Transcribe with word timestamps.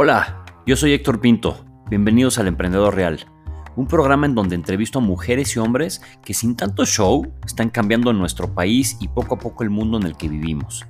Hola, 0.00 0.44
yo 0.64 0.76
soy 0.76 0.92
Héctor 0.92 1.20
Pinto. 1.20 1.64
Bienvenidos 1.90 2.38
al 2.38 2.46
Emprendedor 2.46 2.94
Real, 2.94 3.26
un 3.74 3.88
programa 3.88 4.26
en 4.26 4.36
donde 4.36 4.54
entrevisto 4.54 5.00
a 5.00 5.02
mujeres 5.02 5.56
y 5.56 5.58
hombres 5.58 6.00
que 6.24 6.34
sin 6.34 6.54
tanto 6.54 6.86
show 6.86 7.26
están 7.44 7.68
cambiando 7.68 8.12
nuestro 8.12 8.54
país 8.54 8.96
y 9.00 9.08
poco 9.08 9.34
a 9.34 9.38
poco 9.40 9.64
el 9.64 9.70
mundo 9.70 9.98
en 9.98 10.04
el 10.04 10.16
que 10.16 10.28
vivimos. 10.28 10.86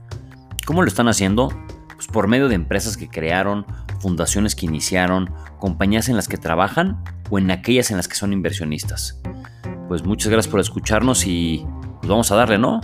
¿Cómo 0.66 0.82
lo 0.82 0.88
están 0.88 1.08
haciendo? 1.08 1.48
Pues 1.94 2.06
por 2.06 2.28
medio 2.28 2.48
de 2.50 2.56
empresas 2.56 2.98
que 2.98 3.08
crearon, 3.08 3.64
fundaciones 3.98 4.54
que 4.54 4.66
iniciaron, 4.66 5.32
compañías 5.58 6.10
en 6.10 6.16
las 6.16 6.28
que 6.28 6.36
trabajan 6.36 7.02
o 7.30 7.38
en 7.38 7.50
aquellas 7.50 7.90
en 7.90 7.96
las 7.96 8.08
que 8.08 8.16
son 8.16 8.34
inversionistas. 8.34 9.22
Pues 9.88 10.04
muchas 10.04 10.30
gracias 10.30 10.50
por 10.50 10.60
escucharnos 10.60 11.26
y 11.26 11.64
pues 12.00 12.10
vamos 12.10 12.30
a 12.30 12.36
darle, 12.36 12.58
¿no? 12.58 12.82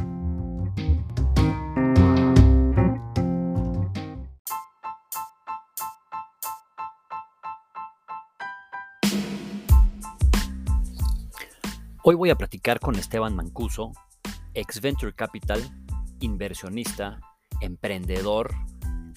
Hoy 12.07 12.17
voy 12.17 12.29
a 12.29 12.37
platicar 12.37 12.81
con 12.81 12.97
Esteban 12.97 13.35
Mancuso, 13.35 13.93
ex 14.53 14.83
Venture 14.83 15.15
Capital, 15.15 15.63
inversionista, 16.21 17.19
emprendedor, 17.63 18.53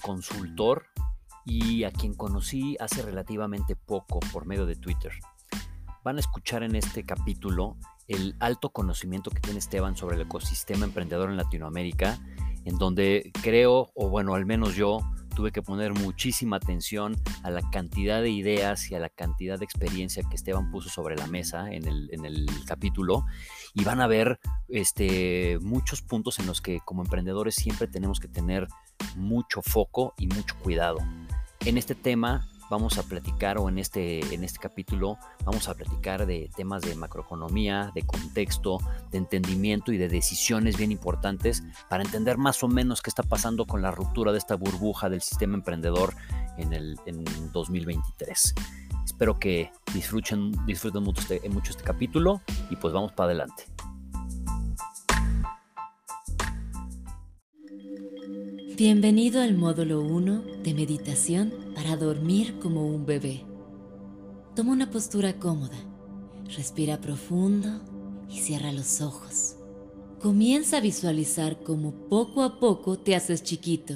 consultor 0.00 0.86
y 1.44 1.84
a 1.84 1.90
quien 1.90 2.14
conocí 2.14 2.78
hace 2.80 3.02
relativamente 3.02 3.76
poco 3.76 4.20
por 4.32 4.46
medio 4.46 4.64
de 4.64 4.74
Twitter. 4.74 5.12
Van 6.02 6.16
a 6.16 6.20
escuchar 6.20 6.62
en 6.62 6.76
este 6.76 7.04
capítulo 7.04 7.76
el 8.06 8.34
alto 8.40 8.70
conocimiento 8.70 9.30
que 9.30 9.40
tiene 9.40 9.58
Esteban 9.58 9.94
sobre 9.94 10.16
el 10.16 10.22
ecosistema 10.22 10.86
emprendedor 10.86 11.28
en 11.28 11.36
Latinoamérica, 11.36 12.18
en 12.64 12.78
donde 12.78 13.32
creo, 13.42 13.90
o 13.94 14.08
bueno, 14.08 14.34
al 14.34 14.46
menos 14.46 14.74
yo, 14.76 15.00
tuve 15.38 15.52
que 15.52 15.62
poner 15.62 15.94
muchísima 15.94 16.56
atención 16.56 17.14
a 17.44 17.52
la 17.52 17.62
cantidad 17.70 18.20
de 18.20 18.28
ideas 18.28 18.90
y 18.90 18.96
a 18.96 18.98
la 18.98 19.08
cantidad 19.08 19.56
de 19.56 19.64
experiencia 19.64 20.24
que 20.28 20.34
Esteban 20.34 20.72
puso 20.72 20.88
sobre 20.88 21.14
la 21.14 21.28
mesa 21.28 21.70
en 21.70 21.86
el, 21.86 22.08
en 22.12 22.24
el 22.24 22.44
capítulo 22.66 23.24
y 23.72 23.84
van 23.84 24.00
a 24.00 24.08
ver 24.08 24.40
este, 24.68 25.60
muchos 25.60 26.02
puntos 26.02 26.40
en 26.40 26.46
los 26.48 26.60
que 26.60 26.80
como 26.84 27.04
emprendedores 27.04 27.54
siempre 27.54 27.86
tenemos 27.86 28.18
que 28.18 28.26
tener 28.26 28.66
mucho 29.14 29.62
foco 29.62 30.12
y 30.18 30.26
mucho 30.26 30.56
cuidado. 30.60 30.98
En 31.64 31.78
este 31.78 31.94
tema 31.94 32.48
vamos 32.70 32.98
a 32.98 33.02
platicar, 33.02 33.58
o 33.58 33.68
en 33.68 33.78
este, 33.78 34.20
en 34.34 34.44
este 34.44 34.58
capítulo, 34.58 35.18
vamos 35.44 35.68
a 35.68 35.74
platicar 35.74 36.26
de 36.26 36.50
temas 36.56 36.82
de 36.82 36.94
macroeconomía, 36.94 37.90
de 37.94 38.02
contexto, 38.02 38.78
de 39.10 39.18
entendimiento 39.18 39.92
y 39.92 39.98
de 39.98 40.08
decisiones 40.08 40.76
bien 40.76 40.92
importantes 40.92 41.62
para 41.88 42.02
entender 42.02 42.38
más 42.38 42.62
o 42.62 42.68
menos 42.68 43.02
qué 43.02 43.10
está 43.10 43.22
pasando 43.22 43.66
con 43.66 43.82
la 43.82 43.90
ruptura 43.90 44.32
de 44.32 44.38
esta 44.38 44.54
burbuja 44.56 45.08
del 45.08 45.20
sistema 45.20 45.54
emprendedor 45.54 46.14
en 46.56 46.72
el 46.72 46.98
en 47.06 47.24
2023. 47.52 48.54
Espero 49.04 49.38
que 49.38 49.70
disfruten, 49.94 50.52
disfruten 50.66 51.02
mucho 51.02 51.22
este, 51.22 51.48
mucho 51.48 51.70
este 51.70 51.82
capítulo 51.82 52.42
y 52.70 52.76
pues 52.76 52.92
vamos 52.92 53.12
para 53.12 53.26
adelante. 53.26 53.64
Bienvenido 58.78 59.42
al 59.42 59.56
módulo 59.56 60.02
1 60.02 60.62
de 60.62 60.72
meditación 60.72 61.52
para 61.74 61.96
dormir 61.96 62.60
como 62.60 62.86
un 62.86 63.06
bebé. 63.06 63.44
Toma 64.54 64.70
una 64.70 64.88
postura 64.88 65.40
cómoda, 65.40 65.76
respira 66.56 67.00
profundo 67.00 67.68
y 68.30 68.38
cierra 68.38 68.70
los 68.70 69.00
ojos. 69.00 69.56
Comienza 70.20 70.76
a 70.76 70.80
visualizar 70.80 71.60
cómo 71.64 71.90
poco 72.08 72.44
a 72.44 72.60
poco 72.60 72.96
te 72.96 73.16
haces 73.16 73.42
chiquito 73.42 73.94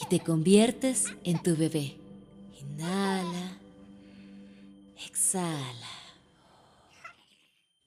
y 0.00 0.06
te 0.06 0.20
conviertes 0.20 1.06
en 1.24 1.42
tu 1.42 1.56
bebé. 1.56 1.96
Inhala, 2.60 3.58
exhala. 5.04 5.90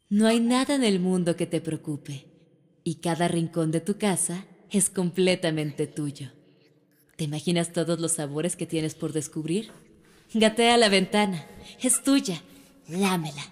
No 0.10 0.28
hay 0.28 0.42
nada 0.42 0.76
en 0.76 0.84
el 0.84 1.00
mundo 1.00 1.38
que 1.38 1.48
te 1.48 1.62
preocupe 1.62 2.26
y 2.84 2.96
cada 2.96 3.30
rincón 3.30 3.72
de 3.72 3.80
tu 3.80 3.98
casa 3.98 4.46
es 4.72 4.90
completamente 4.90 5.88
tuyo. 5.88 6.32
¿Te 7.16 7.24
imaginas 7.24 7.72
todos 7.72 8.00
los 8.00 8.14
sabores 8.14 8.56
que 8.56 8.66
tienes 8.66 8.96
por 8.96 9.14
descubrir? 9.14 9.72
Gatea 10.34 10.78
la 10.78 10.90
ventana. 10.90 11.46
Es 11.82 12.04
tuya. 12.04 12.42
Lámela. 12.90 13.44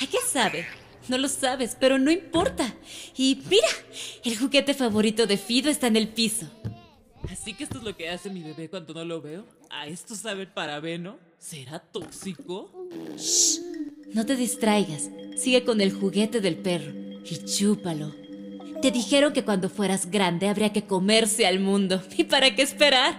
¿A 0.00 0.06
qué 0.06 0.18
sabe? 0.26 0.66
No 1.08 1.18
lo 1.18 1.28
sabes, 1.28 1.76
pero 1.78 1.98
no 1.98 2.10
importa. 2.10 2.74
Y 3.16 3.42
mira, 3.48 3.68
el 4.24 4.36
juguete 4.36 4.74
favorito 4.74 5.26
de 5.26 5.38
Fido 5.38 5.70
está 5.70 5.86
en 5.86 5.96
el 5.96 6.08
piso. 6.08 6.50
Así 7.30 7.54
que 7.54 7.64
esto 7.64 7.78
es 7.78 7.84
lo 7.84 7.96
que 7.96 8.08
hace 8.08 8.28
mi 8.28 8.42
bebé 8.42 8.68
cuando 8.68 8.92
no 8.92 9.04
lo 9.04 9.22
veo. 9.22 9.46
¿A 9.70 9.86
esto 9.86 10.14
sabe 10.14 10.42
el 10.42 10.48
parabeno? 10.48 11.18
¿Será 11.38 11.78
tóxico? 11.78 12.70
Shh. 13.16 13.60
No 14.12 14.26
te 14.26 14.36
distraigas. 14.36 15.10
Sigue 15.36 15.64
con 15.64 15.80
el 15.80 15.92
juguete 15.92 16.40
del 16.40 16.56
perro 16.56 16.92
y 17.24 17.44
chúpalo. 17.44 18.25
Te 18.82 18.90
dijeron 18.90 19.32
que 19.32 19.44
cuando 19.44 19.68
fueras 19.68 20.10
grande 20.10 20.48
habría 20.48 20.72
que 20.72 20.84
comerse 20.86 21.46
al 21.46 21.60
mundo. 21.60 22.02
¿Y 22.16 22.24
para 22.24 22.54
qué 22.54 22.62
esperar? 22.62 23.18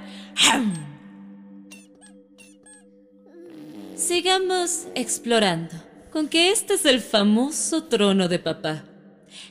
Sigamos 3.96 4.88
explorando, 4.94 5.74
con 6.12 6.30
que 6.30 6.52
este 6.52 6.76
es 6.76 6.86
el 6.86 7.02
famoso 7.02 7.86
trono 7.86 8.28
de 8.28 8.40
papá. 8.40 8.84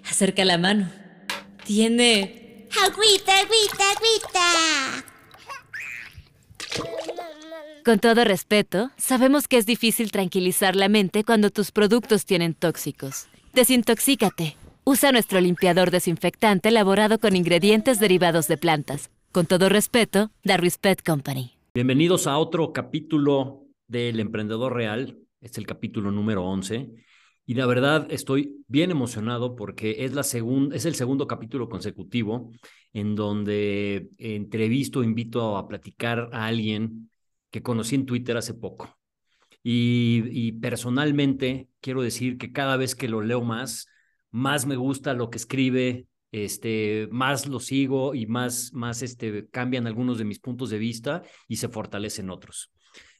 Acerca 0.09 0.45
la 0.45 0.59
mano. 0.59 0.91
Tiene... 1.65 2.69
¡Agüita, 2.85 3.33
agüita, 3.39 3.85
agüita! 3.97 5.05
Con 7.85 8.01
todo 8.01 8.25
respeto, 8.25 8.91
sabemos 8.97 9.47
que 9.49 9.59
es 9.59 9.67
difícil 9.67 10.11
tranquilizar 10.11 10.75
la 10.77 10.89
mente 10.89 11.25
cuando 11.25 11.51
tus 11.51 11.71
productos 11.71 12.25
tienen 12.25 12.55
tóxicos. 12.55 13.27
Desintoxícate. 13.53 14.57
Usa 14.89 15.11
nuestro 15.11 15.41
limpiador 15.41 15.91
desinfectante 15.91 16.69
elaborado 16.69 17.19
con 17.19 17.35
ingredientes 17.35 17.99
derivados 17.99 18.47
de 18.47 18.57
plantas. 18.57 19.11
Con 19.33 19.45
todo 19.47 19.69
respeto, 19.69 20.31
The 20.43 20.59
Respect 20.59 21.05
Company. 21.05 21.59
Bienvenidos 21.75 22.29
a 22.29 22.39
otro 22.39 22.73
capítulo 22.73 23.67
del 23.89 24.21
Emprendedor 24.21 24.73
Real. 24.73 25.19
Es 25.41 25.59
el 25.59 25.67
capítulo 25.67 26.13
número 26.13 26.45
11. 26.45 26.89
Y 27.47 27.55
la 27.55 27.67
verdad 27.67 28.07
estoy 28.11 28.65
bien 28.69 28.93
emocionado 28.93 29.57
porque 29.57 30.05
es, 30.05 30.13
la 30.13 30.21
es 30.21 30.85
el 30.85 30.95
segundo 30.95 31.27
capítulo 31.27 31.69
consecutivo 31.69 32.53
en 32.93 33.17
donde 33.17 34.11
entrevisto, 34.19 35.03
invito 35.03 35.57
a 35.57 35.67
platicar 35.67 36.31
a 36.33 36.47
alguien 36.47 37.11
que 37.51 37.61
conocí 37.61 37.97
en 37.97 38.07
Twitter 38.07 38.37
hace 38.37 38.55
poco. 38.55 38.97
Y, 39.65 40.23
y 40.31 40.53
personalmente 40.53 41.71
quiero 41.81 42.03
decir 42.03 42.39
que 42.39 42.53
cada 42.53 42.77
vez 42.77 42.95
que 42.95 43.09
lo 43.09 43.21
leo 43.21 43.43
más, 43.43 43.89
más 44.37 44.67
me 44.67 44.77
gusta 44.77 45.15
lo 45.15 45.31
que 45.31 45.39
escribe, 45.39 46.09
este, 46.31 47.09
más 47.11 47.47
lo 47.47 47.59
sigo 47.59 48.15
y 48.15 48.27
más, 48.27 48.71
más 48.75 49.01
este, 49.01 49.49
cambian 49.49 49.87
algunos 49.87 50.19
de 50.19 50.27
mis 50.27 50.41
puntos 50.41 50.69
de 50.69 50.77
vista 50.77 51.23
y 51.49 51.57
se 51.57 51.71
fortalecen 51.71 52.29
otros. 52.29 52.71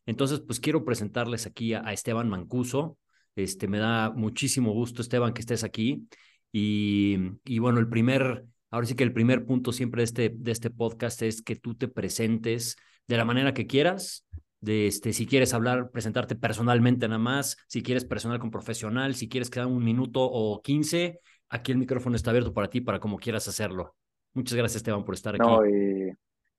Entonces, 0.05 0.41
pues 0.41 0.61
quiero 0.61 0.85
presentarles 0.85 1.47
aquí 1.47 1.73
a, 1.73 1.81
Esteban 1.91 2.29
Mancuso. 2.29 2.99
Este, 3.35 3.67
me 3.67 3.79
da 3.79 4.11
muchísimo 4.11 4.75
gusto, 4.75 5.01
Esteban, 5.01 5.33
que 5.33 5.41
estés 5.41 5.65
aquí. 5.65 6.07
Y, 6.53 7.17
y, 7.47 7.61
bueno, 7.61 7.81
el 7.81 7.89
primer, 7.89 8.45
ahora 8.71 8.87
sí 8.87 8.95
que 8.95 9.05
el 9.05 9.15
primer 9.15 9.47
punto 9.47 9.73
siempre 9.73 10.01
de 10.01 10.05
este, 10.05 10.33
de 10.37 10.53
este 10.53 10.69
podcast 10.69 11.23
es 11.23 11.41
que 11.41 11.57
tú 11.57 11.75
te 11.75 11.89
presentes 11.89 12.77
de 13.09 13.17
la 13.17 13.25
manera 13.25 13.55
que 13.55 13.67
quieras, 13.67 14.27
de 14.61 14.87
este, 14.87 15.13
si 15.13 15.27
quieres 15.27 15.55
hablar, 15.55 15.91
presentarte 15.91 16.35
personalmente 16.35 17.07
nada 17.09 17.19
más, 17.19 17.57
si 17.69 17.83
quieres 17.83 18.05
personal 18.05 18.39
con 18.39 18.51
profesional, 18.51 19.15
si 19.15 19.29
quieres 19.29 19.51
quedar 19.51 19.67
un 19.67 19.85
minuto 19.85 20.21
o 20.23 20.63
quince, 20.63 21.21
aquí 21.49 21.73
el 21.73 21.79
micrófono 21.79 22.17
está 22.17 22.31
abierto 22.31 22.53
para 22.53 22.69
ti, 22.69 22.81
para 22.81 23.01
como 23.01 23.19
quieras 23.19 23.47
hacerlo. 23.49 23.95
Muchas 24.35 24.57
gracias, 24.57 24.77
Esteban, 24.77 25.05
por 25.05 25.15
estar 25.15 25.35
aquí. 25.35 25.45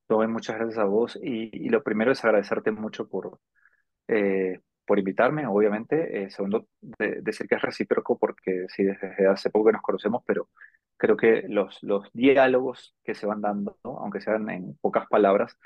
No, 0.09 0.23
y, 0.23 0.27
muchas 0.27 0.57
gracias 0.57 0.79
a 0.79 0.85
vos. 0.85 1.19
Y, 1.21 1.65
y, 1.65 1.69
lo 1.69 1.83
primero 1.83 2.11
es 2.11 2.23
agradecerte 2.23 2.71
mucho 2.71 3.07
por, 3.07 3.39
eh, 4.07 4.61
por 4.85 4.97
invitarme, 4.97 5.45
obviamente. 5.45 6.23
Eh, 6.23 6.29
segundo, 6.31 6.67
de, 6.81 7.21
decir 7.21 7.47
que 7.47 7.55
es 7.55 7.61
recíproco, 7.61 8.17
porque 8.17 8.65
sí, 8.69 8.83
desde 8.83 9.27
hace 9.27 9.49
poco 9.49 9.67
que 9.67 9.73
nos 9.73 9.81
conocemos, 9.81 10.23
pero 10.25 10.49
creo 10.95 11.15
que 11.17 11.43
los, 11.47 11.83
los 11.83 12.09
diálogos 12.13 12.95
que 13.03 13.13
se 13.13 13.27
van 13.27 13.41
dando, 13.41 13.77
¿no? 13.83 13.99
aunque 13.99 14.21
sean 14.21 14.49
en 14.49 14.75
pocas 14.81 15.05
palabras, 15.07 15.57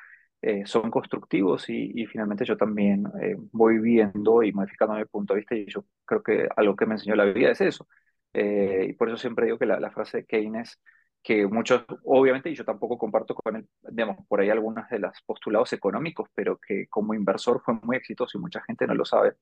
eh, 0.41 0.65
son 0.65 0.89
constructivos 0.89 1.69
y, 1.69 1.91
y, 2.01 2.07
finalmente 2.07 2.45
yo 2.45 2.57
también 2.57 3.05
eh, 3.21 3.35
voy 3.51 3.79
viendo 3.79 4.41
y 4.41 4.51
modificando 4.51 4.95
mi 4.95 5.05
punto 5.05 5.33
de 5.33 5.41
vista 5.41 5.55
y 5.55 5.67
yo 5.67 5.85
creo 6.03 6.23
que 6.23 6.49
algo 6.55 6.75
que 6.75 6.87
me 6.87 6.95
enseñó 6.95 7.15
la 7.15 7.25
vida 7.25 7.51
es 7.51 7.61
eso. 7.61 7.87
Eh, 8.33 8.87
y 8.89 8.93
por 8.93 9.09
eso 9.09 9.17
siempre 9.17 9.45
digo 9.45 9.59
que 9.59 9.65
la, 9.67 9.79
la, 9.79 9.91
frase 9.91 10.19
de 10.19 10.25
Keynes, 10.25 10.79
que 11.21 11.45
muchos, 11.47 11.85
obviamente, 12.05 12.49
y 12.49 12.55
yo 12.55 12.65
tampoco 12.65 12.97
comparto 12.97 13.35
con 13.35 13.57
él, 13.57 13.67
digamos, 13.91 14.25
por 14.27 14.41
ahí 14.41 14.49
algunas 14.49 14.89
de 14.89 14.99
los 14.99 15.11
postulados 15.25 15.73
económicos, 15.73 16.27
pero 16.33 16.57
que 16.57 16.87
como 16.89 17.13
inversor 17.13 17.61
fue 17.63 17.75
muy 17.83 17.97
exitoso 17.97 18.37
y 18.37 18.41
mucha 18.41 18.61
gente 18.63 18.87
no 18.87 18.95
lo 18.95 19.05
sabe. 19.05 19.33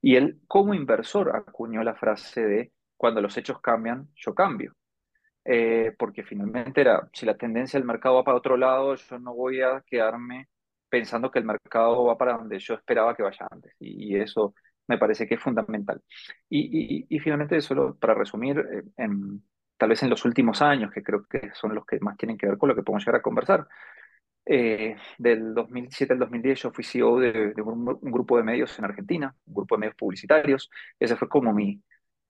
Y 0.00 0.16
él 0.16 0.40
como 0.46 0.74
inversor 0.74 1.34
acuñó 1.34 1.82
la 1.82 1.96
frase 1.96 2.46
de 2.46 2.72
cuando 2.96 3.20
los 3.20 3.36
hechos 3.36 3.60
cambian, 3.60 4.08
yo 4.14 4.34
cambio. 4.34 4.75
Eh, 5.48 5.94
porque 5.96 6.24
finalmente 6.24 6.80
era, 6.80 7.08
si 7.12 7.24
la 7.24 7.36
tendencia 7.36 7.78
del 7.78 7.86
mercado 7.86 8.16
va 8.16 8.24
para 8.24 8.38
otro 8.38 8.56
lado, 8.56 8.96
yo 8.96 9.18
no 9.20 9.32
voy 9.34 9.60
a 9.62 9.80
quedarme 9.86 10.48
pensando 10.88 11.30
que 11.30 11.38
el 11.38 11.44
mercado 11.44 12.04
va 12.04 12.18
para 12.18 12.36
donde 12.36 12.58
yo 12.58 12.74
esperaba 12.74 13.14
que 13.14 13.22
vaya 13.22 13.46
antes. 13.50 13.74
Y, 13.78 14.16
eso 14.16 14.54
me 14.88 14.98
parece 14.98 15.26
que 15.26 15.34
es 15.34 15.40
fundamental. 15.40 16.02
Y, 16.48 17.06
y, 17.08 17.18
finalmente, 17.20 17.60
solo 17.60 17.96
para 17.96 18.14
resumir, 18.14 18.58
eh, 18.58 18.82
en, 18.96 19.42
tal 19.76 19.90
vez 19.90 20.02
en 20.02 20.10
los 20.10 20.24
últimos 20.24 20.62
años, 20.62 20.92
que 20.92 21.02
creo 21.02 21.24
que 21.26 21.50
son 21.54 21.74
los 21.74 21.86
que 21.86 22.00
más 22.00 22.16
tienen 22.16 22.36
que 22.38 22.46
ver 22.48 22.58
con 22.58 22.68
lo 22.68 22.74
que 22.74 22.82
podemos 22.82 23.04
llegar 23.04 23.20
a 23.20 23.22
conversar, 23.22 23.68
eh, 24.48 24.96
del 25.18 25.54
2007 25.54 26.12
al 26.12 26.20
2010 26.20 26.62
yo 26.62 26.70
fui 26.70 26.84
CEO 26.84 27.18
de, 27.18 27.52
un, 27.62 27.84
grupo 28.00 28.36
de 28.36 28.44
medios 28.44 28.78
en 28.78 28.84
Argentina, 28.84 29.34
un 29.46 29.54
grupo 29.54 29.74
de 29.76 29.80
medios 29.80 29.96
publicitarios. 29.96 30.70
Ese 30.98 31.16
fue 31.16 31.28
como 31.28 31.52
mi, 31.52 31.82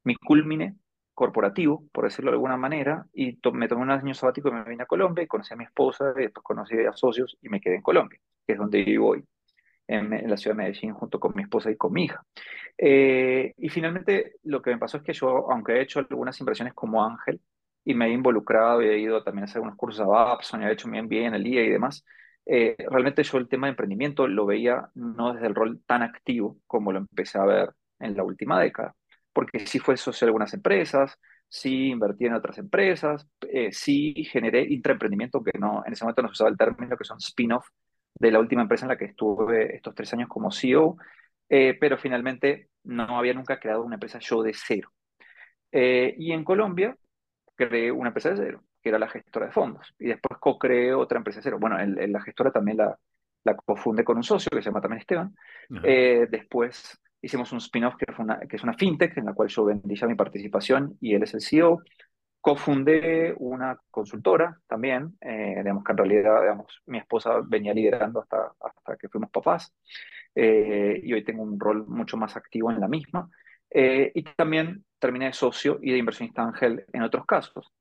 mi 0.04 0.16
culmine 0.16 0.76
corporativo, 1.16 1.82
por 1.92 2.04
decirlo 2.04 2.30
de 2.30 2.34
alguna 2.34 2.58
manera, 2.58 3.06
y 3.14 3.38
me 3.54 3.68
tomé 3.68 3.82
un 3.82 3.90
año 3.90 4.14
sabático 4.14 4.50
y 4.50 4.52
me 4.52 4.64
vine 4.64 4.82
a 4.82 4.86
Colombia 4.86 5.24
y 5.24 5.26
conocí 5.26 5.54
a 5.54 5.56
mi 5.56 5.64
esposa, 5.64 6.12
y 6.14 6.20
después 6.22 6.44
conocí 6.44 6.76
a 6.78 6.92
socios 6.92 7.38
y 7.40 7.48
me 7.48 7.58
quedé 7.60 7.76
en 7.76 7.82
Colombia, 7.82 8.20
que 8.46 8.52
es 8.52 8.58
donde 8.58 8.84
vivo 8.84 9.08
hoy, 9.08 9.24
en, 9.88 10.10
la 10.28 10.36
ciudad 10.36 10.54
de 10.54 10.62
Medellín, 10.64 10.92
junto 10.92 11.18
con 11.18 11.32
mi 11.34 11.42
esposa 11.42 11.70
y 11.70 11.76
con 11.76 11.92
mi 11.94 12.04
hija. 12.04 12.22
Eh, 12.76 13.54
y 13.56 13.68
finalmente 13.70 14.34
lo 14.44 14.60
que 14.60 14.70
me 14.70 14.78
pasó 14.78 14.98
es 14.98 15.02
que 15.02 15.14
yo, 15.14 15.50
aunque 15.50 15.72
he 15.72 15.82
hecho 15.82 16.00
algunas 16.00 16.38
inversiones 16.38 16.74
como 16.74 17.02
ángel, 17.02 17.40
y 17.82 17.94
me 17.94 18.08
he 18.08 18.12
involucrado 18.12 18.82
y 18.82 18.88
he 18.88 18.98
ido 18.98 19.22
también 19.24 19.44
a 19.44 19.46
hacer 19.46 19.62
unos 19.62 19.76
cursos 19.76 20.02
a 20.02 20.06
Babson, 20.06 20.62
he 20.62 20.70
hecho 20.70 20.86
mi 20.86 21.00
MBA 21.00 21.28
en 21.28 21.34
el 21.34 21.44
día 21.44 21.62
y 21.64 21.70
demás, 21.70 22.04
eh, 22.44 22.76
realmente 22.90 23.22
yo 23.22 23.38
el 23.38 23.48
tema 23.48 23.68
de 23.68 23.70
emprendimiento 23.70 24.28
lo 24.28 24.44
veía 24.44 24.90
no 24.94 25.32
desde 25.32 25.46
el 25.46 25.54
rol 25.54 25.80
tan 25.86 26.02
activo 26.02 26.58
como 26.66 26.92
lo 26.92 26.98
empecé 26.98 27.38
a 27.38 27.44
ver 27.44 27.70
en 28.00 28.16
la 28.16 28.22
última 28.22 28.60
década 28.60 28.94
porque 29.36 29.66
sí 29.66 29.78
fue 29.78 29.98
socio 29.98 30.24
de 30.24 30.30
algunas 30.30 30.54
empresas, 30.54 31.18
sí 31.46 31.88
invertí 31.88 32.24
en 32.24 32.32
otras 32.32 32.56
empresas, 32.56 33.28
eh, 33.52 33.68
sí 33.70 34.24
generé 34.24 34.62
intraemprendimiento, 34.62 35.44
que 35.44 35.58
no, 35.58 35.82
en 35.84 35.92
ese 35.92 36.04
momento 36.04 36.22
no 36.22 36.28
se 36.28 36.32
usaba 36.32 36.48
el 36.48 36.56
término, 36.56 36.96
que 36.96 37.04
son 37.04 37.18
spin-off 37.18 37.68
de 38.18 38.30
la 38.30 38.40
última 38.40 38.62
empresa 38.62 38.86
en 38.86 38.88
la 38.88 38.96
que 38.96 39.04
estuve 39.04 39.76
estos 39.76 39.94
tres 39.94 40.10
años 40.14 40.30
como 40.30 40.50
CEO, 40.50 40.96
eh, 41.50 41.76
pero 41.78 41.98
finalmente 41.98 42.70
no 42.84 43.18
había 43.18 43.34
nunca 43.34 43.60
creado 43.60 43.84
una 43.84 43.96
empresa 43.96 44.18
yo 44.20 44.42
de 44.42 44.54
cero. 44.54 44.90
Eh, 45.70 46.14
y 46.16 46.32
en 46.32 46.42
Colombia 46.42 46.96
creé 47.54 47.92
una 47.92 48.08
empresa 48.08 48.30
de 48.30 48.36
cero, 48.38 48.62
que 48.82 48.88
era 48.88 48.98
la 48.98 49.10
gestora 49.10 49.48
de 49.48 49.52
fondos, 49.52 49.94
y 49.98 50.06
después 50.06 50.40
co-creé 50.40 50.94
otra 50.94 51.18
empresa 51.18 51.40
de 51.40 51.42
cero. 51.42 51.58
Bueno, 51.60 51.76
la 51.78 52.22
gestora 52.22 52.50
también 52.50 52.78
la, 52.78 52.98
la 53.44 53.54
cofundé 53.54 54.02
con 54.02 54.16
un 54.16 54.24
socio 54.24 54.48
que 54.50 54.62
se 54.62 54.70
llama 54.70 54.80
también 54.80 55.00
Esteban. 55.00 55.36
después 56.30 56.98
Hicimos 57.26 57.50
un 57.50 57.58
spin-off 57.58 57.96
que, 57.96 58.06
que, 58.48 58.54
es 58.54 58.62
una 58.62 58.74
fintech 58.74 59.16
en 59.16 59.24
la 59.24 59.34
cual 59.34 59.48
yo 59.48 59.64
vendí 59.64 59.96
mi 60.06 60.14
participación 60.14 60.96
y 61.00 61.14
él 61.14 61.24
es 61.24 61.34
el 61.34 61.40
CEO. 61.40 61.82
Cofundé 62.40 63.34
una 63.38 63.76
consultora 63.90 64.60
también, 64.68 65.16
eh, 65.20 65.56
digamos 65.58 65.82
que 65.82 65.90
en 65.90 65.98
realidad 65.98 66.40
digamos, 66.42 66.82
mi 66.86 66.98
esposa 66.98 67.40
venía 67.44 67.74
liderando 67.74 68.20
hasta, 68.20 68.52
hasta 68.60 68.96
que 68.96 69.08
fuimos 69.08 69.30
papás 69.30 69.74
eh, 70.36 71.00
y 71.02 71.12
hoy 71.14 71.24
tengo 71.24 71.42
un 71.42 71.58
rol 71.58 71.84
mucho 71.88 72.16
más 72.16 72.36
activo 72.36 72.70
en 72.70 72.78
la 72.78 72.86
misma. 72.86 73.28
Eh, 73.70 74.12
y 74.14 74.22
también 74.22 74.84
terminé 75.00 75.26
de 75.26 75.32
socio 75.32 75.80
y 75.82 75.90
de 75.90 75.98
inversionista 75.98 76.44
ángel 76.44 76.84
en 76.92 77.02
otros 77.02 77.26
casos. 77.26 77.72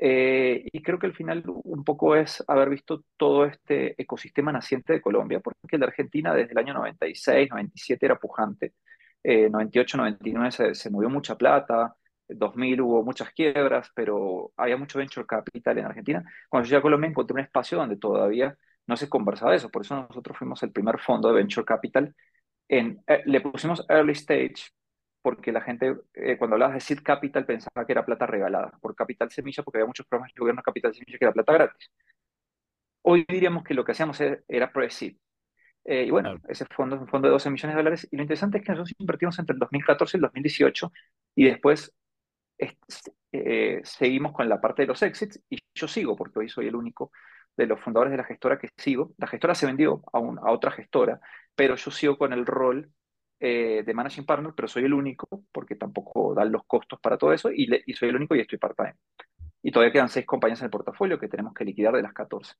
Eh, 0.00 0.62
y 0.70 0.80
creo 0.80 0.98
que 0.98 1.06
al 1.06 1.14
final 1.14 1.42
un 1.46 1.82
poco 1.82 2.14
es 2.14 2.44
haber 2.46 2.70
visto 2.70 3.04
todo 3.16 3.44
este 3.44 4.00
ecosistema 4.00 4.52
naciente 4.52 4.92
de 4.92 5.00
Colombia, 5.00 5.40
porque 5.40 5.76
de 5.76 5.84
Argentina 5.84 6.32
desde 6.32 6.52
el 6.52 6.58
año 6.58 6.74
96, 6.74 7.50
97 7.50 8.06
era 8.06 8.16
pujante, 8.16 8.74
eh, 9.22 9.48
98, 9.50 9.96
99 9.96 10.52
se, 10.52 10.74
se, 10.74 10.90
movió 10.90 11.10
mucha 11.10 11.36
plata, 11.36 11.96
2000 12.28 12.80
hubo 12.80 13.02
muchas 13.02 13.30
quiebras, 13.32 13.90
pero 13.94 14.52
había 14.56 14.76
mucho 14.76 14.98
venture 14.98 15.26
capital 15.26 15.78
en 15.78 15.86
Argentina. 15.86 16.24
Cuando 16.48 16.66
yo 16.66 16.70
llegué 16.70 16.78
a 16.78 16.82
Colombia 16.82 17.08
encontré 17.08 17.34
un 17.34 17.40
espacio 17.40 17.78
donde 17.78 17.96
todavía 17.96 18.56
no 18.86 18.96
se 18.96 19.08
conversaba 19.08 19.52
de 19.52 19.58
eso, 19.58 19.70
por 19.70 19.82
eso 19.82 19.96
nosotros 19.96 20.36
fuimos 20.38 20.62
el 20.62 20.72
primer 20.72 20.98
fondo 21.00 21.28
de 21.28 21.34
venture 21.34 21.64
capital. 21.64 22.14
En, 22.68 23.02
eh, 23.06 23.22
le 23.26 23.40
pusimos 23.40 23.84
early 23.88 24.12
stage 24.12 24.70
porque 25.22 25.52
la 25.52 25.60
gente, 25.60 25.96
eh, 26.14 26.38
cuando 26.38 26.54
hablabas 26.54 26.74
de 26.76 26.80
seed 26.80 27.00
capital, 27.02 27.44
pensaba 27.46 27.84
que 27.86 27.92
era 27.92 28.04
plata 28.06 28.26
regalada, 28.26 28.72
por 28.80 28.94
capital 28.94 29.30
semilla, 29.30 29.62
porque 29.62 29.78
había 29.78 29.86
muchos 29.86 30.06
programas 30.06 30.32
de 30.34 30.40
gobierno 30.40 30.62
capital 30.62 30.94
semilla 30.94 31.18
que 31.18 31.24
era 31.24 31.32
plata 31.32 31.52
gratis. 31.52 31.90
Hoy 33.02 33.24
diríamos 33.28 33.64
que 33.64 33.74
lo 33.74 33.84
que 33.84 33.92
hacíamos 33.92 34.20
era 34.20 34.72
pre-seed. 34.72 35.16
Eh, 35.90 36.04
y 36.06 36.10
bueno, 36.10 36.36
ese 36.48 36.66
fondo 36.66 36.96
es 36.96 37.02
un 37.02 37.08
fondo 37.08 37.28
de 37.28 37.32
12 37.32 37.50
millones 37.50 37.74
de 37.74 37.80
dólares. 37.82 38.08
Y 38.10 38.16
lo 38.16 38.22
interesante 38.22 38.58
es 38.58 38.64
que 38.64 38.72
nosotros 38.72 38.94
invertimos 38.98 39.38
entre 39.38 39.54
el 39.54 39.58
2014 39.60 40.16
y 40.16 40.18
el 40.18 40.22
2018 40.22 40.92
y 41.34 41.44
después 41.46 41.92
eh, 43.32 43.80
seguimos 43.84 44.32
con 44.32 44.48
la 44.48 44.60
parte 44.60 44.82
de 44.82 44.88
los 44.88 45.02
exits 45.02 45.40
y 45.50 45.58
yo 45.74 45.88
sigo, 45.88 46.16
porque 46.16 46.38
hoy 46.40 46.48
soy 46.48 46.66
el 46.68 46.76
único 46.76 47.10
de 47.56 47.66
los 47.66 47.80
fundadores 47.80 48.10
de 48.12 48.16
la 48.18 48.24
gestora 48.24 48.58
que 48.58 48.68
sigo. 48.76 49.12
La 49.18 49.26
gestora 49.26 49.54
se 49.54 49.66
vendió 49.66 50.02
a, 50.12 50.18
a 50.18 50.52
otra 50.52 50.70
gestora, 50.70 51.20
pero 51.54 51.76
yo 51.76 51.90
sigo 51.90 52.16
con 52.18 52.32
el 52.32 52.46
rol 52.46 52.90
eh, 53.40 53.82
de 53.84 53.94
Managing 53.94 54.26
Partner, 54.26 54.52
pero 54.54 54.68
soy 54.68 54.84
el 54.84 54.94
único, 54.94 55.28
porque 55.52 55.76
tampoco 55.76 56.34
dan 56.34 56.52
los 56.52 56.64
costos 56.66 57.00
para 57.00 57.18
todo 57.18 57.32
eso, 57.32 57.50
y, 57.52 57.68
y 57.86 57.92
soy 57.94 58.08
el 58.10 58.16
único 58.16 58.34
y 58.34 58.40
estoy 58.40 58.58
part-time. 58.58 58.94
Y 59.62 59.72
todavía 59.72 59.92
quedan 59.92 60.08
seis 60.08 60.26
compañías 60.26 60.60
en 60.60 60.66
el 60.66 60.70
portafolio 60.70 61.18
que 61.18 61.28
tenemos 61.28 61.52
que 61.54 61.64
liquidar 61.64 61.94
de 61.94 62.02
las 62.02 62.12
14. 62.12 62.54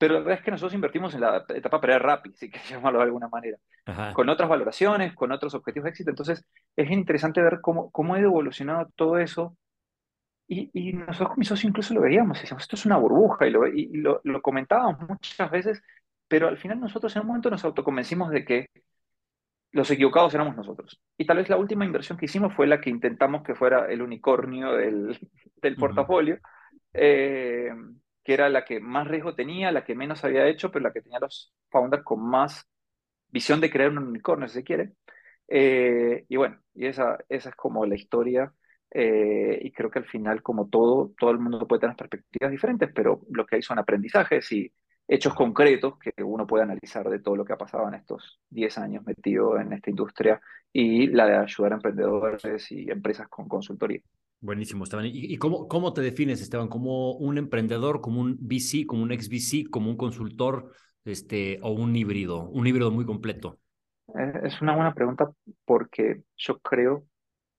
Pero 0.00 0.14
la 0.14 0.20
verdad 0.20 0.38
es 0.38 0.44
que 0.46 0.50
nosotros 0.50 0.72
invertimos 0.72 1.12
en 1.12 1.20
la 1.20 1.44
etapa 1.50 1.78
pre-RAPI, 1.78 2.32
si 2.32 2.50
quieres 2.50 2.70
llamarlo 2.70 3.00
de 3.00 3.04
alguna 3.04 3.28
manera, 3.28 3.58
con 4.14 4.30
otras 4.30 4.48
valoraciones, 4.48 5.14
con 5.14 5.30
otros 5.30 5.52
objetivos 5.54 5.84
de 5.84 5.90
éxito. 5.90 6.08
Entonces, 6.08 6.42
es 6.74 6.90
interesante 6.90 7.42
ver 7.42 7.60
cómo, 7.60 7.90
cómo 7.90 8.14
ha 8.14 8.18
evolucionado 8.18 8.88
todo 8.96 9.18
eso. 9.18 9.58
Y, 10.48 10.70
y, 10.72 10.94
nosotros 10.94 11.28
con 11.28 11.38
mi 11.38 11.44
socio 11.44 11.68
incluso 11.68 11.92
lo 11.92 12.00
veíamos, 12.00 12.40
decíamos, 12.40 12.62
esto 12.62 12.76
es 12.76 12.86
una 12.86 12.96
burbuja, 12.96 13.46
y, 13.46 13.50
lo, 13.50 13.66
y 13.66 13.88
lo, 13.98 14.22
lo 14.24 14.40
comentábamos 14.40 15.06
muchas 15.06 15.50
veces, 15.50 15.82
pero 16.26 16.48
al 16.48 16.56
final 16.56 16.80
nosotros 16.80 17.14
en 17.14 17.20
un 17.20 17.28
momento 17.28 17.50
nos 17.50 17.64
autoconvencimos 17.66 18.30
de 18.30 18.44
que 18.46 18.70
los 19.72 19.90
equivocados 19.90 20.32
éramos 20.32 20.56
nosotros. 20.56 20.98
Y 21.18 21.26
tal 21.26 21.36
vez 21.36 21.50
la 21.50 21.58
última 21.58 21.84
inversión 21.84 22.16
que 22.16 22.24
hicimos 22.24 22.54
fue 22.54 22.66
la 22.66 22.80
que 22.80 22.88
intentamos 22.88 23.42
que 23.42 23.54
fuera 23.54 23.84
el 23.84 24.00
unicornio 24.00 24.72
del, 24.72 25.18
del 25.60 25.76
portafolio, 25.76 26.38
eh, 26.94 27.70
que 28.30 28.34
era 28.34 28.48
la 28.48 28.64
que 28.64 28.78
más 28.78 29.08
riesgo 29.08 29.34
tenía, 29.34 29.72
la 29.72 29.82
que 29.84 29.96
menos 29.96 30.24
había 30.24 30.46
hecho, 30.46 30.70
pero 30.70 30.84
la 30.84 30.92
que 30.92 31.02
tenía 31.02 31.18
los 31.18 31.52
founders 31.68 32.04
con 32.04 32.22
más 32.22 32.64
visión 33.28 33.60
de 33.60 33.70
crear 33.70 33.90
un 33.90 33.98
unicornio, 33.98 34.46
si 34.46 34.54
se 34.54 34.62
quiere. 34.62 34.92
Eh, 35.48 36.26
y 36.28 36.36
bueno, 36.36 36.60
y 36.72 36.86
esa, 36.86 37.18
es 37.28 37.50
como 37.56 37.84
la 37.86 37.96
historia. 37.96 38.54
Eh, 38.92 39.58
y 39.62 39.72
creo 39.72 39.90
que 39.90 39.98
al 39.98 40.04
final, 40.04 40.42
como 40.44 40.68
todo, 40.68 41.12
todo 41.18 41.32
el 41.32 41.40
mundo 41.40 41.66
puede 41.66 41.80
tener 41.80 41.96
perspectivas 41.96 42.52
diferentes, 42.52 42.90
pero 42.94 43.22
lo 43.30 43.44
que 43.46 43.56
hay 43.56 43.62
son 43.62 43.80
aprendizajes 43.80 44.52
y 44.52 44.72
hechos 45.08 45.34
concretos 45.34 45.98
que 45.98 46.22
uno 46.22 46.46
puede 46.46 46.62
analizar 46.62 47.08
de 47.10 47.18
todo 47.18 47.34
lo 47.34 47.44
que 47.44 47.54
ha 47.54 47.58
pasado 47.58 47.88
en 47.88 47.94
estos 47.94 48.40
10 48.48 48.78
años 48.78 49.04
metido 49.04 49.58
en 49.58 49.72
esta 49.72 49.90
industria 49.90 50.40
y 50.72 51.08
la 51.08 51.26
de 51.26 51.36
ayudar 51.36 51.72
a 51.72 51.76
emprendedores 51.76 52.70
y 52.70 52.90
empresas 52.90 53.26
con 53.28 53.48
consultoría. 53.48 54.02
Buenísimo, 54.42 54.84
Esteban. 54.84 55.04
¿Y, 55.06 55.36
cómo, 55.36 55.68
cómo 55.68 55.92
te 55.92 56.00
defines, 56.00 56.40
Esteban? 56.40 56.68
¿Como 56.68 57.12
un 57.12 57.36
emprendedor, 57.36 58.00
como 58.00 58.22
un 58.22 58.38
VC, 58.40 58.86
como 58.86 59.02
un 59.02 59.12
ex 59.12 59.28
VC, 59.28 59.68
como 59.70 59.90
un 59.90 59.98
consultor 59.98 60.72
este, 61.04 61.58
o 61.62 61.72
un 61.72 61.94
híbrido? 61.94 62.48
Un 62.48 62.66
híbrido 62.66 62.90
muy 62.90 63.04
completo. 63.04 63.58
Eh, 64.08 64.32
es 64.44 64.62
una 64.62 64.74
buena 64.74 64.94
pregunta 64.94 65.30
porque 65.66 66.22
yo 66.36 66.58
creo 66.60 67.04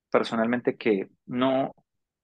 personalmente 0.09 0.75
que 0.75 1.07
no, 1.27 1.71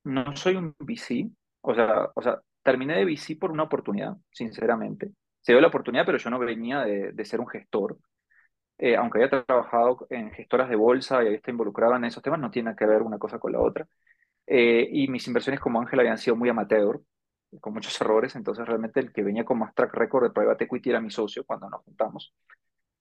no 0.03 0.35
soy 0.35 0.55
un 0.55 0.75
VC. 0.79 1.29
O 1.61 1.75
sea, 1.75 2.09
o 2.15 2.21
sea, 2.23 2.41
terminé 2.63 2.95
de 2.97 3.05
VC 3.05 3.35
por 3.39 3.51
una 3.51 3.63
oportunidad, 3.63 4.17
sinceramente. 4.31 5.11
Se 5.41 5.51
dio 5.51 5.61
la 5.61 5.67
oportunidad, 5.67 6.05
pero 6.05 6.17
yo 6.17 6.31
no 6.31 6.39
venía 6.39 6.81
de, 6.81 7.25
ser 7.25 7.39
un 7.39 7.47
gestor. 7.47 7.99
Eh, 8.79 8.95
aunque 8.95 9.19
haya 9.19 9.43
trabajado 9.45 10.07
en 10.09 10.31
gestoras 10.31 10.67
de 10.67 10.75
bolsa 10.75 11.23
y 11.23 11.35
está 11.35 11.51
involucrado 11.51 11.95
en 11.95 12.05
esos 12.05 12.23
temas, 12.23 12.39
no 12.39 12.49
tiene 12.49 12.75
que 12.75 12.85
ver 12.87 13.03
una 13.03 13.19
cosa 13.19 13.37
con 13.37 13.51
la 13.51 13.59
otra. 13.59 13.87
Eh, 14.47 14.87
y 14.91 15.07
mis 15.09 15.27
inversiones 15.27 15.59
como 15.59 15.81
Ángel 15.81 15.99
habían 15.99 16.17
sido 16.17 16.35
muy 16.35 16.49
amateur, 16.49 17.01
con 17.61 17.73
muchos 17.73 17.99
errores, 18.01 18.35
entonces 18.35 18.65
realmente 18.65 18.99
el 18.99 19.11
que 19.13 19.23
venía 19.23 19.45
con 19.45 19.59
más 19.59 19.73
track 19.73 19.93
record 19.93 20.23
de 20.25 20.31
private 20.31 20.65
equity 20.65 20.89
era 20.89 21.01
mi 21.01 21.11
socio 21.11 21.45
cuando 21.45 21.69
nos 21.69 21.81
juntamos. 21.83 22.33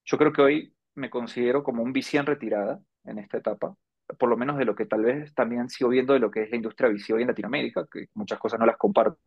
Yo 0.05 0.19
creo 0.19 0.33
que 0.33 0.43
hoy 0.43 0.77
me 0.95 1.11
considero 1.11 1.63
como 1.63 1.83
un 1.83 1.93
VC 1.93 2.19
en 2.19 2.27
retirada 2.27 2.81
en 3.05 3.19
esta 3.19 3.39
etapa, 3.39 3.77
por 4.19 4.29
lo 4.29 4.37
menos 4.37 4.57
de 4.59 4.65
lo 4.65 4.75
que 4.75 4.87
tal 4.87 5.03
vez 5.05 5.35
también 5.35 5.69
sigo 5.69 5.91
viendo 5.91 6.13
de 6.13 6.21
lo 6.21 6.31
que 6.31 6.43
es 6.43 6.51
la 6.51 6.57
industria 6.57 6.89
visiva 6.89 7.21
en 7.21 7.29
Latinoamérica, 7.29 7.87
que 7.91 8.07
muchas 8.15 8.39
cosas 8.39 8.61
no 8.61 8.67
las 8.67 8.77
comparto. 8.77 9.19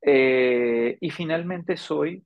Eh, 0.00 0.98
y 1.00 1.10
finalmente 1.10 1.76
soy 1.76 2.24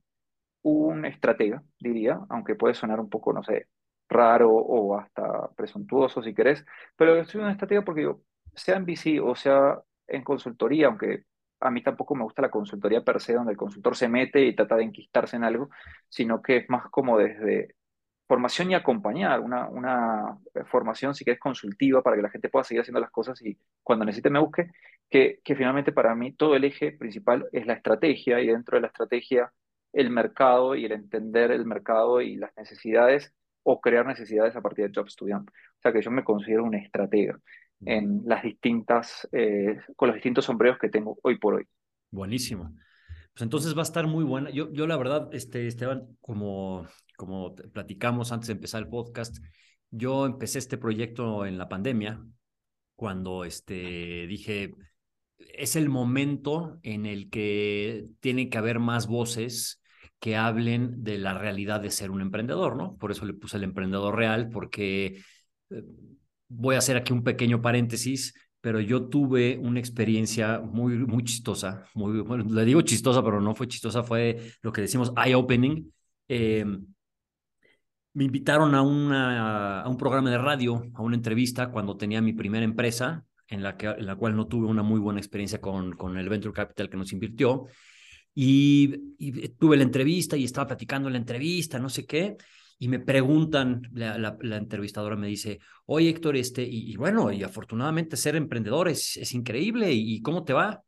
un 0.62 1.04
estratega, 1.06 1.62
diría, 1.78 2.20
aunque 2.30 2.54
puede 2.56 2.74
sonar 2.74 3.00
un 3.00 3.10
poco, 3.10 3.32
no 3.32 3.42
sé, 3.42 3.68
raro 4.08 4.50
o 4.52 4.98
hasta 4.98 5.48
presuntuoso 5.56 6.22
si 6.22 6.34
querés, 6.34 6.64
pero 6.96 7.24
soy 7.24 7.40
un 7.42 7.50
estratega 7.50 7.82
porque 7.84 8.02
yo, 8.04 8.22
sea 8.56 8.76
en 8.76 8.84
VC 8.84 9.20
o 9.20 9.34
sea 9.36 9.78
en 10.08 10.22
consultoría, 10.22 10.86
aunque 10.88 11.24
a 11.60 11.70
mí 11.70 11.82
tampoco 11.82 12.14
me 12.14 12.24
gusta 12.24 12.42
la 12.42 12.50
consultoría 12.50 13.02
per 13.02 13.20
se, 13.20 13.34
donde 13.34 13.52
el 13.52 13.58
consultor 13.58 13.96
se 13.96 14.08
mete 14.08 14.44
y 14.44 14.54
trata 14.54 14.76
de 14.76 14.84
enquistarse 14.84 15.36
en 15.36 15.44
algo, 15.44 15.70
sino 16.08 16.42
que 16.42 16.58
es 16.58 16.70
más 16.70 16.88
como 16.90 17.18
desde 17.18 17.74
formación 18.28 18.70
y 18.70 18.74
acompañar, 18.74 19.40
una, 19.40 19.68
una 19.68 20.38
eh, 20.54 20.64
formación 20.64 21.14
si 21.14 21.24
quieres 21.24 21.40
consultiva 21.40 22.02
para 22.02 22.16
que 22.16 22.22
la 22.22 22.30
gente 22.30 22.48
pueda 22.48 22.64
seguir 22.64 22.82
haciendo 22.82 23.00
las 23.00 23.10
cosas 23.10 23.40
y 23.42 23.58
cuando 23.82 24.04
necesite 24.04 24.30
me 24.30 24.40
busque, 24.40 24.70
que, 25.08 25.40
que 25.44 25.54
finalmente 25.56 25.92
para 25.92 26.14
mí 26.14 26.32
todo 26.32 26.56
el 26.56 26.64
eje 26.64 26.92
principal 26.92 27.48
es 27.52 27.66
la 27.66 27.74
estrategia 27.74 28.40
y 28.40 28.48
dentro 28.48 28.76
de 28.76 28.82
la 28.82 28.88
estrategia 28.88 29.52
el 29.92 30.10
mercado 30.10 30.74
y 30.74 30.84
el 30.84 30.92
entender 30.92 31.52
el 31.52 31.64
mercado 31.64 32.20
y 32.20 32.36
las 32.36 32.54
necesidades 32.56 33.32
o 33.62 33.80
crear 33.80 34.06
necesidades 34.06 34.56
a 34.56 34.60
partir 34.60 34.86
de 34.86 34.92
Job 34.94 35.08
Studiant. 35.08 35.48
O 35.48 35.80
sea 35.82 35.92
que 35.92 36.02
yo 36.02 36.10
me 36.10 36.24
considero 36.24 36.64
un 36.64 36.74
estratega 36.74 37.38
en 37.84 38.22
las 38.24 38.42
distintas, 38.42 39.28
eh, 39.32 39.78
con 39.96 40.08
los 40.08 40.14
distintos 40.14 40.44
sombreros 40.44 40.78
que 40.78 40.88
tengo 40.88 41.18
hoy 41.22 41.38
por 41.38 41.54
hoy. 41.54 41.64
Buenísimo. 42.10 42.74
Pues 43.32 43.42
entonces 43.42 43.76
va 43.76 43.80
a 43.80 43.82
estar 43.82 44.06
muy 44.06 44.24
buena. 44.24 44.50
Yo, 44.50 44.72
yo 44.72 44.86
la 44.86 44.96
verdad, 44.96 45.28
este, 45.32 45.66
Esteban, 45.66 46.16
como, 46.20 46.86
como 47.16 47.54
platicamos 47.54 48.32
antes 48.32 48.46
de 48.46 48.54
empezar 48.54 48.82
el 48.82 48.88
podcast, 48.88 49.36
yo 49.90 50.24
empecé 50.24 50.58
este 50.58 50.78
proyecto 50.78 51.44
en 51.44 51.58
la 51.58 51.68
pandemia, 51.68 52.24
cuando 52.94 53.44
este, 53.44 54.26
dije, 54.26 54.74
es 55.38 55.76
el 55.76 55.88
momento 55.88 56.78
en 56.82 57.06
el 57.06 57.28
que 57.30 58.06
tiene 58.20 58.48
que 58.48 58.58
haber 58.58 58.78
más 58.78 59.06
voces 59.06 59.82
que 60.18 60.36
hablen 60.36 61.04
de 61.04 61.18
la 61.18 61.34
realidad 61.34 61.80
de 61.80 61.90
ser 61.90 62.10
un 62.10 62.22
emprendedor, 62.22 62.74
¿no? 62.74 62.96
Por 62.96 63.10
eso 63.10 63.26
le 63.26 63.34
puse 63.34 63.58
el 63.58 63.64
emprendedor 63.64 64.16
real, 64.16 64.48
porque 64.48 65.20
eh, 65.70 65.82
voy 66.48 66.74
a 66.74 66.78
hacer 66.78 66.96
aquí 66.96 67.12
un 67.12 67.22
pequeño 67.22 67.60
paréntesis 67.60 68.34
pero 68.66 68.80
yo 68.80 69.08
tuve 69.08 69.56
una 69.58 69.78
experiencia 69.78 70.58
muy, 70.58 70.96
muy 70.98 71.22
chistosa, 71.22 71.84
muy, 71.94 72.18
bueno, 72.22 72.44
le 72.50 72.64
digo 72.64 72.82
chistosa, 72.82 73.22
pero 73.22 73.40
no 73.40 73.54
fue 73.54 73.68
chistosa, 73.68 74.02
fue 74.02 74.40
lo 74.60 74.72
que 74.72 74.80
decimos 74.80 75.12
eye-opening. 75.16 75.88
Em, 76.26 76.84
me 78.14 78.24
invitaron 78.24 78.74
a, 78.74 78.82
una, 78.82 79.82
a 79.82 79.88
un 79.88 79.96
programa 79.96 80.32
de 80.32 80.38
radio, 80.38 80.82
a 80.94 81.02
una 81.02 81.14
entrevista 81.14 81.70
cuando 81.70 81.96
tenía 81.96 82.20
mi 82.20 82.32
primera 82.32 82.64
empresa, 82.64 83.24
en 83.46 83.62
la, 83.62 83.76
que, 83.76 83.86
en 83.86 84.04
la 84.04 84.16
cual 84.16 84.34
no 84.34 84.48
tuve 84.48 84.66
una 84.66 84.82
muy 84.82 84.98
buena 84.98 85.20
experiencia 85.20 85.60
con, 85.60 85.92
con 85.92 86.18
el 86.18 86.28
Venture 86.28 86.52
Capital 86.52 86.90
que 86.90 86.96
nos 86.96 87.12
invirtió. 87.12 87.66
Y, 88.34 89.14
y 89.16 89.48
tuve 89.50 89.76
la 89.76 89.84
entrevista 89.84 90.36
y 90.36 90.42
estaba 90.42 90.66
platicando 90.66 91.08
la 91.08 91.18
entrevista, 91.18 91.78
no 91.78 91.88
sé 91.88 92.04
qué 92.04 92.36
y 92.78 92.88
me 92.88 93.00
preguntan, 93.00 93.82
la, 93.92 94.18
la, 94.18 94.56
entrevistadora 94.56 95.16
me 95.16 95.28
dice, 95.28 95.60
oye 95.86 96.10
Héctor, 96.10 96.36
este, 96.36 96.62
y, 96.62 96.94
bueno, 96.96 97.32
y 97.32 97.42
afortunadamente 97.42 98.16
ser 98.16 98.36
emprendedor 98.36 98.88
es, 98.88 99.16
es 99.16 99.32
increíble, 99.32 99.92
¿Y, 99.92 100.20
cómo 100.20 100.44
te 100.44 100.52
va? 100.52 100.82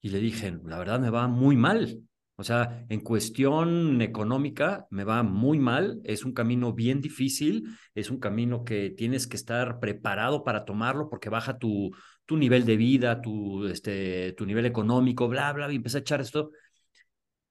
Y 0.00 0.10
le 0.10 0.18
dije, 0.20 0.58
la 0.64 0.78
verdad 0.78 1.00
me 1.00 1.10
va 1.10 1.28
muy 1.28 1.56
mal. 1.56 2.02
O 2.36 2.44
sea, 2.44 2.84
en 2.88 3.00
cuestión 3.00 4.00
económica 4.02 4.86
me 4.90 5.04
va 5.04 5.22
muy 5.22 5.58
mal, 5.58 6.00
es 6.04 6.24
un 6.24 6.32
camino 6.32 6.72
bien 6.72 7.00
difícil, 7.00 7.68
es 7.94 8.10
un 8.10 8.18
camino 8.18 8.64
que 8.64 8.90
tienes 8.90 9.26
que 9.26 9.36
estar 9.36 9.78
preparado 9.80 10.42
para 10.42 10.64
tomarlo 10.64 11.08
porque 11.08 11.28
baja 11.28 11.58
tu, 11.58 11.90
tu 12.24 12.36
nivel 12.36 12.64
de 12.64 12.76
vida, 12.76 13.20
tu, 13.20 13.66
este, 13.66 14.32
tu 14.32 14.46
nivel 14.46 14.66
económico, 14.66 15.28
bla, 15.28 15.52
bla, 15.52 15.70
y 15.72 15.76
empecé 15.76 15.98
a 15.98 16.00
echar 16.00 16.20
esto. 16.20 16.50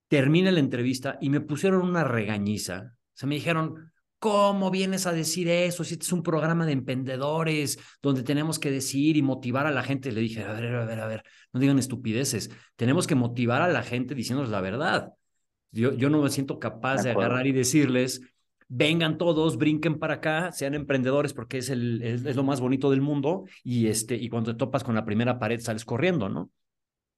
Termina 0.08 0.52
la 0.52 0.60
entrevista 0.60 1.18
y 1.22 1.30
me 1.30 1.42
pusieron 1.42 1.88
una 1.88 2.04
regañiza 2.04 2.96
sea, 3.22 3.30
me 3.30 3.36
dijeron, 3.36 3.92
¿cómo 4.20 4.70
vienes 4.70 5.08
a 5.08 5.14
decir 5.14 5.48
eso? 5.48 5.84
Si 5.84 5.94
este 5.94 6.06
es 6.06 6.12
un 6.12 6.22
programa 6.22 6.66
de 6.66 6.74
emprendedores 6.74 7.80
donde 8.02 8.22
tenemos 8.22 8.60
que 8.60 8.70
decir 8.70 9.18
y 9.18 9.22
motivar 9.22 9.66
a 9.66 9.72
la 9.72 9.82
gente. 9.82 10.12
Le 10.12 10.22
dije, 10.22 10.44
a 10.44 10.54
ver, 10.54 10.76
a 10.76 10.86
ver, 10.86 11.00
a 11.00 11.08
ver, 11.08 11.24
no 11.52 11.60
digan 11.60 11.80
estupideces. 11.80 12.52
Tenemos 12.76 13.08
que 13.08 13.16
motivar 13.16 13.64
a 13.64 13.68
la 13.68 13.82
gente 13.82 14.14
diciéndoles 14.14 14.52
la 14.52 14.62
verdad. 14.62 15.14
Yo, 15.72 15.94
yo 15.94 16.10
no 16.10 16.22
me 16.22 16.30
siento 16.30 16.60
capaz 16.60 17.02
de, 17.02 17.12
agarrar 17.12 17.48
y 17.48 17.52
decirles, 17.52 18.22
vengan 18.68 19.18
todos, 19.18 19.58
brinquen 19.58 19.98
para 19.98 20.16
acá, 20.16 20.52
sean 20.52 20.76
emprendedores 20.76 21.34
porque 21.34 21.58
es, 21.58 21.70
el, 21.70 22.02
es, 22.02 22.36
lo 22.36 22.44
más 22.44 22.62
bonito 22.62 22.92
del 22.92 23.02
mundo 23.02 23.46
y, 23.64 23.88
este, 23.88 24.16
y 24.16 24.30
cuando 24.30 24.52
te 24.52 24.58
topas 24.58 24.84
con 24.84 24.94
la 24.96 25.04
primera 25.04 25.40
pared 25.40 25.60
sales 25.60 25.84
corriendo, 25.84 26.30
¿no? 26.30 26.52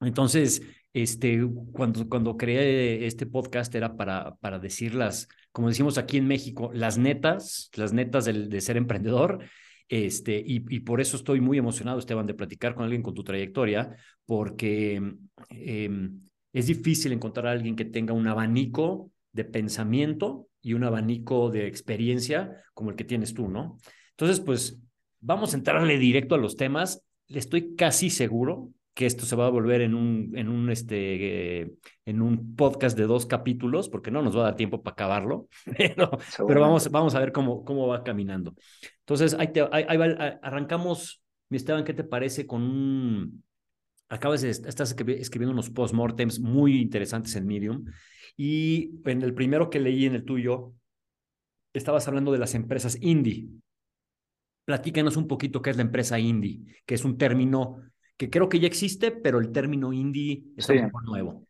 Entonces, 0.06 0.62
este, 0.94 1.42
cuando, 1.72 2.08
cuando 2.08 2.38
creé 2.38 3.06
este 3.06 3.26
podcast 3.26 3.74
era 3.74 3.96
para, 3.96 4.36
para 4.36 4.60
decir 4.60 4.94
las, 4.94 5.28
como 5.52 5.70
decimos 5.70 5.98
aquí 5.98 6.18
en 6.18 6.28
México, 6.28 6.72
las 6.74 6.98
netas, 6.98 7.72
las 7.76 7.94
netas 7.94 8.26
del, 8.26 8.50
de 8.50 8.62
ser 8.62 8.78
emprendedor. 8.78 9.44
Este, 9.90 10.38
y, 10.38 10.64
y, 10.74 10.80
por 10.80 11.02
eso 11.02 11.18
estoy 11.18 11.42
muy 11.42 11.58
emocionado, 11.58 12.00
Esteban, 12.00 12.26
de 12.26 12.34
platicar 12.34 12.74
con 12.74 12.84
alguien 12.84 13.04
con 13.04 13.14
tu 13.14 13.24
trayectoria, 13.24 13.96
porque 14.26 15.02
em, 15.50 16.22
es 16.54 16.68
difícil 16.68 17.12
encontrar 17.12 17.48
a 17.48 17.52
alguien 17.52 17.76
que 17.76 17.86
tenga 17.86 18.14
un 18.14 18.28
abanico 18.28 19.12
de 19.34 19.46
pensamiento 19.46 20.48
y 20.62 20.74
un 20.74 20.84
abanico 20.84 21.50
de 21.50 21.68
experiencia 21.68 22.64
como 22.74 22.92
el 22.92 22.96
que 22.96 23.04
tienes 23.04 23.34
tú, 23.34 23.50
¿no? 23.50 23.78
Entonces, 24.12 24.40
pues 24.40 24.80
vamos 25.20 25.54
a 25.54 25.58
entrarle 25.58 25.98
directo 25.98 26.36
a 26.36 26.38
los 26.40 26.56
temas. 26.56 27.04
Estoy 27.28 27.76
casi 27.76 28.10
seguro 28.10 28.72
que 28.94 29.06
esto 29.06 29.26
se 29.26 29.36
va 29.36 29.48
a 29.48 29.50
volver 29.50 29.82
en 29.82 29.96
un, 29.96 30.32
en 30.36 30.50
un, 30.50 30.70
este, 30.70 31.74
en 32.06 32.22
un 32.22 32.56
podcast 32.56 32.98
de 32.98 33.06
dos 33.06 33.26
capítulos, 33.26 33.90
porque 33.90 34.12
no 34.12 34.22
nos 34.22 34.38
va 34.38 34.42
a 34.42 34.46
dar 34.46 34.56
tiempo 34.56 34.84
para 34.84 34.94
acabarlo, 34.94 35.48
pero, 35.78 36.12
pero 36.48 36.62
vamos, 36.62 36.90
vamos 36.92 37.16
a 37.16 37.20
ver 37.20 37.32
cómo, 37.32 37.64
cómo 37.66 37.88
va 37.88 38.04
caminando. 38.04 38.54
Entonces, 39.00 39.36
ahí, 39.40 39.52
te, 39.52 39.68
ahí, 39.72 39.88
arrancamos, 40.42 41.24
mi 41.50 41.58
Esteban, 41.58 41.84
¿qué 41.84 41.94
te 41.94 42.04
parece 42.04 42.46
con 42.46 42.62
un... 42.62 43.44
Acabas 44.10 44.42
de, 44.42 44.52
estás 44.52 44.92
escribiendo 44.92 45.54
unos 45.54 45.72
postmortems 45.72 46.40
muy 46.40 46.80
interesantes 46.80 47.36
en 47.36 47.48
Medium, 47.48 47.86
y 48.38 48.92
en 49.06 49.22
el 49.24 49.34
primero 49.34 49.70
que 49.70 49.80
leí 49.80 50.06
en 50.06 50.16
el 50.16 50.24
tuyo, 50.24 50.74
estabas 51.74 52.08
hablando 52.08 52.32
de 52.32 52.38
las 52.38 52.54
empresas 52.54 52.98
indie. 53.02 53.50
Platícanos 54.66 55.18
un 55.18 55.28
poquito 55.28 55.62
qué 55.62 55.72
es 55.72 55.78
la 55.78 55.82
empresa 55.82 56.20
indie, 56.20 56.62
que 56.86 56.96
es 56.96 57.04
un 57.04 57.18
término 57.18 57.82
que 58.18 58.30
creo 58.30 58.50
que 58.50 58.60
ya 58.60 58.68
existe, 58.68 59.12
pero 59.12 59.40
el 59.40 59.52
término 59.52 59.94
indie 59.94 60.44
es 60.58 60.70
un 60.70 60.92
poco 60.92 61.02
nuevo. 61.02 61.48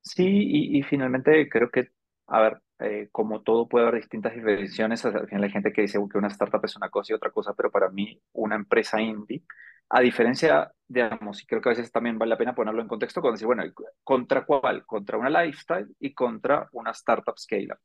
Sí, 0.00 0.24
y, 0.24 0.82
finalmente 0.84 1.48
creo 1.48 1.68
que, 1.68 1.90
a 2.28 2.40
ver, 2.40 2.62
eh, 2.78 3.08
como 3.10 3.42
todo 3.42 3.68
puede 3.68 3.86
haber 3.86 4.00
distintas 4.00 4.34
definiciones, 4.34 5.04
al 5.04 5.26
final 5.26 5.44
hay 5.44 5.50
gente 5.50 5.72
que 5.72 5.82
dice 5.82 5.98
que 6.10 6.18
una 6.18 6.28
startup 6.28 6.64
es 6.64 6.76
una 6.76 6.90
cosa 6.90 7.12
y 7.12 7.16
otra 7.16 7.30
cosa, 7.30 7.54
pero 7.54 7.72
para 7.72 7.90
mí 7.90 8.20
una 8.32 8.54
empresa 8.54 9.00
indie, 9.00 9.42
a 9.88 10.00
diferencia, 10.00 10.72
digamos, 10.86 11.42
y 11.42 11.46
creo 11.46 11.60
que 11.60 11.70
a 11.70 11.72
veces 11.72 11.90
también 11.90 12.18
vale 12.18 12.30
la 12.30 12.38
pena 12.38 12.54
ponerlo 12.54 12.82
en 12.82 12.88
contexto, 12.88 13.20
cuando 13.20 13.34
decir, 13.34 13.46
bueno, 13.46 13.64
¿contra 14.04 14.44
cuál? 14.44 14.86
Contra 14.86 15.18
una 15.18 15.30
lifestyle 15.42 15.88
y 15.98 16.14
contra 16.14 16.68
una 16.72 16.92
startup 16.92 17.38
scale-up. 17.38 17.78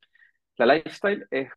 La 0.58 0.67
lifestyle 0.67 1.25
es 1.31 1.50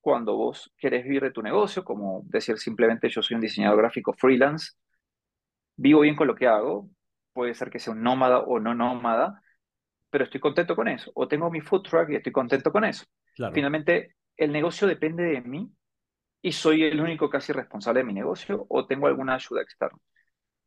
cuando 0.00 0.36
vos 0.36 0.72
querés 0.76 1.04
vivir 1.04 1.22
de 1.22 1.30
tu 1.32 1.42
negocio, 1.42 1.84
como 1.84 2.22
decir 2.26 2.58
simplemente 2.58 3.08
yo 3.08 3.22
soy 3.22 3.36
un 3.36 3.40
diseñador 3.40 3.78
gráfico 3.78 4.12
freelance, 4.12 4.72
vivo 5.76 6.00
bien 6.00 6.16
con 6.16 6.26
lo 6.26 6.34
que 6.34 6.46
hago, 6.46 6.88
puede 7.32 7.54
ser 7.54 7.70
que 7.70 7.78
sea 7.78 7.92
un 7.92 8.02
nómada 8.02 8.40
o 8.40 8.60
no 8.60 8.74
nómada, 8.74 9.42
pero 10.10 10.24
estoy 10.24 10.40
contento 10.40 10.76
con 10.76 10.88
eso. 10.88 11.10
O 11.14 11.28
tengo 11.28 11.50
mi 11.50 11.60
food 11.60 11.82
truck 11.82 12.10
y 12.10 12.16
estoy 12.16 12.32
contento 12.32 12.70
con 12.70 12.84
eso. 12.84 13.04
Finalmente, 13.52 14.16
el 14.36 14.52
negocio 14.52 14.86
depende 14.86 15.24
de 15.24 15.40
mí 15.40 15.70
y 16.42 16.52
soy 16.52 16.84
el 16.84 17.00
único 17.00 17.30
casi 17.30 17.52
responsable 17.52 18.00
de 18.00 18.04
mi 18.04 18.12
negocio 18.12 18.66
o 18.68 18.86
tengo 18.86 19.06
alguna 19.06 19.34
ayuda 19.34 19.62
externa. 19.62 19.98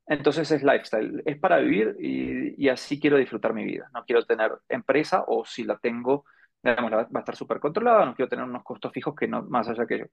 Entonces 0.07 0.49
es 0.51 0.63
lifestyle, 0.63 1.21
es 1.25 1.37
para 1.39 1.57
vivir 1.57 1.95
y, 1.99 2.69
así 2.69 2.99
quiero 2.99 3.17
disfrutar 3.17 3.53
mi 3.53 3.65
vida. 3.65 3.89
No 3.93 4.03
quiero 4.05 4.23
tener 4.25 4.51
empresa 4.69 5.23
o 5.27 5.45
si 5.45 5.63
la 5.63 5.77
tengo, 5.77 6.25
digamos, 6.61 6.91
va 6.91 7.07
a 7.13 7.19
estar 7.19 7.35
súper 7.35 7.59
controlada, 7.59 8.05
no 8.05 8.15
quiero 8.15 8.29
tener 8.29 8.45
unos 8.45 8.63
costos 8.63 8.91
fijos 8.91 9.15
que 9.15 9.27
no 9.27 9.43
más 9.43 9.67
allá 9.67 9.85
que 9.85 9.99
yo. 9.99 10.05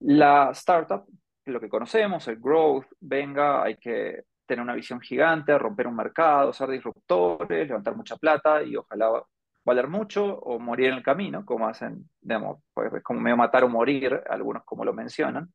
La 0.00 0.50
startup 0.52 1.06
lo 1.46 1.60
que 1.60 1.68
conocemos, 1.68 2.26
el 2.28 2.36
growth, 2.36 2.86
venga, 3.00 3.62
hay 3.62 3.76
que 3.76 4.24
tener 4.46 4.62
una 4.62 4.74
visión 4.74 5.00
gigante, 5.00 5.56
romper 5.58 5.86
un 5.86 5.96
mercado, 5.96 6.52
ser 6.52 6.68
disruptores, 6.70 7.66
levantar 7.66 7.96
mucha 7.96 8.16
plata 8.16 8.62
y 8.62 8.76
ojalá 8.76 9.22
valer 9.64 9.88
mucho 9.88 10.24
o 10.24 10.58
morir 10.58 10.88
en 10.88 10.94
el 10.94 11.02
camino, 11.02 11.44
como 11.44 11.66
hacen, 11.66 12.08
digamos, 12.20 12.62
pues 12.72 12.92
es 12.92 13.02
como 13.02 13.20
medio 13.20 13.36
matar 13.36 13.64
o 13.64 13.68
morir, 13.68 14.22
algunos 14.28 14.64
como 14.64 14.84
lo 14.84 14.92
mencionan. 14.92 15.50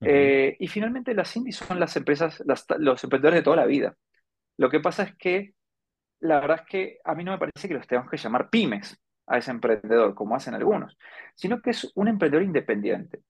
Eh, 0.00 0.56
y 0.58 0.68
finalmente 0.68 1.14
las 1.14 1.34
indies 1.36 1.56
son 1.56 1.80
las 1.80 1.96
empresas, 1.96 2.42
los 2.78 3.04
emprendedores 3.04 3.40
de 3.40 3.44
toda 3.44 3.56
la 3.56 3.66
vida. 3.66 3.94
Lo 4.58 4.68
que 4.68 4.80
pasa 4.80 5.04
es 5.04 5.16
que 5.16 5.54
la 6.20 6.40
verdad 6.40 6.60
es 6.62 6.66
que 6.68 6.98
a 7.04 7.14
mí 7.14 7.24
no 7.24 7.32
me 7.32 7.38
parece 7.38 7.68
que 7.68 7.74
los 7.74 7.86
tengamos 7.86 8.10
que 8.10 8.16
llamar 8.16 8.50
pymes 8.50 8.98
a 9.26 9.38
ese 9.38 9.50
emprendedor, 9.50 10.14
como 10.14 10.34
hacen 10.34 10.54
algunos, 10.54 10.96
sino 11.34 11.60
que 11.60 11.70
es 11.70 11.90
un 11.94 12.08
emprendedor 12.08 12.44
independiente 12.44 13.22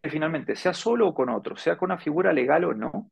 que 0.00 0.10
finalmente, 0.10 0.56
sea 0.56 0.74
solo 0.74 1.08
o 1.08 1.14
con 1.14 1.28
otro, 1.28 1.56
sea 1.56 1.76
con 1.76 1.90
una 1.90 1.98
figura 1.98 2.32
legal 2.32 2.64
o 2.64 2.74
no, 2.74 3.10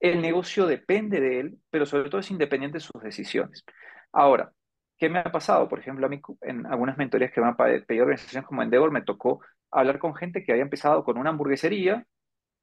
el 0.00 0.22
negocio 0.22 0.66
depende 0.66 1.20
de 1.20 1.40
él, 1.40 1.58
pero 1.70 1.86
sobre 1.86 2.08
todo 2.08 2.20
es 2.20 2.30
independiente 2.30 2.78
de 2.78 2.84
sus 2.84 3.02
decisiones. 3.02 3.64
Ahora, 4.12 4.52
¿qué 4.98 5.08
me 5.08 5.18
ha 5.20 5.24
pasado? 5.24 5.68
Por 5.68 5.80
ejemplo, 5.80 6.06
a 6.06 6.08
mí 6.08 6.20
en 6.42 6.66
algunas 6.66 6.96
mentorías 6.96 7.32
que 7.32 7.40
me 7.40 7.48
han 7.48 7.56
pedido 7.56 8.04
organizaciones 8.04 8.46
como 8.46 8.62
Endeavor, 8.62 8.90
me 8.90 9.02
tocó 9.02 9.40
hablar 9.70 9.98
con 9.98 10.14
gente 10.14 10.42
que 10.44 10.52
había 10.52 10.64
empezado 10.64 11.04
con 11.04 11.18
una 11.18 11.30
hamburguesería, 11.30 12.06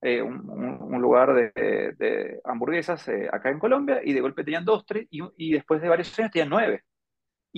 eh, 0.01 0.21
un, 0.21 1.01
lugar 1.01 1.33
de, 1.33 2.39
hamburguesas 2.43 3.07
eh, 3.07 3.29
acá 3.31 3.49
en 3.49 3.59
Colombia, 3.59 4.01
y 4.03 4.13
de 4.13 4.21
golpe 4.21 4.43
tenían 4.43 4.65
dos, 4.65 4.85
tres, 4.85 5.07
y, 5.09 5.21
y 5.37 5.53
después 5.53 5.81
de 5.81 5.89
varios 5.89 6.17
años 6.19 6.31
tenían 6.31 6.49
nueve. 6.49 6.83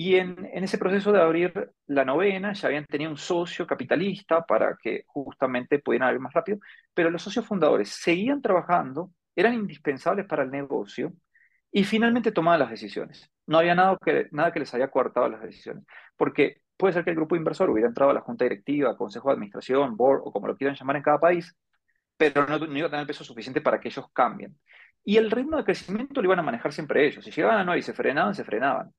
Y 0.02 0.16
en, 0.16 0.48
ese 0.54 0.78
proceso 0.78 1.12
de 1.12 1.20
abrir 1.20 1.72
la 1.86 2.06
novena 2.06 2.54
ya 2.54 2.68
habían 2.68 2.86
tenido 2.86 3.10
un 3.10 3.18
socio 3.18 3.66
capitalista 3.66 4.46
para 4.46 4.78
que 4.82 5.04
justamente 5.06 5.78
pudieran 5.78 6.08
abrir 6.08 6.22
más 6.22 6.32
rápido, 6.32 6.58
pero 6.94 7.10
los 7.10 7.20
socios 7.22 7.44
fundadores 7.44 7.90
seguían 7.90 8.40
trabajando, 8.40 9.12
eran 9.36 9.52
indispensables 9.52 10.24
para 10.24 10.42
el 10.44 10.50
negocio 10.50 11.12
y 11.70 11.84
finalmente 11.84 12.32
tomaban 12.32 12.60
las 12.60 12.70
decisiones. 12.70 13.30
No 13.46 13.58
había 13.58 13.74
nada 13.74 13.98
que, 14.02 14.28
nada 14.30 14.52
que 14.52 14.60
les 14.60 14.72
haya 14.72 14.88
coartado 14.90 15.28
las 15.28 15.42
decisiones, 15.42 15.84
porque 16.16 16.62
puede 16.78 16.94
ser 16.94 17.04
que 17.04 17.10
el 17.10 17.16
grupo 17.16 17.36
inversor 17.36 17.68
hubiera 17.68 17.88
entrado 17.88 18.10
a 18.10 18.14
la 18.14 18.22
junta 18.22 18.46
directiva, 18.46 18.96
consejo 18.96 19.28
de 19.28 19.34
administración, 19.34 19.98
board 19.98 20.22
o 20.24 20.32
como 20.32 20.46
lo 20.46 20.56
quieran 20.56 20.76
llamar 20.76 20.96
en 20.96 21.02
cada 21.02 21.20
país, 21.20 21.54
pero 22.16 22.46
no, 22.46 22.58
no 22.58 22.78
iba 22.78 22.86
a 22.86 22.90
tener 22.90 23.06
peso 23.06 23.22
suficiente 23.22 23.60
para 23.60 23.78
que 23.78 23.88
ellos 23.88 24.06
cambien. 24.14 24.58
Y 25.04 25.18
el 25.18 25.30
ritmo 25.30 25.58
de 25.58 25.64
crecimiento 25.64 26.22
lo 26.22 26.28
iban 26.28 26.38
a 26.38 26.42
manejar 26.42 26.72
siempre 26.72 27.06
ellos. 27.06 27.22
Si 27.22 27.30
llegaban 27.30 27.58
a 27.58 27.64
9 27.64 27.80
y 27.80 27.82
se 27.82 27.92
frenaban, 27.92 28.34
se 28.34 28.44
frenaban. 28.44 28.94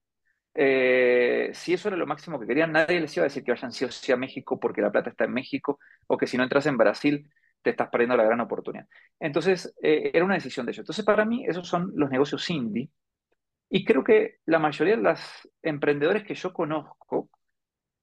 Eh, 0.54 1.52
si 1.54 1.74
eso 1.74 1.88
era 1.88 1.98
lo 1.98 2.06
máximo 2.06 2.40
que 2.40 2.48
querían, 2.48 2.72
nadie 2.72 3.00
les 3.00 3.16
iba 3.16 3.24
a 3.24 3.30
decir 3.30 3.44
que 3.44 3.52
vayan 3.52 3.72
sí 3.72 3.86
o 3.86 3.92
sí 3.92 4.12
a 4.12 4.18
México 4.18 4.60
porque 4.60 4.82
la 4.82 4.92
plata 4.92 5.10
está 5.10 5.26
en 5.26 5.34
México, 5.34 5.80
o 6.08 6.18
que 6.18 6.28
si 6.28 6.38
no 6.38 6.44
entras 6.44 6.66
en 6.66 6.78
Brasil 6.78 7.30
te 7.62 7.70
estás 7.72 7.90
perdiendo 7.90 8.18
la 8.18 8.24
gran 8.24 8.40
oportunidad. 8.42 8.88
Entonces, 9.20 9.74
eh, 9.82 10.12
era 10.14 10.26
una 10.26 10.34
decisión 10.36 10.66
de 10.66 10.72
ellos. 10.72 10.80
Entonces, 10.84 11.06
para 11.06 11.26
mí, 11.26 11.46
esos 11.48 11.68
son 11.68 11.92
los 11.96 12.10
negocios 12.10 12.50
indie. 12.50 12.90
Y 13.70 13.86
creo 13.86 14.04
que 14.04 14.40
la 14.46 14.60
mayoría 14.60 14.98
de 14.98 15.04
los 15.04 15.20
emprendedores 15.62 16.24
que 16.24 16.36
yo 16.36 16.54
conozco 16.54 17.30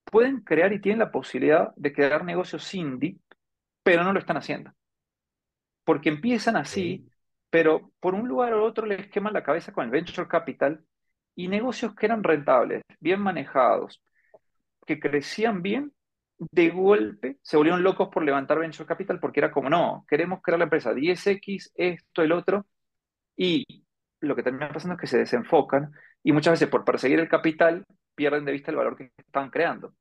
pueden 0.04 0.40
crear 0.42 0.72
y 0.72 0.80
tienen 0.80 1.00
la 1.00 1.12
posibilidad 1.12 1.72
de 1.76 1.92
crear 1.92 2.24
negocios 2.24 2.74
indie, 2.74 3.18
pero 3.82 4.04
no 4.04 4.12
lo 4.12 4.20
están 4.20 4.36
haciendo. 4.38 4.72
Porque 5.84 6.08
empiezan 6.10 6.56
así, 6.56 7.08
pero 7.50 7.92
por 8.00 8.14
un 8.14 8.28
lugar 8.28 8.54
u 8.54 8.62
otro 8.62 8.86
les 8.86 9.08
queman 9.08 9.32
la 9.32 9.42
cabeza 9.42 9.72
con 9.72 9.84
el 9.84 9.90
venture 9.90 10.28
capital 10.28 10.84
y 11.38 11.46
negocios 11.46 11.94
que 11.94 12.06
eran 12.06 12.24
rentables, 12.24 12.82
bien 12.98 13.20
manejados, 13.20 14.02
que 14.84 14.98
crecían 14.98 15.62
bien, 15.62 15.92
de 16.36 16.70
golpe 16.70 17.38
se 17.42 17.56
volvieron 17.56 17.84
locos 17.84 18.08
por 18.12 18.24
levantar 18.24 18.58
venture 18.58 18.88
capital 18.88 19.20
porque 19.20 19.38
era 19.38 19.52
como, 19.52 19.70
no, 19.70 20.04
queremos 20.08 20.40
crear 20.42 20.58
la 20.58 20.64
empresa 20.64 20.92
10X, 20.92 21.70
esto, 21.76 22.22
el 22.22 22.32
otro, 22.32 22.66
y 23.36 23.64
lo 24.18 24.34
que 24.34 24.42
termina 24.42 24.72
pasando 24.72 24.94
es 24.94 25.00
que 25.00 25.06
se 25.06 25.18
desenfocan 25.18 25.92
y 26.24 26.32
muchas 26.32 26.54
veces 26.54 26.68
por 26.68 26.84
perseguir 26.84 27.20
el 27.20 27.28
capital 27.28 27.84
pierden 28.16 28.44
de 28.44 28.50
vista 28.50 28.72
el 28.72 28.76
valor 28.78 28.96
que 28.96 29.12
están 29.16 29.48
creando. 29.48 29.94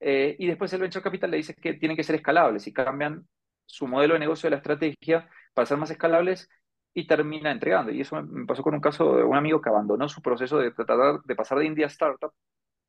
Eh, 0.00 0.36
y 0.38 0.46
después 0.46 0.72
el 0.72 0.80
venture 0.80 1.02
capital 1.02 1.30
le 1.30 1.36
dice 1.36 1.52
que 1.52 1.74
tienen 1.74 1.98
que 1.98 2.04
ser 2.04 2.16
escalables 2.16 2.66
y 2.66 2.72
cambian 2.72 3.28
su 3.66 3.86
modelo 3.86 4.14
de 4.14 4.20
negocio 4.20 4.46
de 4.46 4.52
la 4.52 4.56
estrategia 4.56 5.28
para 5.52 5.66
ser 5.66 5.76
más 5.76 5.90
escalables 5.90 6.48
y 6.98 7.06
termina 7.06 7.52
entregando. 7.52 7.92
Y 7.92 8.00
eso 8.00 8.20
me 8.22 8.46
pasó 8.46 8.62
con 8.62 8.74
un 8.74 8.80
caso 8.80 9.16
de 9.16 9.22
un 9.24 9.36
amigo 9.36 9.60
que 9.60 9.68
abandonó 9.68 10.08
su 10.08 10.20
proceso 10.20 10.58
de 10.58 10.72
tratar 10.72 11.22
de 11.22 11.36
pasar 11.36 11.58
de 11.58 11.66
India 11.66 11.86
a 11.86 11.88
startup 11.88 12.32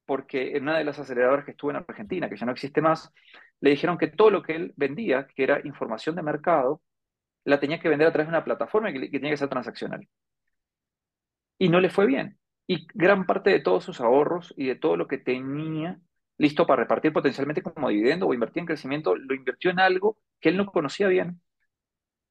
porque 0.06 0.58
en 0.58 0.64
una 0.64 0.80
de 0.80 0.84
las 0.84 0.98
aceleradoras 0.98 1.46
que 1.46 1.52
estuvo 1.52 1.70
en 1.70 1.78
Argentina, 1.78 2.28
que 2.30 2.38
ya 2.38 2.48
no 2.48 2.52
existe 2.52 2.82
más, 2.82 3.14
le 3.62 3.70
dijeron 3.70 4.00
que 4.00 4.08
todo 4.08 4.32
lo 4.32 4.42
que 4.42 4.56
él 4.56 4.74
vendía, 4.76 5.28
que 5.28 5.44
era 5.44 5.62
información 5.64 6.16
de 6.16 6.24
mercado, 6.24 6.82
la 7.46 7.60
tenía 7.60 7.80
que 7.80 7.90
vender 7.90 8.08
a 8.08 8.12
través 8.12 8.28
de 8.28 8.32
una 8.32 8.44
plataforma 8.44 8.92
que, 8.92 9.10
tenía 9.10 9.30
que 9.30 9.38
ser 9.38 9.50
transaccional. 9.50 10.08
Y 11.60 11.70
no 11.70 11.80
le 11.80 11.92
fue 11.92 12.08
bien. 12.08 12.40
Y 12.66 12.88
gran 12.96 13.28
parte 13.28 13.52
de 13.52 13.60
todos 13.60 13.84
sus 13.84 14.02
ahorros 14.02 14.54
y 14.58 14.66
de 14.68 14.76
todo 14.76 14.98
lo 14.98 15.08
que 15.08 15.20
tenía 15.20 16.00
listo 16.38 16.66
para 16.66 16.84
repartir 16.84 17.14
potencialmente 17.14 17.62
como 17.62 17.90
dividendo 17.90 18.26
o 18.26 18.34
invertir 18.34 18.62
en 18.62 18.68
crecimiento, 18.68 19.16
lo 19.16 19.36
invirtió 19.36 19.70
en 19.70 19.80
algo 19.80 20.18
que 20.40 20.50
él 20.50 20.58
no 20.58 20.66
conocía 20.66 21.08
bien 21.08 21.40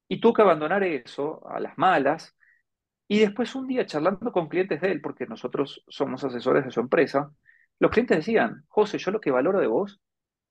y 0.09 0.19
tuvo 0.19 0.33
que 0.33 0.41
abandonar 0.41 0.83
eso 0.83 1.47
a 1.47 1.59
las 1.59 1.77
malas. 1.77 2.35
Y 3.07 3.19
después 3.19 3.55
un 3.55 3.67
día 3.67 3.85
charlando 3.85 4.31
con 4.31 4.49
clientes 4.49 4.81
de 4.81 4.91
él, 4.91 5.01
porque 5.01 5.25
nosotros 5.27 5.83
somos 5.87 6.23
asesores 6.23 6.65
de 6.65 6.71
su 6.71 6.81
empresa, 6.81 7.31
los 7.79 7.91
clientes 7.91 8.17
decían, 8.17 8.65
José, 8.67 8.97
yo 8.97 9.11
lo 9.11 9.21
que 9.21 9.31
valoro 9.31 9.59
de 9.59 9.67
vos 9.67 10.01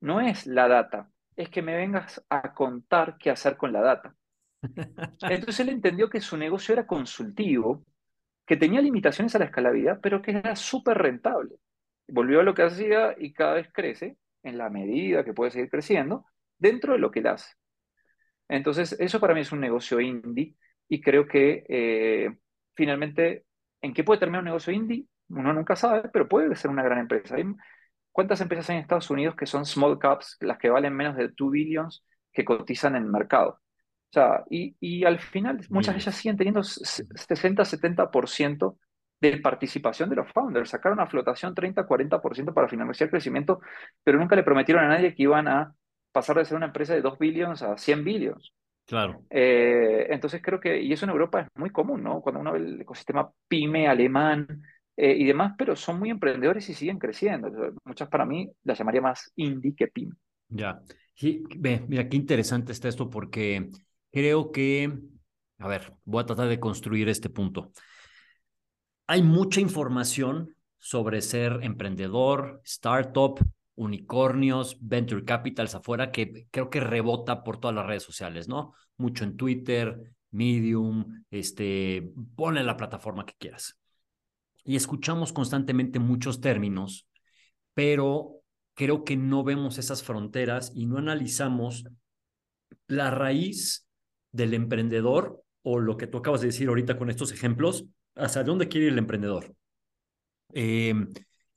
no 0.00 0.21
es 0.21 0.47
la 0.47 0.69
data, 0.69 1.11
es 1.37 1.50
que 1.50 1.61
me 1.61 1.77
vengas 1.77 2.25
a 2.31 2.55
contar 2.55 3.19
qué 3.19 3.31
hacer 3.31 3.57
con 3.57 3.73
la 3.73 3.81
data. 3.81 4.15
Entonces 5.23 5.61
él 5.61 5.69
entendió 5.69 6.09
que 6.09 6.21
su 6.21 6.37
negocio 6.37 6.73
era 6.73 6.87
consultivo, 6.87 7.85
que 8.47 8.57
tenía 8.57 8.81
limitaciones 8.81 9.35
a 9.35 9.41
la 9.41 9.47
escalabilidad, 9.47 10.00
pero 10.00 10.23
que 10.23 10.31
era 10.33 10.57
súper 10.57 10.99
rentable. 10.99 11.57
Volvió 12.07 12.41
a 12.41 12.43
lo 12.45 12.55
que 12.55 12.62
hacía 12.62 13.15
y 13.19 13.33
cada 13.33 13.55
vez 13.55 13.69
crece, 13.73 14.16
en 14.42 14.57
la 14.57 14.71
medida 14.71 15.25
que 15.25 15.35
puede 15.35 15.51
seguir 15.51 15.68
creciendo, 15.68 16.25
dentro 16.59 16.94
de 16.94 17.01
lo 17.01 17.11
que 17.11 17.21
él 17.21 17.27
hace. 17.27 17.58
Entonces, 18.49 18.97
eso 18.99 19.21
para 19.21 19.35
mí 19.35 19.41
es 19.41 19.53
un 19.53 19.61
negocio 19.61 20.01
indie 20.01 20.55
y 20.89 21.01
creo 21.01 21.27
que 21.27 21.65
eh, 21.69 22.37
finalmente, 22.75 23.45
¿en 23.83 23.93
qué 23.93 24.05
puede 24.05 24.21
terminar 24.21 24.41
un 24.41 24.47
negocio 24.47 24.73
indie? 24.73 25.07
Uno 25.29 25.53
nunca 25.53 25.77
sabe, 25.77 26.09
pero 26.09 26.29
puede 26.29 26.57
ser 26.57 26.71
una 26.71 26.83
gran 26.83 26.99
empresa. 26.99 27.37
¿Cuántas 28.11 28.41
empresas 28.41 28.71
hay 28.71 28.77
en 28.77 28.83
Estados 28.83 29.11
Unidos 29.11 29.37
que 29.37 29.47
son 29.47 29.67
small 29.67 29.99
caps, 29.99 30.39
las 30.41 30.59
que 30.59 30.71
valen 30.71 30.95
menos 30.95 31.17
de 31.17 31.29
2 31.29 31.51
billions, 31.51 32.05
que 32.33 32.45
cotizan 32.45 32.97
en 32.97 33.05
el 33.05 33.11
mercado? 33.11 33.61
O 34.11 34.13
sea, 34.13 34.45
y, 34.49 34.75
y 34.81 35.05
al 35.05 35.21
final 35.21 35.61
muchas 35.69 35.95
de 35.95 36.01
ellas 36.01 36.15
siguen 36.15 36.39
teniendo 36.39 36.63
60-70% 36.63 38.79
de 39.21 39.37
participación 39.39 40.09
de 40.09 40.17
los 40.17 40.33
founders. 40.33 40.71
Sacaron 40.71 41.01
a 41.01 41.07
flotación 41.07 41.55
30-40% 41.55 42.55
para 42.55 42.69
financiar 42.69 43.09
el 43.09 43.11
crecimiento, 43.11 43.61
pero 44.03 44.19
nunca 44.19 44.37
le 44.37 44.45
prometieron 44.45 44.85
a 44.85 44.89
nadie 44.89 45.15
que 45.15 45.25
iban 45.25 45.49
a 45.49 45.75
pasar 46.12 46.37
de 46.37 46.44
ser 46.44 46.57
una 46.57 46.66
empresa 46.66 46.94
de 46.94 47.03
2 47.03 47.18
billions 47.18 47.62
a 47.62 47.77
100 47.77 48.05
billions. 48.05 48.53
Claro. 48.87 49.23
Eh, 49.29 50.07
entonces 50.09 50.40
creo 50.42 50.59
que, 50.59 50.81
y 50.81 50.92
eso 50.92 51.05
en 51.05 51.11
Europa 51.11 51.40
es 51.40 51.49
muy 51.57 51.71
común, 51.71 52.03
¿no? 52.03 52.21
Cuando 52.23 52.40
uno 52.40 52.53
ve 52.53 52.59
el 52.59 52.81
ecosistema 52.81 53.31
pyme, 53.47 53.87
alemán 53.87 54.62
eh, 54.97 55.14
y 55.14 55.27
demás, 55.27 55.55
pero 55.59 55.77
son 55.77 55.99
muy 55.99 56.11
emprendedores 56.11 56.68
y 56.71 56.75
siguen 56.75 56.99
creciendo. 56.99 57.51
Muchas 57.85 58.09
para 58.09 58.25
mí 58.25 58.51
las 58.64 58.79
llamaría 58.79 59.03
más 59.03 59.31
indie 59.37 59.75
que 59.75 59.88
pyme. 59.88 60.14
Ya. 60.49 60.81
Sí, 61.14 61.42
mira, 61.88 62.09
qué 62.09 62.16
interesante 62.16 62.73
está 62.73 62.88
esto 62.88 63.11
porque 63.11 63.68
creo 64.11 64.53
que, 64.53 64.90
a 65.59 65.68
ver, 65.68 65.92
voy 66.05 66.23
a 66.23 66.27
tratar 66.27 66.49
de 66.49 66.61
construir 66.61 67.09
este 67.09 67.29
punto. 67.29 67.73
Hay 69.07 69.23
mucha 69.23 69.61
información 69.61 70.55
sobre 70.79 71.21
ser 71.21 71.59
emprendedor, 71.62 72.61
startup, 72.64 73.38
unicornios, 73.79 74.77
venture 74.81 75.25
capitals 75.25 75.75
afuera, 75.75 76.11
que 76.11 76.47
creo 76.51 76.69
que 76.69 76.81
rebota 76.81 77.45
por 77.45 77.59
todas 77.59 77.75
las 77.75 77.87
redes 77.87 78.03
sociales, 78.03 78.49
¿no? 78.49 78.75
Mucho 78.97 79.25
en 79.25 79.37
Twitter, 79.37 80.12
Medium, 80.31 81.25
este, 81.31 82.12
ponle 82.35 82.62
la 82.64 82.77
plataforma 82.77 83.25
que 83.25 83.35
quieras. 83.38 83.79
Y 84.64 84.77
escuchamos 84.77 85.33
constantemente 85.33 86.01
muchos 86.01 86.41
términos, 86.41 87.09
pero 87.73 88.43
creo 88.75 89.05
que 89.05 89.17
no 89.17 89.45
vemos 89.45 89.79
esas 89.79 90.03
fronteras 90.03 90.73
y 90.75 90.87
no 90.87 90.99
analizamos 90.99 91.85
la 92.88 93.11
raíz 93.11 93.87
del 94.33 94.55
emprendedor 94.55 95.43
o 95.62 95.79
lo 95.79 95.97
que 95.97 96.09
tú 96.09 96.19
acabas 96.19 96.41
de 96.41 96.49
decir 96.49 96.69
ahorita 96.69 96.99
con 96.99 97.11
estos 97.11 97.33
ejemplos, 97.33 97.87
hacia 98.17 98.43
dónde 98.43 98.69
quiere 98.69 98.88
ir 98.88 98.93
el 98.93 98.99
emprendedor. 98.99 99.55
Eh, 100.53 100.95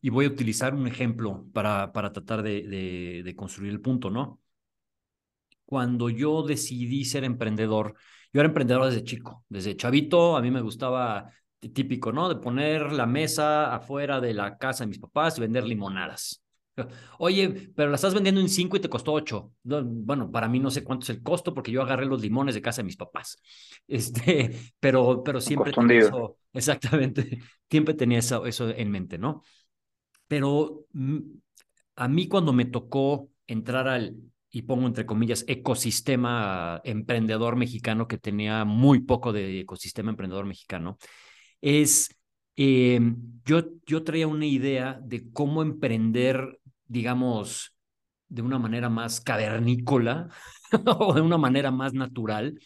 y 0.02 0.10
voy 0.10 0.26
a 0.26 0.30
utilizar 0.30 0.74
un 0.74 0.88
ejemplo 0.88 1.46
para, 1.54 1.92
para 1.94 2.12
tratar 2.12 2.42
de, 2.42 3.24
de, 3.24 3.36
construir 3.36 3.72
el 3.72 3.82
punto, 3.82 4.10
¿no? 4.10 4.40
Cuando 5.66 6.10
yo 6.10 6.44
decidí 6.44 7.06
ser 7.06 7.24
emprendedor, 7.24 7.96
yo 8.34 8.42
era 8.42 8.48
emprendedor 8.48 8.86
desde 8.86 9.04
chico, 9.04 9.46
desde 9.48 9.78
chavito, 9.78 10.36
a 10.36 10.42
mí 10.42 10.52
me 10.52 10.62
gustaba 10.62 11.32
típico, 11.60 12.12
¿no? 12.12 12.28
De 12.28 12.36
poner 12.38 12.92
la 12.92 13.06
mesa 13.06 13.74
afuera 13.76 14.20
de 14.20 14.34
la 14.34 14.58
casa 14.58 14.84
de 14.84 14.90
mis 14.90 15.00
papás 15.00 15.38
y 15.38 15.42
vender 15.42 15.64
limonadas. 15.66 16.44
Oye, 17.20 17.72
pero 17.76 17.90
la 17.90 17.96
estás 17.96 18.14
vendiendo 18.14 18.42
en 18.42 18.50
cinco 18.50 18.78
y 18.78 18.80
te 18.80 18.90
costó 18.90 19.14
ocho. 19.14 19.52
bueno, 19.64 20.32
para 20.32 20.48
mí 20.48 20.60
no 20.60 20.72
sé 20.72 20.84
cuánto 20.84 21.04
es 21.04 21.10
el 21.12 21.22
costo 21.22 21.54
porque 21.54 21.72
yo 21.72 21.82
agarré 21.84 22.06
los 22.06 22.22
limones 22.22 22.56
de 22.56 22.62
casa 22.62 22.82
de 22.82 22.88
mis 22.88 22.98
papás. 22.98 23.38
Este, 23.88 24.74
pero, 24.80 25.22
pero 25.22 25.42
siempre 25.42 25.74
tenía 25.74 26.00
eso, 26.00 26.38
exactamente, 26.54 27.40
siempre 27.70 27.94
tenía 27.94 28.20
eso, 28.20 28.46
eso 28.46 28.70
en 28.70 28.90
mente, 28.90 29.18
¿no? 29.18 29.44
Pero 30.32 30.86
mm, 30.94 31.20
a 31.98 32.08
mí 32.08 32.30
cuando 32.30 32.54
me 32.54 32.64
tocó 32.64 33.30
entrar 33.48 33.90
al, 33.90 34.16
y 34.50 34.62
pongo 34.62 34.88
entre 34.88 35.06
comillas, 35.06 35.44
ecosistema 35.46 36.80
emprendedor 36.86 37.58
mexicano, 37.58 38.08
que 38.08 38.18
tenía 38.18 38.64
muy 38.64 39.02
poco 39.02 39.34
de 39.34 39.60
ecosistema 39.60 40.10
emprendedor 40.10 40.46
mexicano, 40.46 40.98
es, 41.60 42.16
eh, 42.56 43.02
yo, 43.44 43.64
yo 43.86 44.06
traía 44.06 44.26
una 44.26 44.46
idea 44.46 45.02
de 45.04 45.30
cómo 45.34 45.64
emprender, 45.64 46.62
digamos, 46.86 47.76
de 48.30 48.42
una 48.42 48.58
manera 48.58 48.88
más 48.88 49.20
cavernícola 49.20 50.30
o 50.86 51.14
de 51.14 51.20
una 51.20 51.38
manera 51.38 51.72
más 51.72 51.94
natural. 51.94 52.58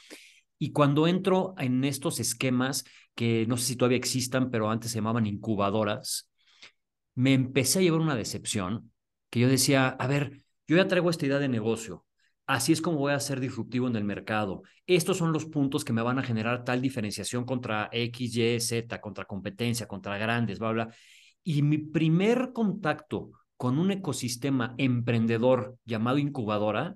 Y 0.59 0.71
cuando 0.71 1.07
entro 1.07 1.55
en 1.57 1.83
estos 1.83 2.19
esquemas, 2.19 2.85
que 3.15 3.47
no 3.47 3.57
sé 3.57 3.65
si 3.65 3.75
todavía 3.75 3.97
existan, 3.97 4.51
pero 4.51 4.69
antes 4.69 4.91
se 4.91 4.99
llamaban 4.99 5.25
incubadoras, 5.25 6.29
me 7.15 7.33
empecé 7.33 7.79
a 7.79 7.81
llevar 7.81 8.01
una 8.01 8.15
decepción 8.15 8.91
que 9.29 9.39
yo 9.39 9.49
decía, 9.49 9.89
a 9.89 10.07
ver, 10.07 10.43
yo 10.67 10.77
ya 10.77 10.87
traigo 10.87 11.09
esta 11.09 11.25
idea 11.25 11.39
de 11.39 11.47
negocio, 11.47 12.05
así 12.45 12.71
es 12.73 12.81
como 12.81 12.99
voy 12.99 13.13
a 13.13 13.19
ser 13.19 13.39
disruptivo 13.39 13.87
en 13.87 13.95
el 13.95 14.03
mercado. 14.03 14.63
Estos 14.85 15.17
son 15.17 15.31
los 15.31 15.45
puntos 15.45 15.83
que 15.83 15.93
me 15.93 16.01
van 16.01 16.19
a 16.19 16.23
generar 16.23 16.63
tal 16.63 16.81
diferenciación 16.81 17.45
contra 17.45 17.89
X, 17.91 18.35
Y, 18.35 18.59
Z, 18.59 19.01
contra 19.01 19.25
competencia, 19.25 19.87
contra 19.87 20.17
grandes, 20.17 20.59
bla, 20.59 20.71
bla. 20.71 20.95
Y 21.43 21.61
mi 21.61 21.77
primer 21.77 22.51
contacto 22.53 23.31
con 23.57 23.79
un 23.79 23.91
ecosistema 23.91 24.75
emprendedor 24.77 25.77
llamado 25.85 26.17
incubadora 26.17 26.95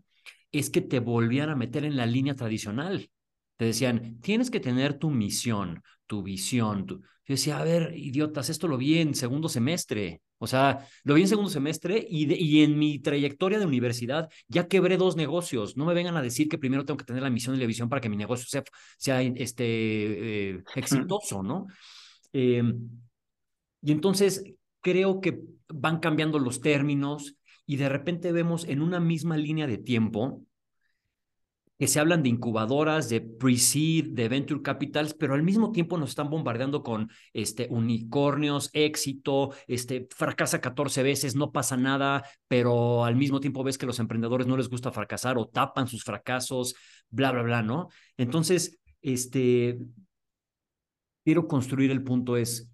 es 0.52 0.70
que 0.70 0.82
te 0.82 1.00
volvían 1.00 1.50
a 1.50 1.56
meter 1.56 1.86
en 1.86 1.96
la 1.96 2.06
línea 2.06 2.36
tradicional. 2.36 3.10
te 3.58 3.66
decían, 3.66 4.20
tienes 4.22 4.50
que 4.50 4.60
tener 4.62 4.98
tu 4.98 5.10
misión, 5.10 5.84
tu 6.10 6.24
visión. 6.24 6.88
Tu... 6.88 6.96
Yo 6.96 7.36
decía, 7.36 7.60
a 7.60 7.64
ver, 7.64 7.94
idiotas, 7.96 8.50
esto 8.50 8.68
lo 8.68 8.78
vi 8.78 8.98
en 8.98 9.14
segundo 9.14 9.48
semestre. 9.48 10.22
O 10.40 10.48
sea, 10.48 10.80
lo 11.04 11.14
vi 11.14 11.22
en 11.22 11.28
segundo 11.28 11.52
semestre 11.52 12.04
y, 12.10 12.34
y 12.34 12.64
en 12.64 12.80
mi 12.80 12.98
trayectoria 12.98 13.60
de 13.60 13.68
universidad 13.68 14.30
ya 14.48 14.68
quebré 14.68 14.98
dos 14.98 15.16
negocios. 15.16 15.78
No 15.78 15.86
me 15.86 15.94
vengan 15.94 16.18
a 16.18 16.24
decir 16.24 16.50
que 16.50 16.58
primero 16.58 16.84
tengo 16.86 16.98
que 16.98 17.06
tener 17.06 17.22
la 17.22 17.30
misión 17.30 17.56
y 17.56 17.60
la 17.60 17.68
visión 17.68 17.90
para 17.90 18.02
que 18.02 18.10
mi 18.10 18.18
negocio 18.18 18.48
sea, 18.48 18.64
sea 18.98 19.22
este, 19.22 19.66
eh, 20.56 20.64
exitoso, 20.76 21.44
¿no? 21.44 21.68
Eh, 22.34 22.64
y 23.82 23.92
entonces 23.92 24.44
creo 24.82 25.22
que 25.22 25.40
van 25.68 26.00
cambiando 26.00 26.40
los 26.40 26.62
términos 26.62 27.36
y 27.68 27.76
de 27.76 27.90
repente 27.90 28.32
vemos 28.32 28.66
en 28.68 28.82
una 28.82 29.00
misma 29.00 29.38
línea 29.38 29.68
de 29.68 29.78
tiempo 29.78 30.44
que 31.80 31.88
se 31.88 32.02
hablan 32.02 32.22
de 32.22 32.30
incubadoras, 32.30 33.08
de 33.08 33.22
pre-seed, 33.22 34.10
de 34.10 34.28
venture 34.28 34.62
capitals, 34.62 35.14
pero 35.14 35.34
al 35.34 35.44
mismo 35.44 35.72
tiempo 35.72 35.98
nos 35.98 36.10
están 36.10 36.30
bombardeando 36.30 36.84
con 36.84 37.10
este, 37.32 37.68
unicornios, 37.70 38.70
éxito, 38.74 39.54
este, 39.66 40.06
fracasa 40.14 40.60
14 40.60 41.04
veces, 41.04 41.38
no 41.38 41.54
pasa 41.54 41.78
nada, 41.78 42.26
pero 42.50 43.06
al 43.06 43.16
mismo 43.16 43.40
tiempo 43.40 43.64
ves 43.64 43.78
que 43.78 43.86
los 43.86 44.00
emprendedores 44.00 44.46
no 44.46 44.58
les 44.58 44.68
gusta 44.68 44.92
fracasar 44.92 45.38
o 45.38 45.48
tapan 45.48 45.88
sus 45.88 46.04
fracasos, 46.04 46.76
bla, 47.10 47.32
bla, 47.32 47.44
bla, 47.44 47.64
¿no? 47.64 47.88
Entonces, 48.18 48.78
este, 49.02 49.80
quiero 51.24 51.48
construir 51.48 51.92
el 51.92 52.04
punto 52.04 52.36
es, 52.36 52.70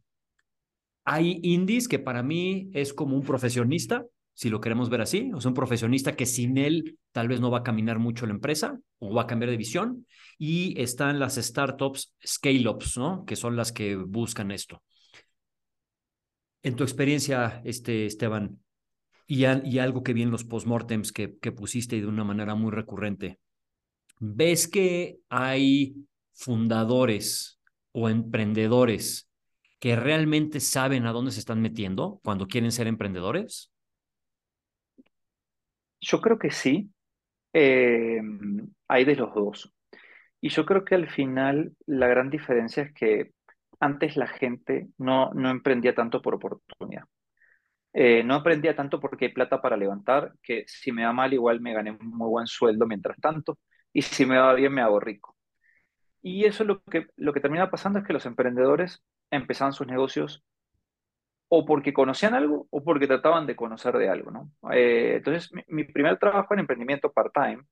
hay 1.04 1.40
indies 1.44 1.88
que 1.88 2.00
para 2.00 2.24
mí 2.24 2.72
es 2.74 2.92
como 2.92 3.16
un 3.16 3.22
profesionista, 3.22 4.04
si 4.36 4.50
lo 4.50 4.60
queremos 4.60 4.90
ver 4.90 5.00
así, 5.00 5.32
o 5.34 5.40
sea, 5.40 5.50
un 5.50 5.56
profesionista 5.56 6.16
que 6.18 6.26
sin 6.26 6.58
él 6.58 7.00
tal 7.14 7.30
vez 7.30 7.40
no 7.40 7.50
va 7.50 7.60
a 7.60 7.64
caminar 7.64 8.00
mucho 8.00 8.26
la 8.26 8.34
empresa 8.34 8.78
o 9.00 9.14
va 9.14 9.22
a 9.22 9.28
cambiar 9.28 9.50
de 9.50 9.58
visión. 9.58 10.06
Y 10.38 10.80
están 10.80 11.20
las 11.20 11.36
startups 11.36 12.14
scale-ups, 12.24 12.98
¿no? 12.98 13.24
Que 13.26 13.38
son 13.38 13.56
las 13.56 13.72
que 13.72 13.96
buscan 13.96 14.52
esto. 14.52 14.84
En 16.64 16.76
tu 16.76 16.84
experiencia, 16.84 17.62
este, 17.64 18.06
Esteban, 18.06 18.60
y, 19.26 19.46
y 19.46 19.80
algo 19.80 20.04
que 20.04 20.14
vi 20.14 20.24
en 20.24 20.32
los 20.32 20.44
postmortems 20.44 21.14
que, 21.14 21.38
que 21.38 21.54
pusiste 21.54 21.96
de 21.96 22.06
una 22.06 22.26
manera 22.26 22.56
muy 22.56 22.72
recurrente, 22.72 23.40
¿ves 24.20 24.68
que 24.68 25.20
hay 25.30 25.96
fundadores 26.34 27.62
o 27.94 28.10
emprendedores 28.10 29.30
que 29.80 29.96
realmente 29.96 30.60
saben 30.60 31.06
a 31.06 31.14
dónde 31.14 31.32
se 31.32 31.40
están 31.40 31.62
metiendo 31.62 32.20
cuando 32.22 32.48
quieren 32.48 32.74
ser 32.74 32.88
emprendedores? 32.88 33.72
Yo 36.06 36.22
creo 36.22 36.38
que 36.38 36.52
sí, 36.52 36.92
eh, 37.54 38.22
hay 38.88 39.06
de 39.06 39.16
los 39.16 39.34
dos. 39.34 39.74
Y 40.42 40.50
yo 40.50 40.66
creo 40.66 40.86
que 40.86 40.96
al 40.96 41.10
final 41.10 41.74
la 41.88 42.08
gran 42.08 42.30
diferencia 42.30 42.84
es 42.84 42.94
que 42.94 43.32
antes 43.80 44.18
la 44.18 44.28
gente 44.28 44.90
no, 44.98 45.32
no 45.34 45.50
emprendía 45.50 45.96
tanto 45.96 46.22
por 46.22 46.36
oportunidad. 46.36 47.06
Eh, 47.94 48.24
no 48.24 48.38
emprendía 48.38 48.76
tanto 48.76 49.00
porque 49.00 49.26
hay 49.26 49.34
plata 49.34 49.62
para 49.62 49.78
levantar, 49.78 50.34
que 50.44 50.66
si 50.68 50.92
me 50.92 51.06
va 51.06 51.14
mal 51.14 51.34
igual 51.34 51.62
me 51.62 51.74
gané 51.74 51.92
un 51.92 52.10
muy 52.10 52.30
buen 52.30 52.48
sueldo 52.48 52.86
mientras 52.88 53.18
tanto, 53.20 53.58
y 53.94 54.02
si 54.04 54.26
me 54.26 54.38
va 54.38 54.54
bien 54.54 54.74
me 54.74 54.82
hago 54.82 55.00
rico. 55.00 55.36
Y 56.22 56.46
eso 56.46 56.64
lo 56.66 56.84
que, 56.84 57.08
lo 57.18 57.34
que 57.34 57.42
termina 57.42 57.72
pasando 57.72 58.00
es 58.00 58.06
que 58.06 58.14
los 58.14 58.26
emprendedores 58.26 59.04
empezaban 59.32 59.74
sus 59.74 59.88
negocios 59.88 60.44
o 61.48 61.66
porque 61.66 61.94
conocían 61.94 62.34
algo 62.34 62.68
o 62.70 62.84
porque 62.84 63.08
trataban 63.08 63.46
de 63.46 63.56
conocer 63.56 63.98
de 63.98 64.10
algo, 64.10 64.32
¿no? 64.32 64.52
Eh, 64.72 65.16
entonces, 65.18 65.52
mi, 65.68 65.84
primer 65.84 66.18
trabajo 66.18 66.54
en 66.54 66.62
emprendimiento 66.62 67.12
part-time 67.12 67.64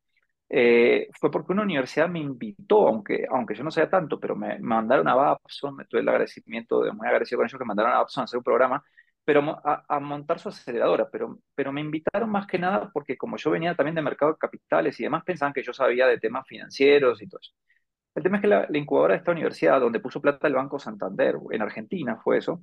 eh, 0.50 1.10
fue 1.20 1.32
porque 1.32 1.54
una 1.54 1.64
universidad 1.64 2.08
me 2.10 2.20
invitó, 2.20 2.88
aunque, 2.88 3.26
aunque 3.30 3.56
yo 3.56 3.64
no 3.64 3.72
sabía 3.72 3.90
tanto, 3.90 4.20
pero 4.20 4.36
me, 4.36 4.60
mandaron 4.60 5.08
a 5.08 5.16
Babson, 5.16 5.76
me 5.76 5.86
tuve 5.86 6.02
el 6.02 6.10
agradecimiento, 6.10 6.84
de, 6.84 6.92
muy 6.92 7.08
agradecido 7.08 7.40
con 7.40 7.46
ellos 7.46 7.58
que 7.58 7.66
me 7.66 7.70
mandaron 7.70 7.94
a 7.94 8.00
Babson 8.00 8.22
a 8.22 8.26
hacer 8.26 8.38
un 8.38 8.44
programa, 8.44 8.84
pero 9.26 9.42
a, 9.64 10.00
montar 10.00 10.38
su 10.40 10.50
aceleradora, 10.50 11.10
pero, 11.10 11.40
pero 11.56 11.72
me 11.72 11.82
invitaron 11.82 12.30
más 12.30 12.46
que 12.46 12.60
nada 12.60 12.92
porque 12.94 13.18
como 13.18 13.38
yo 13.38 13.52
venía 13.52 13.74
también 13.74 13.96
de 13.96 14.02
mercado 14.02 14.34
de 14.34 14.38
capitales 14.38 15.00
y 15.00 15.04
demás, 15.04 15.24
pensaban 15.24 15.54
que 15.54 15.64
yo 15.64 15.74
sabía 15.74 16.08
de 16.08 16.20
temas 16.20 16.46
financieros 16.46 17.22
y 17.22 17.28
todo 17.28 17.40
eso. 17.42 17.54
El 18.16 18.22
tema 18.22 18.38
es 18.38 18.42
que 18.42 18.48
la, 18.48 18.68
incubadora 18.74 19.14
de 19.14 19.20
esta 19.20 19.32
universidad, 19.32 19.80
donde 19.80 20.00
puso 20.00 20.22
plata 20.22 20.48
el 20.48 20.54
Banco 20.54 20.78
Santander, 20.78 21.38
en 21.52 21.62
Argentina 21.62 22.18
fue 22.18 22.38
eso, 22.38 22.62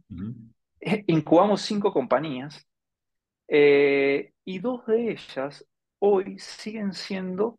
incubamos 1.07 1.63
cinco 1.63 1.93
compañías 1.93 2.67
eh, 3.49 4.33
y 4.45 4.59
dos 4.59 4.87
de 4.87 5.11
ellas 5.13 5.67
hoy 5.99 6.39
siguen 6.39 6.93
siendo, 6.95 7.59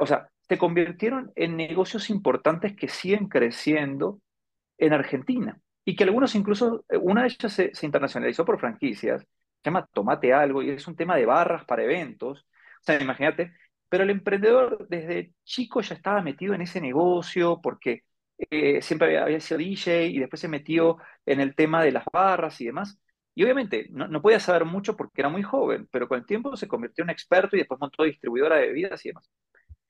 o 0.00 0.06
sea, 0.06 0.28
se 0.48 0.58
convirtieron 0.58 1.32
en 1.36 1.56
negocios 1.56 2.10
importantes 2.10 2.76
que 2.76 2.88
siguen 2.88 3.28
creciendo 3.28 4.20
en 4.78 4.92
Argentina 4.92 5.58
y 5.84 5.96
que 5.96 6.04
algunos 6.04 6.34
incluso, 6.34 6.84
eh, 6.88 6.98
una 6.98 7.22
de 7.22 7.28
ellas 7.28 7.52
se, 7.52 7.74
se 7.74 7.86
internacionalizó 7.86 8.44
por 8.44 8.60
franquicias, 8.60 9.22
se 9.22 9.28
llama 9.64 9.88
Tomate 9.92 10.32
Algo 10.32 10.62
y 10.62 10.70
es 10.70 10.86
un 10.86 10.96
tema 10.96 11.16
de 11.16 11.26
barras 11.26 11.64
para 11.64 11.84
eventos. 11.84 12.46
O 12.80 12.84
sea, 12.84 13.00
imagínate, 13.00 13.52
pero 13.88 14.04
el 14.04 14.10
emprendedor 14.10 14.86
desde 14.88 15.32
chico 15.44 15.80
ya 15.80 15.94
estaba 15.94 16.22
metido 16.22 16.54
en 16.54 16.62
ese 16.62 16.80
negocio 16.80 17.60
porque 17.62 18.02
eh, 18.38 18.82
siempre 18.82 19.18
había, 19.18 19.40
sido 19.40 19.58
DJ 19.58 20.06
y 20.06 20.18
después 20.18 20.40
se 20.40 20.48
metió 20.48 20.98
en 21.24 21.40
el 21.40 21.54
tema 21.54 21.82
de 21.82 21.92
las 21.92 22.04
barras 22.12 22.60
y 22.60 22.66
demás. 22.66 22.98
Y 23.34 23.44
obviamente 23.44 23.86
no, 23.90 24.08
no, 24.08 24.22
podía 24.22 24.40
saber 24.40 24.64
mucho 24.64 24.96
porque 24.96 25.20
era 25.20 25.28
muy 25.28 25.42
joven, 25.42 25.88
pero 25.90 26.08
con 26.08 26.18
el 26.18 26.26
tiempo 26.26 26.56
se 26.56 26.68
convirtió 26.68 27.04
en 27.04 27.10
experto 27.10 27.56
y 27.56 27.60
después 27.60 27.80
montó 27.80 28.04
distribuidora 28.04 28.56
de 28.56 28.68
bebidas 28.68 29.04
y 29.04 29.10
demás. 29.10 29.30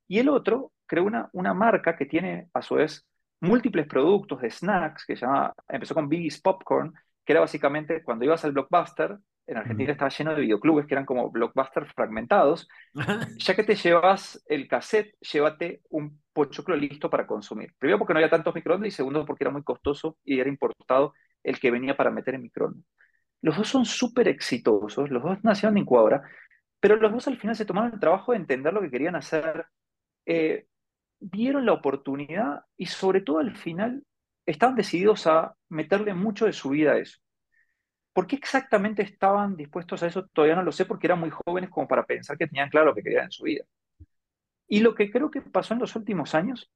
Y 0.08 0.18
el 0.18 0.28
otro 0.28 0.72
creó 0.86 1.04
una, 1.04 1.28
una 1.32 1.54
marca 1.54 1.96
que 1.96 2.06
tiene 2.06 2.48
a 2.54 2.62
su 2.62 2.76
vez 2.76 3.06
múltiples 3.40 3.86
productos 3.86 4.40
de 4.40 4.50
snacks, 4.50 5.04
que 5.06 5.16
se 5.16 5.26
empezó 5.68 5.94
con 5.94 6.08
Biggie's 6.08 6.40
Popcorn, 6.40 6.92
que 7.24 7.32
era 7.32 7.40
básicamente 7.40 8.02
cuando 8.02 8.24
ibas 8.24 8.44
al 8.44 8.52
blockbuster, 8.52 9.18
en 9.46 9.56
Argentina 9.56 9.92
estaba 9.92 10.10
lleno 10.10 10.34
de 10.34 10.40
videoclubes 10.40 10.86
que 10.86 10.94
eran 10.94 11.06
como 11.06 11.30
blockbusters 11.30 11.92
fragmentados. 11.92 12.68
ya 13.38 13.54
que 13.54 13.62
te 13.62 13.76
llevas 13.76 14.42
el 14.46 14.66
cassette, 14.66 15.16
llévate 15.20 15.82
un 15.90 16.20
pochoclo 16.32 16.76
listo 16.76 17.08
para 17.08 17.26
consumir. 17.26 17.74
Primero 17.78 17.98
porque 17.98 18.14
no 18.14 18.18
había 18.18 18.30
tantos 18.30 18.54
microondas 18.54 18.88
y 18.88 18.90
segundo 18.90 19.24
porque 19.24 19.44
era 19.44 19.52
muy 19.52 19.62
costoso 19.62 20.18
y 20.24 20.40
era 20.40 20.48
importado 20.48 21.14
el 21.42 21.60
que 21.60 21.70
venía 21.70 21.96
para 21.96 22.10
meter 22.10 22.34
en 22.34 22.42
microondas. 22.42 22.84
Los 23.42 23.56
dos 23.56 23.68
son 23.68 23.84
súper 23.84 24.28
exitosos, 24.28 25.10
los 25.10 25.22
dos 25.22 25.38
nacieron 25.44 25.74
de 25.74 25.80
incubadora, 25.80 26.22
pero 26.80 26.96
los 26.96 27.12
dos 27.12 27.28
al 27.28 27.38
final 27.38 27.54
se 27.54 27.64
tomaron 27.64 27.92
el 27.94 28.00
trabajo 28.00 28.32
de 28.32 28.38
entender 28.38 28.72
lo 28.72 28.80
que 28.80 28.90
querían 28.90 29.14
hacer, 29.14 29.66
eh, 30.24 30.66
vieron 31.20 31.64
la 31.66 31.72
oportunidad 31.72 32.62
y 32.76 32.86
sobre 32.86 33.20
todo 33.20 33.38
al 33.38 33.56
final 33.56 34.02
estaban 34.44 34.74
decididos 34.74 35.26
a 35.26 35.54
meterle 35.68 36.14
mucho 36.14 36.46
de 36.46 36.52
su 36.52 36.70
vida 36.70 36.92
a 36.92 36.98
eso. 36.98 37.18
¿Por 38.16 38.26
qué 38.26 38.36
exactamente 38.36 39.02
estaban 39.02 39.58
dispuestos 39.58 40.02
a 40.02 40.06
eso? 40.06 40.24
Todavía 40.28 40.56
no 40.56 40.62
lo 40.62 40.72
sé 40.72 40.86
porque 40.86 41.06
eran 41.06 41.20
muy 41.20 41.28
jóvenes 41.28 41.68
como 41.68 41.86
para 41.86 42.06
pensar 42.06 42.38
que 42.38 42.46
tenían 42.46 42.70
claro 42.70 42.86
lo 42.86 42.94
que 42.94 43.02
querían 43.02 43.24
en 43.24 43.30
su 43.30 43.44
vida. 43.44 43.66
Y 44.66 44.80
lo 44.80 44.94
que 44.94 45.10
creo 45.10 45.30
que 45.30 45.42
pasó 45.42 45.74
en 45.74 45.80
los 45.80 45.94
últimos 45.96 46.34
años 46.34 46.70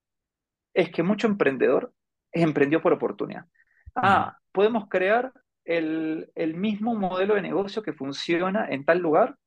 es 0.75 0.91
que 0.91 1.03
mucho 1.03 1.27
emprendedor 1.27 1.95
emprendió 2.31 2.83
por 2.83 2.93
oportunidad. 2.93 3.47
Ah, 3.95 4.37
podemos 4.53 4.87
crear 4.91 5.33
el, 5.65 6.31
el, 6.35 6.57
mismo 6.57 6.95
modelo 6.95 7.37
de 7.37 7.41
negocio 7.41 7.83
que 7.83 7.95
funciona 7.95 8.69
en 8.69 8.85
tal 8.85 8.99
lugar 8.99 9.39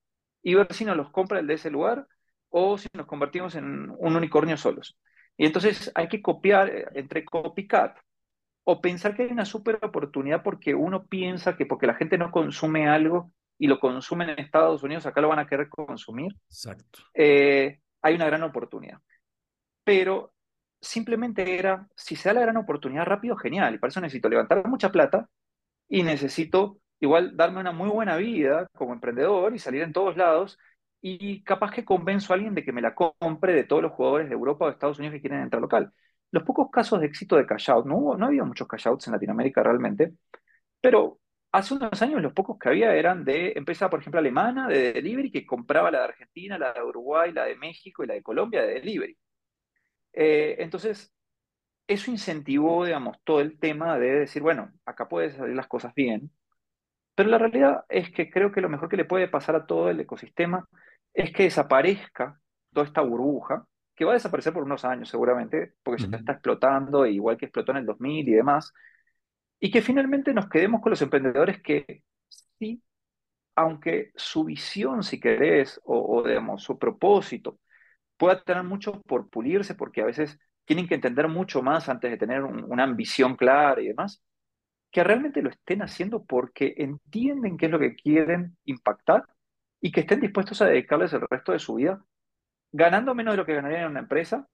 y 0.42 0.56
ver 0.56 0.74
si 0.74 0.86
nos 0.86 0.98
los 0.98 1.12
compra 1.12 1.42
el 1.42 1.46
de 1.46 1.54
ese 1.54 1.70
lugar 1.70 2.08
o 2.50 2.76
si 2.80 2.88
nos 2.96 3.06
convertimos 3.06 3.54
en 3.54 3.92
un 4.00 4.16
unicornio 4.16 4.58
solos. 4.58 4.98
Y 5.38 5.46
entonces 5.46 5.92
hay 5.94 6.08
que 6.08 6.24
copiar 6.24 6.70
eh, 6.70 6.88
entre 6.96 7.24
copycat 7.24 7.96
o 8.64 8.82
pensar 8.82 9.16
que 9.16 9.24
hay 9.24 9.32
una 9.32 9.46
super 9.46 9.80
oportunidad 9.82 10.44
porque 10.44 10.74
uno 10.74 11.06
piensa 11.06 11.56
que 11.58 11.66
porque 11.66 11.88
la 11.88 11.96
gente 11.96 12.18
no 12.18 12.32
consume 12.32 12.88
algo 12.88 13.32
y 13.58 13.68
lo 13.68 13.80
consumen 13.80 14.30
en 14.30 14.40
Estados 14.40 14.84
Unidos, 14.84 15.06
acá 15.06 15.22
lo 15.22 15.30
van 15.30 15.40
a 15.40 15.48
querer 15.48 15.70
consumir. 15.70 16.34
Exacto. 16.48 17.00
Eh, 17.14 17.80
hay 18.02 18.16
una 18.16 18.26
gran 18.26 18.44
oportunidad. 18.44 19.00
Pero 19.84 20.34
simplemente 20.82 21.58
era, 21.58 21.88
si 21.96 22.16
se 22.16 22.30
da 22.30 22.36
la 22.36 22.42
gran 22.42 22.58
oportunidad 22.58 23.06
rápido, 23.06 23.36
genial. 23.36 23.76
Y 23.76 23.78
para 23.78 23.90
eso 23.90 24.02
necesito 24.02 24.30
levantar 24.30 24.68
mucha 24.68 24.92
plata 24.92 25.30
y 25.88 26.04
necesito 26.04 26.80
igual 27.00 27.36
darme 27.36 27.60
una 27.60 27.72
muy 27.72 27.90
buena 27.90 28.16
vida 28.18 28.68
como 28.76 28.94
emprendedor 28.94 29.54
y 29.54 29.60
salir 29.60 29.82
en 29.82 29.94
todos 29.94 30.18
lados. 30.18 30.58
Y 31.02 31.44
capaz 31.44 31.72
que 31.72 31.86
convenzo 31.86 32.32
a 32.32 32.36
alguien 32.36 32.56
de 32.56 32.64
que 32.64 32.72
me 32.72 32.82
la 32.82 32.96
compre 32.96 33.54
de 33.54 33.66
todos 33.66 33.82
los 33.82 33.92
jugadores 33.92 34.30
de 34.30 34.36
Europa 34.36 34.66
o 34.66 34.68
de 34.68 34.74
Estados 34.74 35.00
Unidos 35.00 35.16
que 35.16 35.22
quieren 35.22 35.42
entrar 35.42 35.62
local. 35.62 35.94
Los 36.34 36.44
pocos 36.44 36.72
casos 36.72 37.00
de 37.00 37.06
éxito 37.06 37.36
de 37.38 37.46
cash 37.46 37.70
out, 37.70 37.86
no, 37.86 38.18
no 38.18 38.26
había 38.26 38.44
muchos 38.44 38.68
cash 38.68 38.88
outs 38.88 39.06
en 39.08 39.14
Latinoamérica 39.14 39.62
realmente, 39.62 40.14
pero 40.82 41.20
hace 41.52 41.76
unos 41.76 42.02
años 42.02 42.24
los 42.24 42.34
pocos 42.34 42.58
que 42.58 42.70
había 42.70 42.96
eran 42.96 43.24
de 43.24 43.54
empresa, 43.56 43.88
por 43.88 44.00
ejemplo, 44.00 44.20
alemana 44.20 44.68
de 44.68 44.94
delivery 44.94 45.32
que 45.32 45.46
compraba 45.46 45.92
la 45.92 46.00
de 46.00 46.06
Argentina, 46.06 46.58
la 46.58 46.74
de 46.74 46.82
Uruguay, 46.82 47.32
la 47.32 47.46
de 47.46 47.56
México 47.56 48.04
y 48.04 48.08
la 48.08 48.16
de 48.16 48.24
Colombia 48.24 48.64
de 48.64 48.74
delivery. 48.74 49.16
Eh, 50.14 50.56
entonces, 50.58 51.14
eso 51.88 52.10
incentivó, 52.10 52.86
digamos, 52.86 53.18
todo 53.24 53.40
el 53.42 53.60
tema 53.60 54.00
de 54.00 54.22
decir, 54.22 54.42
bueno, 54.42 54.72
acá 54.86 55.08
pueden 55.08 55.34
salir 55.34 55.56
las 55.56 55.68
cosas 55.68 55.94
bien, 55.94 56.32
pero 57.14 57.30
la 57.30 57.38
realidad 57.38 57.86
es 57.90 58.12
que 58.12 58.32
creo 58.32 58.52
que 58.52 58.62
lo 58.62 58.70
mejor 58.70 58.90
que 58.90 58.98
le 58.98 59.06
puede 59.06 59.28
pasar 59.28 59.56
a 59.56 59.68
todo 59.68 59.90
el 59.92 60.00
ecosistema 60.00 60.68
es 61.14 61.32
que 61.32 61.44
desaparezca 61.44 62.40
toda 62.74 62.88
esta 62.88 63.02
burbuja 63.02 63.68
que 63.96 64.06
va 64.06 64.12
a 64.12 64.16
desaparecer 64.16 64.54
por 64.54 64.64
unos 64.64 64.86
años 64.86 65.10
seguramente, 65.10 65.76
porque 65.84 66.04
ya 66.12 66.18
Ujú. 66.18 66.18
está 66.18 66.34
explotando, 66.34 67.06
igual 67.06 67.38
que 67.38 67.46
explotó 67.46 67.72
en 67.74 67.80
el 67.80 67.86
2000 67.86 68.28
y 68.28 68.34
demás, 68.34 68.74
y 69.60 69.72
que 69.72 69.82
finalmente 69.82 70.34
nos 70.34 70.50
quedemos 70.50 70.82
con 70.82 70.92
los 70.92 71.02
emprendedores 71.02 71.62
que 71.62 72.04
sí, 72.60 72.84
aunque 73.56 74.12
su 74.16 74.46
visión, 74.46 75.04
si 75.04 75.20
querés, 75.20 75.80
o, 75.86 76.20
o 76.20 76.28
digamos, 76.28 76.64
su 76.64 76.80
propósito, 76.80 77.60
pueda 78.18 78.44
tener 78.44 78.64
mucho 78.64 79.02
por 79.04 79.30
pulirse, 79.30 79.76
porque 79.76 80.02
a 80.02 80.06
veces 80.06 80.40
tienen 80.66 80.88
que 80.88 80.96
entender 80.96 81.28
mucho 81.30 81.62
más 81.64 81.90
antes 81.90 82.12
de 82.12 82.18
tener 82.18 82.44
un- 82.44 82.66
una 82.72 82.84
ambición 82.84 83.36
clara 83.38 83.82
y 83.82 83.88
demás, 83.90 84.24
que 84.92 85.04
realmente 85.04 85.42
lo 85.42 85.50
estén 85.50 85.82
haciendo 85.82 86.24
porque 86.26 86.76
entienden 86.78 87.58
qué 87.58 87.66
es 87.68 87.72
lo 87.72 87.80
que 87.80 87.96
quieren 87.96 88.58
impactar 88.66 89.26
y 89.82 89.92
que 89.92 90.02
estén 90.02 90.22
dispuestos 90.22 90.62
a 90.62 90.68
dedicarles 90.68 91.14
el 91.14 91.22
resto 91.30 91.52
de 91.52 91.60
su 91.60 91.76
vida 91.76 92.04
ganando 92.74 93.16
menos 93.16 93.34
de 93.34 93.38
lo 93.38 93.46
que 93.46 93.54
ganarían 93.56 93.84
en 93.84 93.92
una 93.92 94.00
empresa, 94.02 94.48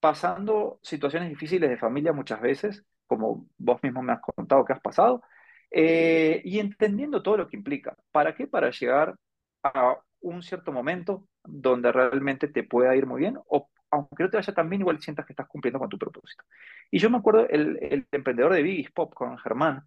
pasando 0.00 0.78
situaciones 0.82 1.28
difíciles 1.28 1.68
de 1.68 1.76
familia 1.76 2.12
muchas 2.12 2.40
veces, 2.40 2.84
como 3.06 3.48
vos 3.58 3.82
mismo 3.82 4.02
me 4.02 4.12
has 4.12 4.20
contado 4.20 4.64
que 4.64 4.72
has 4.72 4.80
pasado, 4.80 5.22
eh, 5.70 6.40
y 6.44 6.60
entendiendo 6.60 7.22
todo 7.22 7.38
lo 7.38 7.48
que 7.48 7.56
implica. 7.56 7.96
¿Para 8.12 8.34
qué? 8.34 8.46
Para 8.46 8.70
llegar 8.70 9.16
a 9.64 9.98
un 10.20 10.42
cierto 10.42 10.72
momento 10.72 11.28
donde 11.44 11.92
realmente 11.92 12.48
te 12.48 12.62
pueda 12.62 12.94
ir 12.96 13.06
muy 13.06 13.20
bien, 13.20 13.38
o 13.48 13.68
aunque 13.90 14.24
no 14.24 14.30
te 14.30 14.36
vaya 14.36 14.54
tan 14.54 14.68
bien, 14.68 14.82
igual 14.82 15.00
sientas 15.00 15.26
que 15.26 15.32
estás 15.32 15.48
cumpliendo 15.48 15.78
con 15.78 15.88
tu 15.88 15.98
propósito. 15.98 16.44
Y 16.90 16.98
yo 16.98 17.10
me 17.10 17.18
acuerdo 17.18 17.48
el, 17.48 17.78
el 17.82 18.06
emprendedor 18.12 18.52
de 18.52 18.62
Biggie 18.62 18.90
Pop 18.94 19.12
con 19.14 19.38
Germán, 19.38 19.82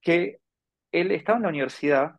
que 0.00 0.40
él 0.92 1.10
estaba 1.10 1.38
en 1.38 1.42
la 1.42 1.48
universidad 1.48 2.16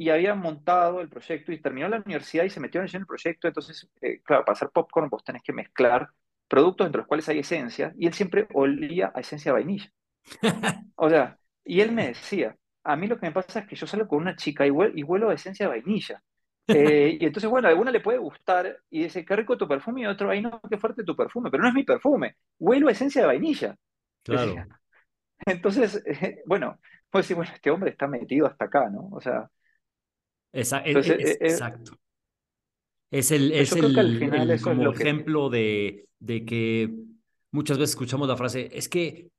y 0.00 0.08
había 0.10 0.34
montado 0.34 1.02
el 1.02 1.10
proyecto 1.10 1.52
y 1.52 1.60
terminó 1.60 1.86
la 1.88 1.98
universidad 1.98 2.44
y 2.44 2.50
se 2.50 2.60
metió 2.60 2.80
en 2.80 2.88
el 2.94 3.06
proyecto. 3.06 3.48
Entonces, 3.48 3.86
eh, 4.00 4.22
claro, 4.22 4.44
para 4.46 4.54
hacer 4.54 4.70
popcorn 4.70 5.10
vos 5.10 5.22
tenés 5.24 5.42
que 5.42 5.52
mezclar 5.52 6.08
productos 6.48 6.86
entre 6.86 7.00
los 7.00 7.06
cuales 7.06 7.28
hay 7.28 7.40
esencia 7.40 7.92
y 7.98 8.06
él 8.06 8.14
siempre 8.14 8.48
olía 8.54 9.12
a 9.14 9.20
esencia 9.20 9.52
de 9.52 9.58
vainilla. 9.60 9.92
O 10.96 11.08
sea, 11.10 11.38
y 11.64 11.80
él 11.80 11.92
me 11.92 12.08
decía, 12.08 12.56
a 12.84 12.96
mí 12.96 13.06
lo 13.06 13.18
que 13.18 13.26
me 13.26 13.32
pasa 13.32 13.60
es 13.60 13.66
que 13.68 13.76
yo 13.76 13.86
salgo 13.86 14.08
con 14.08 14.18
una 14.20 14.36
chica 14.36 14.66
y, 14.66 14.70
huel- 14.70 14.92
y 14.94 15.02
huelo 15.02 15.30
a 15.30 15.34
esencia 15.34 15.66
de 15.66 15.70
vainilla. 15.70 16.22
Eh, 16.72 17.18
y 17.20 17.24
entonces, 17.26 17.50
bueno, 17.50 17.68
a 17.68 17.70
alguna 17.70 17.90
le 17.90 18.00
puede 18.00 18.18
gustar 18.18 18.78
y 18.90 19.04
dice, 19.04 19.24
qué 19.24 19.36
rico 19.36 19.56
tu 19.58 19.66
perfume, 19.68 20.02
y 20.02 20.06
otro, 20.06 20.30
ay, 20.30 20.40
no, 20.42 20.60
qué 20.70 20.78
fuerte 20.78 21.04
tu 21.04 21.16
perfume, 21.16 21.50
pero 21.50 21.62
no 21.62 21.68
es 21.68 21.74
mi 21.74 21.84
perfume, 21.84 22.36
huelo 22.58 22.88
a 22.88 22.92
esencia 22.92 23.22
de 23.22 23.26
vainilla. 23.28 23.76
Claro. 24.22 24.66
Entonces, 25.46 26.02
eh, 26.06 26.42
bueno, 26.46 26.78
pues 27.10 27.24
decir, 27.24 27.36
bueno, 27.36 27.52
este 27.54 27.70
hombre 27.70 27.90
está 27.90 28.06
metido 28.06 28.46
hasta 28.46 28.66
acá, 28.66 28.88
¿no? 28.90 29.08
O 29.12 29.20
sea, 29.20 29.50
Esa- 30.52 30.78
es- 30.80 31.00
entonces, 31.02 31.16
es- 31.18 31.38
eh, 31.40 31.40
eh, 31.40 31.64
exacto. 31.64 31.98
Es 33.10 33.30
el, 33.32 33.52
pues 33.56 33.72
es 33.72 33.76
al 33.96 34.12
el, 34.14 34.18
final 34.18 34.50
el 34.50 34.50
eso 34.50 34.72
es 34.72 34.78
como 34.78 34.94
que, 34.94 35.06
ejemplo 35.06 35.50
de, 35.50 36.08
de 36.20 36.44
que 36.44 36.94
muchas 37.50 37.78
veces 37.78 37.90
escuchamos 37.90 38.28
la 38.28 38.36
frase, 38.36 38.70
es 38.72 38.88
que 38.88 39.30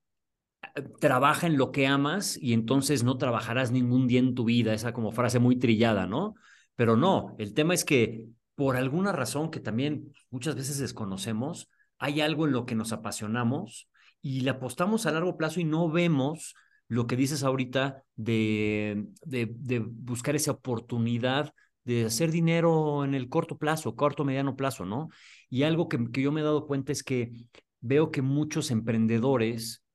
eh, 0.75 0.81
trabaja 0.99 1.47
en 1.47 1.57
lo 1.57 1.71
que 1.71 1.87
amas 1.87 2.37
y 2.41 2.53
entonces 2.53 3.03
no 3.03 3.17
trabajarás 3.17 3.71
ningún 3.71 4.07
día 4.07 4.19
en 4.19 4.35
tu 4.35 4.45
vida, 4.45 4.73
esa 4.73 4.93
como 4.93 5.11
frase 5.11 5.39
muy 5.39 5.57
trillada, 5.59 6.07
¿no? 6.07 6.35
Pero 6.75 6.97
no, 6.97 7.35
el 7.39 7.53
tema 7.53 7.73
es 7.73 7.85
que 7.85 8.27
por 8.55 8.77
alguna 8.77 9.11
razón 9.13 9.51
que 9.51 9.59
también 9.59 10.13
muchas 10.31 10.55
veces 10.55 10.79
desconocemos, 10.79 11.69
hay 11.99 12.21
algo 12.21 12.45
en 12.47 12.53
lo 12.53 12.65
que 12.65 12.75
nos 12.75 12.93
apasionamos 12.93 13.89
y 14.21 14.41
le 14.41 14.51
apostamos 14.51 15.05
a 15.05 15.11
largo 15.11 15.37
plazo 15.37 15.59
y 15.61 15.65
no 15.65 15.89
vemos 15.89 16.55
lo 16.91 17.07
que 17.07 17.15
dices 17.15 17.43
ahorita 17.43 18.03
de, 18.17 19.07
de, 19.23 19.49
de 19.49 19.79
buscar 19.79 20.35
esa 20.35 20.51
oportunidad 20.51 21.53
de 21.85 22.03
hacer 22.03 22.31
dinero 22.31 23.05
en 23.05 23.15
el 23.15 23.29
corto 23.29 23.57
plazo, 23.57 23.95
corto, 23.95 24.25
mediano 24.25 24.57
plazo, 24.57 24.83
¿no? 24.83 25.07
Y 25.49 25.63
algo 25.63 25.87
que, 25.87 26.11
que 26.11 26.21
yo 26.21 26.33
me 26.33 26.41
he 26.41 26.43
dado 26.43 26.67
cuenta 26.67 26.91
es 26.91 27.01
que 27.01 27.31
veo 27.79 28.11
que 28.11 28.21
muchos 28.21 28.71
emprendedores 28.71 29.85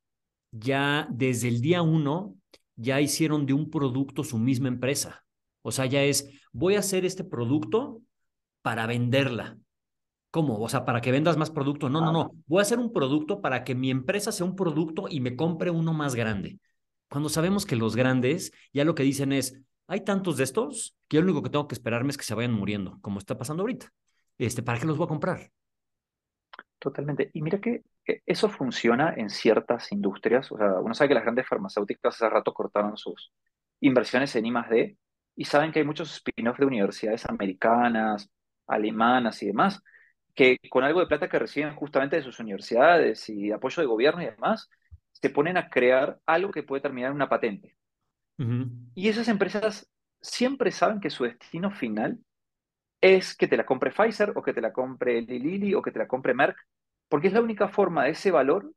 ya 0.53 1.07
desde 1.11 1.49
el 1.49 1.61
día 1.61 1.83
uno 1.83 2.35
ya 2.77 2.99
hicieron 3.03 3.45
de 3.45 3.53
un 3.53 3.69
producto 3.69 4.25
su 4.25 4.39
misma 4.39 4.69
empresa. 4.69 5.23
O 5.61 5.73
sea, 5.73 5.85
ya 5.85 6.03
es, 6.03 6.31
voy 6.51 6.77
a 6.77 6.79
hacer 6.79 7.05
este 7.05 7.25
producto 7.25 8.01
para 8.63 8.87
venderla. 8.87 9.59
¿Cómo? 10.31 10.61
O 10.61 10.69
sea, 10.71 10.87
para 10.87 11.03
que 11.03 11.13
vendas 11.13 11.37
más 11.37 11.51
producto. 11.51 11.91
No, 11.91 12.01
no, 12.01 12.11
no. 12.11 12.31
Voy 12.47 12.61
a 12.61 12.63
hacer 12.63 12.79
un 12.79 12.91
producto 12.91 13.43
para 13.43 13.65
que 13.65 13.75
mi 13.75 13.91
empresa 13.91 14.33
sea 14.33 14.47
un 14.47 14.57
producto 14.57 15.09
y 15.11 15.21
me 15.21 15.37
compre 15.37 15.69
uno 15.69 15.93
más 15.93 16.15
grande. 16.15 16.59
Cuando 17.09 17.29
sabemos 17.29 17.67
que 17.67 17.77
los 17.77 17.97
grandes 17.97 18.53
ya 18.73 18.85
lo 18.85 18.95
que 18.95 19.03
dicen 19.03 19.33
es, 19.33 19.61
hay 19.87 20.05
tantos 20.05 20.37
de 20.37 20.45
estos 20.45 20.97
que 21.09 21.17
yo 21.17 21.23
lo 21.23 21.27
único 21.31 21.43
que 21.43 21.51
tengo 21.51 21.69
que 21.69 21.75
esperarme 21.75 22.11
es 22.11 22.17
que 22.17 22.25
se 22.25 22.35
vayan 22.35 22.53
muriendo, 22.53 22.99
como 23.01 23.19
está 23.19 23.39
pasando 23.39 23.63
ahorita. 23.63 23.93
Este, 24.39 24.63
¿para 24.63 24.79
qué 24.79 24.87
los 24.87 24.97
voy 24.99 25.07
a 25.07 25.09
comprar? 25.09 25.51
totalmente. 26.79 27.31
Y 27.35 27.43
mira 27.43 27.61
que 27.61 27.83
eso 28.27 28.49
funciona 28.49 29.15
en 29.17 29.31
ciertas 29.31 29.93
industrias. 29.93 30.51
O 30.53 30.59
sea, 30.59 30.81
uno 30.81 30.95
sabe 30.95 31.09
que 31.09 31.15
las 31.15 31.25
grandes 31.25 31.47
farmacéuticas 31.49 32.15
hace 32.15 32.29
rato 32.31 32.53
cortaron 32.55 32.97
sus 32.97 33.33
inversiones 33.81 34.35
en 34.37 34.47
I+D 34.47 34.97
y 35.37 35.45
saben 35.45 35.73
que 35.73 35.81
hay 35.81 35.85
muchos 35.85 36.13
spin-off 36.15 36.59
de 36.59 36.67
universidades 36.67 37.27
americanas, 37.29 38.31
alemanas 38.67 39.43
y 39.43 39.47
demás, 39.49 39.83
que 40.35 40.59
con 40.71 40.85
algo 40.85 41.01
de 41.01 41.07
plata 41.07 41.29
que 41.29 41.39
reciben 41.39 41.75
justamente 41.75 42.17
de 42.17 42.23
sus 42.23 42.39
universidades 42.41 43.29
y 43.29 43.53
apoyo 43.53 43.83
de 43.83 43.87
gobierno 43.87 44.23
y 44.23 44.27
demás, 44.27 44.71
se 45.21 45.31
ponen 45.31 45.57
a 45.57 45.71
crear 45.71 46.21
algo 46.27 46.51
que 46.51 46.63
puede 46.63 46.83
terminar 46.83 47.11
en 47.11 47.17
una 47.17 47.29
patente. 47.29 47.77
Y 48.95 49.09
esas 49.09 49.29
empresas 49.29 49.91
siempre 50.21 50.71
saben 50.71 51.01
que 51.01 51.11
su 51.11 51.25
destino 51.25 51.71
final 51.71 52.19
es 53.01 53.35
que 53.35 53.49
te 53.49 53.57
la 53.57 53.65
compre 53.65 53.93
Pfizer 53.93 54.33
o 54.35 54.43
que 54.43 54.53
te 54.53 54.61
la 54.61 54.73
compre 54.73 55.23
Lilly 55.23 55.75
o 55.75 55.81
que 55.81 55.91
te 55.91 55.99
la 55.99 56.07
compre 56.07 56.35
Merck, 56.35 56.57
porque 57.09 57.29
es 57.29 57.33
la 57.33 57.41
única 57.41 57.69
forma 57.69 58.05
de 58.05 58.11
ese 58.11 58.31
valor, 58.31 58.73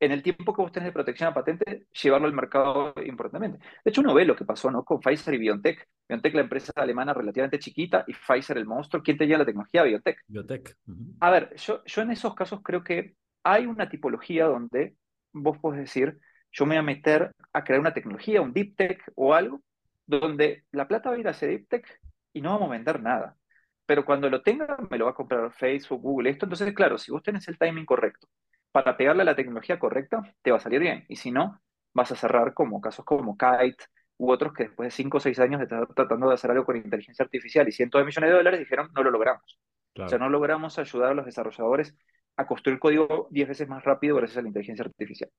en 0.00 0.10
el 0.10 0.22
tiempo 0.22 0.52
que 0.52 0.60
vos 0.60 0.72
tenés 0.72 0.88
de 0.88 0.92
protección 0.92 1.28
a 1.28 1.34
patente, 1.34 1.86
llevarlo 2.02 2.26
al 2.26 2.34
mercado 2.34 2.92
importantemente. 3.06 3.58
De 3.84 3.90
hecho, 3.90 4.00
uno 4.00 4.12
ve 4.12 4.24
lo 4.24 4.34
que 4.34 4.44
pasó 4.44 4.68
¿no? 4.68 4.84
con 4.84 4.98
Pfizer 4.98 5.34
y 5.34 5.38
BioNTech. 5.38 5.88
BioNTech, 6.08 6.34
la 6.34 6.40
empresa 6.40 6.72
alemana 6.74 7.14
relativamente 7.14 7.60
chiquita, 7.60 8.04
y 8.08 8.12
Pfizer, 8.12 8.58
el 8.58 8.66
monstruo. 8.66 9.00
¿Quién 9.00 9.16
te 9.16 9.26
lleva 9.26 9.38
la 9.38 9.44
tecnología? 9.44 9.84
BioNTech. 9.84 10.18
Biotech. 10.26 10.76
Ujú. 10.88 11.14
A 11.20 11.30
ver, 11.30 11.54
yo, 11.54 11.84
yo 11.84 12.02
en 12.02 12.10
esos 12.10 12.34
casos 12.34 12.60
creo 12.64 12.82
que 12.82 13.14
hay 13.44 13.66
una 13.66 13.88
tipología 13.88 14.46
donde 14.46 14.96
vos 15.32 15.58
podés 15.58 15.80
decir, 15.80 16.18
yo 16.52 16.66
me 16.66 16.74
voy 16.76 16.78
a 16.78 16.82
meter 16.82 17.32
a 17.52 17.64
crear 17.64 17.80
una 17.80 17.94
tecnología, 17.94 18.40
un 18.40 18.52
deep 18.52 18.76
tech 18.76 19.02
o 19.14 19.34
algo, 19.34 19.60
donde 20.06 20.64
la 20.72 20.88
plata 20.88 21.10
va 21.10 21.16
a 21.16 21.18
ir 21.18 21.28
a 21.28 21.32
ese 21.32 21.46
deep 21.46 21.68
tech 21.68 22.00
y 22.32 22.40
no 22.40 22.50
vamos 22.50 22.68
a 22.68 22.72
vender 22.72 23.00
nada. 23.02 23.36
Pero 23.86 24.04
cuando 24.04 24.30
lo 24.30 24.42
tenga, 24.42 24.76
me 24.90 24.98
lo 24.98 25.06
va 25.06 25.12
a 25.12 25.14
comprar 25.14 25.52
Facebook, 25.52 26.00
Google, 26.00 26.30
esto. 26.30 26.46
Entonces, 26.46 26.72
claro, 26.74 26.98
si 26.98 27.10
vos 27.10 27.22
tenés 27.22 27.48
el 27.48 27.58
timing 27.58 27.84
correcto 27.84 28.28
para 28.70 28.96
pegarle 28.96 29.22
a 29.22 29.26
la 29.26 29.36
tecnología 29.36 29.78
correcta, 29.78 30.22
te 30.42 30.50
va 30.50 30.56
a 30.58 30.60
salir 30.60 30.80
bien. 30.80 31.04
Y 31.08 31.16
si 31.16 31.30
no, 31.30 31.60
vas 31.92 32.12
a 32.12 32.16
cerrar 32.16 32.54
como 32.54 32.80
casos 32.80 33.04
como 33.04 33.36
Kite 33.36 33.84
u 34.16 34.30
otros 34.30 34.52
que 34.52 34.64
después 34.64 34.86
de 34.86 34.90
5 34.92 35.16
o 35.16 35.20
6 35.20 35.38
años 35.40 35.58
de 35.58 35.64
estar 35.64 35.86
tratando 35.94 36.28
de 36.28 36.34
hacer 36.34 36.50
algo 36.50 36.64
con 36.64 36.76
inteligencia 36.76 37.24
artificial 37.24 37.68
y 37.68 37.72
cientos 37.72 38.00
de 38.00 38.04
millones 38.04 38.30
de 38.30 38.36
dólares, 38.36 38.60
dijeron, 38.60 38.90
no 38.94 39.02
lo 39.02 39.10
logramos. 39.10 39.58
O 39.98 40.08
sea, 40.08 40.18
no 40.18 40.30
logramos 40.30 40.78
ayudar 40.78 41.10
a 41.10 41.14
los 41.14 41.26
desarrolladores 41.26 41.94
a 42.36 42.46
construir 42.46 42.78
código 42.78 43.28
10 43.30 43.48
veces 43.48 43.68
más 43.68 43.84
rápido 43.84 44.16
gracias 44.16 44.38
a 44.38 44.42
la 44.42 44.48
inteligencia 44.48 44.84
artificial. 44.84 45.30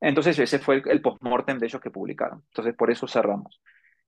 Entonces, 0.00 0.38
ese 0.38 0.58
fue 0.58 0.76
el, 0.76 0.88
el 0.88 1.02
postmortem 1.02 1.58
de 1.58 1.66
ellos 1.66 1.80
que 1.82 1.90
publicaron. 1.90 2.44
Entonces, 2.48 2.74
por 2.76 2.90
eso 2.90 3.08
cerramos. 3.08 3.60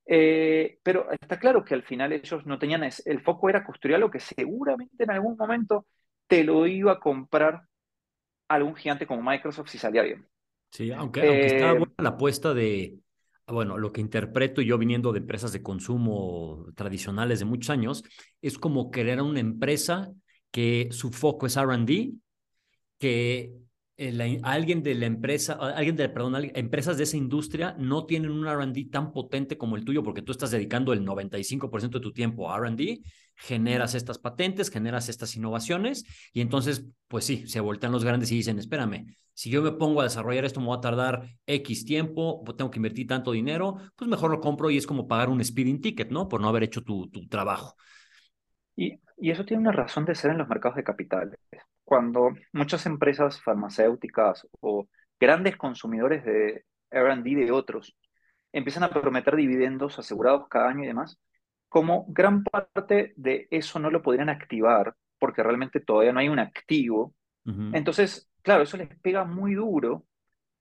Eh, 0.07 0.79
pero 0.83 1.09
está 1.13 1.39
claro 1.39 1.65
que 1.65 1.75
al 1.75 1.83
final 1.85 2.13
ellos 2.13 2.47
no 2.47 2.59
tenían, 2.59 2.85
es- 2.85 3.07
el 3.07 3.21
foco 3.23 3.49
era 3.51 3.65
construir 3.65 3.97
algo 3.97 4.11
que 4.11 4.21
seguramente 4.21 5.05
en 5.05 5.11
algún 5.13 5.37
momento 5.37 5.87
te 6.27 6.45
lo 6.45 6.67
iba 6.67 6.93
a 6.93 7.01
comprar 7.01 7.63
algún 8.49 8.77
gigante 8.77 9.07
como 9.07 9.23
Microsoft 9.23 9.69
si 9.71 9.79
salía 9.79 10.03
bien. 10.03 10.27
Sí, 10.71 10.93
aunque, 10.93 11.23
aunque 11.25 11.49
está 11.49 11.73
Eh, 11.73 11.79
buena 11.79 11.93
la 11.99 12.11
apuesta 12.11 12.55
de, 12.55 12.99
bueno, 13.47 13.77
lo 13.77 13.93
que 13.93 14.01
interpreto 14.01 14.63
yo 14.63 14.79
viniendo 14.79 15.13
de 15.13 15.19
empresas 15.19 15.53
de 15.53 15.63
consumo 15.63 16.67
tradicionales 16.77 17.41
de 17.41 17.45
muchos 17.45 17.71
años, 17.71 18.05
es 18.41 18.57
como 18.59 18.91
crear 18.91 19.21
una 19.21 19.41
empresa 19.41 20.13
que 20.51 20.89
su 20.93 21.11
foco 21.13 21.47
es 21.47 21.57
R&D, 21.57 22.13
que 22.99 23.53
el- 23.97 24.41
alguien 24.45 24.83
de 24.83 24.95
la 24.95 25.07
empresa, 25.07 25.55
alguien 25.55 25.97
de, 25.97 26.09
perdón, 26.09 26.35
empresas 26.55 26.97
de 26.97 27.05
esa 27.05 27.17
industria 27.19 27.77
no 27.79 28.07
tienen 28.07 28.31
un 28.31 28.47
R&D 28.47 28.89
tan 28.91 29.13
potente 29.13 29.59
como 29.59 29.77
el 29.77 29.85
tuyo, 29.85 30.03
porque 30.03 30.23
tú 30.23 30.33
estás 30.33 30.51
dedicando 30.51 30.93
el 30.95 31.05
95% 31.05 31.99
de 31.99 32.03
tu 32.03 32.13
tiempo 32.13 32.51
a 32.51 32.57
R&D, 32.59 33.01
generas 33.37 33.95
estas 33.95 34.19
patentes, 34.19 34.71
generas 34.71 35.09
estas 35.09 35.37
innovaciones, 35.37 36.05
y 36.33 36.41
entonces, 36.41 36.87
pues 37.09 37.25
sí, 37.25 37.47
se 37.47 37.61
voltean 37.61 37.93
los 37.93 38.05
grandes 38.05 38.31
y 38.33 38.37
dicen, 38.37 38.59
espérame, 38.59 39.07
si 39.35 39.51
yo 39.51 39.63
me 39.63 39.73
pongo 39.73 40.01
a 40.01 40.05
desarrollar 40.05 40.45
esto, 40.45 40.61
me 40.61 40.69
va 40.69 40.77
a 40.77 40.81
tardar 40.81 41.23
X 41.47 41.85
tiempo, 41.85 42.43
tengo 42.57 42.71
que 42.71 42.79
invertir 42.79 43.07
tanto 43.07 43.33
dinero, 43.33 43.77
pues 43.97 44.09
mejor 44.09 44.31
lo 44.31 44.41
compro 44.41 44.71
y 44.71 44.77
es 44.77 44.87
como 44.87 45.07
pagar 45.09 45.29
un 45.31 45.43
speeding 45.45 45.81
ticket, 45.81 46.11
¿no? 46.11 46.29
Por 46.29 46.41
no 46.41 46.49
haber 46.49 46.63
hecho 46.65 46.83
tu 46.83 47.09
trabajo. 47.29 47.75
Y, 48.81 48.99
y 49.19 49.31
eso 49.31 49.45
tiene 49.45 49.61
una 49.61 49.73
razón 49.73 50.07
de 50.07 50.15
ser 50.15 50.31
en 50.31 50.39
los 50.39 50.49
mercados 50.49 50.77
de 50.77 50.85
capitales. 50.85 51.39
Cuando 51.85 52.31
muchas 52.53 52.87
empresas 52.87 53.43
farmacéuticas 53.43 54.49
o 54.61 54.89
grandes 55.19 55.59
consumidores 55.59 56.25
de 56.25 56.65
R&D 56.91 57.45
de 57.45 57.53
otros 57.53 57.95
empiezan 58.53 58.85
a 58.85 58.89
prometer 58.89 59.37
dividendos 59.37 59.99
asegurados 59.99 60.49
cada 60.49 60.71
año 60.71 60.85
y 60.85 60.87
demás, 60.87 61.21
como 61.69 62.07
gran 62.09 62.43
parte 62.43 63.13
de 63.17 63.49
eso 63.51 63.79
no 63.79 63.91
lo 63.91 64.01
podrían 64.01 64.31
activar 64.31 64.95
porque 65.19 65.43
realmente 65.43 65.81
todavía 65.81 66.15
no 66.15 66.21
hay 66.21 66.31
un 66.31 66.39
activo. 66.39 67.15
Entonces, 67.45 68.31
claro, 68.43 68.63
eso 68.63 68.79
les 68.79 68.89
pega 69.01 69.25
muy 69.25 69.55
duro 69.55 70.07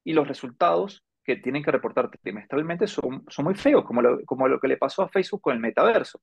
y 0.04 0.12
los 0.12 0.28
resultados 0.28 1.06
que 1.24 1.38
tienen 1.38 1.64
que 1.64 1.72
reportar 1.72 2.10
trimestralmente 2.10 2.86
son, 2.86 3.24
son 3.30 3.46
muy 3.46 3.56
feos, 3.56 3.86
como 3.86 4.02
lo, 4.02 4.26
como 4.26 4.48
lo 4.50 4.60
que 4.60 4.68
le 4.68 4.78
pasó 4.78 5.04
a 5.04 5.10
Facebook 5.10 5.42
con 5.42 5.54
el 5.54 5.62
metaverso. 5.62 6.20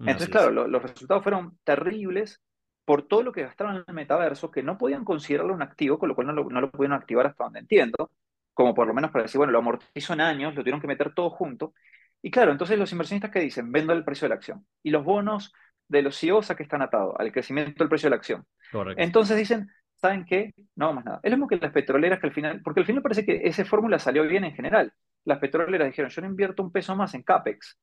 Entonces, 0.00 0.24
Así 0.24 0.32
claro, 0.32 0.50
lo- 0.50 0.68
los 0.68 0.82
resultados 0.82 1.22
fueron 1.22 1.58
terribles 1.64 2.40
por 2.84 3.06
todo 3.06 3.22
lo 3.22 3.32
que 3.32 3.42
gastaron 3.42 3.76
en 3.76 3.84
el 3.86 3.94
metaverso, 3.94 4.50
que 4.50 4.62
no 4.62 4.76
podían 4.78 5.04
considerarlo 5.04 5.54
un 5.54 5.62
activo, 5.62 5.98
con 5.98 6.08
lo 6.08 6.14
cual 6.14 6.26
no 6.28 6.32
lo, 6.32 6.44
no 6.50 6.60
lo 6.60 6.70
pudieron 6.70 6.96
activar 6.96 7.26
hasta 7.26 7.44
donde 7.44 7.60
entiendo, 7.60 8.10
como 8.54 8.74
por 8.74 8.86
lo 8.86 8.94
menos 8.94 9.10
para 9.10 9.22
decir, 9.24 9.38
bueno, 9.38 9.52
lo 9.52 9.58
amortizo 9.60 10.12
en 10.14 10.20
años, 10.20 10.54
lo 10.54 10.62
tuvieron 10.62 10.80
que 10.80 10.86
meter 10.88 11.14
todo 11.14 11.30
junto. 11.30 11.74
Y 12.20 12.30
claro, 12.30 12.52
entonces 12.52 12.78
los 12.78 12.90
inversionistas 12.92 13.30
que 13.30 13.40
dicen, 13.40 13.70
vendo 13.72 13.92
el 13.92 14.04
precio 14.04 14.26
de 14.26 14.30
la 14.30 14.34
acción. 14.36 14.66
Y 14.82 14.90
los 14.90 15.04
bonos 15.04 15.52
de 15.88 16.02
los 16.02 16.18
CEOs 16.18 16.50
a 16.50 16.56
qué 16.56 16.62
están 16.62 16.82
atados, 16.82 17.14
al 17.18 17.32
crecimiento 17.32 17.82
del 17.84 17.88
precio 17.88 18.06
de 18.06 18.10
la 18.10 18.16
acción. 18.16 18.46
Correcto. 18.70 19.02
Entonces 19.02 19.36
dicen, 19.36 19.68
¿saben 19.96 20.24
qué? 20.24 20.52
No 20.76 20.92
más 20.92 21.04
nada. 21.04 21.20
Es 21.22 21.30
lo 21.30 21.36
mismo 21.36 21.48
que 21.48 21.56
las 21.56 21.72
petroleras 21.72 22.20
que 22.20 22.26
al 22.26 22.32
final, 22.32 22.60
porque 22.62 22.80
al 22.80 22.86
final 22.86 23.02
parece 23.02 23.24
que 23.24 23.42
esa 23.44 23.64
fórmula 23.64 23.98
salió 23.98 24.22
bien 24.24 24.44
en 24.44 24.54
general. 24.54 24.92
Las 25.24 25.38
petroleras 25.38 25.86
dijeron, 25.88 26.10
yo 26.10 26.22
no 26.22 26.28
invierto 26.28 26.62
un 26.62 26.72
peso 26.72 26.96
más 26.96 27.14
en 27.14 27.22
CAPEX, 27.22 27.78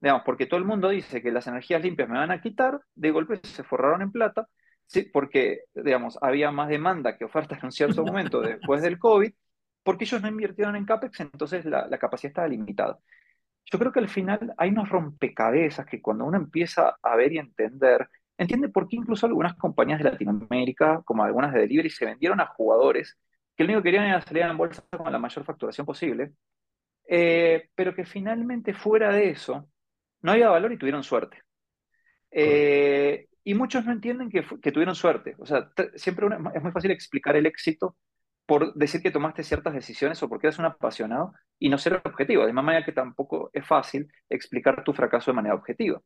digamos, 0.00 0.22
porque 0.24 0.46
todo 0.46 0.58
el 0.58 0.66
mundo 0.66 0.88
dice 0.88 1.22
que 1.22 1.30
las 1.30 1.46
energías 1.46 1.82
limpias 1.82 2.08
me 2.08 2.18
van 2.18 2.30
a 2.30 2.40
quitar, 2.40 2.80
de 2.94 3.10
golpe 3.10 3.40
se 3.42 3.64
forraron 3.64 4.02
en 4.02 4.12
plata, 4.12 4.48
sí, 4.86 5.02
porque, 5.02 5.64
digamos, 5.74 6.18
había 6.22 6.50
más 6.50 6.68
demanda 6.68 7.16
que 7.16 7.24
oferta 7.24 7.56
en 7.56 7.66
un 7.66 7.72
cierto 7.72 8.04
momento 8.04 8.40
después 8.40 8.82
del 8.82 8.98
COVID, 8.98 9.32
porque 9.82 10.04
ellos 10.04 10.22
no 10.22 10.28
invirtieron 10.28 10.76
en 10.76 10.84
CAPEX, 10.84 11.20
entonces 11.20 11.64
la, 11.64 11.86
la 11.86 11.98
capacidad 11.98 12.30
estaba 12.30 12.48
limitada. 12.48 12.98
Yo 13.64 13.78
creo 13.78 13.92
que 13.92 14.00
al 14.00 14.08
final 14.08 14.54
hay 14.56 14.70
unos 14.70 14.88
rompecabezas 14.88 15.86
que 15.86 16.02
cuando 16.02 16.24
uno 16.24 16.38
empieza 16.38 16.96
a 17.02 17.16
ver 17.16 17.32
y 17.32 17.38
entender, 17.38 18.08
entiende 18.36 18.68
por 18.68 18.88
qué 18.88 18.96
incluso 18.96 19.26
algunas 19.26 19.54
compañías 19.54 19.98
de 20.02 20.10
Latinoamérica, 20.10 21.02
como 21.04 21.22
algunas 21.22 21.52
de 21.52 21.60
delivery, 21.60 21.90
se 21.90 22.06
vendieron 22.06 22.40
a 22.40 22.46
jugadores 22.46 23.18
que 23.56 23.64
lo 23.64 23.68
único 23.68 23.82
que 23.82 23.88
querían 23.88 24.06
era 24.06 24.20
salir 24.22 24.42
en 24.44 24.56
bolsa 24.56 24.82
con 24.96 25.12
la 25.12 25.18
mayor 25.18 25.44
facturación 25.44 25.86
posible, 25.86 26.32
eh, 27.06 27.68
pero 27.74 27.94
que 27.94 28.04
finalmente 28.04 28.72
fuera 28.72 29.10
de 29.12 29.30
eso 29.30 29.68
no 30.22 30.32
había 30.32 30.50
valor 30.50 30.72
y 30.72 30.78
tuvieron 30.78 31.02
suerte. 31.02 31.42
Eh, 32.30 33.28
y 33.44 33.54
muchos 33.54 33.84
no 33.84 33.92
entienden 33.92 34.30
que, 34.30 34.42
tuvieron 34.70 34.94
suerte. 34.94 35.34
O 35.38 35.46
sea, 35.46 35.70
siempre 35.96 36.26
una- 36.26 36.52
es 36.54 36.62
muy 36.62 36.72
fácil 36.72 36.90
explicar 36.90 37.36
el 37.36 37.46
éxito 37.46 37.96
por 38.46 38.74
decir 38.74 39.02
que 39.02 39.10
tomaste 39.10 39.44
ciertas 39.44 39.74
decisiones 39.74 40.22
o 40.22 40.28
porque 40.28 40.48
eres 40.48 40.58
un 40.58 40.64
apasionado 40.64 41.32
y 41.58 41.68
no 41.68 41.78
ser 41.78 42.00
objetivo. 42.04 42.42
De 42.42 42.48
misma 42.48 42.62
manera 42.62 42.84
que 42.84 42.92
tampoco 42.92 43.50
es 43.52 43.66
fácil 43.66 44.12
explicar 44.28 44.82
tu 44.84 44.92
fracaso 44.92 45.30
de 45.30 45.36
manera 45.36 45.54
objetiva. 45.54 46.00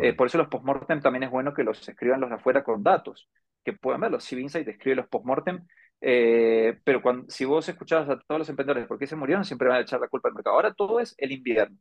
Eh, 0.00 0.12
por 0.14 0.26
eso 0.26 0.38
los 0.38 0.48
postmortem 0.48 1.00
también 1.00 1.24
es 1.24 1.30
bueno 1.30 1.54
que 1.54 1.64
los 1.64 1.88
escriban 1.88 2.20
los 2.20 2.30
de 2.30 2.36
afuera 2.36 2.62
con 2.62 2.82
datos, 2.82 3.28
que 3.64 3.72
puedan 3.72 4.00
verlos. 4.02 4.24
Si 4.24 4.38
Insight 4.38 4.68
escribe 4.68 4.96
los 4.96 5.08
postmortem, 5.08 5.66
eh, 6.00 6.78
pero 6.84 7.02
cuando, 7.02 7.28
si 7.30 7.44
vos 7.44 7.68
escuchabas 7.68 8.08
a 8.10 8.20
todos 8.20 8.38
los 8.40 8.48
emprendedores 8.48 8.86
por 8.86 8.98
qué 8.98 9.06
se 9.06 9.16
murieron, 9.16 9.44
siempre 9.44 9.68
van 9.68 9.78
a 9.78 9.80
echar 9.80 10.00
la 10.00 10.08
culpa 10.08 10.28
al 10.28 10.34
mercado. 10.34 10.56
Ahora 10.56 10.74
todo 10.74 11.00
es 11.00 11.14
el 11.18 11.32
invierno 11.32 11.78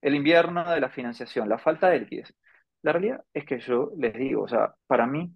el 0.00 0.14
invierno 0.14 0.68
de 0.70 0.80
la 0.80 0.90
financiación, 0.90 1.48
la 1.48 1.58
falta 1.58 1.88
de 1.88 2.00
liquidez. 2.00 2.34
La 2.82 2.92
realidad 2.92 3.24
es 3.34 3.44
que 3.44 3.58
yo 3.60 3.92
les 3.96 4.14
digo, 4.14 4.42
o 4.42 4.48
sea, 4.48 4.74
para 4.86 5.06
mí, 5.06 5.32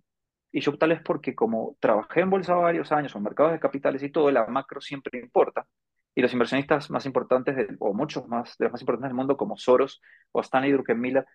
y 0.53 0.61
yo 0.61 0.77
tal 0.79 0.91
vez 0.91 1.01
porque 1.05 1.35
como 1.35 1.77
trabajé 1.81 2.21
en 2.21 2.31
bolsa 2.31 2.55
varios 2.55 2.93
años, 2.93 3.15
en 3.17 3.23
mercados 3.23 3.53
de 3.53 3.61
capitales 3.61 4.03
y 4.03 4.11
todo, 4.11 4.31
la 4.31 4.47
macro 4.47 4.81
siempre 4.81 5.19
importa. 5.21 5.67
Y 6.15 6.21
los 6.23 6.33
inversionistas 6.33 6.91
más 6.91 7.07
importantes, 7.07 7.69
o 7.81 7.95
muchos 7.95 8.29
más, 8.29 8.57
de 8.59 8.67
los 8.67 8.73
más 8.73 8.83
importantes 8.83 9.09
del 9.09 9.17
mundo, 9.17 9.37
como 9.37 9.57
Soros 9.57 10.01
o 10.33 10.41
Stanley 10.43 10.73
Druckenmiller, 10.73 11.27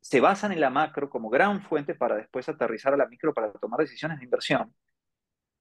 se 0.00 0.20
basan 0.20 0.52
en 0.52 0.60
la 0.60 0.70
macro 0.70 1.08
como 1.10 1.30
gran 1.30 1.62
fuente 1.62 1.94
para 1.94 2.16
después 2.16 2.48
aterrizar 2.48 2.94
a 2.94 2.96
la 2.96 3.06
micro 3.06 3.32
para 3.34 3.52
tomar 3.52 3.80
decisiones 3.80 4.18
de 4.18 4.24
inversión. 4.24 4.74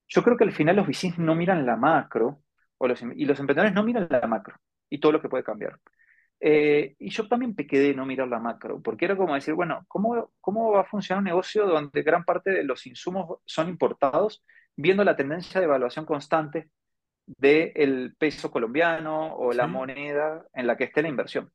Yo 0.07 0.23
creo 0.23 0.37
que 0.37 0.43
al 0.43 0.51
final 0.53 0.75
los 0.75 0.87
VCs 0.87 1.17
no 1.19 1.35
miran 1.35 1.65
la 1.65 1.75
macro, 1.77 2.41
o 2.77 2.87
los, 2.87 3.01
y 3.01 3.25
los 3.25 3.39
emprendedores 3.39 3.73
no 3.73 3.83
miran 3.83 4.07
la 4.09 4.27
macro 4.27 4.57
y 4.89 4.99
todo 4.99 5.11
lo 5.13 5.21
que 5.21 5.29
puede 5.29 5.43
cambiar. 5.43 5.79
Eh, 6.39 6.95
y 6.99 7.09
yo 7.09 7.27
también 7.27 7.55
pequé 7.55 7.79
de 7.79 7.93
no 7.95 8.05
mirar 8.05 8.27
la 8.27 8.39
macro, 8.39 8.81
porque 8.81 9.05
era 9.05 9.17
como 9.17 9.33
decir, 9.35 9.53
bueno, 9.55 9.85
¿cómo, 9.87 10.31
¿cómo 10.41 10.71
va 10.71 10.81
a 10.81 10.85
funcionar 10.85 11.19
un 11.21 11.25
negocio 11.25 11.65
donde 11.65 12.03
gran 12.03 12.23
parte 12.25 12.51
de 12.51 12.63
los 12.63 12.85
insumos 12.87 13.39
son 13.45 13.69
importados, 13.69 14.43
viendo 14.75 15.03
la 15.03 15.15
tendencia 15.15 15.59
de 15.61 15.65
evaluación 15.65 16.05
constante 16.05 16.69
del 17.27 18.15
peso 18.17 18.51
colombiano 18.51 19.35
o 19.35 19.53
la 19.53 19.67
Sí. 19.67 19.67
moneda 19.67 20.45
en 20.53 20.67
la 20.67 20.77
que 20.77 20.85
esté 20.85 21.01
la 21.01 21.09
inversión? 21.09 21.51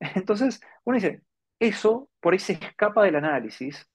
Entonces, 0.00 0.60
uno 0.84 0.96
dice, 0.96 1.22
eso 1.58 2.10
por 2.20 2.32
ahí 2.34 2.38
se 2.38 2.54
escapa 2.54 3.04
del 3.04 3.16
análisis 3.16 3.86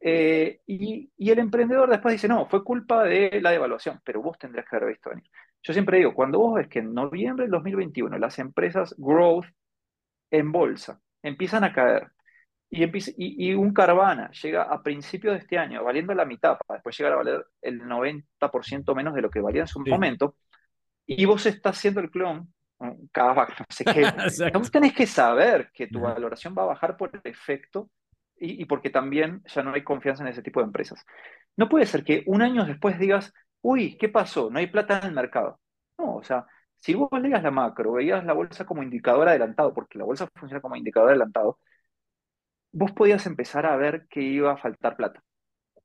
eh, 0.00 0.60
y, 0.66 1.12
y 1.16 1.30
el 1.30 1.38
emprendedor 1.40 1.90
después 1.90 2.12
dice, 2.14 2.28
no, 2.28 2.46
fue 2.48 2.64
culpa 2.64 3.04
de 3.04 3.40
la 3.42 3.50
devaluación, 3.52 4.00
pero 4.04 4.22
vos 4.22 4.38
tendrías 4.38 4.66
que 4.68 4.76
haber 4.76 4.90
visto 4.90 5.10
venir. 5.10 5.30
Yo 5.66 5.72
siempre 5.72 5.98
digo, 5.98 6.14
cuando 6.14 6.38
vos 6.38 6.54
ves 6.54 6.68
que 6.68 6.78
en 6.78 6.94
noviembre 6.94 7.44
del 7.44 7.50
2021 7.50 8.18
las 8.18 8.38
empresas 8.38 8.94
growth 8.98 9.46
en 10.30 10.52
bolsa 10.52 11.00
empiezan 11.22 11.64
a 11.64 11.72
caer 11.72 12.12
y, 12.70 12.84
empieza- 12.84 13.10
y, 13.16 13.48
y 13.50 13.54
un 13.54 13.72
Carvana 13.72 14.30
llega 14.30 14.62
a 14.62 14.80
principios 14.82 15.34
de 15.34 15.40
este 15.40 15.58
año 15.58 15.82
valiendo 15.82 16.14
la 16.14 16.24
mitad 16.24 16.56
para 16.64 16.76
después 16.78 16.96
llegar 16.96 17.14
a 17.14 17.16
valer 17.16 17.44
el 17.62 17.80
90% 17.82 18.94
menos 18.94 19.14
de 19.14 19.22
lo 19.22 19.30
que 19.30 19.40
valía 19.40 19.62
en 19.62 19.66
su 19.68 19.82
Sí. 19.82 19.90
momento, 19.90 20.36
y 21.04 21.24
vos 21.24 21.44
estás 21.46 21.76
haciendo 21.76 22.00
el 22.00 22.10
clon, 22.10 22.52
un 22.78 23.08
Kavak, 23.12 23.58
no 23.60 23.66
sé 23.70 23.84
qué, 23.84 24.02
vos 24.54 24.70
tenés 24.70 24.92
que 24.92 25.06
saber 25.06 25.70
que 25.72 25.86
tu 25.88 26.00
valoración 26.00 26.54
va 26.56 26.62
a 26.62 26.66
bajar 26.66 26.96
por 26.96 27.10
efecto 27.24 27.90
y, 28.38 28.62
y 28.62 28.64
porque 28.66 28.90
también 28.90 29.42
ya 29.46 29.62
no 29.62 29.72
hay 29.72 29.82
confianza 29.82 30.22
en 30.22 30.28
ese 30.28 30.42
tipo 30.42 30.60
de 30.60 30.66
empresas. 30.66 31.04
No 31.56 31.68
puede 31.68 31.86
ser 31.86 32.04
que 32.04 32.22
un 32.26 32.42
año 32.42 32.64
después 32.64 32.98
digas, 32.98 33.32
uy, 33.66 33.96
¿qué 33.98 34.08
pasó? 34.08 34.48
No 34.50 34.58
hay 34.60 34.68
plata 34.68 34.98
en 34.98 35.06
el 35.08 35.12
mercado. 35.12 35.60
No, 35.98 36.16
o 36.16 36.22
sea, 36.22 36.46
si 36.76 36.94
vos 36.94 37.08
leías 37.20 37.42
la 37.42 37.50
macro, 37.50 37.92
veías 37.94 38.24
la 38.24 38.32
bolsa 38.32 38.64
como 38.64 38.82
indicador 38.82 39.28
adelantado, 39.28 39.74
porque 39.74 39.98
la 39.98 40.04
bolsa 40.04 40.28
funciona 40.36 40.60
como 40.60 40.76
indicador 40.76 41.10
adelantado, 41.10 41.58
vos 42.72 42.92
podías 42.92 43.26
empezar 43.26 43.66
a 43.66 43.76
ver 43.76 44.06
que 44.08 44.20
iba 44.22 44.52
a 44.52 44.56
faltar 44.56 44.96
plata 44.96 45.22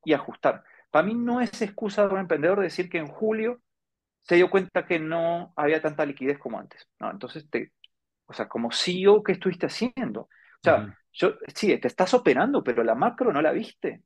y 0.06 0.14
ajustar. 0.14 0.64
Para 0.92 1.08
mí 1.08 1.16
no 1.16 1.42
es 1.42 1.62
excusa 1.62 2.08
de 2.08 2.14
un 2.14 2.20
emprendedor 2.20 2.60
decir 2.62 2.90
que 2.90 3.00
en 3.00 3.08
julio 3.08 3.62
se 4.24 4.36
dio 4.36 4.50
cuenta 4.52 4.86
que 4.86 5.00
no 5.00 5.54
había 5.56 5.82
tanta 5.82 6.06
liquidez 6.06 6.38
como 6.40 6.60
antes. 6.60 6.88
No, 7.00 7.12
entonces, 7.12 7.50
te, 7.50 7.74
o 8.28 8.34
sea, 8.34 8.48
como 8.48 8.72
CEO, 8.72 9.24
¿qué 9.24 9.34
estuviste 9.34 9.68
haciendo? 9.68 10.22
O 10.22 10.30
sea, 10.64 10.96
yo, 11.14 11.36
sí, 11.56 11.78
te 11.80 11.88
estás 11.88 12.14
operando, 12.14 12.64
pero 12.64 12.84
la 12.84 12.96
macro 12.96 13.34
no 13.34 13.42
la 13.42 13.52
viste. 13.52 14.04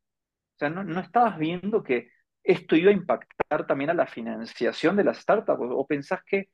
O 0.55 0.59
sea, 0.59 0.69
no, 0.69 0.83
no 0.83 1.01
estabas 1.01 1.38
viendo 1.38 1.83
que 1.83 2.11
esto 2.45 2.75
iba 2.75 2.91
a 2.91 2.93
impactar 2.93 3.67
también 3.67 3.89
a 3.89 3.93
la 3.93 4.08
financiación 4.08 4.95
de 4.95 5.03
las 5.03 5.17
startups, 5.17 5.60
o, 5.62 5.86
pensás 5.86 6.21
que, 6.25 6.49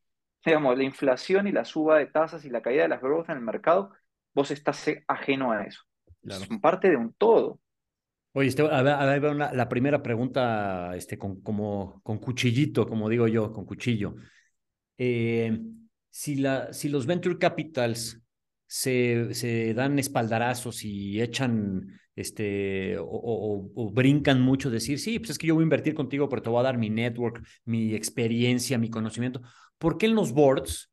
digamos, 0.45 0.77
la 0.77 0.84
inflación 0.84 1.47
y 1.47 1.51
la 1.51 1.65
suba 1.65 1.99
de 1.99 2.08
tasas 2.08 2.45
y 2.45 2.49
la 2.49 2.62
caída 2.62 2.84
de 2.84 2.89
las 2.89 3.01
growth 3.01 3.30
en 3.30 3.38
el 3.38 3.43
mercado, 3.43 3.91
vos 4.34 4.49
estás 4.51 4.88
eh, 4.88 5.04
ajeno 5.08 5.51
a 5.51 5.63
eso. 5.63 5.82
Claro. 6.21 6.45
Son 6.45 6.62
parte 6.62 6.89
de 6.89 6.97
un 6.97 7.13
todo. 7.13 7.60
Oye, 8.34 8.47
Esteban, 8.47 8.73
a 8.73 8.82
ver, 8.82 8.93
a 8.93 9.06
ver, 9.19 9.32
una- 9.32 9.51
la 9.51 9.67
primera 9.67 10.01
pregunta, 10.01 10.95
este, 10.95 11.17
con, 11.17 11.41
como, 11.41 11.99
con 12.04 12.17
cuchillito, 12.19 12.88
como 12.88 13.10
digo 13.10 13.27
yo, 13.27 13.51
con 13.51 13.65
cuchillo. 13.65 14.15
Eh, 14.97 15.60
si, 16.10 16.36
la, 16.36 16.71
si 16.73 16.88
los 16.89 17.06
venture 17.06 17.38
capitals 17.38 18.21
se, 18.67 19.34
se 19.34 19.73
dan 19.73 19.99
espaldarazos 19.99 20.86
y 20.86 21.21
echan, 21.21 21.99
este, 22.15 22.97
o, 22.97 23.04
o- 23.06 23.71
o 23.76 23.91
brincan 23.91 24.41
mucho, 24.41 24.69
decir, 24.69 25.00
sí, 25.00 25.19
pues 25.19 25.32
es 25.32 25.38
que 25.38 25.47
yo 25.47 25.56
voy 25.56 25.63
a 25.63 25.65
invertir 25.65 25.93
contigo, 25.93 26.30
pero 26.30 26.41
te 26.41 26.50
voy 26.50 26.60
a 26.60 26.63
dar 26.63 26.78
mi 26.78 26.89
network, 26.89 27.43
mi 27.65 27.93
experiencia, 27.95 28.78
mi 28.78 28.89
conocimiento. 28.89 29.41
¿Por 29.78 29.97
qué 29.97 30.08
en 30.08 30.15
los 30.15 30.32
boards 30.34 30.89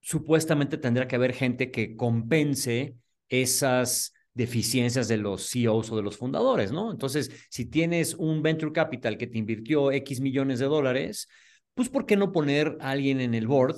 supuestamente 0.00 0.78
tendría 0.78 1.08
que 1.08 1.16
haber 1.16 1.32
gente 1.34 1.70
que 1.70 1.96
compense 1.96 2.96
esas 3.28 4.14
deficiencias 4.34 5.08
de 5.08 5.16
los 5.16 5.48
CEOs 5.50 5.90
o 5.90 5.96
de 5.96 6.02
los 6.02 6.16
fundadores, 6.16 6.70
¿no? 6.72 6.90
Entonces, 6.90 7.30
si 7.50 7.66
tienes 7.66 8.14
un 8.14 8.42
venture 8.42 8.72
capital 8.72 9.18
que 9.18 9.26
te 9.26 9.38
invirtió 9.38 9.90
X 9.92 10.20
millones 10.20 10.60
de 10.60 10.66
dólares, 10.66 11.28
pues 11.74 11.88
¿por 11.88 12.06
qué 12.06 12.16
no 12.16 12.32
poner 12.32 12.76
a 12.80 12.90
alguien 12.90 13.20
en 13.20 13.34
el 13.34 13.46
board? 13.46 13.76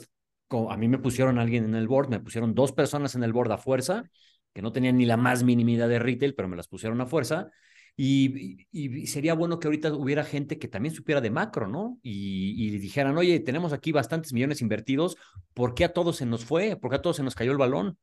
Como 0.48 0.70
a 0.70 0.76
mí 0.76 0.88
me 0.88 0.98
pusieron 0.98 1.38
a 1.38 1.42
alguien 1.42 1.64
en 1.64 1.74
el 1.74 1.88
board, 1.88 2.08
me 2.10 2.20
pusieron 2.20 2.54
dos 2.54 2.72
personas 2.72 3.14
en 3.14 3.22
el 3.24 3.32
board 3.32 3.52
a 3.52 3.58
fuerza, 3.58 4.04
que 4.52 4.62
no 4.62 4.72
tenían 4.72 4.96
ni 4.96 5.06
la 5.06 5.16
más 5.16 5.42
mínima 5.42 5.72
idea 5.72 5.88
de 5.88 5.98
retail, 5.98 6.34
pero 6.34 6.48
me 6.48 6.56
las 6.56 6.68
pusieron 6.68 7.00
a 7.00 7.06
fuerza. 7.06 7.50
Y, 7.96 8.64
sería 9.06 9.34
bueno 9.34 9.58
que 9.58 9.68
ahorita 9.68 9.92
hubiera 9.92 10.24
gente 10.24 10.58
que 10.58 10.68
también 10.68 10.94
supiera 10.94 11.20
de 11.20 11.30
macro, 11.30 11.68
¿no? 11.68 11.98
Y, 12.02 12.66
y 12.66 12.78
dijeran, 12.78 13.16
oye, 13.18 13.40
tenemos 13.40 13.72
aquí 13.72 13.92
bastantes 13.92 14.32
millones 14.32 14.62
invertidos, 14.62 15.16
¿por 15.54 15.74
qué 15.74 15.84
a 15.84 15.92
todos 15.92 16.16
se 16.16 16.26
nos 16.26 16.44
fue? 16.44 16.76
¿Por 16.76 16.90
qué 16.90 16.96
a 16.96 17.02
todos 17.02 17.16
se 17.16 17.22
nos 17.22 17.34
cayó 17.34 17.52
el 17.52 17.58
balón? 17.58 17.98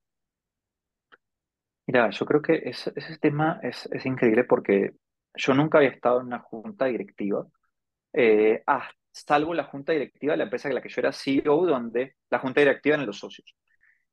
Mira, 1.87 2.09
yo 2.09 2.25
creo 2.25 2.41
que 2.41 2.61
ese, 2.65 2.91
tema 3.19 3.59
es, 3.63 3.87
es 3.91 4.05
increíble 4.05 4.43
porque 4.43 4.91
yo 5.33 5.53
nunca 5.53 5.77
había 5.77 5.89
estado 5.91 6.19
en 6.19 6.27
una 6.27 6.39
junta 6.39 6.85
directiva, 6.85 7.47
eh, 8.13 8.61
ah, 8.67 8.89
salvo 9.11 9.53
la 9.53 9.63
junta 9.63 9.93
directiva 9.93 10.33
de 10.33 10.37
la 10.37 10.43
empresa 10.45 10.67
en 10.67 10.75
la 10.75 10.81
que 10.81 10.89
yo 10.89 10.99
era 11.01 11.13
CEO, 11.13 11.65
donde 11.65 12.15
la 12.29 12.39
junta 12.39 12.61
directiva 12.61 12.95
eran 12.95 13.05
los 13.07 13.19
socios. 13.19 13.55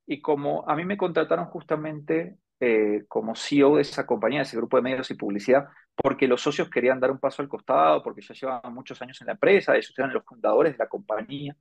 Y 0.07 0.21
como 0.21 0.69
a 0.69 0.77
mí 0.77 0.85
me 0.85 0.97
contrataron 0.97 1.47
justamente 1.47 2.39
eh, 2.61 3.05
como 3.09 3.35
CEO 3.35 3.77
de 3.77 3.83
esa 3.83 4.07
compañía, 4.07 4.41
de 4.41 4.45
ese 4.45 4.57
grupo 4.57 4.77
de 4.77 4.83
medios 4.83 5.11
y 5.11 5.15
publicidad, 5.15 5.67
porque 5.95 6.29
los 6.29 6.41
socios 6.43 6.71
querían 6.71 7.01
dar 7.01 7.11
un 7.11 7.19
paso 7.19 7.43
al 7.43 7.49
costado, 7.49 8.03
porque 8.03 8.23
ya 8.23 8.35
llevaban 8.35 8.75
muchos 8.75 9.01
años 9.03 9.21
en 9.21 9.27
la 9.29 9.33
empresa, 9.35 9.75
ellos 9.77 9.93
eran 9.97 10.13
los 10.13 10.25
fundadores 10.25 10.73
de 10.73 10.79
la 10.79 10.89
compañía, 10.89 11.57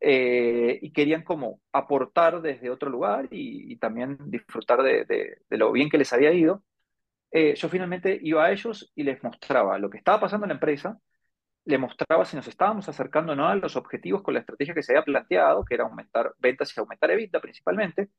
eh, 0.00 0.78
y 0.82 0.92
querían 0.92 1.22
como 1.22 1.60
aportar 1.72 2.42
desde 2.42 2.70
otro 2.70 2.90
lugar 2.90 3.28
y, 3.30 3.76
también 3.78 4.18
disfrutar 4.26 4.82
de, 4.82 5.04
de, 5.04 5.56
lo 5.56 5.72
bien 5.72 5.88
que 5.88 5.98
les 5.98 6.12
había 6.12 6.32
ido. 6.32 6.62
Eh, 7.30 7.54
yo 7.56 7.68
finalmente 7.68 8.18
iba 8.22 8.44
a 8.44 8.52
ellos 8.52 8.92
y 8.94 9.02
les 9.02 9.22
mostraba 9.22 9.78
lo 9.78 9.90
que 9.90 9.98
estaba 9.98 10.20
pasando 10.20 10.44
en 10.46 10.50
la 10.50 10.54
empresa, 10.54 10.98
le 11.66 11.78
mostraba 11.78 12.24
si 12.24 12.36
nos 12.36 12.46
estábamos 12.48 12.88
acercando 12.88 13.32
o 13.32 13.36
no 13.36 13.48
a 13.48 13.56
los 13.56 13.76
objetivos 13.76 14.22
con 14.22 14.34
la 14.34 14.40
estrategia 14.40 14.72
que 14.72 14.82
se 14.82 14.92
había 14.92 15.04
planteado, 15.04 15.64
que 15.64 15.74
era 15.74 15.84
aumentar 15.84 16.32
ventas 16.38 16.74
y 16.76 16.80
aumentar 16.80 17.10
EBITDA 17.10 17.40
principalmente, 17.40 18.10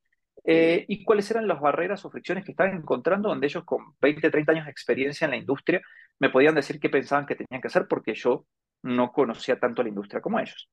eh, 0.43 0.85
y 0.87 1.03
cuáles 1.03 1.29
eran 1.31 1.47
las 1.47 1.59
barreras 1.59 2.03
o 2.05 2.11
fricciones 2.11 2.43
que 2.45 2.51
estaban 2.51 2.75
encontrando, 2.75 3.29
donde 3.29 3.47
ellos 3.47 3.63
con 3.63 3.95
20, 4.01 4.29
30 4.29 4.51
años 4.51 4.65
de 4.65 4.71
experiencia 4.71 5.25
en 5.25 5.31
la 5.31 5.37
industria 5.37 5.81
me 6.19 6.29
podían 6.29 6.55
decir 6.55 6.79
qué 6.79 6.89
pensaban 6.89 7.25
que 7.25 7.35
tenían 7.35 7.61
que 7.61 7.67
hacer 7.67 7.87
porque 7.87 8.13
yo 8.13 8.45
no 8.83 9.11
conocía 9.11 9.59
tanto 9.59 9.81
la 9.81 9.89
industria 9.89 10.21
como 10.21 10.39
ellos. 10.39 10.69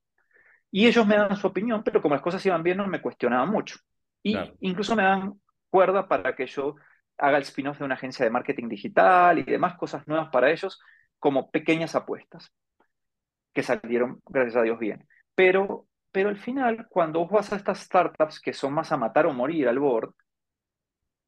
Y 0.70 0.86
ellos 0.86 1.06
me 1.06 1.16
dan 1.16 1.36
su 1.36 1.46
opinión, 1.46 1.84
pero 1.84 2.02
como 2.02 2.16
las 2.16 2.22
cosas 2.22 2.44
iban 2.44 2.62
bien, 2.62 2.78
no 2.78 2.86
me 2.88 3.00
cuestionaban 3.00 3.50
mucho. 3.50 3.78
Y 4.22 4.36
incluso 4.60 4.96
me 4.96 5.04
dan 5.04 5.34
cuerda 5.70 6.08
para 6.08 6.34
que 6.34 6.46
yo 6.46 6.74
haga 7.18 7.36
el 7.36 7.44
spin-off 7.44 7.78
de 7.78 7.84
una 7.84 7.94
agencia 7.94 8.24
de 8.24 8.30
marketing 8.30 8.68
digital 8.68 9.38
y 9.38 9.44
demás 9.44 9.76
cosas 9.76 10.06
nuevas 10.08 10.30
para 10.32 10.50
ellos, 10.50 10.80
como 11.18 11.50
pequeñas 11.50 11.94
apuestas, 11.94 12.52
que 13.54 13.62
salieron, 13.62 14.20
gracias 14.26 14.56
a 14.56 14.62
Dios, 14.62 14.78
bien. 14.78 15.06
Pero 15.34 15.86
pero 16.14 16.28
al 16.28 16.36
final, 16.38 16.86
cuando 16.88 17.18
vos 17.18 17.30
vas 17.32 17.52
a 17.52 17.56
estas 17.56 17.80
startups 17.80 18.38
que 18.38 18.52
son 18.52 18.72
más 18.72 18.92
a 18.92 18.96
matar 18.96 19.26
o 19.26 19.32
morir 19.32 19.66
al 19.66 19.80
board, 19.80 20.14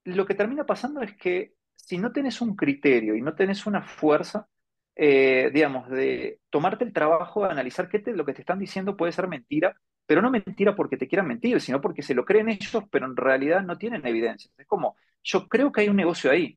lo 0.05 0.25
que 0.25 0.37
termina 0.37 0.65
pasando 0.65 1.03
es 1.03 1.17
que 1.17 1.55
si 1.75 1.99
no 1.99 2.13
tenés 2.13 2.41
un 2.41 2.55
criterio 2.55 3.17
y 3.17 3.21
no 3.21 3.35
tenés 3.35 3.67
una 3.67 3.83
fuerza, 3.83 4.47
eh, 4.95 5.51
digamos, 5.53 5.89
de 5.91 6.39
tomarte 6.51 6.85
el 6.85 6.93
trabajo 6.93 7.43
de 7.43 7.51
analizar 7.51 7.89
qué 7.89 8.01
lo 8.13 8.25
que 8.25 8.33
te 8.33 8.43
están 8.43 8.61
diciendo 8.61 8.97
puede 8.97 9.11
ser 9.11 9.27
mentira, 9.27 9.75
pero 10.07 10.23
no 10.23 10.31
mentira 10.31 10.77
porque 10.77 10.97
te 10.97 11.09
quieran 11.09 11.27
mentir, 11.27 11.61
sino 11.61 11.81
porque 11.81 12.03
se 12.03 12.15
lo 12.15 12.25
creen 12.25 12.49
ellos, 12.49 12.85
pero 12.89 13.07
en 13.07 13.17
realidad 13.17 13.63
no 13.63 13.79
tienen 13.79 14.07
evidencia. 14.07 14.53
Es 14.57 14.69
como, 14.69 14.97
yo 15.25 15.49
creo 15.49 15.73
que 15.73 15.81
hay 15.81 15.89
un 15.89 15.97
negocio 15.97 16.31
ahí, 16.31 16.57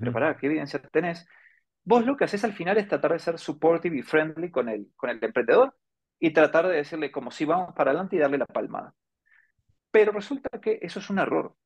pero 0.00 0.12
pará, 0.12 0.36
¿qué 0.36 0.46
evidencia 0.46 0.82
tenés? 0.82 1.28
Vos 1.88 2.04
lo 2.04 2.18
que 2.18 2.24
haces 2.24 2.44
al 2.44 2.52
final 2.52 2.76
es 2.76 2.86
tratar 2.86 3.12
de 3.14 3.18
ser 3.18 3.38
supportive 3.38 3.96
y 3.96 4.02
friendly 4.02 4.50
con 4.50 4.68
el, 4.68 4.92
con 4.94 5.08
el 5.08 5.24
emprendedor, 5.24 5.74
y 6.20 6.32
tratar 6.34 6.66
de 6.68 6.76
decirle 6.76 7.10
como 7.10 7.30
si 7.30 7.46
vamos 7.46 7.74
para 7.74 7.92
adelante 7.92 8.16
y 8.16 8.18
darle 8.18 8.36
la 8.36 8.44
palmada. 8.44 8.94
Pero 9.90 10.12
resulta 10.12 10.60
que 10.60 10.78
eso 10.82 10.98
es 10.98 11.08
un 11.08 11.18
error, 11.18 11.56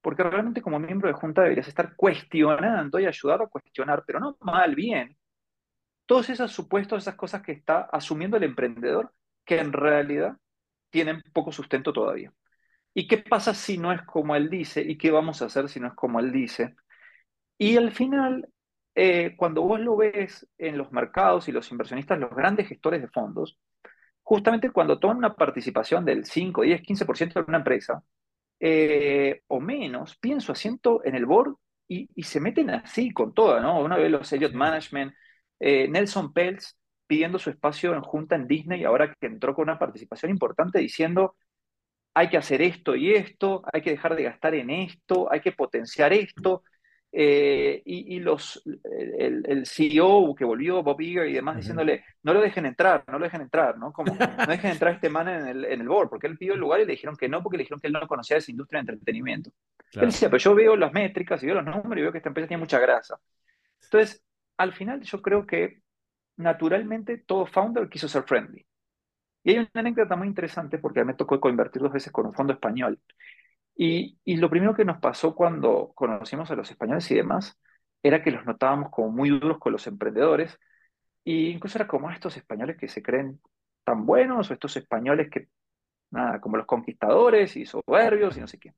porque 0.00 0.22
realmente 0.22 0.62
como 0.62 0.78
miembro 0.78 1.08
de 1.08 1.14
junta 1.14 1.42
deberías 1.42 1.66
estar 1.66 1.96
cuestionando 1.96 3.00
y 3.00 3.06
ayudar 3.06 3.42
a 3.42 3.48
cuestionar, 3.48 4.04
pero 4.06 4.20
no 4.20 4.36
mal, 4.42 4.76
bien, 4.76 5.16
todos 6.06 6.30
esos 6.30 6.52
supuestos, 6.52 7.02
esas 7.02 7.16
cosas 7.16 7.42
que 7.42 7.50
está 7.50 7.80
asumiendo 7.80 8.36
el 8.36 8.44
emprendedor, 8.44 9.12
que 9.44 9.58
en 9.58 9.72
realidad 9.72 10.36
tienen 10.90 11.20
poco 11.32 11.50
sustento 11.50 11.92
todavía. 11.92 12.32
¿Y 12.94 13.08
qué 13.08 13.18
pasa 13.18 13.54
si 13.54 13.76
no 13.76 13.92
es 13.92 14.02
como 14.02 14.36
él 14.36 14.48
dice? 14.48 14.82
¿Y 14.82 14.96
qué 14.96 15.10
vamos 15.10 15.42
a 15.42 15.46
hacer 15.46 15.68
si 15.68 15.80
no 15.80 15.88
es 15.88 15.94
como 15.94 16.20
él 16.20 16.30
dice? 16.30 16.76
Y 17.58 17.76
al 17.76 17.90
final, 17.90 18.48
eh, 18.94 19.34
cuando 19.36 19.62
vos 19.62 19.80
lo 19.80 19.96
ves 19.96 20.46
en 20.58 20.78
los 20.78 20.92
mercados 20.92 21.48
y 21.48 21.52
los 21.52 21.70
inversionistas, 21.72 22.18
los 22.18 22.30
grandes 22.34 22.68
gestores 22.68 23.02
de 23.02 23.08
fondos, 23.08 23.58
justamente 24.22 24.70
cuando 24.70 24.98
toman 24.98 25.18
una 25.18 25.34
participación 25.34 26.04
del 26.04 26.24
5, 26.24 26.62
10, 26.62 26.82
15% 26.82 27.34
de 27.34 27.44
una 27.48 27.58
empresa, 27.58 28.02
eh, 28.60 29.42
o 29.48 29.60
menos, 29.60 30.16
pienso 30.18 30.52
asiento 30.52 31.04
en 31.04 31.14
el 31.16 31.26
board 31.26 31.54
y, 31.88 32.08
se 32.22 32.40
meten 32.40 32.70
así 32.70 33.12
con 33.12 33.34
toda, 33.34 33.60
¿no? 33.60 33.80
Uno 33.80 33.96
ve 33.96 34.08
los 34.08 34.32
Elliott 34.32 34.54
Management, 34.54 35.14
eh, 35.60 35.88
Nelson 35.88 36.32
Peltz 36.32 36.76
pidiendo 37.06 37.38
su 37.38 37.50
espacio 37.50 37.94
en 37.94 38.02
junta 38.02 38.36
en 38.36 38.46
Disney, 38.46 38.84
ahora 38.84 39.14
que 39.14 39.26
entró 39.26 39.54
con 39.54 39.64
una 39.64 39.78
participación 39.78 40.30
importante 40.30 40.78
diciendo, 40.78 41.36
hay 42.14 42.30
que 42.30 42.38
hacer 42.38 42.62
esto 42.62 42.96
y 42.96 43.12
esto, 43.12 43.62
hay 43.72 43.82
que 43.82 43.90
dejar 43.90 44.16
de 44.16 44.24
gastar 44.24 44.54
en 44.54 44.70
esto, 44.70 45.30
hay 45.30 45.40
que 45.40 45.52
potenciar 45.52 46.12
esto, 46.12 46.62
eh, 47.16 47.80
y, 47.84 48.18
los, 48.18 48.60
el, 48.64 49.64
CEO 49.66 50.34
que 50.34 50.44
volvió, 50.44 50.82
Bob 50.82 51.00
Iger 51.00 51.28
y 51.28 51.34
demás, 51.34 51.56
diciéndole, 51.56 52.04
no 52.24 52.34
lo 52.34 52.40
dejen 52.40 52.66
entrar, 52.66 53.04
no 53.06 53.20
lo 53.20 53.24
dejen 53.24 53.42
entrar, 53.42 53.78
¿no? 53.78 53.92
Como, 53.92 54.14
no 54.16 54.46
dejen 54.48 54.72
entrar 54.72 54.94
este 54.94 55.08
man 55.08 55.28
en 55.28 55.46
el, 55.46 55.64
en 55.64 55.80
el 55.80 55.88
board, 55.88 56.08
porque 56.08 56.26
él 56.26 56.36
pidió 56.36 56.54
el 56.54 56.60
lugar 56.60 56.80
y 56.80 56.86
le 56.86 56.92
dijeron 56.92 57.16
que 57.16 57.28
no, 57.28 57.40
porque 57.40 57.56
le 57.56 57.62
dijeron 57.62 57.78
que 57.78 57.86
él 57.86 57.92
no 57.92 58.04
conocía 58.08 58.38
esa 58.38 58.50
industria 58.50 58.78
de 58.82 58.92
entretenimiento. 58.92 59.52
Él 59.92 60.06
decía, 60.06 60.28
pero 60.28 60.38
yo 60.38 60.56
veo 60.56 60.74
las 60.74 60.92
métricas 60.92 61.40
y 61.40 61.46
veo 61.46 61.54
los 61.54 61.64
números 61.64 61.98
y 61.98 62.02
veo 62.02 62.10
que 62.10 62.18
esta 62.18 62.30
empresa 62.30 62.48
tiene 62.48 62.62
mucha 62.62 62.80
grasa. 62.80 63.16
Entonces, 63.80 64.24
al 64.56 64.72
final 64.72 65.00
yo 65.02 65.22
creo 65.22 65.46
que 65.46 65.82
naturalmente 66.36 67.18
todo 67.18 67.46
founder 67.46 67.88
quiso 67.88 68.08
ser 68.08 68.24
friendly. 68.24 68.66
Y 69.44 69.50
hay 69.50 69.58
una 69.58 69.70
anécdota 69.74 70.16
muy 70.16 70.26
interesante 70.26 70.78
porque 70.78 70.98
a 70.98 71.04
mí 71.04 71.12
me 71.12 71.14
tocó 71.14 71.38
coinvertir 71.38 71.80
dos 71.80 71.92
veces 71.92 72.10
con 72.10 72.26
un 72.26 72.34
fondo 72.34 72.54
español. 72.54 72.98
Y, 73.76 74.18
lo 74.36 74.50
primero 74.50 74.74
que 74.74 74.84
nos 74.84 74.98
pasó 74.98 75.34
cuando 75.34 75.92
conocimos 75.94 76.50
a 76.50 76.54
los 76.56 76.70
españoles 76.70 77.10
y 77.10 77.16
demás 77.16 77.58
era 78.02 78.22
que 78.22 78.30
los 78.30 78.44
notábamos 78.46 78.90
como 78.90 79.10
muy 79.10 79.30
duros 79.30 79.58
con 79.58 79.72
los 79.72 79.86
emprendedores. 79.86 80.58
Y 81.24 81.50
incluso 81.50 81.78
era 81.78 81.88
como 81.88 82.10
estos 82.10 82.36
españoles 82.36 82.76
que 82.78 82.88
se 82.88 83.02
creen 83.02 83.40
tan 83.84 84.06
buenos 84.06 84.50
o 84.50 84.54
estos 84.54 84.76
españoles 84.76 85.30
que, 85.30 85.48
nada, 86.10 86.40
como 86.40 86.56
los 86.56 86.66
conquistadores 86.66 87.56
y 87.56 87.66
soberbios 87.66 88.36
y 88.36 88.40
no 88.40 88.48
sé 88.48 88.58
qué. 88.58 88.74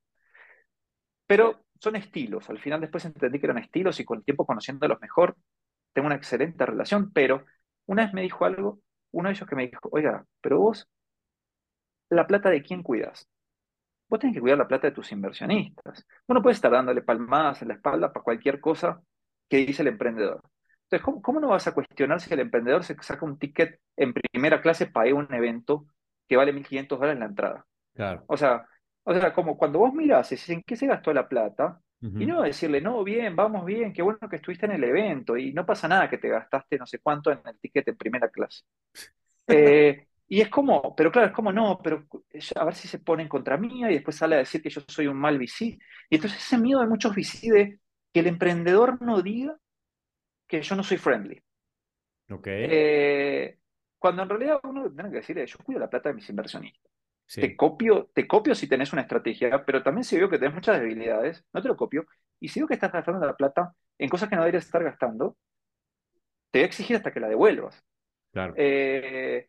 Pero 1.27 1.65
son 1.81 1.97
estilos. 1.97 2.49
Al 2.51 2.59
final 2.59 2.81
después 2.81 3.05
entendí 3.05 3.39
que 3.41 3.47
eran 3.47 3.59
estilos 3.59 4.01
y 4.01 4.05
con 4.05 4.19
el 4.19 4.25
tiempo 4.25 4.47
conociéndolos 4.47 5.01
mejor, 5.01 5.37
tengo 5.93 6.07
una 6.07 6.17
excelente 6.17 6.65
relación. 6.67 7.13
Pero 7.13 7.45
una 7.87 8.05
vez 8.05 8.15
me 8.15 8.23
dijo 8.23 8.45
algo, 8.45 8.81
uno 9.13 9.29
de 9.29 9.35
ellos 9.35 9.49
que 9.49 9.57
me 9.57 9.67
dijo, 9.69 9.89
oiga, 9.93 10.25
pero 10.41 10.61
vos, 10.61 10.89
¿la 12.11 12.27
plata 12.27 12.51
de 12.51 12.63
quién 12.63 12.83
cuidas? 12.83 13.29
Vos 14.09 14.21
tenés 14.21 14.35
que 14.35 14.41
cuidar 14.41 14.59
la 14.59 14.69
plata 14.69 14.87
de 14.87 14.93
tus 14.93 15.11
inversionistas. 15.13 16.07
Vos 16.27 16.35
no 16.35 16.43
puedes 16.43 16.59
estar 16.59 16.71
dándole 16.71 17.03
palmadas 17.03 17.63
en 17.63 17.69
la 17.69 17.75
espalda 17.75 18.13
para 18.13 18.23
cualquier 18.23 18.61
cosa 18.61 19.01
que 19.49 19.59
dice 19.59 19.83
el 19.83 19.89
emprendedor. 19.89 20.43
Entonces, 20.85 21.21
¿cómo, 21.23 21.41
no 21.41 21.49
vas 21.49 21.67
a 21.67 21.75
cuestionar 21.75 22.21
si 22.21 22.33
el 22.33 22.41
emprendedor 22.41 22.85
se 22.85 22.97
saca 23.01 23.25
un 23.25 23.39
ticket 23.39 23.81
en 23.97 24.15
primera 24.15 24.63
clase 24.63 24.87
para 24.87 25.09
ir 25.09 25.15
a 25.15 25.17
un 25.17 25.35
evento 25.35 25.87
que 26.29 26.37
vale 26.37 26.53
1.500 26.53 26.89
dólares 26.89 27.19
la 27.19 27.27
entrada? 27.27 27.67
Claro. 27.95 28.25
O 28.29 28.37
sea, 28.37 28.67
o 29.03 29.13
sea, 29.13 29.33
como 29.33 29.57
cuando 29.57 29.81
vos 29.81 29.93
mirás 29.93 30.49
en 30.49 30.63
qué 30.63 30.77
se 30.77 30.87
gastó 30.87 31.13
la 31.13 31.29
plata, 31.29 31.81
y 32.01 32.27
no 32.27 32.43
decirle, 32.43 32.81
no, 32.81 33.03
bien, 33.03 33.35
vamos 33.35 33.65
bien, 33.65 33.93
qué 33.93 34.03
bueno 34.03 34.19
que 34.29 34.37
estuviste 34.37 34.67
en 34.67 34.73
el 34.73 34.85
evento, 34.85 35.37
y 35.37 35.53
no 35.53 35.67
pasa 35.67 35.89
nada 35.89 36.09
que 36.09 36.19
te 36.19 36.29
gastaste 36.29 36.79
no 36.79 36.87
sé 36.87 37.01
cuánto 37.01 37.33
en 37.33 37.41
el 37.45 37.59
ticket 37.59 37.89
en 37.89 37.97
primera 37.97 38.29
clase. 38.29 38.63
Eh, 39.49 40.09
y 40.29 40.41
es 40.41 40.49
como, 40.49 40.95
pero 40.97 41.13
claro, 41.13 41.29
es 41.29 41.33
como 41.33 41.53
no, 41.53 41.79
pero 41.83 42.07
a 42.57 42.65
ver 42.65 42.75
si 42.75 42.89
se 42.89 42.99
ponen 42.99 43.29
contra 43.29 43.57
mí 43.57 43.83
y 43.83 43.95
después 43.95 44.17
sale 44.17 44.35
a 44.35 44.39
decir 44.39 44.61
que 44.61 44.71
yo 44.71 44.81
soy 44.89 45.07
un 45.07 45.17
mal 45.17 45.39
VC. 45.39 45.79
Y 46.11 46.15
entonces 46.17 46.41
ese 46.41 46.59
miedo 46.59 46.81
de 46.81 46.89
muchos 46.89 47.15
VC 47.15 47.53
de 47.53 47.81
que 48.13 48.21
el 48.21 48.27
emprendedor 48.27 49.01
no 49.01 49.23
diga 49.23 49.57
que 50.49 50.63
yo 50.63 50.75
no 50.75 50.83
soy 50.83 50.97
friendly. 50.97 51.41
Ok. 52.31 52.47
Eh, 52.49 53.59
cuando 53.99 54.23
en 54.23 54.29
realidad 54.29 54.59
uno 54.65 54.91
tiene 54.91 55.11
que 55.11 55.17
decir, 55.17 55.45
yo 55.45 55.59
cuido 55.59 55.81
la 55.81 55.91
plata 55.91 56.09
de 56.09 56.17
mis 56.17 56.29
inversionistas. 56.29 56.91
Te, 57.33 57.57
copio, 57.57 58.11
te 58.15 58.27
copio 58.27 58.55
si 58.55 58.69
tenés 58.69 58.93
una 58.93 59.03
estrategia, 59.03 59.65
pero 59.65 59.83
también 59.83 60.05
si 60.05 60.17
veo 60.17 60.29
que 60.29 60.39
tenés 60.39 60.55
muchas 60.55 60.79
debilidades, 60.79 61.45
no 61.53 61.63
te 61.63 61.69
lo 61.69 61.77
copio. 61.77 62.07
Y 62.41 62.49
si 62.49 62.61
veo 62.61 62.69
que 62.69 62.75
estás 62.75 62.93
gastando 62.93 63.25
la 63.25 63.37
plata 63.37 63.75
en 63.99 64.09
cosas 64.09 64.29
que 64.29 64.37
no 64.37 64.43
deberías 64.43 64.65
estar 64.65 64.83
gastando, 64.83 65.37
te 66.51 66.61
voy 66.61 66.65
a 66.65 66.67
exigir 66.67 66.97
hasta 66.97 67.13
que 67.13 67.21
la 67.21 67.29
devuelvas. 67.29 67.85
Claro. 68.33 68.55
Eh, 68.57 69.49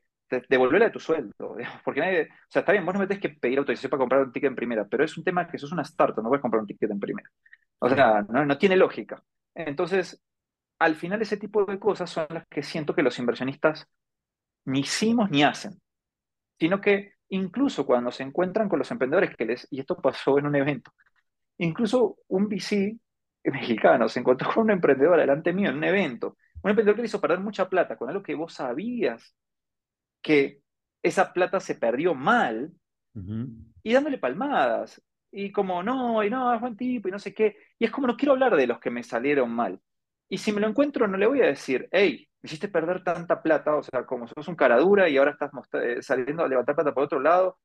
devolverle 0.49 0.89
tu 0.89 0.99
sueldo. 0.99 1.55
Porque 1.83 1.99
nadie, 1.99 2.23
o 2.23 2.49
sea, 2.49 2.61
está 2.61 2.71
bien, 2.71 2.85
vos 2.85 2.93
no 2.93 2.99
me 2.99 3.07
tenés 3.07 3.21
que 3.21 3.29
pedir 3.29 3.59
autorización 3.59 3.89
para 3.89 3.99
comprar 3.99 4.21
un 4.21 4.31
ticket 4.31 4.49
en 4.49 4.55
primera, 4.55 4.85
pero 4.85 5.03
es 5.03 5.17
un 5.17 5.23
tema 5.23 5.47
que 5.47 5.57
sos 5.57 5.71
una 5.71 5.83
startup, 5.83 6.23
no 6.23 6.29
puedes 6.29 6.41
comprar 6.41 6.61
un 6.61 6.67
ticket 6.67 6.91
en 6.91 6.99
primera. 6.99 7.29
O 7.79 7.89
sea, 7.89 8.25
no, 8.27 8.45
no 8.45 8.57
tiene 8.57 8.75
lógica. 8.75 9.21
Entonces, 9.53 10.21
al 10.79 10.95
final 10.95 11.21
ese 11.21 11.37
tipo 11.37 11.65
de 11.65 11.79
cosas 11.79 12.09
son 12.09 12.27
las 12.29 12.47
que 12.47 12.63
siento 12.63 12.93
que 12.93 13.01
los 13.03 13.17
inversionistas 13.19 13.87
ni 14.65 14.81
hicimos 14.81 15.29
ni 15.29 15.43
hacen, 15.43 15.81
sino 16.59 16.81
que 16.81 17.13
incluso 17.29 17.85
cuando 17.85 18.11
se 18.11 18.23
encuentran 18.23 18.69
con 18.69 18.79
los 18.79 18.91
emprendedores 18.91 19.35
que 19.35 19.45
les, 19.45 19.67
y 19.71 19.79
esto 19.79 19.99
pasó 19.99 20.37
en 20.37 20.45
un 20.45 20.55
evento, 20.55 20.91
incluso 21.57 22.17
un 22.27 22.47
VC 22.47 22.97
mexicano 23.45 24.09
se 24.09 24.19
encontró 24.19 24.51
con 24.53 24.65
un 24.65 24.71
emprendedor 24.71 25.17
delante 25.19 25.53
mío 25.53 25.69
en 25.69 25.77
un 25.77 25.83
evento, 25.83 26.37
un 26.61 26.71
emprendedor 26.71 26.95
que 26.95 27.01
le 27.03 27.07
hizo 27.07 27.21
perder 27.21 27.39
mucha 27.39 27.69
plata 27.69 27.97
con 27.97 28.09
algo 28.09 28.23
que 28.23 28.35
vos 28.35 28.53
sabías 28.53 29.35
que 30.21 30.59
esa 31.03 31.31
plata 31.33 31.59
se 31.59 31.75
perdió 31.75 32.13
mal 32.13 32.71
y 33.83 33.93
dándole 33.93 34.17
palmadas. 34.17 35.01
Y 35.31 35.51
como, 35.51 35.83
no, 35.83 36.23
y 36.23 36.29
no, 36.29 36.53
es 36.53 36.61
buen 36.61 36.77
tipo, 36.77 37.07
y 37.07 37.11
no 37.11 37.19
sé 37.19 37.33
qué. 37.33 37.57
Y 37.79 37.85
es 37.85 37.91
como, 37.91 38.07
no 38.07 38.15
quiero 38.17 38.33
hablar 38.33 38.55
de 38.55 38.67
los 38.67 38.79
que 38.79 38.89
me 38.89 39.03
salieron 39.03 39.49
mal. 39.51 39.79
Y 40.29 40.37
si 40.37 40.51
me 40.51 40.61
lo 40.61 40.67
encuentro, 40.67 41.07
no 41.07 41.17
le 41.17 41.27
voy 41.27 41.41
a 41.41 41.47
decir, 41.47 41.87
hey, 41.91 42.27
me 42.41 42.47
hiciste 42.47 42.67
perder 42.67 43.03
tanta 43.03 43.41
plata, 43.41 43.75
o 43.75 43.83
sea, 43.83 44.05
como 44.05 44.27
sos 44.27 44.47
un 44.47 44.55
cara 44.55 44.77
dura 44.77 45.07
y 45.09 45.17
ahora 45.17 45.31
estás 45.31 45.51
eh, 45.73 46.01
saliendo 46.01 46.43
a 46.43 46.47
levantar 46.47 46.75
plata 46.75 46.93
por 46.93 47.03
otro 47.03 47.19
lado. 47.19 47.57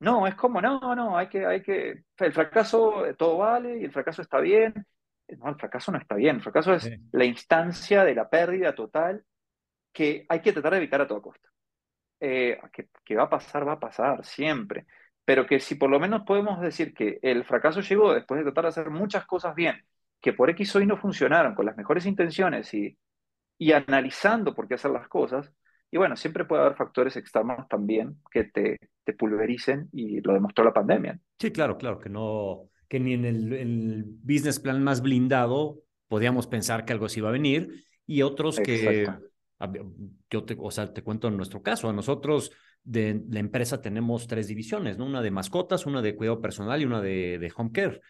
No, 0.00 0.26
es 0.26 0.34
como, 0.34 0.60
no, 0.60 0.94
no, 0.94 1.16
hay 1.16 1.28
que, 1.28 1.46
hay 1.46 1.62
que, 1.62 2.04
el 2.18 2.32
fracaso, 2.32 3.06
eh, 3.06 3.14
todo 3.14 3.38
vale 3.38 3.78
y 3.80 3.84
el 3.84 3.92
fracaso 3.92 4.22
está 4.22 4.40
bien. 4.40 4.74
no, 5.38 5.48
el 5.48 5.56
fracaso 5.56 5.92
no 5.92 5.98
está 5.98 6.14
bien. 6.16 6.36
El 6.36 6.42
fracaso 6.42 6.74
es 6.74 6.82
Sí. 6.84 6.96
la 7.12 7.24
instancia 7.24 8.04
de 8.04 8.14
la 8.14 8.28
pérdida 8.28 8.74
total 8.74 9.24
que 9.92 10.26
hay 10.28 10.40
que 10.40 10.52
tratar 10.52 10.72
de 10.72 10.78
evitar 10.78 11.00
a 11.00 11.06
toda 11.06 11.22
costa. 11.22 11.48
Eh, 12.26 12.58
que, 12.72 12.88
que 13.04 13.16
va 13.16 13.24
a 13.24 13.28
pasar, 13.28 13.68
va 13.68 13.72
a 13.72 13.78
pasar 13.78 14.24
siempre. 14.24 14.86
Pero 15.26 15.46
que 15.46 15.60
si 15.60 15.74
por 15.74 15.90
lo 15.90 16.00
menos 16.00 16.22
podemos 16.22 16.58
decir 16.58 16.94
que 16.94 17.18
el 17.20 17.44
fracaso 17.44 17.82
llegó 17.82 18.14
después 18.14 18.38
de 18.38 18.44
tratar 18.44 18.64
de 18.64 18.68
hacer 18.70 18.88
muchas 18.90 19.26
cosas 19.26 19.54
bien, 19.54 19.84
que 20.22 20.32
por 20.32 20.48
X 20.48 20.74
o 20.76 20.80
Y 20.80 20.86
no 20.86 20.96
funcionaron 20.96 21.54
con 21.54 21.66
las 21.66 21.76
mejores 21.76 22.06
intenciones 22.06 22.72
y, 22.72 22.96
y 23.58 23.72
analizando 23.72 24.54
por 24.54 24.66
qué 24.66 24.74
hacer 24.74 24.90
las 24.90 25.06
cosas, 25.06 25.52
y 25.90 25.98
bueno, 25.98 26.16
siempre 26.16 26.46
puede 26.46 26.62
haber 26.62 26.76
factores 26.76 27.14
externos 27.16 27.68
también 27.68 28.16
que 28.30 28.44
te, 28.44 28.78
te 29.04 29.12
pulvericen 29.12 29.90
y 29.92 30.22
lo 30.22 30.32
demostró 30.32 30.64
la 30.64 30.72
pandemia. 30.72 31.20
Sí, 31.38 31.52
claro, 31.52 31.76
claro, 31.76 31.98
que 31.98 32.08
no, 32.08 32.70
que 32.88 33.00
ni 33.00 33.12
en 33.12 33.26
el, 33.26 33.52
el 33.52 34.04
business 34.22 34.60
plan 34.60 34.82
más 34.82 35.02
blindado 35.02 35.82
podíamos 36.08 36.46
pensar 36.46 36.86
que 36.86 36.94
algo 36.94 37.04
así 37.04 37.20
iba 37.20 37.28
a 37.28 37.32
venir 37.32 37.84
y 38.06 38.22
otros 38.22 38.60
que, 38.60 38.76
Exacto. 38.76 39.12
ver, 39.12 39.30
yo 40.30 40.44
te, 40.44 40.56
o 40.58 40.70
sea, 40.70 40.92
te 40.92 41.02
cuento 41.02 41.28
en 41.28 41.36
nuestro 41.36 41.62
caso, 41.62 41.88
a 41.88 41.92
nosotros 41.92 42.50
de 42.82 43.22
la 43.30 43.40
empresa 43.40 43.80
tenemos 43.80 44.26
tres 44.26 44.46
divisiones, 44.48 44.98
¿no? 44.98 45.06
Una 45.06 45.22
de 45.22 45.30
mascotas, 45.30 45.86
una 45.86 46.02
de 46.02 46.14
cuidado 46.16 46.40
personal 46.40 46.80
y 46.82 46.84
una 46.84 47.00
de, 47.00 47.38
de 47.38 47.52
home 47.56 47.70
care. 47.72 48.00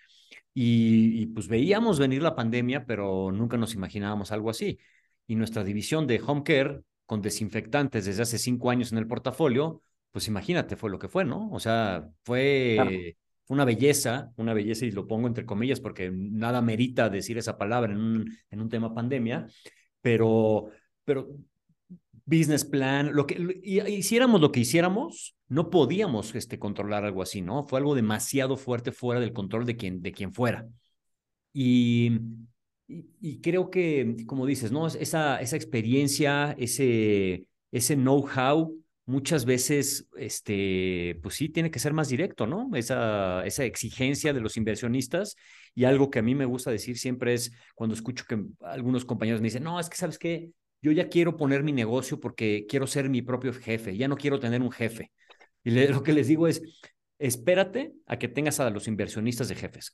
Y, 0.53 1.21
y 1.23 1.27
pues 1.27 1.49
veíamos 1.49 1.99
venir 1.99 2.23
la 2.23 2.35
pandemia, 2.35 2.85
pero 2.87 3.31
nunca 3.33 3.57
nos 3.57 3.75
imaginábamos 3.75 4.33
algo 4.33 4.51
así. 4.51 4.79
Y 5.27 5.37
nuestra 5.37 5.65
división 5.65 6.07
de 6.07 6.21
home 6.21 6.43
care, 6.45 6.81
con 7.07 7.21
desinfectantes 7.23 8.05
desde 8.07 8.23
hace 8.23 8.39
cinco 8.39 8.71
años 8.71 8.93
en 8.93 8.99
el 8.99 9.07
portafolio, 9.07 9.83
pues 10.11 10.29
imagínate, 10.29 10.77
fue 10.77 10.91
lo 10.91 10.99
que 10.99 11.09
fue, 11.09 11.25
¿no? 11.25 11.51
O 11.51 11.59
sea, 11.61 12.09
fue 12.25 12.75
Claro. 12.77 12.91
una 13.49 13.65
belleza, 13.65 14.33
una 14.37 14.55
belleza, 14.55 14.87
y 14.87 14.91
lo 14.93 15.07
pongo 15.07 15.27
entre 15.27 15.45
comillas 15.45 15.81
porque 15.81 16.11
nada 16.13 16.63
merita 16.63 17.11
decir 17.11 17.37
esa 17.37 17.59
palabra 17.59 17.93
en 17.93 17.99
un, 18.01 18.37
en 18.51 18.61
un 18.61 18.69
tema 18.69 18.95
pandemia, 18.95 19.47
pero, 20.01 20.71
pero 21.05 21.29
business 22.27 22.65
plan, 22.65 23.15
lo 23.15 23.27
que 23.27 23.37
hiciéramos 23.63 24.41
lo 24.41 24.51
que 24.51 24.61
hiciéramos, 24.61 25.37
no 25.49 25.71
podíamos 25.71 26.35
este, 26.35 26.59
controlar 26.59 27.05
algo 27.05 27.23
así, 27.23 27.43
¿no? 27.43 27.65
Fue 27.65 27.79
algo 27.79 27.95
demasiado 27.95 28.57
fuerte 28.57 28.93
fuera 28.93 29.21
del 29.21 29.33
control 29.33 29.67
de 29.67 29.77
quien, 29.77 30.03
de 30.03 30.13
quien 30.13 30.33
fuera. 30.33 30.67
Y, 31.53 32.19
y, 32.89 33.07
y 33.21 33.41
creo 33.41 33.71
que, 33.71 34.17
como 34.27 34.47
dices, 34.47 34.73
¿no? 34.73 34.87
Esa, 34.87 35.41
esa 35.41 35.57
experiencia, 35.57 36.55
ese, 36.59 37.45
ese 37.71 37.95
know-how, 37.95 38.75
muchas 39.07 39.45
veces, 39.45 40.09
este, 40.17 41.19
pues 41.23 41.35
sí, 41.35 41.51
tiene 41.51 41.71
que 41.71 41.79
ser 41.79 41.93
más 41.93 42.09
directo, 42.09 42.47
¿no? 42.47 42.71
Esa, 42.75 43.45
esa 43.45 43.65
exigencia 43.65 44.33
de 44.33 44.41
los 44.41 44.57
inversionistas. 44.57 45.37
Y 45.75 45.85
algo 45.85 46.11
que 46.11 46.21
a 46.21 46.23
mí 46.23 46.35
me 46.35 46.47
gusta 46.47 46.71
decir 46.71 46.99
siempre 46.99 47.35
es 47.35 47.53
cuando 47.75 47.95
escucho 47.95 48.25
que 48.27 48.43
algunos 48.63 49.05
compañeros 49.05 49.43
me 49.43 49.49
dicen, 49.49 49.63
no, 49.65 49.79
es 49.79 49.91
que, 49.91 49.97
¿sabes 49.97 50.19
qué? 50.19 50.51
Yo 50.85 50.93
ya 50.93 51.09
quiero 51.09 51.35
poner 51.39 51.63
mi 51.63 51.73
negocio 51.73 52.21
porque 52.21 52.67
quiero 52.69 52.87
ser 52.87 53.09
mi 53.09 53.23
propio 53.23 53.55
jefe, 53.55 53.97
ya 53.97 54.07
no 54.07 54.19
quiero 54.19 54.39
tener 54.39 54.61
un 54.61 54.71
jefe. 54.71 55.13
Y 55.63 55.71
lo 55.89 56.03
que 56.03 56.13
les 56.13 56.29
digo 56.29 56.47
es, 56.47 56.63
espérate 57.19 57.95
a 58.05 58.19
que 58.19 58.29
tengas 58.29 58.61
a 58.61 58.69
los 58.69 58.87
inversionistas 58.87 59.49
de 59.49 59.55
jefes. 59.55 59.93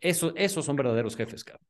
esos 0.00 0.64
son 0.64 0.74
verdaderos 0.74 1.14
jefes, 1.14 1.44
cabrón. 1.44 1.64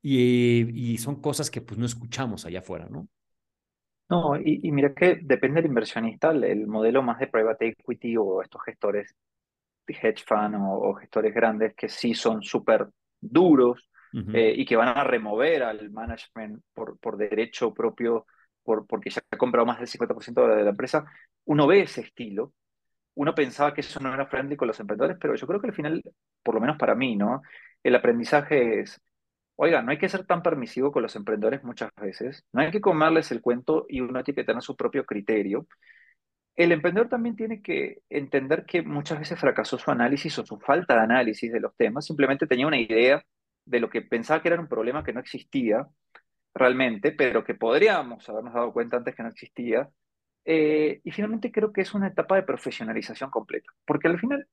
Y, 0.00 0.92
y 0.92 0.96
son 0.96 1.20
cosas 1.20 1.50
que 1.50 1.60
pues 1.60 1.78
no 1.78 1.84
escuchamos 1.84 2.46
allá 2.46 2.60
afuera, 2.60 2.88
¿no? 2.90 3.06
No, 4.08 4.34
y, 4.38 4.70
mira 4.72 4.94
que 4.94 5.18
depende 5.22 5.60
del 5.60 5.70
inversionista, 5.70 6.30
el, 6.30 6.44
el 6.44 6.66
modelo 6.66 7.02
más 7.02 7.18
de 7.18 7.26
private 7.26 7.68
equity 7.68 8.16
o 8.16 8.40
estos 8.40 8.62
gestores 8.62 9.14
hedge 9.86 10.24
fund 10.26 10.54
o, 10.54 10.88
o 10.88 10.94
gestores 10.94 11.34
grandes 11.34 11.74
que 11.74 11.90
sí 11.90 12.14
son 12.14 12.42
súper 12.42 12.88
duros 13.20 13.90
Ujú. 14.14 14.30
eh, 14.32 14.54
y 14.56 14.64
que 14.64 14.76
van 14.76 14.96
a 14.96 15.04
remover 15.04 15.62
al 15.64 15.90
management 15.90 16.62
por, 16.72 16.98
por 16.98 17.16
derecho 17.16 17.74
propio, 17.74 18.26
por, 18.62 18.86
porque 18.86 19.10
ya 19.10 19.22
ha 19.30 19.36
comprado 19.36 19.66
más 19.66 19.78
del 19.78 19.88
50% 19.88 20.46
de 20.46 20.62
la 20.62 20.70
empresa, 20.70 21.04
uno 21.44 21.66
ve 21.66 21.82
ese 21.82 22.02
estilo. 22.02 22.52
Uno 23.14 23.34
pensaba 23.34 23.74
que 23.74 23.82
eso 23.82 24.00
no 24.00 24.12
era 24.12 24.26
friendly 24.26 24.56
con 24.56 24.68
los 24.68 24.80
emprendedores, 24.80 25.18
pero 25.20 25.34
yo 25.36 25.46
creo 25.46 25.60
que 25.60 25.68
al 25.68 25.74
final, 25.74 26.02
por 26.42 26.54
lo 26.54 26.60
menos 26.60 26.76
para 26.78 26.94
mí, 26.94 27.16
¿no? 27.16 27.42
El 27.82 27.94
aprendizaje 27.94 28.80
es, 28.80 29.00
oiga, 29.56 29.82
no 29.82 29.92
hay 29.92 29.98
que 29.98 30.08
ser 30.08 30.26
tan 30.26 30.42
permisivo 30.42 30.92
con 30.92 31.02
los 31.02 31.16
emprendedores 31.16 31.64
muchas 31.64 31.90
veces, 32.00 32.44
no 32.52 32.62
hay 32.62 32.70
que 32.72 32.80
comerles 32.80 33.30
el 33.32 33.40
cuento 33.42 33.86
y 33.88 34.00
uno 34.00 34.24
tiene 34.24 34.36
que 34.36 34.44
tener 34.44 34.62
su 34.62 34.76
propio 34.76 35.04
criterio. 35.06 35.66
El 36.56 36.72
emprendedor 36.72 37.08
también 37.08 37.36
tiene 37.36 37.62
que 37.62 38.02
entender 38.08 38.64
que 38.66 38.82
muchas 38.82 39.18
veces 39.18 39.40
fracasó 39.40 39.78
su 39.78 39.90
análisis 39.90 40.38
o 40.38 40.46
su 40.46 40.58
falta 40.60 40.94
de 40.94 41.00
análisis 41.00 41.52
de 41.52 41.60
los 41.60 41.74
temas, 41.76 42.06
simplemente 42.06 42.46
tenía 42.46 42.66
una 42.66 42.78
idea 42.78 43.24
de 43.64 43.80
lo 43.80 43.90
que 43.90 44.02
pensaba 44.02 44.42
que 44.42 44.48
era 44.48 44.60
un 44.60 44.68
problema 44.68 45.04
que 45.04 45.12
no 45.12 45.20
existía 45.20 45.86
realmente, 46.54 47.12
pero 47.12 47.44
que 47.44 47.54
podríamos 47.54 48.28
habernos 48.28 48.54
dado 48.54 48.72
cuenta 48.72 48.96
antes 48.98 49.14
que 49.14 49.22
no 49.22 49.28
existía. 49.28 49.88
Eh, 50.44 51.00
y 51.02 51.10
finalmente 51.10 51.50
creo 51.50 51.72
que 51.72 51.80
es 51.80 51.94
una 51.94 52.08
etapa 52.08 52.36
de 52.36 52.42
profesionalización 52.42 53.30
completa, 53.30 53.72
porque 53.86 54.08
al 54.08 54.20
final 54.20 54.46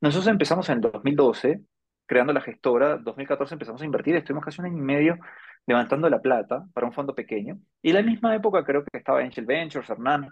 nosotros 0.00 0.28
empezamos 0.28 0.68
en 0.68 0.76
el 0.76 0.80
2012 0.82 1.62
creando 2.08 2.32
la 2.32 2.40
gestora, 2.40 2.96
2014 2.96 3.54
empezamos 3.54 3.82
a 3.82 3.84
invertir, 3.84 4.16
estuvimos 4.16 4.44
casi 4.44 4.60
un 4.60 4.66
año 4.66 4.78
y 4.78 4.80
medio 4.80 5.18
levantando 5.66 6.08
la 6.08 6.22
plata 6.22 6.64
para 6.72 6.86
un 6.86 6.92
fondo 6.94 7.14
pequeño, 7.14 7.58
y 7.82 7.90
en 7.90 7.96
la 7.96 8.02
misma 8.02 8.34
época 8.34 8.64
creo 8.64 8.82
que 8.82 8.96
estaba 8.98 9.20
Angel 9.20 9.44
Ventures, 9.44 9.90
Hernán, 9.90 10.30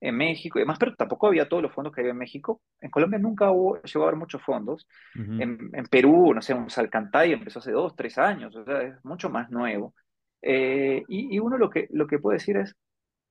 en 0.00 0.16
México 0.16 0.58
y 0.58 0.62
demás, 0.62 0.78
pero 0.78 0.94
tampoco 0.94 1.26
había 1.28 1.48
todos 1.48 1.62
los 1.62 1.72
fondos 1.72 1.92
que 1.94 2.00
había 2.02 2.12
en 2.12 2.18
México. 2.18 2.62
En 2.80 2.90
Colombia 2.90 3.18
nunca 3.18 3.50
hubo, 3.50 3.80
llegó 3.82 4.04
a 4.04 4.08
haber 4.08 4.18
muchos 4.18 4.42
fondos. 4.42 4.86
Ujú. 5.14 5.42
En, 5.42 5.70
en 5.72 5.86
Perú, 5.86 6.32
no 6.34 6.42
sé, 6.42 6.54
un 6.54 6.70
Salcantay 6.70 7.32
empezó 7.32 7.58
hace 7.60 7.72
dos, 7.72 7.96
tres 7.96 8.18
años, 8.18 8.54
o 8.56 8.64
sea, 8.64 8.82
es 8.82 9.04
mucho 9.04 9.30
más 9.30 9.50
nuevo. 9.50 9.94
Eh, 10.42 11.04
y, 11.08 11.34
y 11.36 11.38
uno 11.40 11.58
lo 11.58 11.68
que, 11.70 11.88
lo 11.90 12.06
que 12.06 12.18
puede 12.18 12.38
decir 12.38 12.56
es, 12.58 12.74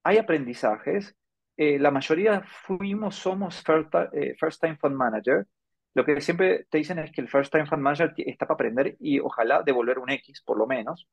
hay 0.04 0.18
aprendizajes, 0.18 1.16
eh, 1.58 1.80
la 1.80 1.92
mayoría 1.92 2.44
fuimos, 2.66 3.16
somos 3.16 3.62
first, 3.64 3.94
eh, 4.14 4.36
first 4.40 4.62
time 4.62 4.78
fund 4.78 4.96
manager. 4.96 5.46
Lo 5.94 6.06
que 6.06 6.22
siempre 6.22 6.66
te 6.70 6.78
dicen 6.78 7.00
es 7.00 7.12
que 7.12 7.22
el 7.22 7.28
first 7.30 7.52
time 7.52 7.66
fund 7.66 7.82
manager 7.82 8.14
está 8.18 8.46
para 8.46 8.56
aprender 8.56 8.96
y 9.00 9.20
ojalá 9.20 9.64
devolver 9.64 10.00
un 10.00 10.10
X, 10.12 10.42
por 10.46 10.58
lo 10.58 10.68
menos. 10.68 11.08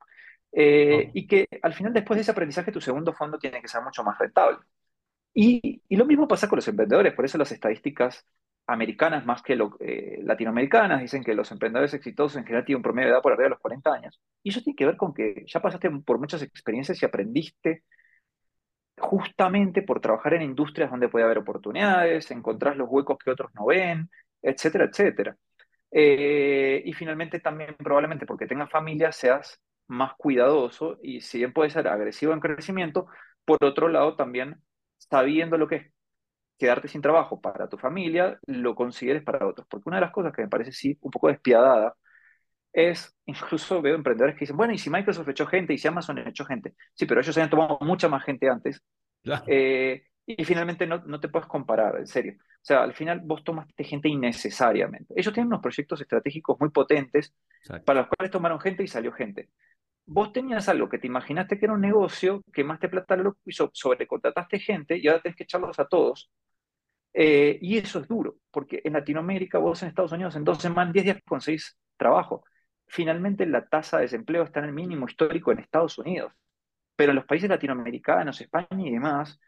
Eh, 0.53 1.09
Oh. 1.09 1.11
y 1.15 1.27
que 1.27 1.49
al 1.63 1.75
final, 1.75 1.93
después 1.93 2.17
de 2.17 2.23
ese 2.23 2.31
aprendizaje, 2.33 2.73
tu 2.73 2.81
segundo 2.81 3.13
fondo 3.13 3.39
tiene 3.39 3.61
que 3.61 3.69
ser 3.69 3.83
mucho 3.83 4.05
más 4.05 4.19
rentable. 4.19 4.59
Y, 5.35 5.83
lo 5.91 6.05
mismo 6.07 6.29
pasa 6.29 6.49
con 6.49 6.57
los 6.57 6.69
emprendedores, 6.69 7.13
por 7.15 7.25
eso 7.25 7.39
las 7.39 7.53
estadísticas 7.53 8.25
americanas 8.67 9.27
más 9.27 9.43
que 9.43 9.57
lo- 9.57 9.77
eh, 9.81 10.21
latinoamericanas 10.23 11.01
dicen 11.03 11.23
que 11.25 11.35
los 11.35 11.51
emprendedores 11.53 11.93
exitosos 11.95 12.37
en 12.39 12.45
general 12.45 12.65
tienen 12.65 12.79
un 12.79 12.83
promedio 12.83 13.09
de 13.09 13.13
edad 13.15 13.23
por 13.23 13.33
arriba 13.33 13.45
de 13.47 13.51
los 13.51 13.61
40 13.61 13.93
años. 13.93 14.21
Y 14.43 14.51
eso 14.51 14.63
tiene 14.63 14.77
que 14.77 14.87
ver 14.87 14.97
con 14.97 15.13
que 15.13 15.45
ya 15.47 15.61
pasaste 15.61 15.91
por 15.91 16.19
muchas 16.19 16.43
experiencias 16.43 17.03
y 17.03 17.07
aprendiste 17.07 17.83
justamente 18.99 19.83
por 19.83 20.01
trabajar 20.01 20.35
en 20.35 20.43
industrias 20.43 20.91
donde 20.91 21.09
puede 21.09 21.25
haber 21.25 21.39
oportunidades, 21.39 22.31
encontrás 22.31 22.77
los 22.77 22.89
huecos 22.89 23.19
que 23.23 23.31
otros 23.31 23.51
no 23.55 23.67
ven, 23.67 24.09
etcétera, 24.43 24.85
etcétera. 24.87 25.37
Eh, 25.91 26.83
y 26.85 26.93
finalmente 26.93 27.41
también 27.41 27.77
probablemente 27.79 28.27
porque 28.27 28.47
tengas 28.47 28.71
familia 28.71 29.13
seas 29.13 29.61
más 29.89 30.15
cuidadoso 30.17 30.99
y 31.03 31.21
si 31.23 31.39
bien 31.39 31.53
puede 31.53 31.71
ser 31.71 31.89
agresivo 31.89 32.33
en 32.35 32.41
crecimiento, 32.41 33.07
por 33.45 33.65
otro 33.65 33.89
lado 33.89 34.17
también 34.17 34.61
sabiendo 35.11 35.59
lo 35.59 35.69
que 35.69 35.77
es 35.77 35.93
quedarte 36.59 36.89
sin 36.89 37.03
trabajo 37.03 37.41
para 37.41 37.69
tu 37.69 37.79
familia, 37.79 38.39
lo 38.47 38.75
consideres 38.75 39.23
para 39.23 39.47
otros. 39.47 39.67
Porque 39.69 39.89
una 39.89 39.97
de 39.99 40.03
las 40.03 40.13
cosas 40.13 40.33
que 40.33 40.43
me 40.43 40.49
parece 40.49 40.73
sí 40.73 40.99
un 41.03 41.11
poco 41.11 41.29
despiadada 41.29 41.95
es, 42.73 43.17
incluso 43.27 43.81
veo 43.83 43.95
emprendedores 43.95 44.35
que 44.37 44.41
dicen, 44.41 44.57
bueno, 44.57 44.73
y 44.75 44.79
si 44.79 44.91
Microsoft 44.91 45.29
echó 45.29 45.47
gente 45.47 45.75
y 45.75 45.79
si 45.79 45.89
Amazon 45.89 46.19
echó 46.19 46.45
gente, 46.45 46.75
sí, 46.95 47.07
pero 47.07 47.21
ellos 47.21 47.37
habían 47.37 47.51
tomado 47.51 47.79
mucha 47.83 48.09
más 48.09 48.25
gente 48.25 48.49
antes 48.49 48.83
Claro. 49.23 49.45
eh, 49.49 50.05
y 50.27 50.45
finalmente 50.45 50.87
no, 50.87 50.99
no 51.07 51.21
te 51.21 51.29
puedes 51.29 51.47
comparar, 51.49 51.97
en 51.99 52.07
serio. 52.07 52.35
O 52.41 52.67
sea, 52.67 52.83
al 52.83 52.95
final 52.95 53.21
vos 53.25 53.45
tomaste 53.45 53.85
gente 53.85 54.09
innecesariamente. 54.09 55.13
Ellos 55.17 55.35
tienen 55.35 55.49
unos 55.49 55.61
proyectos 55.63 56.01
estratégicos 56.01 56.59
muy 56.61 56.71
potentes 56.71 57.35
Exacto. 57.61 57.85
para 57.85 58.01
los 58.01 58.09
cuales 58.09 58.31
tomaron 58.31 58.59
gente 58.61 58.83
y 58.83 58.89
salió 58.89 59.13
gente. 59.13 59.51
Vos 60.07 60.33
tenías 60.33 60.69
algo 60.69 60.89
que 60.89 60.99
te 60.99 61.07
imaginaste 61.07 61.59
que 61.59 61.65
era 61.67 61.75
un 61.75 61.81
negocio, 61.81 62.43
quemaste 62.53 62.89
plata 62.91 63.17
lo 63.17 63.39
y 63.47 63.53
so- 63.53 63.71
sobrecontrataste 63.73 64.59
gente 64.61 64.99
y 64.99 65.09
ahora 65.09 65.23
tenés 65.23 65.37
que 65.37 65.45
echarlos 65.45 65.79
a 65.79 65.87
todos. 65.89 66.31
Eh, 67.15 67.59
y 67.63 67.79
eso 67.79 68.01
es 68.01 68.09
duro, 68.09 68.37
porque 68.51 68.83
en 68.85 68.95
Latinoamérica, 68.95 69.59
vos 69.59 69.83
en 69.83 69.89
Estados 69.91 70.13
Unidos, 70.13 70.37
en 70.37 70.45
dos 70.45 70.59
semanas, 70.63 70.93
10 70.95 71.05
días 71.07 71.19
conseguís 71.27 71.79
trabajo. 71.97 72.45
Finalmente, 72.89 73.47
la 73.47 73.67
tasa 73.69 73.99
de 73.99 74.05
desempleo 74.05 74.45
está 74.45 74.61
en 74.61 74.67
el 74.67 74.73
mínimo 74.75 75.07
histórico 75.09 75.53
en 75.53 75.61
Estados 75.61 75.99
Unidos. 75.99 76.33
Pero 76.97 77.13
en 77.13 77.17
los 77.17 77.27
países 77.27 77.51
latinoamericanos, 77.51 78.41
España 78.41 78.69
y 78.89 78.93
demás, 78.93 79.41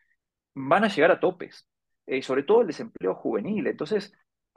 van 0.55 0.85
a 0.85 0.89
llegar 0.89 1.11
a 1.13 1.21
topes, 1.21 1.69
eh, 2.07 2.23
sobre 2.23 2.45
todo 2.45 2.63
el 2.63 2.69
desempleo 2.69 3.15
juvenil. 3.17 3.67
Entonces, 3.69 4.13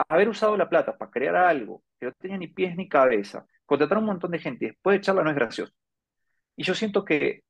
haber 0.09 0.29
usado 0.29 0.57
la 0.57 0.69
plata 0.69 0.97
para 0.97 1.11
crear 1.11 1.35
algo 1.37 1.83
que 1.99 2.07
no 2.07 2.13
tenía 2.19 2.37
ni 2.37 2.47
pies 2.47 2.75
ni 2.77 2.89
cabeza, 2.89 3.45
contratar 3.65 3.97
a 3.97 4.01
un 4.01 4.07
montón 4.07 4.31
de 4.31 4.39
gente 4.39 4.65
y 4.65 4.69
después 4.69 4.97
echarla 4.99 5.23
no 5.23 5.31
es 5.31 5.37
gracioso. 5.37 5.73
Y 6.59 6.63
yo 6.63 6.75
siento 6.75 7.05
que 7.05 7.45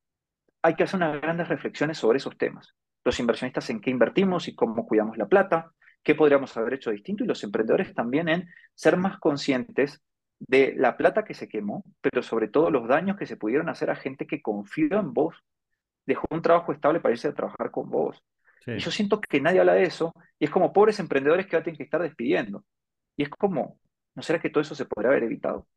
hay 0.62 0.76
que 0.76 0.84
hacer 0.84 0.98
unas 0.98 1.20
grandes 1.20 1.48
reflexiones 1.48 1.98
sobre 1.98 2.20
esos 2.20 2.38
temas. 2.38 2.76
Los 3.04 3.20
inversionistas 3.20 3.68
en 3.72 3.82
qué 3.82 3.90
invertimos 3.90 4.48
y 4.48 4.54
cómo 4.54 4.86
cuidamos 4.86 5.18
la 5.18 5.28
plata, 5.28 5.72
qué 6.04 6.14
podríamos 6.14 6.56
haber 6.56 6.76
hecho 6.76 6.92
distinto 6.92 7.24
y 7.24 7.28
los 7.28 7.44
emprendedores 7.44 7.96
también 7.96 8.30
en 8.30 8.48
ser 8.76 8.98
más 8.98 9.18
conscientes 9.18 10.00
de 10.38 10.76
la 10.78 10.96
plata 10.96 11.26
que 11.26 11.34
se 11.34 11.50
quemó, 11.50 11.84
pero 12.02 12.22
sobre 12.22 12.50
todo 12.50 12.70
los 12.70 12.88
daños 12.88 13.18
que 13.18 13.26
se 13.26 13.36
pudieron 13.36 13.68
hacer 13.68 13.90
a 13.90 13.96
gente 13.96 14.28
que 14.28 14.44
confió 14.44 15.00
en 15.00 15.12
vos, 15.12 15.36
dejó 16.06 16.28
un 16.30 16.44
trabajo 16.44 16.72
estable 16.72 17.00
para 17.00 17.14
irse 17.14 17.30
a 17.30 17.34
trabajar 17.34 17.72
con 17.72 17.90
vos. 17.90 18.24
Sí. 18.64 18.74
Y 18.74 18.78
yo 18.78 18.92
siento 18.92 19.20
que 19.20 19.42
nadie 19.42 19.60
habla 19.60 19.74
de 19.74 19.86
eso, 19.86 20.14
y 20.38 20.46
es 20.46 20.52
como 20.52 20.72
pobres 20.72 21.00
emprendedores 21.00 21.48
que 21.48 21.56
ahora 21.56 21.64
tienen 21.64 21.78
que 21.78 21.84
estar 21.86 22.04
despidiendo. 22.04 22.64
Y 23.18 23.24
es 23.24 23.30
como, 23.30 23.80
¿no 24.14 24.22
será 24.22 24.40
que 24.40 24.52
todo 24.52 24.62
eso 24.62 24.76
se 24.76 24.86
podría 24.86 25.10
haber 25.10 25.24
evitado? 25.24 25.68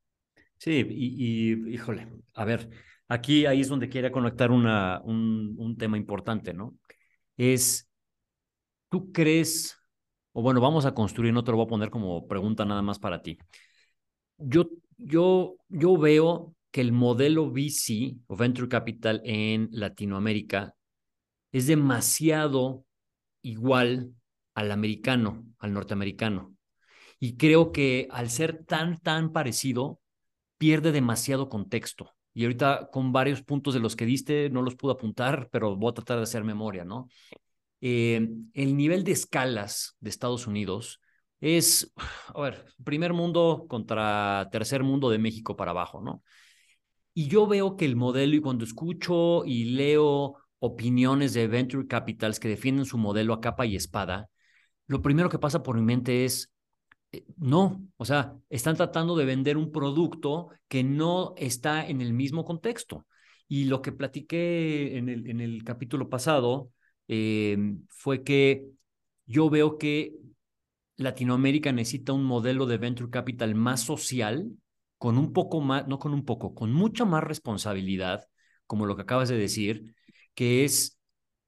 Sí, 0.59 0.87
y, 0.87 1.55
y, 1.55 1.75
híjole, 1.75 2.09
a 2.35 2.45
ver, 2.45 2.69
aquí 3.13 3.47
ahí 3.47 3.61
es 3.61 3.69
donde 3.69 3.89
quiero 3.89 4.11
conectar 4.11 4.51
un, 4.51 4.67
un 4.67 5.77
tema 5.77 5.97
importante, 5.99 6.55
¿no? 6.55 6.77
Es, 7.37 7.89
¿tú 8.89 9.13
crees, 9.13 9.77
o 10.33 10.43
bueno, 10.43 10.61
vamos 10.61 10.87
a 10.87 10.95
construir, 10.95 11.33
no 11.33 11.45
te 11.45 11.51
lo 11.51 11.59
voy 11.59 11.67
a 11.67 11.69
poner 11.69 11.91
como 11.91 12.27
pregunta 12.27 12.65
nada 12.65 12.81
más 12.81 12.99
para 12.99 13.21
ti. 13.23 13.39
Yo, 14.39 14.71
yo, 14.97 15.57
yo 15.69 15.99
veo 15.99 16.55
que 16.71 16.81
el 16.81 16.93
modelo 16.93 17.51
VC 17.51 18.17
o 18.29 18.37
Venture 18.37 18.69
Capital 18.69 19.21
en 19.25 19.69
Latinoamérica 19.73 20.75
es 21.53 21.67
demasiado 21.67 22.87
igual 23.43 24.15
al 24.55 24.73
americano, 24.73 25.45
al 25.59 25.75
norteamericano. 25.75 26.55
Y 27.21 27.37
creo 27.37 27.73
que 27.73 28.09
al 28.11 28.31
ser 28.31 28.65
tan, 28.65 28.99
tan 29.01 29.33
parecido, 29.33 30.01
pierde 30.57 30.93
demasiado 30.93 31.51
contexto. 31.51 32.15
Y 32.35 32.45
ahorita 32.45 32.89
con 32.91 33.13
varios 33.13 33.43
puntos 33.43 33.75
de 33.75 33.81
los 33.81 33.97
que 33.97 34.07
diste 34.07 34.51
no 34.51 34.63
los 34.63 34.75
pude 34.75 34.93
apuntar, 34.93 35.49
pero 35.51 35.77
voy 35.77 35.91
a 35.91 35.95
tratar 35.95 36.17
de 36.19 36.23
hacer 36.25 36.45
memoria, 36.45 36.85
¿no? 36.85 37.09
Eh, 37.81 38.29
el 38.55 38.77
nivel 38.77 39.05
de 39.05 39.13
escalas 39.13 39.97
de 40.01 40.11
Estados 40.11 40.47
Unidos 40.47 41.01
es, 41.41 41.93
a 42.35 42.41
ver, 42.41 42.65
primer 42.85 43.13
mundo 43.13 43.67
contra 43.69 44.49
tercer 44.53 44.83
mundo 44.83 45.11
de 45.11 45.19
México 45.19 45.57
para 45.57 45.73
abajo, 45.73 46.01
¿no? 46.01 46.23
Y 47.15 47.29
yo 47.29 47.47
veo 47.47 47.77
que 47.77 47.85
el 47.85 47.97
modelo, 47.97 48.37
y 48.37 48.41
cuando 48.41 48.65
escucho 48.65 49.45
y 49.45 49.65
leo 49.65 50.37
opiniones 50.61 51.35
de 51.35 51.49
venture 51.49 51.87
capitals 51.87 52.41
que 52.41 52.49
defienden 52.49 52.87
su 52.87 52.97
modelo 52.97 53.35
a 53.35 53.41
capa 53.41 53.67
y 53.67 53.77
espada, 53.77 54.31
lo 54.87 55.03
primero 55.03 55.29
que 55.29 55.39
pasa 55.39 55.63
por 55.63 55.77
mi 55.77 55.83
mente 55.83 56.25
es, 56.25 56.52
no, 57.37 57.87
o 57.97 58.05
sea, 58.05 58.37
están 58.49 58.77
tratando 58.77 59.17
de 59.17 59.25
vender 59.25 59.57
un 59.57 59.71
producto 59.71 60.49
que 60.69 60.83
no 60.83 61.35
está 61.37 61.87
en 61.87 62.01
el 62.01 62.13
mismo 62.13 62.45
contexto. 62.45 63.07
Y 63.49 63.65
lo 63.65 63.83
que 63.83 63.93
platiqué 63.93 64.97
en 64.97 65.09
el, 65.09 65.29
en 65.29 65.41
el 65.41 65.63
capítulo 65.65 66.09
pasado 66.09 66.71
eh, 67.09 67.59
fue 67.89 68.23
que 68.25 68.65
yo 69.27 69.51
veo 69.51 69.77
que 69.79 70.15
Latinoamérica 70.97 71.73
necesita 71.73 72.13
un 72.13 72.25
modelo 72.25 72.67
de 72.67 72.79
venture 72.79 73.11
capital 73.11 73.55
más 73.55 73.83
social, 73.83 74.51
con 74.99 75.19
un 75.19 75.33
poco 75.33 75.61
más, 75.61 75.87
no 75.89 75.99
con 75.99 76.15
un 76.15 76.25
poco, 76.25 76.55
con 76.55 76.73
mucha 76.73 77.05
más 77.05 77.25
responsabilidad, 77.25 78.27
como 78.67 78.87
lo 78.87 78.97
que 78.97 79.03
acabas 79.03 79.29
de 79.29 79.37
decir, 79.37 79.95
que 80.35 80.65
es, 80.65 80.99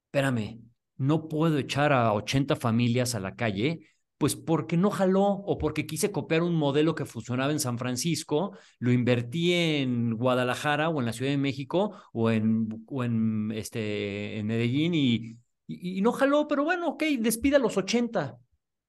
espérame, 0.06 0.60
no 0.96 1.28
puedo 1.28 1.58
echar 1.58 1.92
a 1.92 2.12
80 2.12 2.56
familias 2.56 3.14
a 3.14 3.20
la 3.20 3.34
calle, 3.36 3.88
pues 4.25 4.37
porque 4.37 4.79
no 4.79 4.89
jaló 4.89 5.25
o 5.25 5.59
porque 5.59 5.85
quise 5.85 6.11
copiar 6.11 6.43
un 6.43 6.55
modelo 6.55 6.95
que 6.95 7.05
funcionaba 7.05 7.53
en 7.53 7.61
San 7.61 7.77
Francisco, 7.77 8.57
lo 8.79 8.91
invertí 8.91 9.53
en 9.53 10.14
Guadalajara 10.14 10.89
o 10.89 10.99
en 10.99 11.05
la 11.05 11.12
Ciudad 11.12 11.31
de 11.31 11.37
México 11.37 11.95
o 12.14 12.31
en, 12.31 12.87
o 12.87 13.05
en, 13.05 13.53
este, 13.55 14.39
en 14.39 14.47
Medellín 14.47 14.95
y, 14.95 15.37
y, 15.66 15.99
y 15.99 16.01
no 16.01 16.11
jaló, 16.11 16.49
pero 16.49 16.64
bueno, 16.64 16.89
ok, 16.89 17.03
despida 17.18 17.59
los 17.59 17.77
80. 17.77 18.39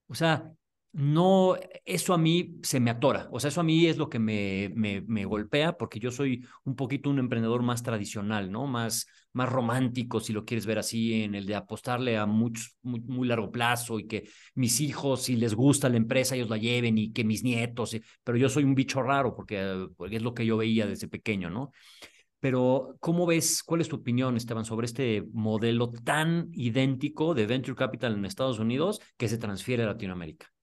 O 0.08 0.16
sea, 0.16 0.54
no, 0.98 1.58
eso 1.84 2.14
a 2.14 2.18
mí 2.18 2.56
se 2.64 2.80
me 2.80 2.90
atora, 2.90 3.28
o 3.30 3.38
sea, 3.38 3.50
eso 3.50 3.60
a 3.60 3.66
mí 3.66 3.86
es 3.86 3.98
lo 3.98 4.10
que 4.10 4.18
me, 4.18 4.72
me, 4.76 5.02
me, 5.02 5.26
golpea 5.26 5.78
porque 5.78 6.00
yo 6.00 6.10
soy 6.10 6.48
un 6.64 6.78
poquito 6.78 7.10
un 7.10 7.20
emprendedor 7.20 7.64
más 7.64 7.84
tradicional, 7.84 8.50
¿no? 8.50 8.66
Más, 8.66 9.06
más 9.34 9.50
romántico, 9.50 10.22
si 10.22 10.32
lo 10.32 10.46
quieres 10.46 10.66
ver 10.66 10.80
así, 10.80 11.24
en 11.24 11.36
el 11.36 11.46
de 11.48 11.56
apostarle 11.56 12.18
a 12.18 12.26
mucho, 12.26 12.70
muy, 12.82 13.02
muy 13.02 13.28
largo 13.28 13.52
plazo 13.52 14.00
y 14.00 14.08
que 14.08 14.30
mis 14.54 14.80
hijos, 14.80 15.24
si 15.24 15.36
les 15.36 15.54
gusta 15.54 15.90
la 15.90 15.98
empresa, 15.98 16.36
ellos 16.36 16.50
la 16.50 16.58
lleven 16.58 16.98
y 16.98 17.12
que 17.12 17.26
mis 17.26 17.44
nietos, 17.44 17.98
pero 18.24 18.38
yo 18.38 18.48
soy 18.48 18.64
un 18.64 18.74
bicho 18.74 19.04
raro 19.04 19.36
porque, 19.36 19.90
porque 19.98 20.16
es 20.16 20.22
lo 20.22 20.34
que 20.34 20.46
yo 20.46 20.56
veía 20.56 20.88
desde 20.88 21.10
pequeño, 21.10 21.50
¿no? 21.50 21.72
Pero, 22.40 22.96
¿cómo 23.02 23.26
ves, 23.26 23.64
cuál 23.64 23.82
es 23.82 23.90
tu 23.90 23.98
opinión, 23.98 24.38
Esteban, 24.38 24.64
sobre 24.64 24.86
este 24.86 25.26
modelo 25.34 25.92
tan 25.92 26.52
idéntico 26.54 27.34
de 27.34 27.48
Venture 27.48 27.76
Capital 27.76 28.14
en 28.14 28.24
Estados 28.24 28.60
Unidos 28.60 29.02
que 29.18 29.28
se 29.28 29.38
transfiere 29.38 29.84
a 29.84 29.88
Latinoamérica? 29.88 30.55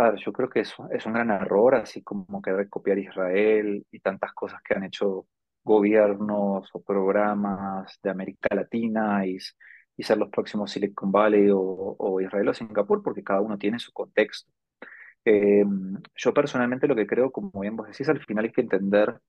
Padre, 0.00 0.22
yo 0.24 0.32
creo 0.32 0.48
que 0.48 0.60
es, 0.60 0.74
es 0.92 1.04
un 1.04 1.12
gran 1.12 1.30
error, 1.30 1.74
así 1.74 2.02
como 2.02 2.40
querer 2.40 2.70
copiar 2.70 2.98
Israel 2.98 3.84
y 3.90 4.00
tantas 4.00 4.32
cosas 4.32 4.62
que 4.62 4.72
han 4.72 4.84
hecho 4.84 5.26
gobiernos 5.62 6.70
o 6.72 6.82
programas 6.82 7.98
de 8.02 8.08
América 8.08 8.48
Latina 8.54 9.26
y, 9.26 9.36
y 9.98 10.02
ser 10.02 10.16
los 10.16 10.30
próximos 10.30 10.70
Silicon 10.70 11.12
Valley 11.12 11.50
o, 11.50 11.60
o, 11.60 12.18
Israel 12.18 12.48
o 12.48 12.54
Singapur, 12.54 13.02
porque 13.02 13.22
cada 13.22 13.42
uno 13.42 13.58
tiene 13.58 13.78
su 13.78 13.92
contexto. 13.92 14.50
Eh, 15.22 15.64
yo 16.16 16.32
personalmente 16.32 16.88
lo 16.88 16.96
que 16.96 17.06
creo, 17.06 17.30
como 17.30 17.60
bien 17.60 17.76
vos 17.76 17.88
decís, 17.88 18.08
al 18.08 18.24
final 18.24 18.46
hay 18.46 18.52
que 18.52 18.62
entender 18.62 19.20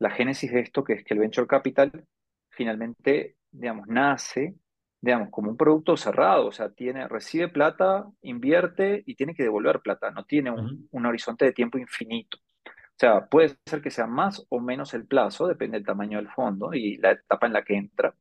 la 0.00 0.10
génesis 0.10 0.50
de 0.50 0.58
esto, 0.58 0.82
que 0.82 0.94
es 0.94 1.04
que 1.04 1.14
el 1.14 1.20
venture 1.20 1.46
capital 1.46 2.04
finalmente, 2.50 3.36
digamos, 3.52 3.86
nace 3.86 4.56
digamos, 5.00 5.30
como 5.30 5.50
un 5.50 5.56
producto 5.56 5.96
cerrado, 5.96 6.46
o 6.46 6.52
sea, 6.52 6.70
tiene, 6.70 7.06
recibe 7.08 7.48
plata, 7.48 8.06
invierte 8.22 9.02
y 9.06 9.14
tiene 9.14 9.34
que 9.34 9.42
devolver 9.42 9.80
plata, 9.80 10.10
no 10.10 10.24
tiene 10.24 10.50
un, 10.50 10.60
uh 10.60 10.68
-huh. 10.70 10.88
un, 10.90 11.06
horizonte 11.06 11.44
de 11.44 11.52
tiempo 11.52 11.78
infinito. 11.78 12.38
O 12.66 12.98
sea, 12.98 13.26
puede 13.26 13.56
ser 13.66 13.82
que 13.82 13.90
sea 13.90 14.06
más 14.06 14.44
o 14.48 14.60
menos 14.60 14.94
el 14.94 15.06
plazo, 15.06 15.46
depende 15.46 15.78
del 15.78 15.86
tamaño 15.86 16.18
del 16.18 16.30
fondo 16.30 16.72
y 16.72 16.96
la 16.96 17.12
etapa 17.12 17.46
en 17.46 17.52
la 17.52 17.62
que 17.62 17.76
entra, 17.76 18.14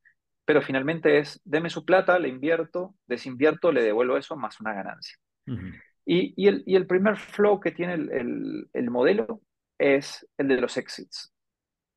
pero 0.45 0.61
finalmente 0.61 1.19
es, 1.19 1.41
deme 1.45 1.69
su 1.69 1.85
plata, 1.85 2.19
le 2.19 2.27
invierto, 2.27 2.95
desinvierto, 3.07 3.71
le 3.71 3.83
devuelvo 3.83 4.17
eso 4.17 4.35
más 4.35 4.59
una 4.59 4.73
ganancia. 4.73 5.17
Uh 5.47 5.53
-huh. 5.53 5.81
y, 6.05 6.33
y, 6.35 6.47
el, 6.47 6.63
y, 6.65 6.75
el, 6.75 6.87
primer 6.87 7.17
flow 7.17 7.59
que 7.59 7.71
tiene 7.71 7.93
el, 7.93 8.11
el, 8.11 8.69
el 8.73 8.91
modelo 8.91 9.41
es 9.77 10.27
el 10.37 10.47
de 10.49 10.61
los 10.61 10.77
exits 10.77 11.35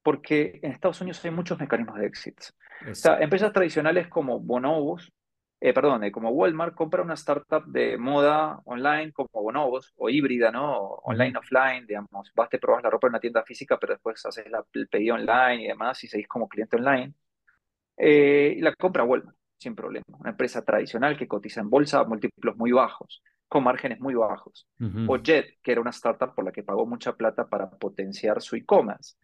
porque 0.09 0.59
en 0.63 0.73
Estados 0.73 1.03
Unidos 1.03 1.23
hay 1.23 1.31
muchos 1.31 1.59
mecanismos 1.59 1.99
de 1.99 2.07
exits. 2.07 2.55
O 2.91 2.95
sea, 2.95 3.19
empresas 3.21 3.53
tradicionales 3.53 4.09
como 4.09 4.41
Bonobos, 4.41 5.11
eh, 5.61 5.73
perdón, 5.73 6.05
eh, 6.05 6.13
como 6.13 6.31
Walmart 6.31 6.75
compra 6.75 7.03
una 7.03 7.15
startup 7.15 7.65
de 7.67 7.99
moda 7.99 8.61
online 8.65 9.13
como 9.13 9.29
Bonobos 9.33 9.93
o 9.97 10.09
híbrida, 10.09 10.53
¿no? 10.53 10.79
Online, 11.03 11.37
offline, 11.37 11.87
digamos. 11.87 12.33
Vas, 12.35 12.49
te 12.49 12.59
probas 12.59 12.83
la 12.85 12.91
ropa 12.91 13.09
en 13.09 13.13
una 13.13 13.21
tienda 13.21 13.43
física, 13.43 13.77
pero 13.79 13.95
después 13.95 14.25
haces 14.25 14.49
la, 14.51 14.65
el 14.73 14.89
pedido 14.89 15.17
online 15.17 15.65
y 15.65 15.67
demás 15.67 16.03
y 16.05 16.09
seguís 16.09 16.29
como 16.29 16.49
cliente 16.49 16.77
online. 16.77 17.13
Eh, 17.97 18.55
y 18.57 18.61
la 18.61 18.73
compra 18.77 19.03
Walmart, 19.03 19.37
sin 19.59 19.75
problema. 19.75 20.05
Una 20.21 20.31
empresa 20.31 20.65
tradicional 20.65 21.17
que 21.17 21.27
cotiza 21.27 21.61
en 21.61 21.71
bolsa 21.71 22.01
a 22.01 22.05
múltiplos 22.05 22.57
muy 22.57 22.71
bajos, 22.71 23.21
con 23.49 23.65
márgenes 23.65 23.99
muy 23.99 24.15
bajos. 24.15 24.69
Uh 24.79 24.85
-huh. 24.85 25.07
O 25.09 25.17
Jet, 25.17 25.59
que 25.61 25.73
era 25.73 25.81
una 25.81 25.91
startup 25.91 26.37
por 26.37 26.45
la 26.45 26.53
que 26.53 26.63
pagó 26.63 26.87
mucha 26.87 27.15
plata 27.15 27.49
para 27.49 27.69
potenciar 27.69 28.41
su 28.41 28.55
e-commerce. 28.55 29.17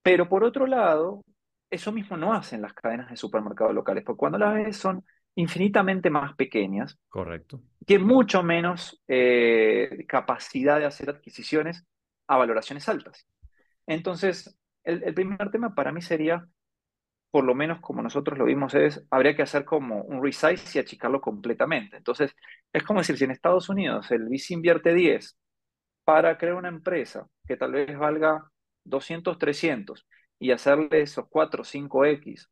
Pero 0.00 0.28
por 0.28 0.44
otro 0.44 0.68
lado, 0.68 1.24
eso 1.70 1.92
mismo 1.92 2.16
no 2.16 2.32
hacen 2.32 2.62
las 2.62 2.72
cadenas 2.72 3.10
de 3.10 3.16
supermercados 3.16 3.74
locales, 3.74 4.04
porque 4.04 4.18
cuando 4.18 4.38
las 4.38 4.54
ves 4.54 4.76
son 4.76 5.04
infinitamente 5.34 6.10
más 6.10 6.34
pequeñas. 6.34 6.98
Correcto. 7.08 7.62
Tienen 7.84 8.06
mucho 8.06 8.42
menos 8.42 9.02
eh, 9.06 10.04
capacidad 10.08 10.78
de 10.78 10.86
hacer 10.86 11.10
adquisiciones 11.10 11.84
a 12.26 12.36
valoraciones 12.36 12.88
altas. 12.88 13.26
Entonces, 13.86 14.58
el, 14.82 15.02
el, 15.04 15.14
primer 15.14 15.50
tema 15.50 15.74
para 15.74 15.92
mí 15.92 16.00
sería, 16.00 16.46
por 17.30 17.44
lo 17.44 17.54
menos 17.54 17.80
como 17.80 18.02
nosotros 18.02 18.38
lo 18.38 18.44
vimos, 18.44 18.74
es, 18.74 19.06
habría 19.10 19.36
que 19.36 19.42
hacer 19.42 19.64
como 19.64 20.02
un 20.02 20.22
resize 20.22 20.78
y 20.78 20.80
achicarlo 20.80 21.20
completamente. 21.20 21.96
Entonces, 21.96 22.34
es 22.72 22.82
como 22.82 23.00
decir, 23.00 23.16
si 23.18 23.24
en 23.24 23.30
Estados 23.32 23.68
Unidos 23.68 24.10
el 24.10 24.28
VC 24.28 24.54
invierte 24.54 24.94
10 24.94 25.38
para 26.04 26.38
crear 26.38 26.54
una 26.54 26.68
empresa 26.68 27.28
que 27.46 27.56
tal 27.56 27.72
vez 27.72 27.96
valga 27.98 28.50
200, 28.84 29.38
300 29.38 30.06
y 30.38 30.50
hacerle 30.50 31.02
esos 31.02 31.26
4, 31.28 31.64
5X. 31.64 32.48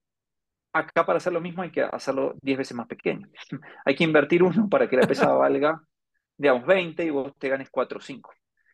Acá 0.72 1.06
para 1.06 1.18
hacer 1.18 1.32
lo 1.32 1.40
mismo 1.40 1.62
hay 1.62 1.70
que 1.70 1.82
hacerlo 1.82 2.34
10 2.42 2.58
veces 2.58 2.76
más 2.76 2.86
pequeño. 2.86 3.28
hay 3.84 3.94
que 3.94 4.04
invertir 4.04 4.42
uno 4.42 4.68
para 4.68 4.88
que 4.88 4.96
la 4.96 5.02
empresa 5.02 5.28
valga, 5.32 5.80
digamos, 6.36 6.66
20 6.66 7.04
y 7.04 7.10
vos 7.10 7.32
te 7.38 7.48
ganes 7.48 7.70
4 7.70 7.98
o 7.98 8.00
5. 8.00 8.32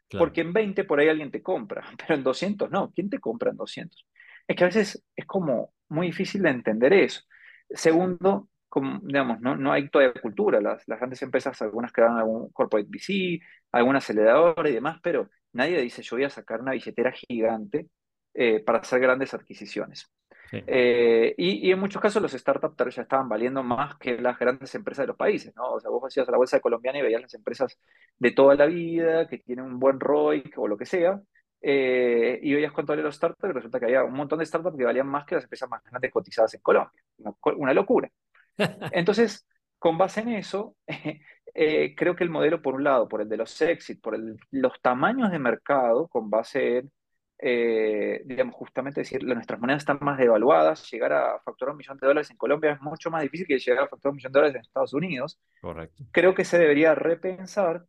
Claro. 0.08 0.24
Porque 0.24 0.40
en 0.40 0.52
20 0.52 0.84
por 0.84 0.98
ahí 0.98 1.08
alguien 1.08 1.30
te 1.30 1.42
compra, 1.42 1.84
pero 1.98 2.14
en 2.14 2.22
200 2.22 2.70
no. 2.70 2.90
¿Quién 2.92 3.10
te 3.10 3.18
compra 3.18 3.50
en 3.50 3.56
200? 3.56 4.06
Es 4.46 4.56
que 4.56 4.64
a 4.64 4.68
veces 4.68 5.04
es 5.14 5.26
como 5.26 5.72
muy 5.88 6.08
difícil 6.08 6.42
de 6.42 6.50
entender 6.50 6.92
eso. 6.92 7.22
Segundo, 7.68 8.48
como, 8.68 8.98
digamos, 9.02 9.40
no, 9.40 9.56
no 9.56 9.72
hay 9.72 9.88
todavía 9.88 10.20
cultura. 10.20 10.60
Las, 10.60 10.86
las 10.88 10.98
grandes 10.98 11.22
empresas, 11.22 11.60
algunas 11.62 11.92
crean 11.92 12.16
algún 12.16 12.50
corporate 12.50 12.88
VC, 12.88 13.40
algún 13.72 13.96
acelerador 13.96 14.66
y 14.66 14.72
demás, 14.72 14.98
pero 15.02 15.30
nadie 15.52 15.80
dice 15.80 16.02
yo 16.02 16.16
voy 16.16 16.24
a 16.24 16.30
sacar 16.30 16.60
una 16.60 16.72
billetera 16.72 17.12
gigante 17.12 17.88
eh, 18.42 18.60
para 18.60 18.78
hacer 18.78 19.00
grandes 19.00 19.34
adquisiciones. 19.34 20.10
Eh, 20.50 21.34
y, 21.36 21.68
y, 21.68 21.72
en 21.72 21.78
muchos 21.78 22.00
casos 22.00 22.22
los 22.22 22.32
startups 22.32 22.96
ya 22.96 23.02
estaban 23.02 23.28
valiendo 23.28 23.62
más 23.62 23.96
que 23.98 24.16
las 24.18 24.38
grandes 24.38 24.74
empresas 24.74 25.02
de 25.02 25.08
los 25.08 25.16
países, 25.18 25.54
¿no? 25.54 25.74
O 25.74 25.78
sea, 25.78 25.90
vos 25.90 26.02
hacías 26.06 26.26
a 26.26 26.30
la 26.30 26.38
bolsa 26.38 26.56
de 26.56 26.62
colombiana 26.62 26.98
y 26.98 27.02
veías 27.02 27.20
las 27.20 27.34
empresas 27.34 27.78
de 28.18 28.30
toda 28.30 28.54
la 28.54 28.64
vida, 28.64 29.28
que 29.28 29.36
tienen 29.40 29.66
un 29.66 29.78
buen 29.78 30.00
ROI 30.00 30.52
o 30.56 30.66
lo 30.66 30.78
que 30.78 30.86
sea, 30.86 31.20
eh, 31.60 32.40
y 32.42 32.54
veías 32.54 32.72
cuánto 32.72 32.92
valían 32.92 33.04
los 33.04 33.16
startups 33.16 33.50
y 33.50 33.52
resulta 33.52 33.78
que 33.78 33.84
había 33.84 34.04
un 34.04 34.14
montón 34.14 34.38
de 34.38 34.46
startups 34.46 34.78
que 34.78 34.84
valían 34.84 35.06
más 35.06 35.26
que 35.26 35.34
las 35.34 35.44
empresas 35.44 35.68
más 35.68 35.84
grandes 35.84 36.10
cotizadas 36.10 36.54
en 36.54 36.62
Colombia. 36.62 37.02
Una, 37.18 37.34
una 37.58 37.74
locura. 37.74 38.10
Entonces, 38.92 39.46
con 39.78 39.98
base 39.98 40.20
en 40.20 40.30
eso, 40.30 40.76
eh, 41.54 41.94
creo 41.94 42.16
que 42.16 42.24
el 42.24 42.30
modelo, 42.30 42.62
por 42.62 42.74
un 42.74 42.84
lado, 42.84 43.06
por 43.06 43.20
el 43.20 43.28
de 43.28 43.36
los 43.36 43.60
exit, 43.60 44.00
por 44.00 44.14
el, 44.14 44.38
los 44.50 44.80
tamaños 44.80 45.30
de 45.30 45.38
mercado, 45.38 46.08
con 46.08 46.30
base 46.30 46.78
en 46.78 46.90
eh, 47.42 48.20
digamos, 48.26 48.54
justamente 48.54 49.00
decir, 49.00 49.24
nuestras 49.24 49.58
monedas 49.58 49.82
están 49.82 49.98
más 50.02 50.18
devaluadas, 50.18 50.90
llegar 50.90 51.12
a 51.14 51.40
facturar 51.40 51.72
un 51.72 51.78
millón 51.78 51.96
de 51.96 52.06
dólares 52.06 52.30
en 52.30 52.36
Colombia 52.36 52.72
es 52.72 52.80
mucho 52.82 53.10
más 53.10 53.22
difícil 53.22 53.46
que 53.46 53.58
llegar 53.58 53.84
a 53.84 53.88
facturar 53.88 54.10
un 54.10 54.16
millón 54.16 54.32
de 54.32 54.38
dólares 54.38 54.56
en 54.56 54.60
Estados 54.60 54.92
Unidos. 54.92 55.40
Correcto. 55.60 56.04
Creo 56.12 56.34
que 56.34 56.44
se 56.44 56.58
debería 56.58 56.94
repensar 56.94 57.86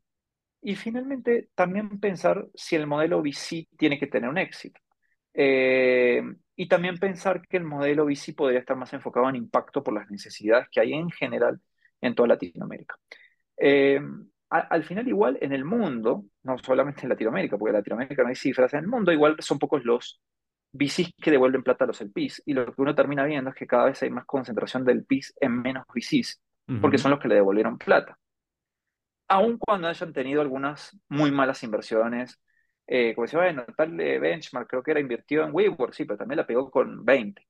y 0.61 0.75
finalmente 0.75 1.49
también 1.53 1.99
pensar 1.99 2.47
si 2.53 2.77
el 2.77 2.87
modelo 2.87 3.21
VC 3.21 3.67
tiene 3.77 3.99
que 3.99 4.07
tener 4.07 4.29
un 4.29 4.37
éxito. 4.37 4.79
Eh, 5.33 6.21
y 6.55 6.67
también 6.67 6.97
pensar 6.97 7.41
que 7.47 7.57
el 7.57 7.63
modelo 7.63 8.05
VC 8.05 8.33
podría 8.33 8.59
estar 8.59 8.77
más 8.77 8.93
enfocado 8.93 9.27
en 9.29 9.35
impacto 9.35 9.83
por 9.83 9.93
las 9.93 10.09
necesidades 10.09 10.67
que 10.71 10.79
hay 10.79 10.93
en 10.93 11.09
general 11.09 11.59
en 11.99 12.15
toda 12.15 12.29
Latinoamérica. 12.29 12.95
Eh, 13.57 13.99
al 14.51 14.83
final 14.83 15.07
igual 15.07 15.37
en 15.39 15.53
el 15.53 15.63
mundo, 15.63 16.25
no 16.43 16.57
solamente 16.57 17.03
en 17.03 17.09
Latinoamérica, 17.09 17.57
porque 17.57 17.69
en 17.69 17.77
Latinoamérica 17.77 18.21
no 18.21 18.29
hay 18.29 18.35
cifras, 18.35 18.73
en 18.73 18.81
el 18.81 18.87
mundo 18.87 19.11
igual 19.11 19.37
son 19.39 19.57
pocos 19.57 19.85
los 19.85 20.21
VCs 20.73 21.13
que 21.21 21.31
devuelven 21.31 21.63
plata 21.63 21.85
a 21.85 21.87
los 21.87 22.01
LPs, 22.01 22.43
y 22.45 22.53
lo 22.53 22.65
que 22.65 22.81
uno 22.81 22.93
termina 22.93 23.23
viendo 23.23 23.49
es 23.49 23.55
que 23.55 23.65
cada 23.65 23.85
vez 23.85 24.03
hay 24.03 24.09
más 24.09 24.25
concentración 24.25 24.83
del 24.83 25.05
PIS 25.05 25.33
en 25.39 25.61
menos 25.61 25.85
VCs, 25.87 26.41
porque 26.81 26.97
son 26.97 27.11
los 27.11 27.19
que 27.19 27.29
le 27.29 27.35
devolvieron 27.35 27.77
plata. 27.77 28.17
Aun 29.29 29.57
cuando 29.57 29.87
hayan 29.87 30.11
tenido 30.11 30.41
algunas 30.41 30.97
muy 31.07 31.31
malas 31.31 31.63
inversiones, 31.63 32.41
eh, 32.87 33.15
como 33.15 33.25
decía, 33.25 33.39
bueno, 33.39 33.65
tal 33.77 33.95
benchmark 33.95 34.67
creo 34.67 34.83
que 34.83 34.91
era 34.91 34.99
invertido 34.99 35.45
en 35.45 35.51
WeWork, 35.53 35.93
sí, 35.93 36.03
pero 36.03 36.17
también 36.17 36.37
la 36.37 36.47
pegó 36.47 36.69
con 36.69 37.05
20. 37.05 37.47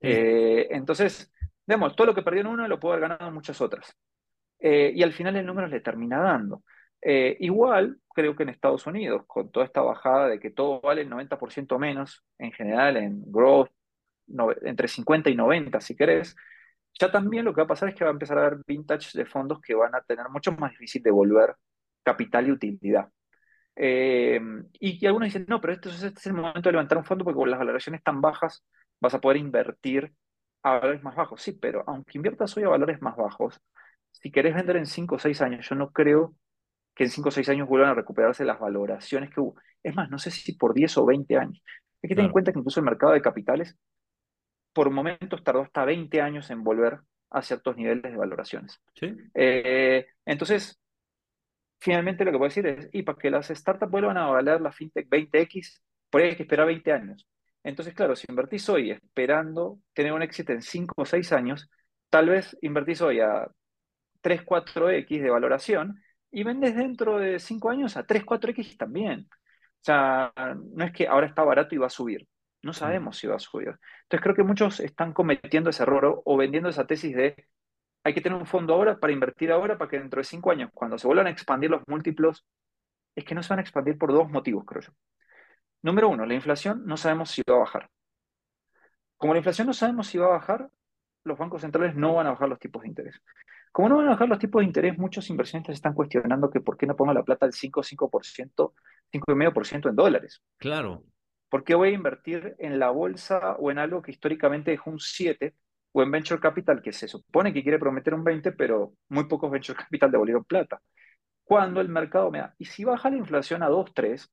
Eh, 0.00 0.66
entonces, 0.70 1.32
vemos, 1.66 1.94
todo 1.94 2.08
lo 2.08 2.14
que 2.14 2.22
perdió 2.22 2.40
en 2.40 2.48
uno 2.48 2.66
lo 2.66 2.80
pudo 2.80 2.94
haber 2.94 3.08
ganado 3.08 3.28
en 3.28 3.34
muchas 3.34 3.60
otras. 3.60 3.96
Eh, 4.64 4.92
y 4.94 5.02
al 5.02 5.12
final 5.12 5.36
el 5.36 5.44
número 5.44 5.66
le 5.66 5.80
termina 5.80 6.20
dando. 6.20 6.62
Eh, 7.00 7.36
igual, 7.40 7.98
creo 8.14 8.36
que 8.36 8.44
en 8.44 8.50
Estados 8.50 8.86
Unidos, 8.86 9.24
con 9.26 9.50
toda 9.50 9.66
esta 9.66 9.82
bajada 9.82 10.28
de 10.28 10.38
que 10.38 10.50
todo 10.50 10.80
vale 10.80 11.02
el 11.02 11.10
90% 11.10 11.78
menos, 11.78 12.24
en 12.38 12.52
general 12.52 12.96
en 12.96 13.24
growth, 13.26 13.70
entre 14.62 14.86
50 14.86 15.30
y 15.30 15.34
90 15.34 15.80
si 15.80 15.96
querés, 15.96 16.36
ya 16.98 17.10
también 17.10 17.44
lo 17.44 17.52
que 17.52 17.60
va 17.60 17.64
a 17.64 17.68
pasar 17.68 17.88
es 17.88 17.96
que 17.96 18.04
va 18.04 18.10
a 18.10 18.12
empezar 18.12 18.38
a 18.38 18.46
haber 18.46 18.60
vintage 18.64 19.18
de 19.18 19.26
fondos 19.26 19.60
que 19.60 19.74
van 19.74 19.94
a 19.96 20.02
tener 20.02 20.28
mucho 20.28 20.52
más 20.52 20.70
difícil 20.70 21.02
de 21.02 21.10
devolver 21.10 21.56
capital 22.04 22.46
y 22.46 22.52
utilidad. 22.52 23.08
Eh, 23.74 24.40
y 24.78 24.98
que 24.98 25.06
algunos 25.08 25.26
dicen, 25.26 25.46
no, 25.48 25.60
pero 25.60 25.72
este, 25.72 25.88
este 25.88 26.06
es 26.06 26.26
el 26.26 26.34
momento 26.34 26.68
de 26.68 26.72
levantar 26.72 26.98
un 26.98 27.04
fondo 27.04 27.24
porque 27.24 27.38
con 27.38 27.50
las 27.50 27.58
valoraciones 27.58 28.02
tan 28.04 28.20
bajas 28.20 28.64
vas 29.00 29.14
a 29.14 29.20
poder 29.20 29.38
invertir 29.38 30.12
a 30.62 30.72
valores 30.78 31.02
más 31.02 31.16
bajos. 31.16 31.42
Sí, 31.42 31.52
pero 31.52 31.82
aunque 31.86 32.18
inviertas 32.18 32.56
hoy 32.56 32.64
a 32.64 32.68
valores 32.68 33.02
más 33.02 33.16
bajos, 33.16 33.60
si 34.12 34.30
querés 34.30 34.54
vender 34.54 34.76
en 34.76 34.86
5 34.86 35.16
o 35.16 35.18
6 35.18 35.40
años, 35.42 35.68
yo 35.68 35.74
no 35.74 35.90
creo 35.90 36.36
que 36.94 37.04
en 37.04 37.10
5 37.10 37.28
o 37.28 37.32
6 37.32 37.48
años 37.48 37.68
vuelvan 37.68 37.90
a 37.90 37.94
recuperarse 37.94 38.44
las 38.44 38.60
valoraciones 38.60 39.30
que 39.30 39.40
hubo. 39.40 39.56
Es 39.82 39.94
más, 39.94 40.10
no 40.10 40.18
sé 40.18 40.30
si 40.30 40.52
por 40.52 40.74
10 40.74 40.98
o 40.98 41.06
20 41.06 41.36
años. 41.36 41.62
Hay 42.02 42.08
que 42.08 42.14
tener 42.14 42.26
en 42.26 42.32
cuenta 42.32 42.52
que 42.52 42.58
incluso 42.58 42.80
el 42.80 42.86
mercado 42.86 43.12
de 43.12 43.22
capitales 43.22 43.76
por 44.72 44.90
momentos 44.90 45.42
tardó 45.44 45.62
hasta 45.62 45.84
20 45.84 46.20
años 46.20 46.50
en 46.50 46.64
volver 46.64 47.00
a 47.30 47.42
ciertos 47.42 47.76
niveles 47.76 48.02
de 48.02 48.16
valoraciones. 48.16 48.80
¿Sí? 48.94 49.14
Eh, 49.34 50.06
entonces, 50.24 50.80
finalmente 51.78 52.24
lo 52.24 52.32
que 52.32 52.38
puedo 52.38 52.48
decir 52.48 52.66
es, 52.66 52.88
y 52.92 53.02
para 53.02 53.18
que 53.18 53.30
las 53.30 53.48
startups 53.48 53.90
vuelvan 53.90 54.16
a 54.16 54.26
valer 54.26 54.60
la 54.60 54.72
fintech 54.72 55.08
20x, 55.08 55.80
por 56.10 56.20
ahí 56.20 56.30
hay 56.30 56.36
que 56.36 56.42
esperar 56.42 56.66
20 56.66 56.92
años. 56.92 57.26
Entonces, 57.64 57.94
claro, 57.94 58.16
si 58.16 58.26
invertís 58.28 58.68
hoy 58.68 58.90
esperando 58.90 59.78
tener 59.92 60.12
un 60.12 60.22
éxito 60.22 60.52
en 60.52 60.62
5 60.62 60.94
o 60.96 61.04
6 61.04 61.32
años, 61.32 61.70
tal 62.10 62.28
vez 62.28 62.56
invertís 62.60 63.00
hoy 63.00 63.20
a 63.20 63.48
3, 64.22 64.44
4X 64.44 65.22
de 65.22 65.30
valoración 65.30 66.02
y 66.30 66.44
vendes 66.44 66.74
dentro 66.74 67.18
de 67.18 67.38
5 67.38 67.70
años 67.70 67.96
a 67.96 68.06
3, 68.06 68.24
4X 68.24 68.78
también. 68.78 69.28
O 69.30 69.84
sea, 69.84 70.32
no 70.74 70.84
es 70.84 70.92
que 70.92 71.08
ahora 71.08 71.26
está 71.26 71.42
barato 71.44 71.74
y 71.74 71.78
va 71.78 71.88
a 71.88 71.90
subir. 71.90 72.26
No 72.62 72.72
sabemos 72.72 73.18
si 73.18 73.26
va 73.26 73.36
a 73.36 73.38
subir. 73.40 73.68
Entonces 74.04 74.22
creo 74.22 74.34
que 74.34 74.44
muchos 74.44 74.80
están 74.80 75.12
cometiendo 75.12 75.70
ese 75.70 75.82
error 75.82 76.22
o, 76.24 76.36
vendiendo 76.36 76.68
esa 76.68 76.86
tesis 76.86 77.14
de 77.14 77.48
hay 78.04 78.14
que 78.14 78.20
tener 78.20 78.38
un 78.38 78.46
fondo 78.46 78.74
ahora 78.74 78.98
para 78.98 79.12
invertir 79.12 79.52
ahora 79.52 79.78
para 79.78 79.90
que 79.90 79.98
dentro 79.98 80.20
de 80.20 80.24
5 80.24 80.50
años, 80.50 80.70
cuando 80.72 80.98
se 80.98 81.06
vuelvan 81.06 81.26
a 81.26 81.30
expandir 81.30 81.70
los 81.70 81.82
múltiplos, 81.86 82.44
es 83.14 83.24
que 83.24 83.34
no 83.34 83.42
se 83.42 83.50
van 83.50 83.58
a 83.58 83.62
expandir 83.62 83.98
por 83.98 84.12
dos 84.12 84.28
motivos, 84.30 84.64
creo 84.66 84.82
yo. 84.82 84.92
Número 85.82 86.08
uno, 86.08 86.26
la 86.26 86.34
inflación 86.34 86.82
no 86.86 86.96
sabemos 86.96 87.30
si 87.30 87.42
va 87.48 87.56
a 87.56 87.60
bajar. 87.60 87.90
Como 89.16 89.34
la 89.34 89.38
inflación 89.38 89.66
no 89.66 89.72
sabemos 89.72 90.06
si 90.08 90.18
va 90.18 90.26
a 90.26 90.30
bajar, 90.30 90.68
los 91.24 91.38
bancos 91.38 91.62
centrales 91.62 91.94
no 91.94 92.14
van 92.14 92.26
a 92.26 92.30
bajar 92.30 92.48
los 92.48 92.58
tipos 92.58 92.82
de 92.82 92.88
interés. 92.88 93.20
Como 93.72 93.88
no 93.88 93.96
van 93.96 94.08
a 94.08 94.10
bajar 94.10 94.28
los 94.28 94.38
tipos 94.38 94.60
de 94.60 94.66
interés, 94.66 94.98
muchos 94.98 95.28
inversionistas 95.30 95.74
están 95.74 95.94
cuestionando 95.94 96.50
que 96.50 96.60
por 96.60 96.76
qué 96.76 96.86
no 96.86 96.94
pongo 96.94 97.14
la 97.14 97.24
plata 97.24 97.46
al 97.46 97.54
5, 97.54 97.82
5%, 97.82 98.72
5,5% 99.10 99.88
en 99.88 99.96
dólares. 99.96 100.42
Claro. 100.58 101.04
¿Por 101.48 101.64
qué 101.64 101.74
voy 101.74 101.88
a 101.90 101.92
invertir 101.92 102.54
en 102.58 102.78
la 102.78 102.90
bolsa 102.90 103.56
o 103.58 103.70
en 103.70 103.78
algo 103.78 104.02
que 104.02 104.10
históricamente 104.10 104.70
dejó 104.70 104.90
un 104.90 104.98
7 105.00 105.54
o 105.92 106.02
en 106.02 106.10
Venture 106.10 106.40
Capital 106.40 106.82
que 106.82 106.92
se 106.92 107.08
supone 107.08 107.52
que 107.52 107.62
quiere 107.62 107.78
prometer 107.78 108.14
un 108.14 108.24
20, 108.24 108.52
pero 108.52 108.92
muy 109.08 109.24
pocos 109.24 109.50
Venture 109.50 109.78
Capital 109.78 110.10
devolvieron 110.10 110.44
plata? 110.44 110.80
Cuando 111.42 111.80
el 111.80 111.88
mercado 111.88 112.30
me 112.30 112.38
da, 112.38 112.54
y 112.58 112.66
si 112.66 112.84
baja 112.84 113.10
la 113.10 113.16
inflación 113.16 113.62
a 113.62 113.68
2, 113.68 113.92
3 113.94 114.32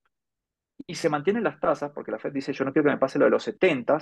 y 0.85 0.95
se 0.95 1.09
mantienen 1.09 1.43
las 1.43 1.59
tasas, 1.59 1.91
porque 1.91 2.11
la 2.11 2.19
Fed 2.19 2.31
dice 2.31 2.53
yo 2.53 2.63
no 2.65 2.71
quiero 2.71 2.85
que 2.87 2.93
me 2.93 2.99
pase 2.99 3.19
lo 3.19 3.25
de 3.25 3.31
los 3.31 3.43
70, 3.43 3.99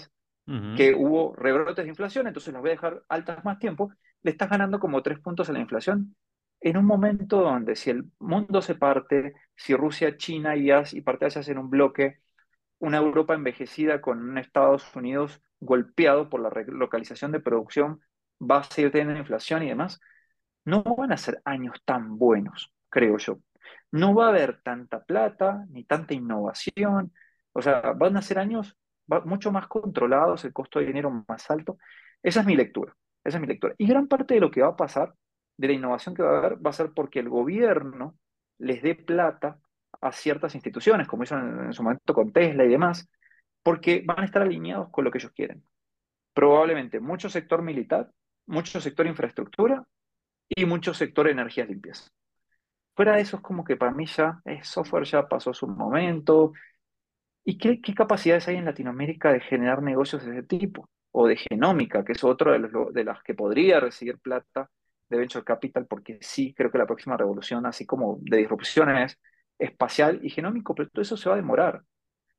que 0.77 0.95
hubo 0.95 1.35
rebrotes 1.35 1.83
de 1.83 1.89
inflación, 1.89 2.27
entonces 2.27 2.53
las 2.53 2.61
voy 2.61 2.69
a 2.69 2.73
dejar 2.73 3.03
altas 3.09 3.43
más 3.43 3.59
tiempo, 3.59 3.91
le 4.23 4.31
estás 4.31 4.49
ganando 4.49 4.79
como 4.79 5.03
tres 5.03 5.19
puntos 5.19 5.49
a 5.49 5.53
la 5.53 5.59
inflación 5.59 6.15
en 6.61 6.77
un 6.77 6.85
momento 6.85 7.41
donde 7.41 7.75
si 7.75 7.89
el 7.91 8.11
mundo 8.19 8.61
se 8.61 8.75
parte, 8.75 9.33
si 9.55 9.75
Rusia, 9.75 10.17
China 10.17 10.55
y, 10.55 10.69
y 10.71 11.01
parte 11.01 11.25
Asia 11.25 11.41
hacen 11.41 11.57
un 11.57 11.69
bloque, 11.69 12.19
una 12.79 12.97
Europa 12.97 13.33
envejecida 13.35 14.01
con 14.01 14.37
Estados 14.37 14.95
Unidos 14.95 15.41
golpeado 15.59 16.29
por 16.29 16.41
la 16.41 16.49
relocalización 16.49 17.31
de 17.31 17.39
producción, 17.39 18.01
va 18.41 18.59
a 18.59 18.63
seguir 18.63 18.91
teniendo 18.91 19.19
inflación 19.19 19.63
y 19.63 19.69
demás, 19.69 19.99
no 20.65 20.83
van 20.83 21.11
a 21.11 21.17
ser 21.17 21.41
años 21.45 21.81
tan 21.85 22.17
buenos, 22.17 22.73
creo 22.89 23.17
yo. 23.17 23.39
No 23.91 24.13
va 24.15 24.27
a 24.27 24.29
haber 24.29 24.61
tanta 24.61 25.03
plata 25.03 25.65
ni 25.69 25.85
tanta 25.85 26.13
innovación, 26.13 27.13
o 27.53 27.61
sea, 27.61 27.93
van 27.93 28.17
a 28.17 28.21
ser 28.21 28.39
años 28.39 28.77
mucho 29.25 29.51
más 29.51 29.67
controlados, 29.67 30.43
el 30.45 30.53
costo 30.53 30.79
de 30.79 30.85
dinero 30.87 31.25
más 31.27 31.49
alto. 31.49 31.77
Esa 32.21 32.41
es 32.41 32.45
mi 32.45 32.55
lectura. 32.55 32.95
Esa 33.27 33.39
es 33.39 33.41
mi 33.41 33.47
lectura. 33.47 33.75
Y 33.77 33.87
gran 33.87 34.07
parte 34.07 34.35
de 34.35 34.39
lo 34.39 34.49
que 34.49 34.61
va 34.61 34.69
a 34.69 34.75
pasar, 34.77 35.13
de 35.57 35.67
la 35.67 35.73
innovación 35.73 36.15
que 36.15 36.23
va 36.23 36.35
a 36.35 36.37
haber, 36.37 36.65
va 36.65 36.69
a 36.69 36.73
ser 36.73 36.93
porque 36.93 37.19
el 37.19 37.27
gobierno 37.27 38.17
les 38.57 38.81
dé 38.81 38.95
plata 38.95 39.59
a 39.99 40.13
ciertas 40.13 40.55
instituciones, 40.55 41.09
como 41.09 41.23
hizo 41.23 41.37
en, 41.37 41.73
su 41.73 41.83
momento 41.83 42.13
con 42.13 42.31
Tesla 42.31 42.63
y 42.63 42.69
demás, 42.69 43.09
porque 43.61 44.01
van 44.05 44.21
a 44.21 44.25
estar 44.25 44.43
alineados 44.43 44.89
con 44.91 45.03
lo 45.03 45.11
que 45.11 45.17
ellos 45.17 45.33
quieren. 45.33 45.61
Probablemente 46.33 47.01
mucho 47.01 47.29
sector 47.29 47.61
militar, 47.61 48.09
mucho 48.45 48.79
sector 48.79 49.05
infraestructura 49.05 49.85
y 50.47 50.63
mucho 50.63 50.93
sector 50.93 51.27
energías 51.27 51.67
limpias. 51.67 52.09
Fuera 52.95 53.15
de 53.15 53.23
eso 53.23 53.37
es 53.37 53.43
como 53.43 53.65
que 53.65 53.75
para 53.75 53.91
mí 53.91 54.05
ya 54.05 54.39
el 54.45 54.63
software 54.63 55.03
ya 55.03 55.27
pasó 55.27 55.53
su 55.53 55.67
momento. 55.67 56.53
¿Y 57.43 57.57
qué, 57.57 57.81
qué 57.81 57.93
capacidades 57.93 58.47
hay 58.47 58.55
en 58.55 58.63
Latinoamérica 58.63 59.33
de 59.33 59.41
generar 59.41 59.83
negocios 59.83 60.23
de 60.25 60.31
ese 60.31 60.43
tipo? 60.43 60.89
O 61.11 61.27
de 61.27 61.37
genómica, 61.37 62.03
que 62.03 62.13
es 62.13 62.23
otro 62.23 62.51
de, 62.51 62.59
los, 62.59 62.93
de 62.93 63.03
las 63.03 63.23
que 63.23 63.33
podría 63.33 63.79
recibir 63.79 64.19
plata 64.19 64.69
de 65.09 65.17
Venture 65.17 65.45
Capital, 65.45 65.87
porque 65.87 66.19
sí 66.21 66.53
creo 66.53 66.71
que 66.71 66.77
la 66.77 66.85
próxima 66.85 67.17
revolución, 67.17 67.65
así 67.65 67.85
como 67.85 68.17
de 68.21 68.37
disrupción, 68.37 68.95
es 68.97 69.17
espacial 69.57 70.19
y 70.23 70.29
genómico, 70.29 70.75
pero 70.75 70.89
todo 70.89 71.01
eso 71.01 71.17
se 71.17 71.29
va 71.29 71.35
a 71.35 71.37
demorar. 71.37 71.81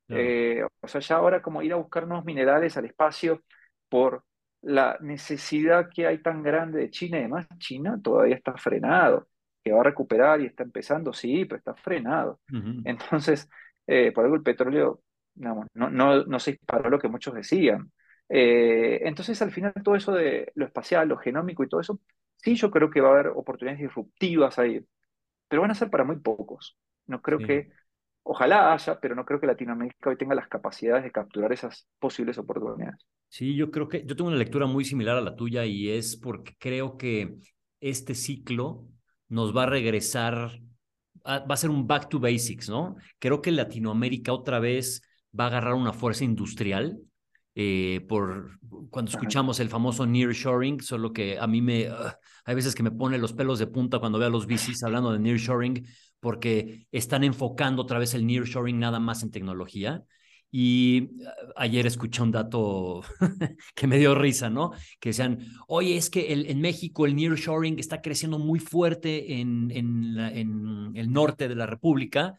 Eh, 0.08 0.62
o 0.80 0.88
sea, 0.88 1.00
ya 1.00 1.16
ahora 1.16 1.42
como 1.42 1.62
ir 1.62 1.72
a 1.72 1.76
buscar 1.76 2.06
nuevos 2.06 2.24
minerales 2.24 2.76
al 2.76 2.86
espacio 2.86 3.42
por 3.88 4.24
la 4.62 4.96
necesidad 5.00 5.88
que 5.92 6.06
hay 6.06 6.22
tan 6.22 6.42
grande 6.42 6.80
de 6.80 6.90
China 6.90 7.18
y 7.18 7.22
demás, 7.22 7.46
China 7.58 7.98
todavía 8.02 8.36
está 8.36 8.56
frenado, 8.56 9.28
que 9.62 9.72
va 9.72 9.80
a 9.80 9.84
recuperar 9.84 10.40
y 10.40 10.46
está 10.46 10.62
empezando, 10.62 11.12
sí, 11.12 11.44
pero 11.44 11.58
está 11.58 11.74
frenado. 11.74 12.40
Entonces, 12.84 13.48
eh, 13.86 14.12
por 14.12 14.24
algo 14.24 14.36
el 14.36 14.42
petróleo 14.42 15.02
no, 15.34 15.66
no, 15.74 16.24
no 16.24 16.38
se 16.40 16.52
disparó 16.52 16.90
lo 16.90 16.98
que 16.98 17.08
muchos 17.08 17.34
decían. 17.34 17.90
Eh, 18.29 19.01
entonces, 19.05 19.41
al 19.43 19.53
final, 19.53 19.72
todo 19.83 19.97
eso 19.97 20.12
de 20.12 20.53
lo 20.55 20.66
espacial, 20.66 21.09
lo 21.09 21.16
genómico 21.16 21.64
y 21.64 21.68
todo 21.68 21.81
eso, 21.81 22.01
sí, 22.37 22.55
yo 22.55 22.70
creo 22.70 22.91
que 22.91 23.01
va 23.01 23.09
a 23.09 23.12
haber 23.12 23.29
oportunidades 23.29 23.81
disruptivas 23.81 24.59
ahí, 24.59 24.85
pero 25.49 25.62
van 25.62 25.70
a 25.70 25.74
ser 25.74 25.91
para 25.91 26.05
muy 26.05 26.16
pocos. 26.16 26.76
No 27.07 27.22
creo 27.22 27.39
que 27.39 27.70
ojalá 28.22 28.72
haya, 28.74 29.01
pero 29.01 29.14
no 29.14 29.24
creo 29.24 29.41
que 29.41 29.47
Latinoamérica 29.47 30.11
hoy 30.11 30.16
tenga 30.16 30.35
las 30.35 30.49
capacidades 30.49 31.05
de 31.05 31.11
capturar 31.11 31.53
esas 31.53 31.89
posibles 31.99 32.37
oportunidades. 32.37 33.01
Sí, 33.29 33.55
yo 33.55 33.70
creo 33.70 33.89
que 33.89 34.05
yo 34.05 34.16
tengo 34.16 34.29
una 34.29 34.39
lectura 34.39 34.66
muy 34.66 34.85
similar 34.85 35.16
a 35.16 35.20
la 35.20 35.37
tuya 35.37 35.64
y 35.64 35.91
es 35.91 36.16
porque 36.16 36.55
creo 36.59 36.97
que 36.97 37.37
este 37.81 38.14
ciclo 38.14 38.87
nos 39.29 39.57
va 39.57 39.64
a 39.64 39.66
regresar, 39.66 40.61
va 41.26 41.45
a 41.47 41.57
ser 41.57 41.70
un 41.70 41.87
back 41.87 42.09
to 42.09 42.18
basics, 42.20 42.68
¿no? 42.68 42.97
Creo 43.18 43.43
que 43.43 43.53
Latinoamérica 43.53 44.33
otra 44.33 44.59
vez 44.59 45.03
va 45.39 45.45
a 45.45 45.47
agarrar 45.49 45.74
una 45.74 45.93
fuerza 45.93 46.24
industrial. 46.24 46.99
Eh, 47.61 48.06
por 48.09 48.61
cuando 48.88 49.11
escuchamos 49.11 49.59
el 49.59 49.68
famoso 49.68 50.06
nearshoring, 50.06 50.80
solo 50.80 51.12
que 51.12 51.40
a 51.40 51.48
mí 51.48 51.61
me 51.61 51.88
hay 52.44 52.54
veces 52.54 52.72
que 52.76 52.84
me 52.84 52.92
pone 52.92 53.18
los 53.18 53.32
pelos 53.32 53.59
de 53.59 53.66
punta 53.66 53.98
cuando 53.98 54.16
veo 54.20 54.28
a 54.28 54.30
los 54.30 54.46
bicis 54.46 54.84
hablando 54.84 55.11
de 55.11 55.18
nearshoring 55.18 55.84
porque 56.20 56.86
están 56.92 57.24
enfocando 57.24 57.82
otra 57.82 57.98
vez 57.98 58.14
el 58.14 58.24
nearshoring 58.28 58.78
nada 58.78 59.00
más 59.00 59.24
en 59.24 59.32
tecnología 59.32 60.04
y 60.52 61.11
ayer 61.56 61.84
escuché 61.88 62.22
un 62.22 62.30
dato 62.30 63.02
que 63.74 63.88
me 63.88 63.98
dio 63.98 64.14
risa, 64.14 64.48
¿no? 64.48 64.70
Que 65.00 65.09
decían, 65.09 65.40
oye, 65.66 65.96
es 65.96 66.11
que 66.11 66.32
el, 66.32 66.48
en 66.48 66.61
México 66.61 67.06
el 67.06 67.16
nearshoring 67.16 67.80
está 67.80 68.00
creciendo 68.00 68.38
muy 68.38 68.61
fuerte 68.61 69.40
en, 69.40 69.72
en, 69.72 70.16
en 70.16 70.92
el 70.94 71.11
norte 71.11 71.48
de 71.48 71.56
la 71.56 71.66
República, 71.66 72.38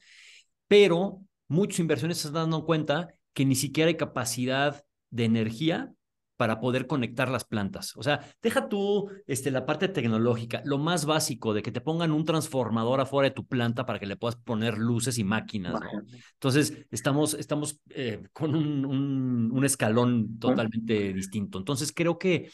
pero 0.70 1.20
muchos 1.50 1.80
inversiones 1.82 2.20
se 2.20 2.30
están 2.30 2.44
dando 2.44 2.66
cuenta 2.66 3.14
que 3.34 3.44
ni 3.44 3.56
siquiera 3.56 3.90
hay 3.90 3.98
capacidad 3.98 4.82
de 5.10 5.26
energía 5.26 5.94
para 6.40 6.62
poder 6.62 6.88
conectar 6.88 7.28
las 7.28 7.44
plantas. 7.44 7.98
O 7.98 8.02
sea, 8.02 8.26
deja 8.42 8.70
tú 8.70 9.10
este, 9.28 9.52
la 9.52 9.66
parte 9.66 9.90
tecnológica, 9.90 10.62
lo 10.64 10.78
más 10.78 11.04
básico 11.04 11.54
de 11.54 11.62
que 11.62 11.74
te 11.74 11.82
pongan 11.82 12.14
un 12.14 12.24
transformador 12.24 13.02
afuera 13.02 13.28
de 13.28 13.36
tu 13.36 13.46
planta 13.46 13.86
para 13.86 14.00
que 14.00 14.06
le 14.06 14.16
puedas 14.16 14.38
poner 14.38 14.78
luces 14.78 15.18
y 15.18 15.26
máquinas. 15.26 15.74
¿no? 15.74 16.02
Entonces, 16.36 16.86
estamos, 16.92 17.34
estamos 17.34 17.82
eh, 17.90 18.24
con 18.32 18.56
un, 18.56 18.86
un, 18.86 19.52
un, 19.52 19.66
escalón 19.66 20.40
totalmente 20.40 21.12
distinto. 21.12 21.58
Entonces, 21.58 21.92
creo 21.92 22.18
que 22.18 22.50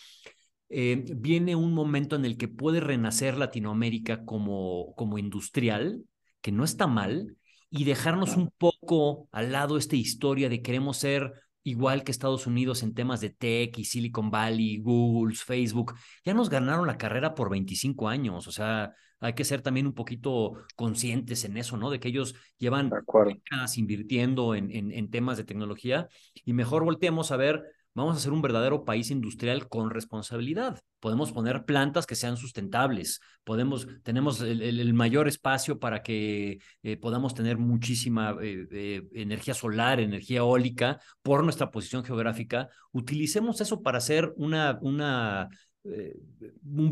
eh, 0.69 1.05
viene 1.15 1.55
un 1.55 1.73
momento 1.73 2.15
en 2.15 2.25
el 2.25 2.37
que 2.37 2.47
puede 2.47 2.79
renacer 2.79 3.37
Latinoamérica 3.37 4.25
como, 4.25 4.95
como 4.95 5.19
industrial, 5.19 6.03
que 6.41 6.51
no 6.51 6.63
está 6.63 6.87
mal, 6.87 7.37
y 7.69 7.83
dejarnos 7.83 8.35
un 8.35 8.51
poco 8.57 9.27
al 9.31 9.51
lado 9.51 9.77
esta 9.77 9.95
historia 9.95 10.49
de 10.49 10.61
queremos 10.61 10.97
ser 10.97 11.44
igual 11.65 12.03
que 12.03 12.11
Estados 12.11 12.45
Unidos 12.45 12.83
en 12.83 12.93
temas 12.93 13.21
de 13.21 13.31
tech 13.31 13.77
y 13.79 13.85
Silicon 13.85 14.29
Valley, 14.29 14.77
Google, 14.77 15.35
Facebook, 15.35 15.95
ya 16.23 16.33
nos 16.35 16.49
ganaron 16.49 16.85
la 16.85 16.97
carrera 16.97 17.33
por 17.33 17.49
25 17.49 18.07
años. 18.07 18.47
O 18.47 18.51
sea, 18.51 18.93
hay 19.19 19.33
que 19.33 19.43
ser 19.43 19.63
también 19.63 19.87
un 19.87 19.93
poquito 19.93 20.53
conscientes 20.75 21.43
en 21.43 21.57
eso, 21.57 21.75
¿no? 21.75 21.89
De 21.89 21.99
que 21.99 22.09
ellos 22.09 22.35
llevan 22.59 22.91
décadas 23.25 23.79
invirtiendo 23.79 24.53
en, 24.53 24.71
en, 24.71 24.91
en 24.91 25.09
temas 25.09 25.37
de 25.37 25.43
tecnología 25.43 26.07
y 26.35 26.53
mejor 26.53 26.83
volteemos 26.83 27.31
a 27.31 27.37
ver 27.37 27.63
vamos 27.95 28.17
a 28.17 28.19
ser 28.19 28.33
un 28.33 28.41
verdadero 28.41 28.83
país 28.85 29.09
industrial 29.09 29.67
con 29.69 29.89
responsabilidad. 29.89 30.79
Podemos 30.99 31.31
poner 31.31 31.65
plantas 31.65 32.05
que 32.05 32.15
sean 32.15 32.37
sustentables, 32.37 33.21
podemos, 33.43 33.87
tenemos 34.03 34.41
el, 34.41 34.93
mayor 34.93 35.27
espacio 35.27 35.79
para 35.79 36.03
que 36.03 36.59
eh, 36.83 36.97
podamos 36.97 37.33
tener 37.33 37.57
muchísima 37.57 38.35
eh, 38.41 38.67
eh, 38.71 39.07
energía 39.13 39.53
solar, 39.53 39.99
energía 39.99 40.39
eólica 40.39 40.99
por 41.21 41.43
nuestra 41.43 41.71
posición 41.71 42.03
geográfica. 42.03 42.69
Utilicemos 42.91 43.61
eso 43.61 43.81
para 43.81 43.97
hacer 43.97 44.33
una, 44.35 44.77
un 44.83 45.49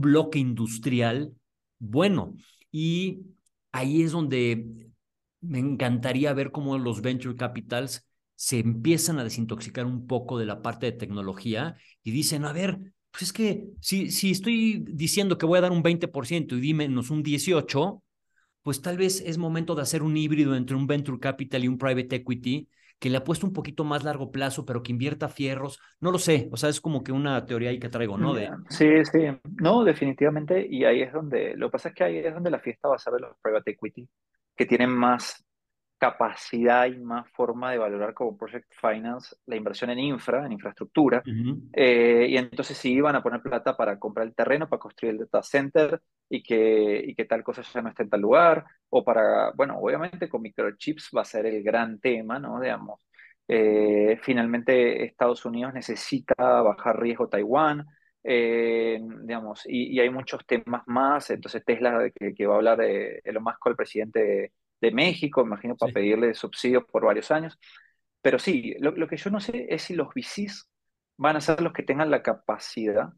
bloque 0.01 0.39
industrial 0.39 1.33
bueno. 1.79 2.33
Y 2.71 3.23
ahí 3.71 4.03
es 4.03 4.13
donde 4.13 4.65
me 5.41 5.59
encantaría 5.59 6.33
ver 6.33 6.51
cómo 6.51 6.77
los 6.77 7.01
venture 7.01 7.35
capitals 7.35 8.05
se 8.35 8.59
empiezan 8.59 9.19
a 9.19 9.23
desintoxicar 9.23 9.85
un 9.85 10.07
poco 10.07 10.37
de 10.37 10.45
la 10.45 10.61
parte 10.61 10.87
de 10.87 10.91
tecnología 10.93 11.75
y 12.03 12.11
dicen, 12.11 12.45
a 12.45 12.53
ver, 12.53 12.79
pues 13.11 13.23
es 13.23 13.33
que 13.33 13.65
si, 13.79 14.11
si 14.11 14.31
estoy 14.31 14.83
diciendo 14.87 15.37
que 15.37 15.45
voy 15.45 15.59
a 15.59 15.61
dar 15.61 15.71
un 15.71 15.83
20% 15.83 16.55
y 16.55 16.59
di 16.59 16.73
menos 16.73 17.09
un 17.09 17.23
18%, 17.23 18.01
pues 18.63 18.81
tal 18.81 18.97
vez 18.97 19.21
es 19.21 19.37
momento 19.37 19.75
de 19.75 19.81
hacer 19.81 20.03
un 20.03 20.15
híbrido 20.15 20.55
entre 20.55 20.75
un 20.75 20.87
venture 20.87 21.19
capital 21.19 21.63
y 21.63 21.67
un 21.67 21.77
private 21.77 22.15
equity 22.15 22.67
que 22.97 23.09
le 23.09 23.17
apueste 23.17 23.45
un 23.45 23.51
poquito 23.51 23.83
más 23.83 24.05
largo 24.05 24.31
plazo, 24.31 24.65
pero 24.65 24.81
que 24.81 24.93
invierta 24.93 25.27
fierros. 25.27 25.77
No 25.99 26.09
lo 26.09 26.17
sé, 26.17 26.47
o 26.53 26.57
sea, 26.57 26.69
es 26.69 26.79
como 26.79 27.03
que 27.03 27.11
una 27.11 27.45
teoría 27.45 27.69
ahí 27.69 27.79
que 27.79 27.89
traigo, 27.89 28.17
¿no? 28.17 28.33
De... 28.33 28.49
Sí, 28.69 28.87
sí, 29.11 29.19
no, 29.61 29.83
definitivamente, 29.83 30.65
y 30.65 30.85
ahí 30.85 31.01
es 31.01 31.11
donde, 31.11 31.55
lo 31.57 31.67
que 31.67 31.71
pasa 31.73 31.89
es 31.89 31.95
que 31.95 32.03
ahí 32.05 32.17
es 32.19 32.33
donde 32.33 32.49
la 32.49 32.59
fiesta 32.59 32.87
va 32.87 32.95
a 32.95 32.99
ser 32.99 33.13
de 33.13 33.19
los 33.19 33.35
private 33.41 33.71
equity, 33.71 34.07
que 34.55 34.65
tienen 34.65 34.89
más 34.89 35.43
capacidad 36.03 36.85
y 36.85 36.97
más 36.97 37.29
forma 37.29 37.71
de 37.71 37.77
valorar 37.77 38.13
como 38.13 38.37
project 38.37 38.69
finance 38.73 39.37
la 39.45 39.55
inversión 39.55 39.89
en 39.89 39.99
infra, 39.99 40.45
en 40.45 40.51
infraestructura. 40.51 41.23
Uh 41.25 41.29
-huh. 41.29 41.69
eh, 41.71 42.27
y 42.29 42.35
entonces 42.35 42.77
sí 42.77 42.91
iban 42.91 43.15
a 43.15 43.23
poner 43.23 43.41
plata 43.41 43.77
para 43.77 43.97
comprar 43.97 44.27
el 44.27 44.35
terreno, 44.35 44.67
para 44.67 44.81
construir 44.81 45.13
el 45.13 45.19
data 45.19 45.41
center 45.41 46.01
y 46.29 46.43
que, 46.43 47.01
y 47.07 47.15
que 47.15 47.23
tal 47.23 47.41
cosa 47.41 47.61
ya 47.61 47.81
no 47.81 47.87
esté 47.87 48.03
en 48.03 48.09
tal 48.09 48.19
lugar. 48.19 48.65
O 48.89 49.01
para, 49.05 49.51
bueno, 49.55 49.77
obviamente 49.79 50.27
con 50.27 50.41
microchips 50.41 51.09
va 51.15 51.21
a 51.21 51.25
ser 51.25 51.45
el 51.45 51.63
gran 51.63 51.99
tema, 51.99 52.37
¿no? 52.37 52.59
Digamos. 52.59 52.99
Eh, 53.47 54.19
finalmente 54.21 55.05
Estados 55.05 55.45
Unidos 55.45 55.73
necesita 55.73 56.35
bajar 56.61 56.99
riesgo 56.99 57.29
Taiwán. 57.29 57.85
Eh, 58.25 58.99
digamos, 59.23 59.65
y, 59.65 59.95
y, 59.95 59.99
hay 60.01 60.09
muchos 60.09 60.45
temas 60.45 60.83
más. 60.85 61.29
Entonces 61.29 61.63
Tesla, 61.63 62.09
que, 62.13 62.33
que 62.33 62.45
va 62.45 62.55
a 62.55 62.57
hablar 62.57 62.77
de 62.79 63.21
Elon 63.23 63.43
Musk, 63.43 63.67
el 63.67 63.75
presidente 63.75 64.19
de, 64.19 64.51
de 64.83 64.91
México, 64.91 65.41
imagino, 65.41 65.75
para 65.77 65.89
sí. 65.89 65.93
pedirle 65.93 66.33
subsidios 66.33 66.83
por 66.83 67.05
varios 67.05 67.31
años. 67.31 67.57
Pero 68.21 68.37
sí, 68.37 68.75
lo, 68.79 68.91
lo, 68.91 69.07
que 69.07 69.17
yo 69.17 69.29
no 69.29 69.39
sé 69.39 69.67
es 69.69 69.83
si 69.83 69.95
los 69.95 70.09
VCs 70.13 70.69
van 71.17 71.37
a 71.37 71.41
ser 71.41 71.61
los 71.61 71.73
que 71.73 71.83
tengan 71.83 72.11
la 72.11 72.21
capacidad, 72.21 73.09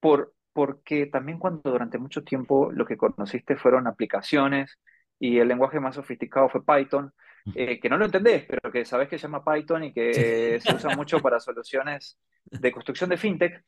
por, 0.00 0.34
porque 0.52 1.06
también 1.06 1.38
cuando 1.38 1.70
durante 1.70 1.98
mucho 1.98 2.22
tiempo 2.22 2.70
lo 2.72 2.86
que 2.86 2.96
conociste 2.96 3.56
fueron 3.56 3.86
aplicaciones 3.86 4.78
y 5.18 5.38
el 5.38 5.48
lenguaje 5.48 5.80
más 5.80 5.96
sofisticado 5.96 6.48
fue 6.48 6.64
Python, 6.64 7.12
eh, 7.54 7.80
que 7.80 7.88
no 7.88 7.96
lo 7.96 8.04
entendés, 8.04 8.44
pero 8.44 8.70
que 8.70 8.84
sabés 8.84 9.08
que 9.08 9.18
se 9.18 9.22
llama 9.22 9.44
Python 9.44 9.84
y 9.84 9.92
que 9.92 10.60
se 10.60 10.74
usa 10.74 10.94
mucho 10.94 11.20
para 11.20 11.40
soluciones 11.40 12.18
de 12.44 12.70
construcción 12.70 13.10
de 13.10 13.16
fintech, 13.16 13.64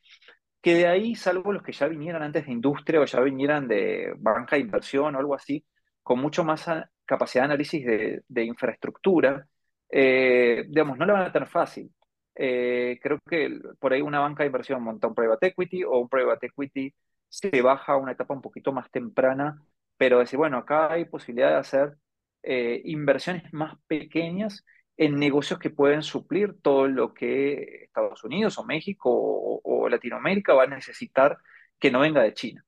que 0.61 0.75
de 0.75 0.87
ahí, 0.87 1.15
salvo 1.15 1.51
los 1.51 1.63
que 1.63 1.73
ya 1.73 1.87
vinieran 1.87 2.23
antes 2.23 2.45
de 2.45 2.51
industria 2.51 3.01
o 3.01 3.05
ya 3.05 3.19
vinieran 3.19 3.67
de 3.67 4.13
banca 4.17 4.55
de 4.55 4.61
inversión 4.61 5.15
o 5.15 5.19
algo 5.19 5.35
así, 5.35 5.65
con 6.03 6.19
mucho 6.19 6.43
más 6.43 6.69
capacidad 7.05 7.43
de 7.43 7.45
análisis 7.45 7.85
de, 7.85 8.43
infraestructura, 8.43 9.47
eh, 9.89 10.65
digamos, 10.67 10.97
no 10.97 11.05
le 11.05 11.13
van 11.13 11.23
a 11.23 11.31
tener 11.31 11.49
fácil. 11.49 11.91
Eh, 12.35 12.99
creo 13.01 13.19
que 13.29 13.59
por 13.79 13.93
ahí 13.93 14.01
una 14.01 14.19
banca 14.19 14.43
de 14.43 14.47
inversión 14.47 14.81
monta 14.83 15.07
un 15.07 15.15
private 15.15 15.47
equity 15.47 15.83
o 15.83 15.99
un 15.99 16.09
private 16.09 16.47
equity 16.47 16.93
se 17.27 17.61
baja 17.61 17.93
a 17.93 17.97
una 17.97 18.13
etapa 18.13 18.33
un 18.33 18.41
poquito 18.41 18.71
más 18.71 18.89
temprana, 18.91 19.61
pero 19.97 20.19
decir, 20.19 20.37
bueno, 20.37 20.57
acá 20.57 20.91
hay 20.91 21.05
posibilidad 21.05 21.51
de 21.51 21.57
hacer 21.57 21.97
eh, 22.43 22.81
inversiones 22.85 23.51
más 23.53 23.75
pequeñas 23.87 24.65
en 24.97 25.17
negocios 25.17 25.59
que 25.59 25.69
pueden 25.69 26.03
suplir 26.03 26.61
todo 26.61 26.87
lo 26.87 27.13
que 27.13 27.85
Estados 27.85 28.23
Unidos 28.23 28.57
o 28.57 28.65
México 28.65 29.09
o, 29.11 29.89
Latinoamérica 29.89 30.53
va 30.53 30.63
a 30.63 30.67
necesitar 30.67 31.37
que 31.79 31.91
no 31.91 31.99
venga 31.99 32.21
de 32.23 32.33
China. 32.33 32.65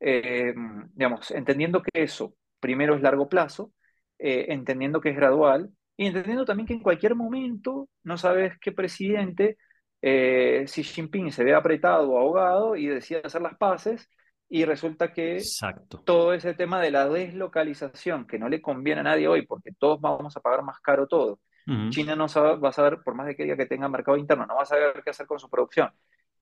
Digamos, 0.00 1.30
entendiendo 1.30 1.82
que 1.82 2.02
eso 2.02 2.34
primero 2.60 2.94
es 2.94 3.02
largo 3.02 3.28
plazo, 3.28 3.72
eh, 4.18 4.46
entendiendo 4.48 5.00
que 5.00 5.10
es 5.10 5.16
gradual 5.16 5.70
y 5.96 6.06
entendiendo 6.06 6.44
también 6.44 6.66
que 6.66 6.74
en 6.74 6.82
cualquier 6.82 7.14
momento 7.14 7.88
no 8.02 8.18
sabes 8.18 8.58
qué 8.60 8.72
presidente, 8.72 9.58
eh, 10.00 10.64
Xi 10.66 10.84
Jinping 10.84 11.32
se 11.32 11.44
ve 11.44 11.54
apretado 11.54 12.10
o 12.10 12.18
ahogado 12.18 12.76
y 12.76 12.86
decide 12.86 13.22
hacer 13.24 13.42
las 13.42 13.56
paces 13.56 14.08
y 14.48 14.64
resulta 14.64 15.12
que 15.12 15.36
Exacto. 15.36 16.00
todo 16.04 16.32
ese 16.32 16.54
tema 16.54 16.80
de 16.80 16.90
la 16.90 17.08
deslocalización 17.08 18.26
que 18.26 18.38
no 18.38 18.48
le 18.48 18.62
conviene 18.62 19.00
a 19.00 19.04
nadie 19.04 19.28
hoy 19.28 19.46
porque 19.46 19.72
todos 19.78 20.00
vamos 20.00 20.36
a 20.36 20.40
pagar 20.40 20.62
más 20.62 20.80
caro 20.80 21.06
todo. 21.06 21.40
Uh 21.66 21.72
-huh. 21.72 21.90
China 21.90 22.16
no 22.16 22.28
sabe, 22.28 22.56
va 22.56 22.70
a 22.70 22.72
saber, 22.72 23.02
por 23.04 23.14
más 23.14 23.26
de 23.26 23.36
que 23.36 23.42
diga 23.42 23.56
que 23.56 23.66
tenga 23.66 23.88
mercado 23.88 24.16
interno, 24.16 24.46
no 24.46 24.56
va 24.56 24.62
a 24.62 24.66
saber 24.66 25.02
qué 25.04 25.10
hacer 25.10 25.26
con 25.26 25.38
su 25.38 25.50
producción. 25.50 25.90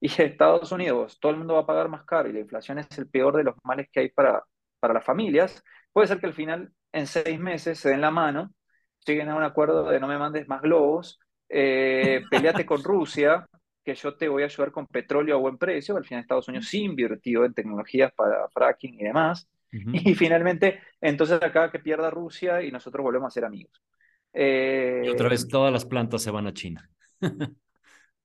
Y 0.00 0.06
Estados 0.22 0.70
Unidos, 0.70 1.18
todo 1.20 1.32
el 1.32 1.38
mundo 1.38 1.54
va 1.54 1.60
a 1.60 1.66
pagar 1.66 1.88
más 1.88 2.04
caro 2.04 2.28
y 2.28 2.32
la 2.32 2.40
inflación 2.40 2.78
es 2.78 2.86
el 2.98 3.08
peor 3.08 3.36
de 3.36 3.44
los 3.44 3.54
males 3.64 3.88
que 3.90 4.00
hay 4.00 4.10
para, 4.10 4.44
para 4.78 4.94
las 4.94 5.04
familias. 5.04 5.64
Puede 5.96 6.08
ser 6.08 6.20
que 6.20 6.26
al 6.26 6.34
final, 6.34 6.70
en 6.92 7.06
seis 7.06 7.40
meses, 7.40 7.78
se 7.78 7.88
den 7.88 8.02
la 8.02 8.10
mano, 8.10 8.52
lleguen 9.06 9.30
a 9.30 9.34
un 9.34 9.42
acuerdo 9.42 9.88
de 9.88 9.98
no 9.98 10.06
me 10.06 10.18
mandes 10.18 10.46
más 10.46 10.60
globos, 10.60 11.18
eh, 11.48 12.20
peleate 12.30 12.66
con 12.66 12.84
Rusia, 12.84 13.46
que 13.82 13.94
yo 13.94 14.14
te 14.14 14.28
voy 14.28 14.42
a 14.42 14.44
ayudar 14.44 14.72
con 14.72 14.86
petróleo 14.86 15.36
a 15.36 15.40
buen 15.40 15.56
precio. 15.56 15.96
Al 15.96 16.04
final, 16.04 16.20
Estados 16.20 16.48
Unidos 16.48 16.68
sí 16.68 16.82
invirtió 16.82 17.46
en 17.46 17.54
tecnologías 17.54 18.12
para 18.12 18.46
fracking 18.50 19.00
y 19.00 19.04
demás. 19.04 19.48
Uh 19.72 19.76
-huh. 19.76 20.02
Y 20.04 20.14
finalmente, 20.14 20.82
entonces 21.00 21.42
acá 21.42 21.70
que 21.70 21.78
pierda 21.78 22.10
Rusia 22.10 22.60
y 22.60 22.70
nosotros 22.70 23.02
volvemos 23.02 23.28
a 23.28 23.30
ser 23.30 23.46
amigos. 23.46 23.82
Eh, 24.34 25.00
y 25.02 25.08
otra 25.08 25.30
vez 25.30 25.48
todas 25.48 25.72
las 25.72 25.86
plantas 25.86 26.22
se 26.22 26.30
van 26.30 26.46
a 26.46 26.52
China. 26.52 26.90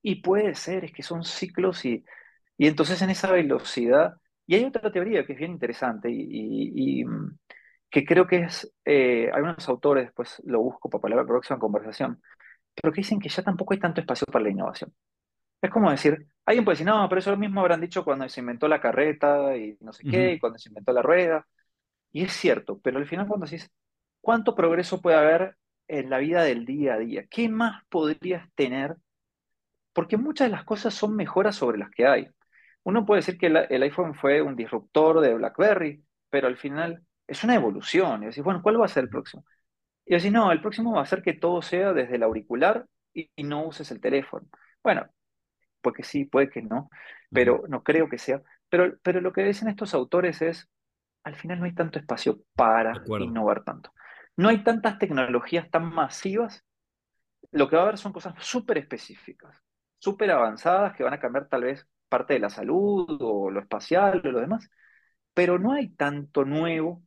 y 0.02 0.16
puede 0.16 0.54
ser, 0.56 0.84
es 0.84 0.92
que 0.92 1.02
son 1.02 1.24
ciclos 1.24 1.86
y, 1.86 2.04
y 2.58 2.66
entonces 2.66 3.00
en 3.00 3.08
esa 3.08 3.32
velocidad. 3.32 4.12
Y 4.46 4.56
hay 4.56 4.64
otra 4.64 4.92
teoría 4.92 5.24
que 5.24 5.32
es 5.32 5.38
bien 5.38 5.52
interesante 5.52 6.10
y, 6.10 6.20
y, 6.20 7.00
y 7.00 7.04
que 7.92 8.06
creo 8.06 8.26
que 8.26 8.38
es, 8.44 8.72
eh, 8.86 9.30
hay 9.32 9.42
unos 9.42 9.68
autores, 9.68 10.06
después 10.06 10.42
lo 10.46 10.60
busco 10.60 10.88
para 10.90 11.14
la 11.14 11.26
próxima 11.26 11.58
conversación, 11.58 12.22
pero 12.74 12.92
que 12.92 13.02
dicen 13.02 13.20
que 13.20 13.28
ya 13.28 13.42
tampoco 13.42 13.74
hay 13.74 13.80
tanto 13.80 14.00
espacio 14.00 14.26
para 14.26 14.44
la 14.44 14.50
innovación. 14.50 14.92
Es 15.62 15.70
como 15.70 15.90
decir, 15.90 16.26
alguien 16.46 16.64
puede 16.64 16.76
decir, 16.76 16.86
no, 16.86 17.08
pero 17.08 17.20
eso 17.20 17.30
lo 17.30 17.36
mismo 17.36 17.60
habrán 17.60 17.80
dicho 17.82 18.04
cuando 18.04 18.28
se 18.28 18.40
inventó 18.40 18.66
la 18.68 18.80
carreta 18.80 19.56
y 19.56 19.76
no 19.80 19.92
sé 19.92 20.04
qué, 20.10 20.32
y 20.34 20.38
cuando 20.40 20.58
se 20.58 20.70
inventó 20.70 20.92
la 20.92 21.02
rueda. 21.02 21.46
Y 22.12 22.24
es 22.24 22.32
cierto, 22.32 22.80
pero 22.82 22.98
al 22.98 23.06
final 23.06 23.28
cuando 23.28 23.46
decís, 23.46 23.70
¿cuánto 24.20 24.54
progreso 24.54 25.02
puede 25.02 25.16
haber 25.18 25.56
en 25.88 26.10
la 26.10 26.18
vida 26.18 26.42
del 26.44 26.64
día 26.66 26.94
a 26.94 26.98
día? 26.98 27.26
¿Qué 27.30 27.48
más 27.48 27.84
podrías 27.90 28.50
tener? 28.54 28.96
Porque 29.92 30.16
muchas 30.16 30.48
de 30.48 30.52
las 30.52 30.64
cosas 30.64 30.94
son 30.94 31.16
mejoras 31.16 31.56
sobre 31.56 31.78
las 31.78 31.90
que 31.90 32.06
hay. 32.06 32.28
Uno 32.84 33.06
puede 33.06 33.20
decir 33.20 33.38
que 33.38 33.46
el, 33.46 33.82
iPhone 33.82 34.14
fue 34.14 34.42
un 34.42 34.56
disruptor 34.56 35.20
de 35.20 35.34
BlackBerry, 35.34 36.04
pero 36.30 36.48
al 36.48 36.56
final 36.56 37.04
es 37.32 37.44
una 37.44 37.54
evolución. 37.54 38.22
Y 38.22 38.26
decís, 38.26 38.44
bueno, 38.44 38.62
¿cuál 38.62 38.80
va 38.80 38.86
a 38.86 38.88
ser 38.88 39.04
el 39.04 39.10
próximo? 39.10 39.44
Y 40.04 40.14
decís, 40.14 40.32
no, 40.32 40.52
el 40.52 40.60
próximo 40.60 40.92
va 40.94 41.02
a 41.02 41.06
ser 41.06 41.22
que 41.22 41.32
todo 41.34 41.62
sea 41.62 41.92
desde 41.92 42.16
el 42.16 42.22
auricular 42.22 42.86
y, 43.14 43.30
y 43.34 43.44
no 43.44 43.66
uses 43.66 43.90
el 43.90 44.00
teléfono. 44.00 44.48
Bueno, 44.82 45.06
puede 45.80 45.96
que 45.96 46.04
sí, 46.04 46.24
puede 46.24 46.50
que 46.50 46.62
no, 46.62 46.90
pero 47.30 47.64
no 47.68 47.82
creo 47.82 48.08
que 48.08 48.18
sea. 48.18 48.42
Pero, 48.68 48.96
pero 49.02 49.20
lo 49.20 49.32
que 49.32 49.44
dicen 49.44 49.68
estos 49.68 49.94
autores 49.94 50.42
es, 50.42 50.68
al 51.24 51.36
final 51.36 51.60
no 51.60 51.66
hay 51.66 51.74
tanto 51.74 51.98
espacio 51.98 52.40
para 52.54 52.94
innovar 53.20 53.64
tanto. 53.64 53.92
No 54.36 54.48
hay 54.48 54.64
tantas 54.64 54.98
tecnologías 54.98 55.70
tan 55.70 55.92
masivas. 55.92 56.64
Lo 57.50 57.68
que 57.68 57.76
va 57.76 57.82
a 57.82 57.84
haber 57.86 57.98
son 57.98 58.12
cosas 58.12 58.34
súper 58.38 58.78
específicas, 58.78 59.56
súper 59.98 60.30
avanzadas 60.30 60.96
que 60.96 61.04
van 61.04 61.14
a 61.14 61.20
cambiar 61.20 61.48
tal 61.48 61.64
vez 61.64 61.86
parte 62.08 62.34
de 62.34 62.40
la 62.40 62.50
salud 62.50 63.18
o 63.20 63.50
lo 63.50 63.60
espacial 63.60 64.22
o 64.24 64.32
lo 64.32 64.40
demás, 64.40 64.70
pero 65.34 65.58
no 65.58 65.72
hay 65.72 65.90
tanto 65.90 66.44
nuevo 66.44 67.02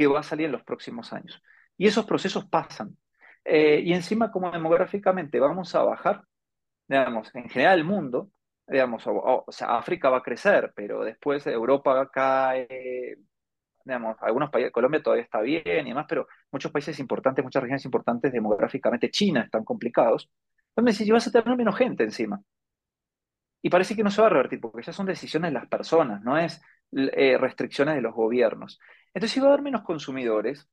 que 0.00 0.06
va 0.06 0.20
a 0.20 0.22
salir 0.22 0.46
en 0.46 0.52
los 0.52 0.62
próximos 0.62 1.12
años. 1.12 1.42
Y 1.76 1.86
esos 1.86 2.06
procesos 2.06 2.46
pasan. 2.46 2.96
Eh, 3.44 3.82
y 3.84 3.92
encima, 3.92 4.30
como 4.30 4.50
demográficamente 4.50 5.38
vamos 5.38 5.74
a 5.74 5.82
bajar, 5.82 6.24
digamos, 6.88 7.30
en 7.34 7.50
general 7.50 7.80
el 7.80 7.84
mundo, 7.84 8.30
digamos, 8.66 9.02
o, 9.06 9.44
sea, 9.50 9.76
África 9.76 10.08
va 10.08 10.18
a 10.18 10.22
crecer, 10.22 10.72
pero 10.74 11.04
después 11.04 11.46
Europa 11.46 12.08
cae, 12.10 13.18
digamos, 13.84 14.16
algunos 14.22 14.48
países, 14.48 14.72
Colombia 14.72 15.02
todavía 15.02 15.24
está 15.24 15.42
bien 15.42 15.86
y 15.86 15.90
demás, 15.90 16.06
pero 16.08 16.26
muchos 16.50 16.72
países 16.72 16.98
importantes, 16.98 17.44
muchas 17.44 17.62
regiones 17.62 17.84
importantes 17.84 18.32
demográficamente, 18.32 19.10
China, 19.10 19.42
están 19.42 19.64
complicados. 19.66 20.30
Entonces, 20.74 21.04
si 21.04 21.10
vas 21.10 21.26
a 21.26 21.30
tener 21.30 21.58
menos 21.58 21.76
gente 21.76 22.04
encima. 22.04 22.40
Y 23.62 23.70
parece 23.70 23.94
que 23.94 24.02
no 24.02 24.10
se 24.10 24.20
va 24.20 24.28
a 24.28 24.30
revertir, 24.30 24.60
porque 24.60 24.82
ya 24.82 24.92
son 24.92 25.06
decisiones 25.06 25.50
de 25.50 25.58
las 25.58 25.68
personas, 25.68 26.22
no 26.22 26.38
es 26.38 26.60
eh, 26.92 27.36
restricciones 27.38 27.94
de 27.94 28.00
los 28.00 28.14
gobiernos. 28.14 28.80
Entonces, 29.12 29.32
si 29.32 29.40
va 29.40 29.48
a 29.48 29.52
haber 29.52 29.62
menos 29.62 29.82
consumidores, 29.82 30.68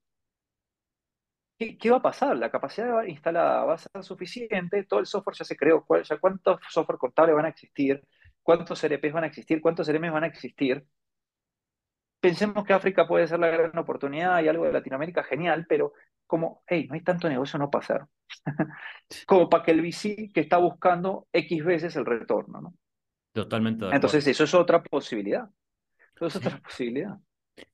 ¿Qué, 1.58 1.90
va 1.90 1.98
a 1.98 2.02
pasar? 2.02 2.38
La 2.38 2.52
capacidad 2.52 3.04
instalada 3.04 3.66
va 3.66 3.74
a 3.74 3.78
ser 3.80 4.04
suficiente, 4.04 4.84
todo 4.84 5.00
el 5.00 5.08
software 5.08 5.36
ya 5.36 5.44
se 5.44 5.58
creó, 5.58 5.84
cuántos 5.84 6.60
software 6.70 7.00
contables 7.00 7.36
van 7.36 7.46
a 7.46 7.50
existir, 7.50 8.04
cuántos 8.44 8.80
CRPs 8.80 9.12
van 9.12 9.24
a 9.24 9.28
existir, 9.28 9.60
cuántos 9.60 9.88
CRMs 9.88 10.12
van 10.12 10.24
a 10.24 10.28
existir. 10.28 10.86
Pensemos 12.20 12.64
que 12.64 12.74
África 12.74 13.08
puede 13.08 13.28
ser 13.28 13.40
la 13.40 13.48
gran 13.48 13.76
oportunidad 13.78 14.42
y 14.44 14.48
algo 14.48 14.66
de 14.66 14.74
Latinoamérica 14.74 15.24
genial, 15.24 15.66
pero 15.68 15.94
como, 16.28 16.64
hey, 16.68 16.86
no 16.88 16.96
hay 16.96 17.02
tanto 17.02 17.28
negocio, 17.28 17.58
no 17.58 17.72
pasar. 17.72 18.08
como 19.28 19.50
para 19.50 19.64
que 19.64 19.72
el 19.72 19.82
VC 19.82 20.32
que 20.34 20.42
está 20.42 20.58
buscando 20.58 21.28
X 21.32 21.64
veces 21.64 21.96
el 21.96 22.06
retorno, 22.06 22.62
¿no? 22.62 22.74
Totalmente. 23.32 23.86
Entonces, 23.92 24.28
eso 24.28 24.44
es 24.44 24.54
otra 24.54 24.84
posibilidad. 24.84 25.50
Eso 26.16 26.26
es 26.26 26.36
otra 26.36 26.60
posibilidad. 26.64 27.18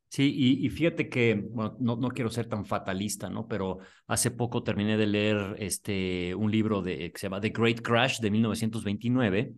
Sí, 0.09 0.59
y, 0.61 0.69
fíjate 0.69 1.09
que, 1.09 1.33
bueno, 1.33 1.75
no, 1.79 1.95
no, 1.95 2.09
quiero 2.09 2.29
ser 2.29 2.45
tan 2.45 2.65
fatalista, 2.65 3.31
¿no? 3.31 3.47
Pero 3.47 3.79
hace 4.05 4.29
poco 4.29 4.61
terminé 4.61 4.95
de 4.95 5.07
leer 5.07 5.55
este, 5.57 6.35
un 6.35 6.51
libro 6.51 6.83
de, 6.83 7.11
que 7.11 7.17
se 7.17 7.25
llama 7.25 7.41
The 7.41 7.49
Great 7.49 7.81
Crash 7.81 8.19
de 8.19 8.29
1929, 8.29 9.53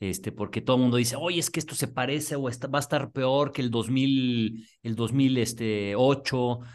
este, 0.00 0.32
porque 0.32 0.60
todo 0.60 0.74
el 0.74 0.82
mundo 0.82 0.96
dice, 0.96 1.14
oye, 1.14 1.38
es 1.38 1.50
que 1.50 1.60
esto 1.60 1.76
se 1.76 1.86
parece 1.86 2.34
o 2.34 2.42
va 2.42 2.78
a 2.78 2.80
estar 2.80 3.12
peor 3.12 3.52
que 3.52 3.62
el 3.62 3.70
2000, 3.70 4.66
el 4.82 4.96
2008, 4.96 5.40
este, 5.40 5.94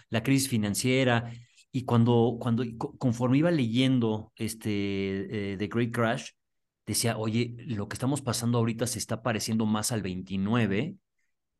la 0.09 0.24
crisis 0.24 0.47
financiera. 0.47 1.30
Y 1.78 1.84
cuando, 1.84 2.38
cuando 2.39 2.63
conforme 2.97 3.38
iba 3.38 3.51
leyendo 3.51 4.34
este, 4.36 5.51
eh, 5.51 5.57
The 5.57 5.67
Great 5.67 5.91
Crash, 5.91 6.32
decía, 6.88 7.19
oye, 7.19 7.53
lo 7.67 7.88
que 7.88 7.93
estamos 7.93 8.23
pasando 8.23 8.57
ahorita 8.57 8.88
se 8.88 8.97
está 8.97 9.21
pareciendo 9.21 9.67
más 9.67 9.91
al 9.91 10.01
29 10.01 10.95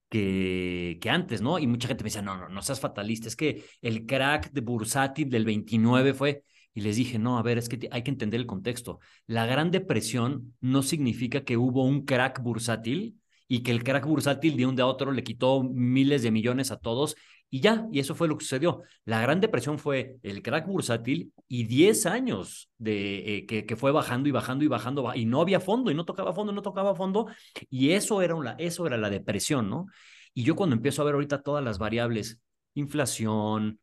que, 0.10 0.98
que 1.00 1.10
antes, 1.12 1.44
¿no? 1.44 1.60
Y 1.60 1.68
mucha 1.68 1.88
gente 1.88 2.04
me 2.04 2.08
decía, 2.08 2.24
no, 2.24 2.36
no, 2.36 2.50
no 2.50 2.62
seas 2.64 2.80
fatalista, 2.80 3.28
es 3.28 3.36
que 3.36 3.64
el 3.84 4.08
crack 4.08 4.52
de 4.52 4.62
bursátil 4.62 5.30
del 5.30 5.46
29 5.46 6.16
fue... 6.16 6.42
Y 6.74 6.82
les 6.82 6.96
dije, 6.96 7.20
no, 7.20 7.38
a 7.38 7.44
ver, 7.44 7.60
es 7.60 7.70
que 7.70 7.88
hay 7.92 8.02
que 8.02 8.10
entender 8.10 8.40
el 8.40 8.48
contexto. 8.48 9.00
La 9.28 9.46
Gran 9.46 9.70
Depresión 9.70 10.56
no 10.62 10.82
significa 10.82 11.44
que 11.44 11.58
hubo 11.58 11.86
un 11.86 12.06
crack 12.06 12.42
bursátil 12.42 13.20
y 13.48 13.62
que 13.62 13.72
el 13.72 13.84
crack 13.84 14.08
bursátil 14.08 14.58
de 14.58 14.66
un 14.66 14.82
a 14.82 14.88
otro 14.88 15.12
le 15.12 15.24
quitó 15.24 15.64
miles 15.64 16.24
de 16.24 16.32
millones 16.32 16.72
a 16.72 16.78
todos 16.78 17.16
y 17.50 17.62
ya, 17.62 17.88
y 17.92 18.00
eso 18.00 18.14
fue 18.14 18.28
lo 18.28 18.38
que 18.38 18.44
sucedió. 18.44 18.84
La 19.06 19.22
Gran 19.22 19.40
Depresión 19.40 19.80
fue 19.80 20.18
el 20.24 20.42
crack 20.42 20.68
bursátil 20.68 21.32
y 21.48 21.64
10 21.64 22.06
años 22.06 22.70
de, 22.78 23.38
eh, 23.38 23.46
que, 23.46 23.76
fue 23.76 23.92
bajando 23.92 24.28
y 24.28 24.32
bajando 24.32 24.66
y 24.66 24.68
bajando, 24.68 25.14
y 25.16 25.26
no 25.26 25.42
había 25.42 25.60
fondo, 25.60 25.90
y 25.90 25.96
no 25.96 26.06
tocaba 26.06 26.34
fondo, 26.34 26.52
no 26.52 26.62
tocaba 26.62 26.96
fondo, 26.96 27.28
y 27.70 27.92
eso 27.92 28.22
era, 28.22 28.36
una, 28.36 28.52
eso 28.60 28.86
era 28.86 28.98
la 28.98 29.10
depresión, 29.10 29.70
¿no? 29.70 29.88
Y 30.34 30.44
yo 30.44 30.56
cuando 30.56 30.76
empiezo 30.76 31.02
a 31.02 31.06
ver 31.06 31.16
ahorita 31.16 31.42
todas 31.42 31.64
las 31.64 31.80
variables, 31.80 32.40
inflación, 32.74 33.80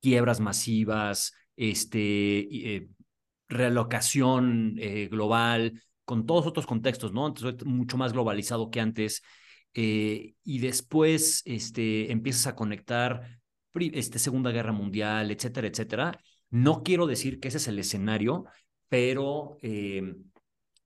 quiebras 0.00 0.40
masivas, 0.40 1.34
este, 1.56 2.76
eh, 2.76 2.88
relocación 3.48 4.76
eh, 4.78 5.08
global, 5.10 5.82
con 6.04 6.26
todos 6.26 6.46
otros 6.46 6.66
contextos, 6.66 7.12
¿no? 7.12 7.26
Entonces, 7.26 7.64
mucho 7.64 7.96
más 7.96 8.12
globalizado 8.12 8.70
que 8.70 8.80
antes. 8.80 9.22
Eh, 9.74 10.34
y 10.44 10.58
después 10.60 11.42
este, 11.44 12.12
empiezas 12.12 12.46
a 12.46 12.54
conectar 12.54 13.40
este, 13.74 14.18
Segunda 14.18 14.52
Guerra 14.52 14.72
Mundial, 14.72 15.30
etcétera, 15.30 15.66
etcétera. 15.66 16.20
No 16.50 16.82
quiero 16.82 17.06
decir 17.06 17.40
que 17.40 17.48
ese 17.48 17.58
es 17.58 17.68
el 17.68 17.78
escenario, 17.78 18.44
pero 18.88 19.58
eh, 19.62 20.14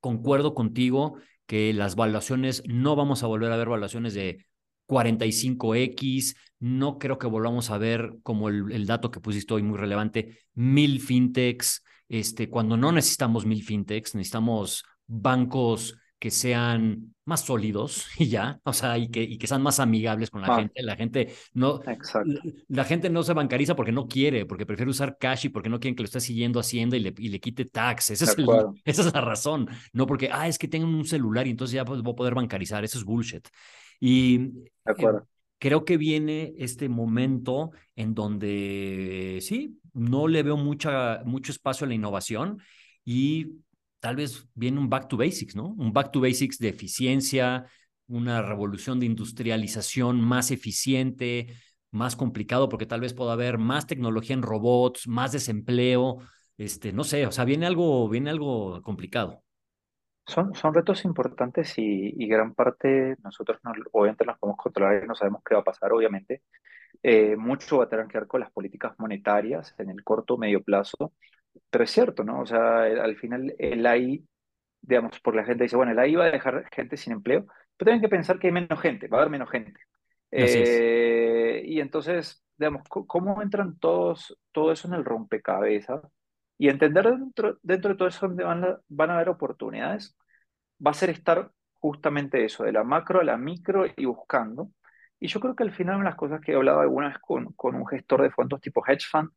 concuerdo 0.00 0.54
contigo 0.54 1.18
que 1.46 1.72
las 1.72 1.96
valuaciones, 1.96 2.62
no 2.66 2.96
vamos 2.96 3.22
a 3.22 3.26
volver 3.26 3.52
a 3.52 3.56
ver 3.56 3.68
valuaciones 3.68 4.14
de 4.14 4.46
45X, 4.86 6.36
no 6.60 6.98
creo 6.98 7.18
que 7.18 7.26
volvamos 7.26 7.70
a 7.70 7.78
ver 7.78 8.14
como 8.22 8.48
el, 8.48 8.86
dato 8.86 9.10
que 9.10 9.20
pusiste 9.20 9.54
hoy 9.54 9.62
muy 9.62 9.78
relevante, 9.78 10.38
mil 10.54 11.00
fintechs, 11.00 11.82
este, 12.08 12.48
cuando 12.48 12.76
no 12.76 12.90
necesitamos 12.92 13.44
mil 13.44 13.62
fintechs, 13.62 14.14
necesitamos 14.14 14.84
bancos 15.06 15.96
que 16.18 16.30
sean 16.30 17.14
más 17.24 17.42
sólidos 17.42 18.06
y 18.18 18.28
ya, 18.28 18.60
o 18.64 18.72
sea, 18.72 18.98
y 18.98 19.08
que, 19.08 19.22
y 19.22 19.38
que 19.38 19.46
sean 19.46 19.62
más 19.62 19.80
amigables 19.80 20.30
con 20.30 20.42
la 20.42 20.56
gente. 20.56 20.82
La 20.82 20.96
gente 20.96 21.32
no, 21.52 21.80
la, 22.68 22.84
gente 22.84 23.10
no 23.10 23.22
se 23.22 23.34
bancariza 23.34 23.76
porque 23.76 23.92
no 23.92 24.08
quiere, 24.08 24.46
porque 24.46 24.66
prefiere 24.66 24.90
usar 24.90 25.16
cash 25.18 25.46
y 25.46 25.48
porque 25.50 25.68
no 25.68 25.78
quieren 25.78 25.94
que 25.94 26.02
lo 26.02 26.06
esté 26.06 26.20
siguiendo 26.20 26.58
Hacienda 26.60 26.96
y 26.96 27.00
le, 27.00 27.14
y 27.16 27.28
le 27.28 27.40
quite 27.40 27.66
tax. 27.66 28.10
Esa 28.10 28.24
es, 28.24 28.36
esa 28.84 29.02
es 29.02 29.14
la 29.14 29.20
razón, 29.20 29.68
no 29.92 30.06
porque, 30.06 30.30
ah, 30.32 30.48
es 30.48 30.58
que 30.58 30.68
tengo 30.68 30.86
un 30.86 31.04
celular 31.04 31.46
y 31.46 31.50
entonces 31.50 31.74
ya 31.74 31.84
pues, 31.84 32.02
voy 32.02 32.12
a 32.12 32.16
poder 32.16 32.34
bancarizar. 32.34 32.84
Eso 32.84 32.98
es 32.98 33.04
bullshit. 33.04 33.46
Y 34.00 34.50
eh, 34.86 34.94
creo 35.58 35.84
que 35.84 35.96
viene 35.96 36.54
este 36.58 36.88
momento 36.88 37.72
en 37.94 38.14
donde 38.14 39.38
sí, 39.42 39.78
no 39.92 40.28
le 40.28 40.42
veo 40.42 40.56
mucha, 40.56 41.22
mucho 41.24 41.52
espacio 41.52 41.84
a 41.84 41.88
la 41.88 41.94
innovación 41.94 42.58
y 43.04 43.58
tal 44.00 44.16
vez 44.16 44.48
viene 44.54 44.78
un 44.78 44.88
back 44.88 45.08
to 45.08 45.16
basics, 45.16 45.56
¿no? 45.56 45.68
Un 45.68 45.92
back 45.92 46.12
to 46.12 46.20
basics 46.20 46.58
de 46.58 46.68
eficiencia, 46.68 47.66
una 48.06 48.42
revolución 48.42 49.00
de 49.00 49.06
industrialización 49.06 50.20
más 50.20 50.50
eficiente, 50.50 51.48
más 51.90 52.16
complicado, 52.16 52.68
porque 52.68 52.86
tal 52.86 53.00
vez 53.00 53.14
pueda 53.14 53.32
haber 53.32 53.58
más 53.58 53.86
tecnología 53.86 54.34
en 54.34 54.42
robots, 54.42 55.08
más 55.08 55.32
desempleo, 55.32 56.18
este, 56.56 56.92
no 56.92 57.04
sé, 57.04 57.26
o 57.26 57.32
sea, 57.32 57.44
viene 57.44 57.66
algo, 57.66 58.08
viene 58.08 58.30
algo 58.30 58.82
complicado. 58.82 59.42
Son, 60.26 60.54
son 60.54 60.74
retos 60.74 61.04
importantes 61.06 61.74
y, 61.78 62.26
gran 62.26 62.54
parte 62.54 63.16
nosotros 63.24 63.58
no, 63.64 63.72
obviamente 63.92 64.26
los 64.26 64.38
podemos 64.38 64.58
controlar 64.58 65.02
y 65.02 65.06
no 65.06 65.14
sabemos 65.14 65.42
qué 65.42 65.54
va 65.54 65.62
a 65.62 65.64
pasar, 65.64 65.92
obviamente. 65.92 66.42
Eh, 67.02 67.36
mucho 67.36 67.78
va 67.78 67.84
a 67.84 67.88
tener 67.88 68.06
que 68.08 68.18
ver 68.18 68.26
con 68.26 68.40
las 68.40 68.50
políticas 68.50 68.92
monetarias 68.98 69.74
en 69.78 69.88
el 69.88 70.02
corto 70.02 70.36
medio 70.36 70.62
plazo 70.62 71.14
pero 71.70 71.84
es 71.84 71.90
cierto, 71.90 72.24
¿no? 72.24 72.40
O 72.40 72.46
sea, 72.46 72.82
al 72.82 73.16
final 73.16 73.54
el 73.58 73.86
AI, 73.86 74.26
digamos, 74.80 75.20
porque 75.20 75.38
la 75.38 75.44
gente 75.44 75.64
dice, 75.64 75.76
bueno, 75.76 75.92
el 75.92 75.98
AI 75.98 76.14
va 76.16 76.24
a 76.26 76.30
dejar 76.30 76.68
gente 76.72 76.96
sin 76.96 77.12
empleo, 77.12 77.46
pero 77.76 77.90
tienen 77.90 78.00
que 78.00 78.08
pensar 78.08 78.38
que 78.38 78.48
hay 78.48 78.52
menos 78.52 78.80
gente, 78.80 79.08
va 79.08 79.18
a 79.18 79.20
haber 79.22 79.30
menos 79.30 79.50
gente. 79.50 79.80
Eh, 80.30 81.62
y 81.64 81.80
entonces, 81.80 82.44
digamos, 82.56 82.82
¿cómo 82.88 83.42
entran 83.42 83.78
todos, 83.78 84.36
todo 84.52 84.72
eso 84.72 84.88
en 84.88 84.94
el 84.94 85.04
rompecabezas? 85.04 86.02
Y 86.58 86.68
entender 86.68 87.06
dentro, 87.08 87.58
dentro 87.62 87.92
de 87.92 87.96
todo 87.96 88.08
eso 88.08 88.26
donde 88.28 88.44
van, 88.44 88.78
van 88.88 89.10
a 89.10 89.14
haber 89.16 89.28
oportunidades, 89.28 90.16
va 90.84 90.90
a 90.92 90.94
ser 90.94 91.10
estar 91.10 91.52
justamente 91.74 92.44
eso, 92.44 92.64
de 92.64 92.72
la 92.72 92.84
macro 92.84 93.20
a 93.20 93.24
la 93.24 93.36
micro 93.36 93.84
y 93.96 94.04
buscando. 94.06 94.70
Y 95.20 95.28
yo 95.28 95.40
creo 95.40 95.54
que 95.56 95.64
al 95.64 95.72
final 95.72 95.96
una 95.96 96.04
de 96.04 96.10
las 96.10 96.16
cosas 96.16 96.40
que 96.40 96.52
he 96.52 96.56
hablado 96.56 96.80
alguna 96.80 97.08
vez 97.08 97.18
con, 97.20 97.52
con 97.54 97.74
un 97.76 97.86
gestor 97.86 98.22
de 98.22 98.30
fondos 98.30 98.60
tipo 98.60 98.84
hedge 98.86 99.06
fund, 99.10 99.30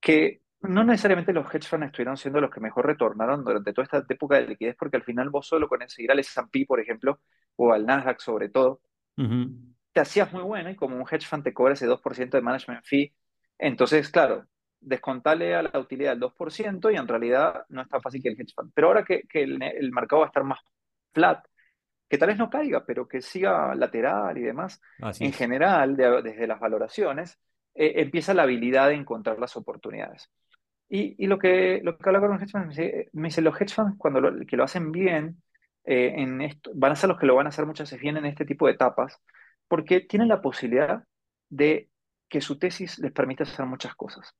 que 0.00 0.42
no 0.66 0.84
necesariamente 0.84 1.32
los 1.32 1.46
hedge 1.54 1.68
funds 1.68 1.86
estuvieron 1.86 2.16
siendo 2.16 2.40
los 2.40 2.50
que 2.50 2.60
mejor 2.60 2.86
retornaron 2.86 3.44
durante 3.44 3.72
toda 3.72 3.84
esta 3.84 4.04
época 4.08 4.36
de 4.36 4.48
liquidez, 4.48 4.76
porque 4.78 4.96
al 4.96 5.04
final 5.04 5.30
vos 5.30 5.46
solo 5.46 5.68
con 5.68 5.86
seguir 5.88 6.10
al 6.12 6.18
S&P, 6.20 6.66
por 6.66 6.80
ejemplo, 6.80 7.20
o 7.56 7.72
al 7.72 7.86
Nasdaq 7.86 8.20
sobre 8.20 8.48
todo, 8.50 8.80
te 9.92 10.00
hacías 10.00 10.32
muy 10.32 10.42
bueno 10.42 10.70
y 10.70 10.76
como 10.76 10.96
un 10.96 11.02
hedge 11.10 11.26
fund 11.26 11.44
te 11.44 11.54
cobra 11.54 11.74
ese 11.74 11.86
2% 11.86 12.36
de 12.36 12.42
management 12.42 12.84
fee, 12.84 13.14
entonces, 13.58 14.10
claro, 14.10 14.46
descontale 14.80 15.54
a 15.54 15.62
la 15.62 15.78
utilidad 15.78 16.12
el 16.12 16.20
2% 16.20 16.90
y 16.90 16.96
en 16.96 17.08
realidad 17.08 17.64
no 17.70 17.82
es 17.82 17.88
tan 17.88 18.02
fácil 18.02 18.22
que 18.22 18.28
el 18.28 18.40
hedge 18.40 18.52
fund. 18.54 18.72
Pero 18.74 18.88
ahora 18.88 19.04
que, 19.04 19.22
que 19.22 19.42
el, 19.42 19.62
el 19.62 19.92
mercado 19.92 20.20
va 20.20 20.26
a 20.26 20.28
estar 20.28 20.44
más 20.44 20.60
flat, 21.14 21.44
que 22.08 22.18
tal 22.18 22.28
vez 22.28 22.38
no 22.38 22.50
caiga, 22.50 22.84
pero 22.86 23.08
que 23.08 23.22
siga 23.22 23.74
lateral 23.74 24.38
y 24.38 24.42
demás, 24.42 24.80
Así 25.00 25.24
en 25.24 25.30
es. 25.30 25.36
general, 25.36 25.96
de- 25.96 26.22
desde 26.22 26.46
las 26.46 26.60
valoraciones, 26.60 27.38
eh, 27.74 27.94
empieza 27.96 28.34
la 28.34 28.44
habilidad 28.44 28.88
de 28.88 28.94
encontrar 28.94 29.38
las 29.38 29.56
oportunidades. 29.56 30.30
Y, 30.88 31.22
y 31.22 31.26
lo 31.26 31.38
que, 31.38 31.80
lo 31.82 31.98
que 31.98 32.08
habla 32.08 32.20
con 32.20 32.30
los 32.30 32.40
hedge 32.40 32.52
funds, 32.52 32.66
me 32.66 32.70
dice, 32.70 33.08
me 33.12 33.28
dice, 33.28 33.42
los 33.42 33.60
hedge 33.60 33.74
funds 33.74 33.96
cuando 33.98 34.20
lo, 34.20 34.46
que 34.46 34.56
lo 34.56 34.64
hacen 34.64 34.92
bien, 34.92 35.42
eh, 35.84 36.14
en 36.16 36.40
esto, 36.40 36.70
van 36.74 36.92
a 36.92 36.96
ser 36.96 37.08
los 37.08 37.18
que 37.18 37.26
lo 37.26 37.34
van 37.36 37.46
a 37.46 37.50
hacer 37.50 37.66
muchas 37.66 37.90
veces 37.90 38.00
bien 38.00 38.16
en 38.16 38.26
este 38.26 38.44
tipo 38.44 38.66
de 38.66 38.72
etapas, 38.72 39.20
porque 39.68 40.00
tienen 40.00 40.28
la 40.28 40.40
posibilidad 40.40 41.04
de 41.48 41.90
que 42.28 42.40
su 42.40 42.58
tesis 42.58 42.98
les 42.98 43.12
permita 43.12 43.44
hacer 43.44 43.66
muchas 43.66 43.94
cosas. 43.94 44.34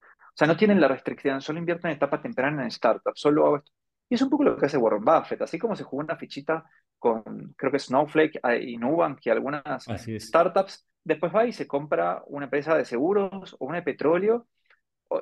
O 0.00 0.36
sea, 0.36 0.48
no 0.48 0.56
tienen 0.56 0.80
la 0.80 0.88
restricción, 0.88 1.40
solo 1.40 1.58
invierten 1.58 1.90
en 1.90 1.96
etapa 1.96 2.20
temprana 2.20 2.64
en 2.64 2.70
startups, 2.70 3.20
solo 3.20 3.46
hago 3.46 3.56
esto. 3.58 3.72
Y 4.08 4.16
es 4.16 4.22
un 4.22 4.30
poco 4.30 4.44
lo 4.44 4.56
que 4.56 4.66
hace 4.66 4.76
Warren 4.76 5.04
Buffett, 5.04 5.42
así 5.42 5.58
como 5.58 5.76
se 5.76 5.84
jugó 5.84 6.02
una 6.02 6.16
fichita 6.16 6.64
con, 6.98 7.54
creo 7.56 7.72
que 7.72 7.78
Snowflake 7.78 8.40
ah, 8.42 8.56
y 8.56 8.76
Nubank 8.76 9.18
y 9.24 9.30
algunas 9.30 9.84
startups, 10.18 10.86
después 11.02 11.34
va 11.34 11.46
y 11.46 11.52
se 11.52 11.66
compra 11.66 12.22
una 12.26 12.44
empresa 12.46 12.76
de 12.76 12.84
seguros 12.84 13.56
o 13.58 13.66
una 13.66 13.76
de 13.76 13.82
petróleo 13.82 14.46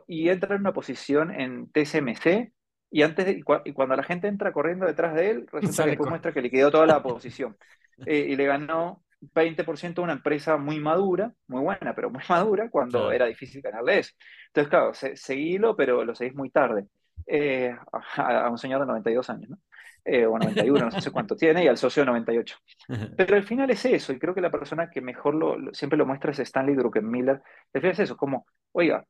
y 0.06 0.28
entra 0.28 0.54
en 0.54 0.60
una 0.62 0.72
posición 0.72 1.30
en 1.32 1.70
TSMC 1.70 2.52
y, 2.90 3.02
antes 3.02 3.26
de- 3.26 3.32
y, 3.32 3.42
cua- 3.42 3.62
y 3.64 3.72
cuando 3.72 3.96
la 3.96 4.02
gente 4.02 4.28
entra 4.28 4.52
corriendo 4.52 4.86
detrás 4.86 5.14
de 5.14 5.30
él, 5.30 5.46
resulta 5.52 5.82
Sale 5.82 5.84
que 5.84 5.90
después 5.90 6.08
muestra 6.08 6.32
que 6.32 6.42
liquidó 6.42 6.70
toda 6.70 6.86
la 6.86 7.02
posición 7.02 7.56
Eh, 8.04 8.26
y 8.30 8.36
le 8.36 8.46
ganó 8.46 9.04
20% 9.34 10.00
a 10.02 10.04
una 10.04 10.14
empresa 10.14 10.56
muy 10.56 10.80
madura, 10.80 11.32
muy 11.46 11.62
buena, 11.62 11.94
pero 11.94 12.10
muy 12.10 12.22
madura, 12.28 12.68
cuando 12.70 13.10
Claro. 13.10 13.12
era 13.12 13.26
difícil 13.26 13.62
ganarle 13.62 14.00
eso. 14.00 14.12
Entonces, 14.48 14.68
claro, 14.70 14.94
se- 14.94 15.16
seguilo, 15.16 15.76
pero 15.76 16.04
lo 16.04 16.14
seguís 16.14 16.34
muy 16.34 16.50
tarde. 16.50 16.86
Eh, 17.26 17.72
a, 18.16 18.46
a 18.46 18.50
un 18.50 18.58
señor 18.58 18.80
de 18.80 18.86
92 18.86 19.30
años, 19.30 19.50
¿no? 19.50 19.58
Eh, 20.04 20.26
o 20.26 20.36
91, 20.38 20.90
no 20.90 21.00
sé 21.00 21.12
cuánto 21.12 21.36
tiene, 21.36 21.62
y 21.64 21.68
al 21.68 21.78
socio 21.78 22.02
de 22.02 22.06
98. 22.06 22.56
Pero 23.14 23.36
al 23.36 23.44
final 23.44 23.70
es 23.70 23.84
eso, 23.84 24.12
y 24.12 24.18
creo 24.18 24.34
que 24.34 24.40
la 24.40 24.50
persona 24.50 24.90
que 24.90 25.00
mejor 25.00 25.34
lo, 25.34 25.56
lo- 25.58 25.74
siempre 25.74 25.98
lo 25.98 26.06
muestra 26.06 26.32
es 26.32 26.38
Stanley 26.40 26.74
Druckenmiller. 26.74 27.42
Al 27.74 27.80
final 27.80 27.92
es 27.92 28.00
eso, 28.00 28.16
como, 28.16 28.46
oiga, 28.72 29.06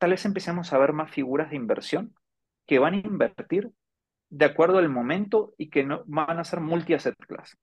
tal 0.00 0.10
vez 0.10 0.24
empecemos 0.24 0.72
a 0.72 0.78
ver 0.78 0.94
más 0.94 1.10
figuras 1.10 1.50
de 1.50 1.56
inversión 1.56 2.14
que 2.66 2.78
van 2.78 2.94
a 2.94 2.96
invertir 2.96 3.70
de 4.30 4.46
acuerdo 4.46 4.78
al 4.78 4.88
momento 4.88 5.54
y 5.58 5.68
que 5.68 5.84
no 5.84 6.04
van 6.06 6.38
a 6.38 6.44
ser 6.44 6.60
multi-asset 6.60 7.14
class. 7.28 7.58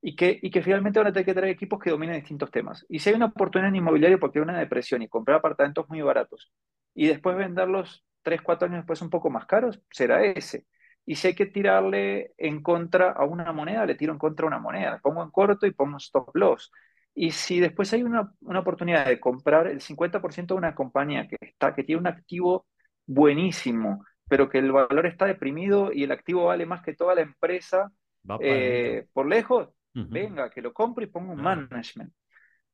Y 0.00 0.16
que, 0.16 0.38
y 0.40 0.50
que 0.50 0.62
finalmente 0.62 0.98
van 0.98 1.08
a 1.08 1.12
tener 1.12 1.26
que 1.26 1.34
traer 1.34 1.50
equipos 1.52 1.78
que 1.78 1.90
dominen 1.90 2.16
distintos 2.16 2.50
temas. 2.50 2.86
Y 2.88 3.00
si 3.00 3.10
hay 3.10 3.16
una 3.16 3.26
oportunidad 3.26 3.68
en 3.68 3.76
inmobiliario 3.76 4.18
porque 4.18 4.38
hay 4.38 4.44
una 4.44 4.58
depresión 4.58 5.02
y 5.02 5.08
comprar 5.08 5.38
apartamentos 5.38 5.86
muy 5.90 6.00
baratos 6.00 6.50
y 6.94 7.06
después 7.06 7.36
venderlos 7.36 8.06
3, 8.22 8.40
4 8.40 8.66
años 8.66 8.78
después 8.78 9.02
un 9.02 9.10
poco 9.10 9.28
más 9.28 9.44
caros, 9.44 9.82
será 9.90 10.24
ese. 10.24 10.66
Y 11.04 11.16
si 11.16 11.28
hay 11.28 11.34
que 11.34 11.46
tirarle 11.46 12.32
en 12.38 12.62
contra 12.62 13.10
a 13.12 13.24
una 13.24 13.52
moneda, 13.52 13.84
le 13.84 13.96
tiro 13.96 14.12
en 14.14 14.18
contra 14.18 14.46
a 14.46 14.48
una 14.48 14.58
moneda. 14.58 14.92
Le 14.94 15.00
pongo 15.00 15.22
en 15.22 15.30
corto 15.30 15.66
y 15.66 15.72
pongo 15.72 15.98
stop 15.98 16.34
loss. 16.34 16.72
Y 17.14 17.32
si 17.32 17.60
después 17.60 17.92
hay 17.92 18.02
una, 18.02 18.32
una 18.40 18.60
oportunidad 18.60 19.06
de 19.06 19.20
comprar 19.20 19.66
el 19.66 19.80
50% 19.80 20.54
de 20.54 20.58
una 20.58 20.74
compañía 20.74 21.28
que, 21.28 21.36
está, 21.40 21.74
que 21.74 21.84
tiene 21.84 22.00
un 22.00 22.06
activo 22.06 22.66
buenísimo, 23.06 24.04
pero 24.28 24.48
que 24.48 24.58
el 24.58 24.72
valor 24.72 25.06
está 25.06 25.26
deprimido 25.26 25.92
y 25.92 26.04
el 26.04 26.12
activo 26.12 26.46
vale 26.46 26.66
más 26.66 26.82
que 26.82 26.94
toda 26.94 27.14
la 27.14 27.22
empresa 27.22 27.90
eh, 28.38 29.06
por 29.12 29.26
lejos, 29.26 29.68
venga, 30.06 30.50
que 30.50 30.62
lo 30.62 30.72
compre 30.72 31.04
y 31.06 31.08
ponga 31.08 31.32
un 31.32 31.40
management. 31.42 32.12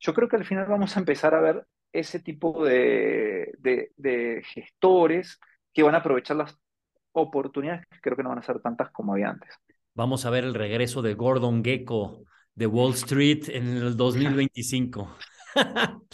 Yo 0.00 0.14
creo 0.14 0.28
que 0.28 0.36
al 0.36 0.44
final 0.44 0.66
vamos 0.66 0.96
a 0.96 1.00
empezar 1.00 1.34
a 1.34 1.40
ver 1.40 1.66
ese 1.92 2.20
tipo 2.20 2.64
de, 2.64 3.52
de- 3.58 3.92
de 3.96 4.42
gestores 4.44 5.40
que 5.72 5.82
van 5.82 5.94
a 5.94 5.98
aprovechar 5.98 6.36
las 6.36 6.58
oportunidades 7.12 7.86
que 7.90 8.00
creo 8.00 8.16
que 8.16 8.22
no 8.22 8.30
van 8.30 8.38
a 8.38 8.42
ser 8.42 8.60
tantas 8.60 8.90
como 8.90 9.12
había 9.14 9.30
antes. 9.30 9.54
Vamos 9.94 10.26
a 10.26 10.30
ver 10.30 10.44
el 10.44 10.54
regreso 10.54 11.02
de 11.02 11.14
Gordon 11.14 11.64
Gecko 11.64 12.24
de 12.56 12.66
Wall 12.66 12.94
Street 12.94 13.48
en 13.50 13.68
el 13.76 13.96
2025. 13.96 15.16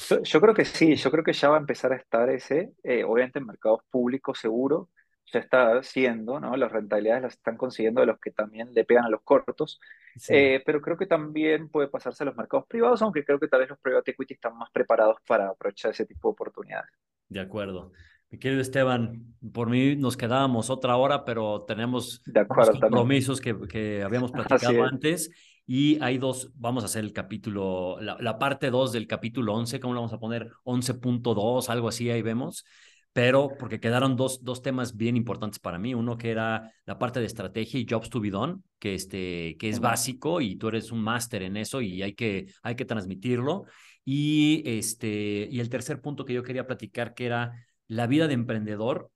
Yo, 0.09 0.23
yo 0.23 0.41
creo 0.41 0.55
que 0.55 0.65
sí, 0.65 0.97
yo 0.97 1.11
creo 1.11 1.25
que 1.25 1.33
ya 1.33 1.49
va 1.49 1.57
a 1.57 1.61
empezar 1.61 1.93
a 1.93 1.97
estar 1.97 2.29
ese, 2.31 2.73
eh, 2.83 3.05
obviamente 3.05 3.39
en 3.39 3.47
mercados 3.47 3.81
públicos 3.91 4.39
seguro, 4.39 4.91
ya 5.33 5.41
está 5.41 5.83
siendo, 5.83 6.41
¿no? 6.41 6.57
Las 6.57 6.71
rentabilidades 6.73 7.23
las 7.23 7.33
están 7.35 7.57
consiguiendo 7.57 8.01
de 8.01 8.07
los 8.09 8.19
que 8.21 8.31
también 8.31 8.73
le 8.75 8.85
pegan 8.85 9.05
a 9.07 9.09
los 9.11 9.23
cortos, 9.23 9.81
Sí. 10.15 10.35
Eh, 10.35 10.63
pero 10.67 10.81
creo 10.83 10.97
que 10.99 11.07
también 11.07 11.71
puede 11.71 11.89
pasarse 11.89 12.23
a 12.23 12.27
los 12.27 12.37
mercados 12.37 12.67
privados, 12.69 13.01
aunque 13.03 13.25
creo 13.25 13.41
que 13.41 13.49
tal 13.49 13.61
vez 13.61 13.71
los 13.71 13.79
private 13.79 14.11
equity 14.11 14.35
están 14.35 14.57
más 14.59 14.71
preparados 14.71 15.17
para 15.27 15.49
aprovechar 15.49 15.91
ese 15.93 16.05
tipo 16.07 16.29
de 16.29 16.33
oportunidades. 16.33 16.91
De 17.29 17.41
acuerdo. 17.41 17.93
Mi 18.31 18.39
querido 18.39 18.61
Esteban, 18.63 19.35
por 19.53 19.69
mí 19.69 19.97
nos 19.97 20.17
quedábamos 20.17 20.71
otra 20.71 20.97
hora, 20.97 21.25
pero 21.25 21.65
tenemos 21.67 22.23
De 22.25 22.41
acuerdo, 22.41 22.73
compromisos 22.81 23.41
que, 23.41 23.57
que 23.69 24.03
habíamos 24.03 24.33
platicado 24.33 24.85
es. 24.85 24.93
antes 24.93 25.31
y 25.67 26.03
hay 26.03 26.19
dos, 26.19 26.51
vamos 26.55 26.83
a 26.83 26.87
hacer 26.87 27.05
el 27.05 27.13
capítulo, 27.13 28.01
la, 28.01 28.17
la 28.21 28.39
parte 28.39 28.71
2 28.71 28.93
del 28.93 29.07
capítulo 29.07 29.55
11, 29.55 29.81
¿cómo 29.81 29.95
le 29.95 29.99
vamos 29.99 30.13
a 30.13 30.19
poner? 30.19 30.51
11.2, 30.65 31.69
algo 31.69 31.89
así, 31.89 32.11
ahí 32.11 32.23
vemos, 32.23 32.65
pero 33.13 33.51
porque 33.59 33.79
quedaron 33.79 34.17
dos, 34.17 34.43
dos 34.43 34.63
temas 34.63 34.97
bien 34.97 35.17
importantes 35.17 35.59
para 35.59 35.79
mí, 35.79 35.95
uno 35.95 36.17
que 36.17 36.31
era 36.31 36.73
la 36.87 36.99
parte 36.99 37.21
de 37.21 37.27
estrategia 37.27 37.79
y 37.79 37.87
jobs 37.89 38.09
to 38.09 38.21
be 38.21 38.31
done, 38.31 38.57
que, 38.79 38.95
este, 38.95 39.57
que 39.59 39.69
es 39.69 39.81
básico 39.81 40.41
y 40.41 40.57
tú 40.57 40.69
eres 40.69 40.91
un 40.93 41.03
máster 41.03 41.43
en 41.43 41.57
eso 41.57 41.83
y 41.83 42.03
hay 42.03 42.15
que, 42.15 42.47
hay 42.63 42.75
que 42.75 42.85
transmitirlo. 42.87 43.65
Y, 44.05 44.63
este, 44.65 45.47
y 45.51 45.61
el 45.61 45.69
tercer 45.69 46.01
punto 46.01 46.25
que 46.25 46.33
yo 46.33 46.43
quería 46.43 46.67
platicar, 46.67 47.15
que 47.15 47.27
era 47.27 47.53
la 47.87 48.07
vida 48.07 48.27
de 48.27 48.35
emprendedor 48.35 49.11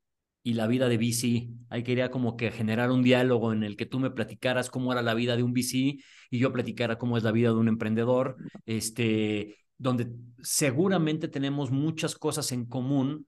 y 0.47 0.55
la 0.55 0.69
vida 0.69 0.89
de 0.89 0.97
VC. 0.97 1.49
Ahí 1.71 1.83
quería 1.83 2.13
como 2.13 2.37
que 2.37 2.53
generar 2.53 2.93
un 2.93 3.03
diálogo 3.03 3.53
en 3.53 3.65
el 3.65 3.77
que 3.77 3.85
tú 3.85 3.99
me 3.99 4.13
platicaras 4.13 4.71
cómo 4.71 4.93
era 4.93 5.03
la 5.03 5.13
vida 5.13 5.37
de 5.37 5.43
un 5.43 5.53
VC 5.53 5.99
y 6.31 6.39
yo 6.39 6.53
platicara 6.53 6.99
cómo 6.99 7.17
es 7.17 7.25
la 7.25 7.33
vida 7.33 7.49
de 7.49 7.57
un 7.57 7.67
emprendedor, 7.67 8.37
este, 8.65 9.57
donde 9.77 10.07
seguramente 10.41 11.27
tenemos 11.27 11.73
muchas 11.73 12.15
cosas 12.15 12.53
en 12.53 12.65
común, 12.65 13.27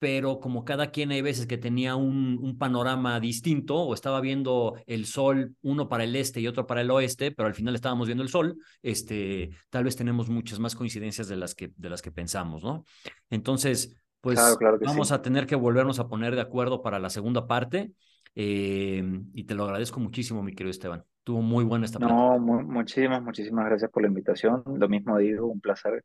pero 0.00 0.40
como 0.40 0.64
cada 0.64 0.90
quien 0.90 1.12
hay 1.12 1.22
veces 1.22 1.46
que 1.46 1.56
tenía 1.56 1.94
un, 1.94 2.36
un 2.42 2.58
panorama 2.58 3.20
distinto 3.20 3.76
o 3.76 3.94
estaba 3.94 4.20
viendo 4.20 4.74
el 4.86 5.06
sol 5.06 5.54
uno 5.62 5.88
para 5.88 6.02
el 6.02 6.16
este 6.16 6.40
y 6.40 6.48
otro 6.48 6.66
para 6.66 6.80
el 6.80 6.90
oeste, 6.90 7.30
pero 7.30 7.46
al 7.46 7.54
final 7.54 7.76
estábamos 7.76 8.08
viendo 8.08 8.24
el 8.24 8.28
sol, 8.28 8.56
este, 8.82 9.50
tal 9.70 9.84
vez 9.84 9.94
tenemos 9.94 10.28
muchas 10.28 10.58
más 10.58 10.74
coincidencias 10.74 11.28
de 11.28 11.36
las 11.36 11.54
que, 11.54 11.70
de 11.76 11.90
las 11.90 12.02
que 12.02 12.10
pensamos, 12.10 12.64
¿no? 12.64 12.84
Entonces, 13.30 13.96
pues 14.26 14.56
Claro, 14.56 14.78
claro 14.78 14.78
vamos 14.82 15.12
sí. 15.12 15.12
a 15.12 15.22
tener 15.22 15.46
que 15.46 15.54
volvernos 15.56 15.98
a 16.00 16.08
poner 16.08 16.34
de 16.34 16.40
acuerdo 16.42 16.82
para 16.82 16.98
la 16.98 17.10
segunda 17.10 17.46
parte. 17.46 17.92
eh, 18.34 19.02
y 19.34 19.44
te 19.44 19.54
lo 19.54 19.64
agradezco 19.64 20.00
muchísimo, 20.00 20.42
mi 20.42 20.52
querido 20.54 20.70
Esteban. 20.70 21.04
Tuvo 21.24 21.42
muy 21.42 21.64
buena 21.64 21.86
esta. 21.86 21.98
No, 21.98 22.38
mu- 22.38 22.62
muchísimas, 22.62 23.22
muchísimas 23.22 23.66
gracias 23.66 23.90
por 23.90 24.02
la 24.02 24.08
invitación. 24.08 24.62
Lo 24.66 24.88
mismo 24.88 25.16
digo, 25.18 25.46
un 25.46 25.60
placer. 25.60 26.04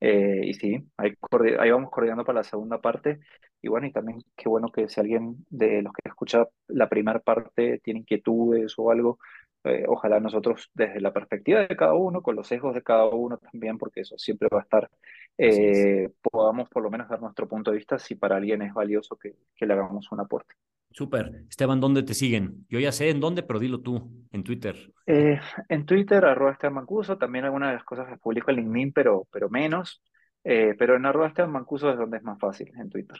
Eh, 0.00 0.40
y 0.44 0.54
sí, 0.54 0.84
ahí, 0.96 1.14
ahí 1.58 1.70
vamos 1.70 1.90
coordinando 1.90 2.24
para 2.24 2.38
la 2.40 2.44
segunda 2.44 2.80
parte. 2.80 3.20
Y 3.60 3.68
bueno, 3.68 3.86
y 3.86 3.92
también 3.92 4.18
qué 4.36 4.48
bueno 4.48 4.70
que 4.72 4.88
si 4.88 5.00
alguien 5.00 5.44
de 5.48 5.82
los 5.82 5.92
que 5.92 6.08
escucha 6.08 6.46
la 6.68 6.88
primera 6.88 7.20
parte 7.20 7.80
tiene 7.82 8.00
inquietudes 8.00 8.74
o 8.78 8.90
algo, 8.90 9.18
eh, 9.64 9.84
ojalá 9.88 10.20
nosotros 10.20 10.70
desde 10.74 11.00
la 11.00 11.12
perspectiva 11.12 11.60
de 11.60 11.76
cada 11.76 11.94
uno, 11.94 12.22
con 12.22 12.36
los 12.36 12.46
sesgos 12.46 12.74
de 12.74 12.82
cada 12.82 13.06
uno 13.06 13.38
también, 13.38 13.78
porque 13.78 14.00
eso 14.00 14.18
siempre 14.18 14.48
va 14.52 14.58
a 14.58 14.62
estar, 14.62 14.90
eh, 15.38 16.10
podamos 16.20 16.68
por 16.68 16.82
lo 16.82 16.90
menos 16.90 17.08
dar 17.08 17.20
nuestro 17.20 17.48
punto 17.48 17.70
de 17.70 17.76
vista 17.78 17.98
si 17.98 18.14
para 18.14 18.36
alguien 18.36 18.62
es 18.62 18.74
valioso 18.74 19.16
que, 19.16 19.34
que 19.54 19.66
le 19.66 19.74
hagamos 19.74 20.10
un 20.12 20.20
aporte. 20.20 20.54
Súper. 20.90 21.44
Esteban, 21.48 21.80
¿dónde 21.80 22.02
te 22.02 22.12
siguen? 22.12 22.66
Yo 22.68 22.78
ya 22.78 22.92
sé 22.92 23.08
en 23.08 23.20
dónde, 23.20 23.42
pero 23.42 23.58
dilo 23.58 23.80
tú, 23.80 24.10
en 24.30 24.44
Twitter. 24.44 24.92
Eh, 25.06 25.40
en 25.68 25.86
Twitter, 25.86 26.24
arroba 26.24 26.52
Esteban 26.52 26.74
Mancuso, 26.74 27.16
también 27.16 27.46
algunas 27.46 27.70
de 27.70 27.76
las 27.76 27.84
cosas 27.84 28.10
las 28.10 28.20
publico 28.20 28.50
en 28.50 28.58
LinkedIn, 28.58 28.92
pero, 28.92 29.26
pero 29.30 29.48
menos. 29.48 30.02
Pero 30.42 30.96
en 30.96 31.06
arroba 31.06 31.28
Esteban 31.28 31.52
Mancuso 31.52 31.90
es 31.90 31.96
donde 31.96 32.18
es 32.18 32.22
más 32.24 32.38
fácil, 32.38 32.70
en 32.76 32.90
Twitter. 32.90 33.16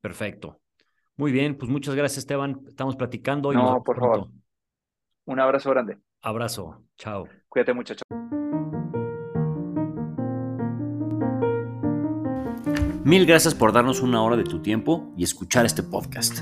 Perfecto. 0.00 0.60
Muy 1.16 1.32
bien, 1.32 1.56
pues 1.56 1.70
muchas 1.70 1.94
gracias, 1.94 2.18
Esteban. 2.18 2.60
Estamos 2.68 2.94
platicando 2.94 3.52
y 3.52 3.56
No, 3.56 3.82
por 3.82 3.96
pronto. 3.96 4.14
favor. 4.26 4.30
Un 5.26 5.40
abrazo 5.40 5.70
grande. 5.70 5.98
Abrazo. 6.22 6.82
Chao. 6.96 7.28
Cuídate 7.48 7.72
mucho. 7.74 7.94
chao. 7.94 8.06
Mil 13.04 13.26
gracias 13.26 13.54
por 13.54 13.72
darnos 13.72 14.00
una 14.00 14.22
hora 14.22 14.36
de 14.36 14.44
tu 14.44 14.62
tiempo 14.62 15.12
y 15.16 15.24
escuchar 15.24 15.66
este 15.66 15.82
podcast. 15.82 16.40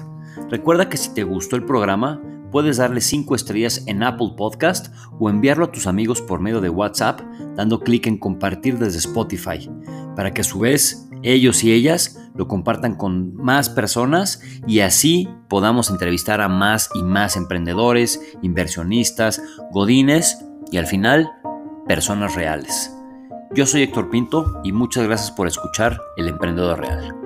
Recuerda 0.51 0.89
que 0.89 0.97
si 0.97 1.13
te 1.15 1.23
gustó 1.23 1.57
el 1.57 1.65
programa, 1.65 2.23
puedes 2.51 2.77
darle 2.77 3.01
5 3.01 3.35
estrellas 3.35 3.85
en 3.87 4.03
Apple 4.03 4.33
Podcast 4.37 4.95
o 5.19 5.29
enviarlo 5.29 5.67
a 5.67 5.73
tus 5.73 5.87
amigos 5.87 6.21
por 6.23 6.41
medio 6.41 6.61
de 6.61 6.71
WhatsApp 6.71 7.21
dando 7.55 7.81
clic 7.81 8.07
en 8.07 8.19
compartir 8.19 8.79
desde 8.79 8.99
Spotify, 8.99 9.71
para 10.17 10.33
que 10.33 10.43
a 10.43 10.45
su 10.45 10.59
vez 10.59 11.09
ellos 11.25 11.65
y 11.65 11.73
ellas 11.73 12.19
lo 12.35 12.47
compartan 12.47 12.97
con 12.97 13.35
más 13.35 13.71
personas 13.71 14.41
y 14.67 14.81
así 14.81 15.29
podamos 15.49 15.91
entrevistar 15.91 16.41
a 16.41 16.49
más 16.49 16.91
y 16.95 17.03
más 17.03 17.37
emprendedores, 17.37 18.21
inversionistas, 18.43 19.43
godines 19.73 20.45
y 20.71 20.77
al 20.77 20.87
final 20.87 21.31
personas 21.87 22.35
reales. 22.35 22.95
Yo 23.55 23.67
soy 23.67 23.83
Héctor 23.83 24.11
Pinto 24.11 24.61
y 24.65 24.73
muchas 24.73 25.05
gracias 25.05 25.31
por 25.31 25.47
escuchar 25.47 26.01
El 26.17 26.29
Emprendedor 26.29 26.81
Real. 26.81 27.24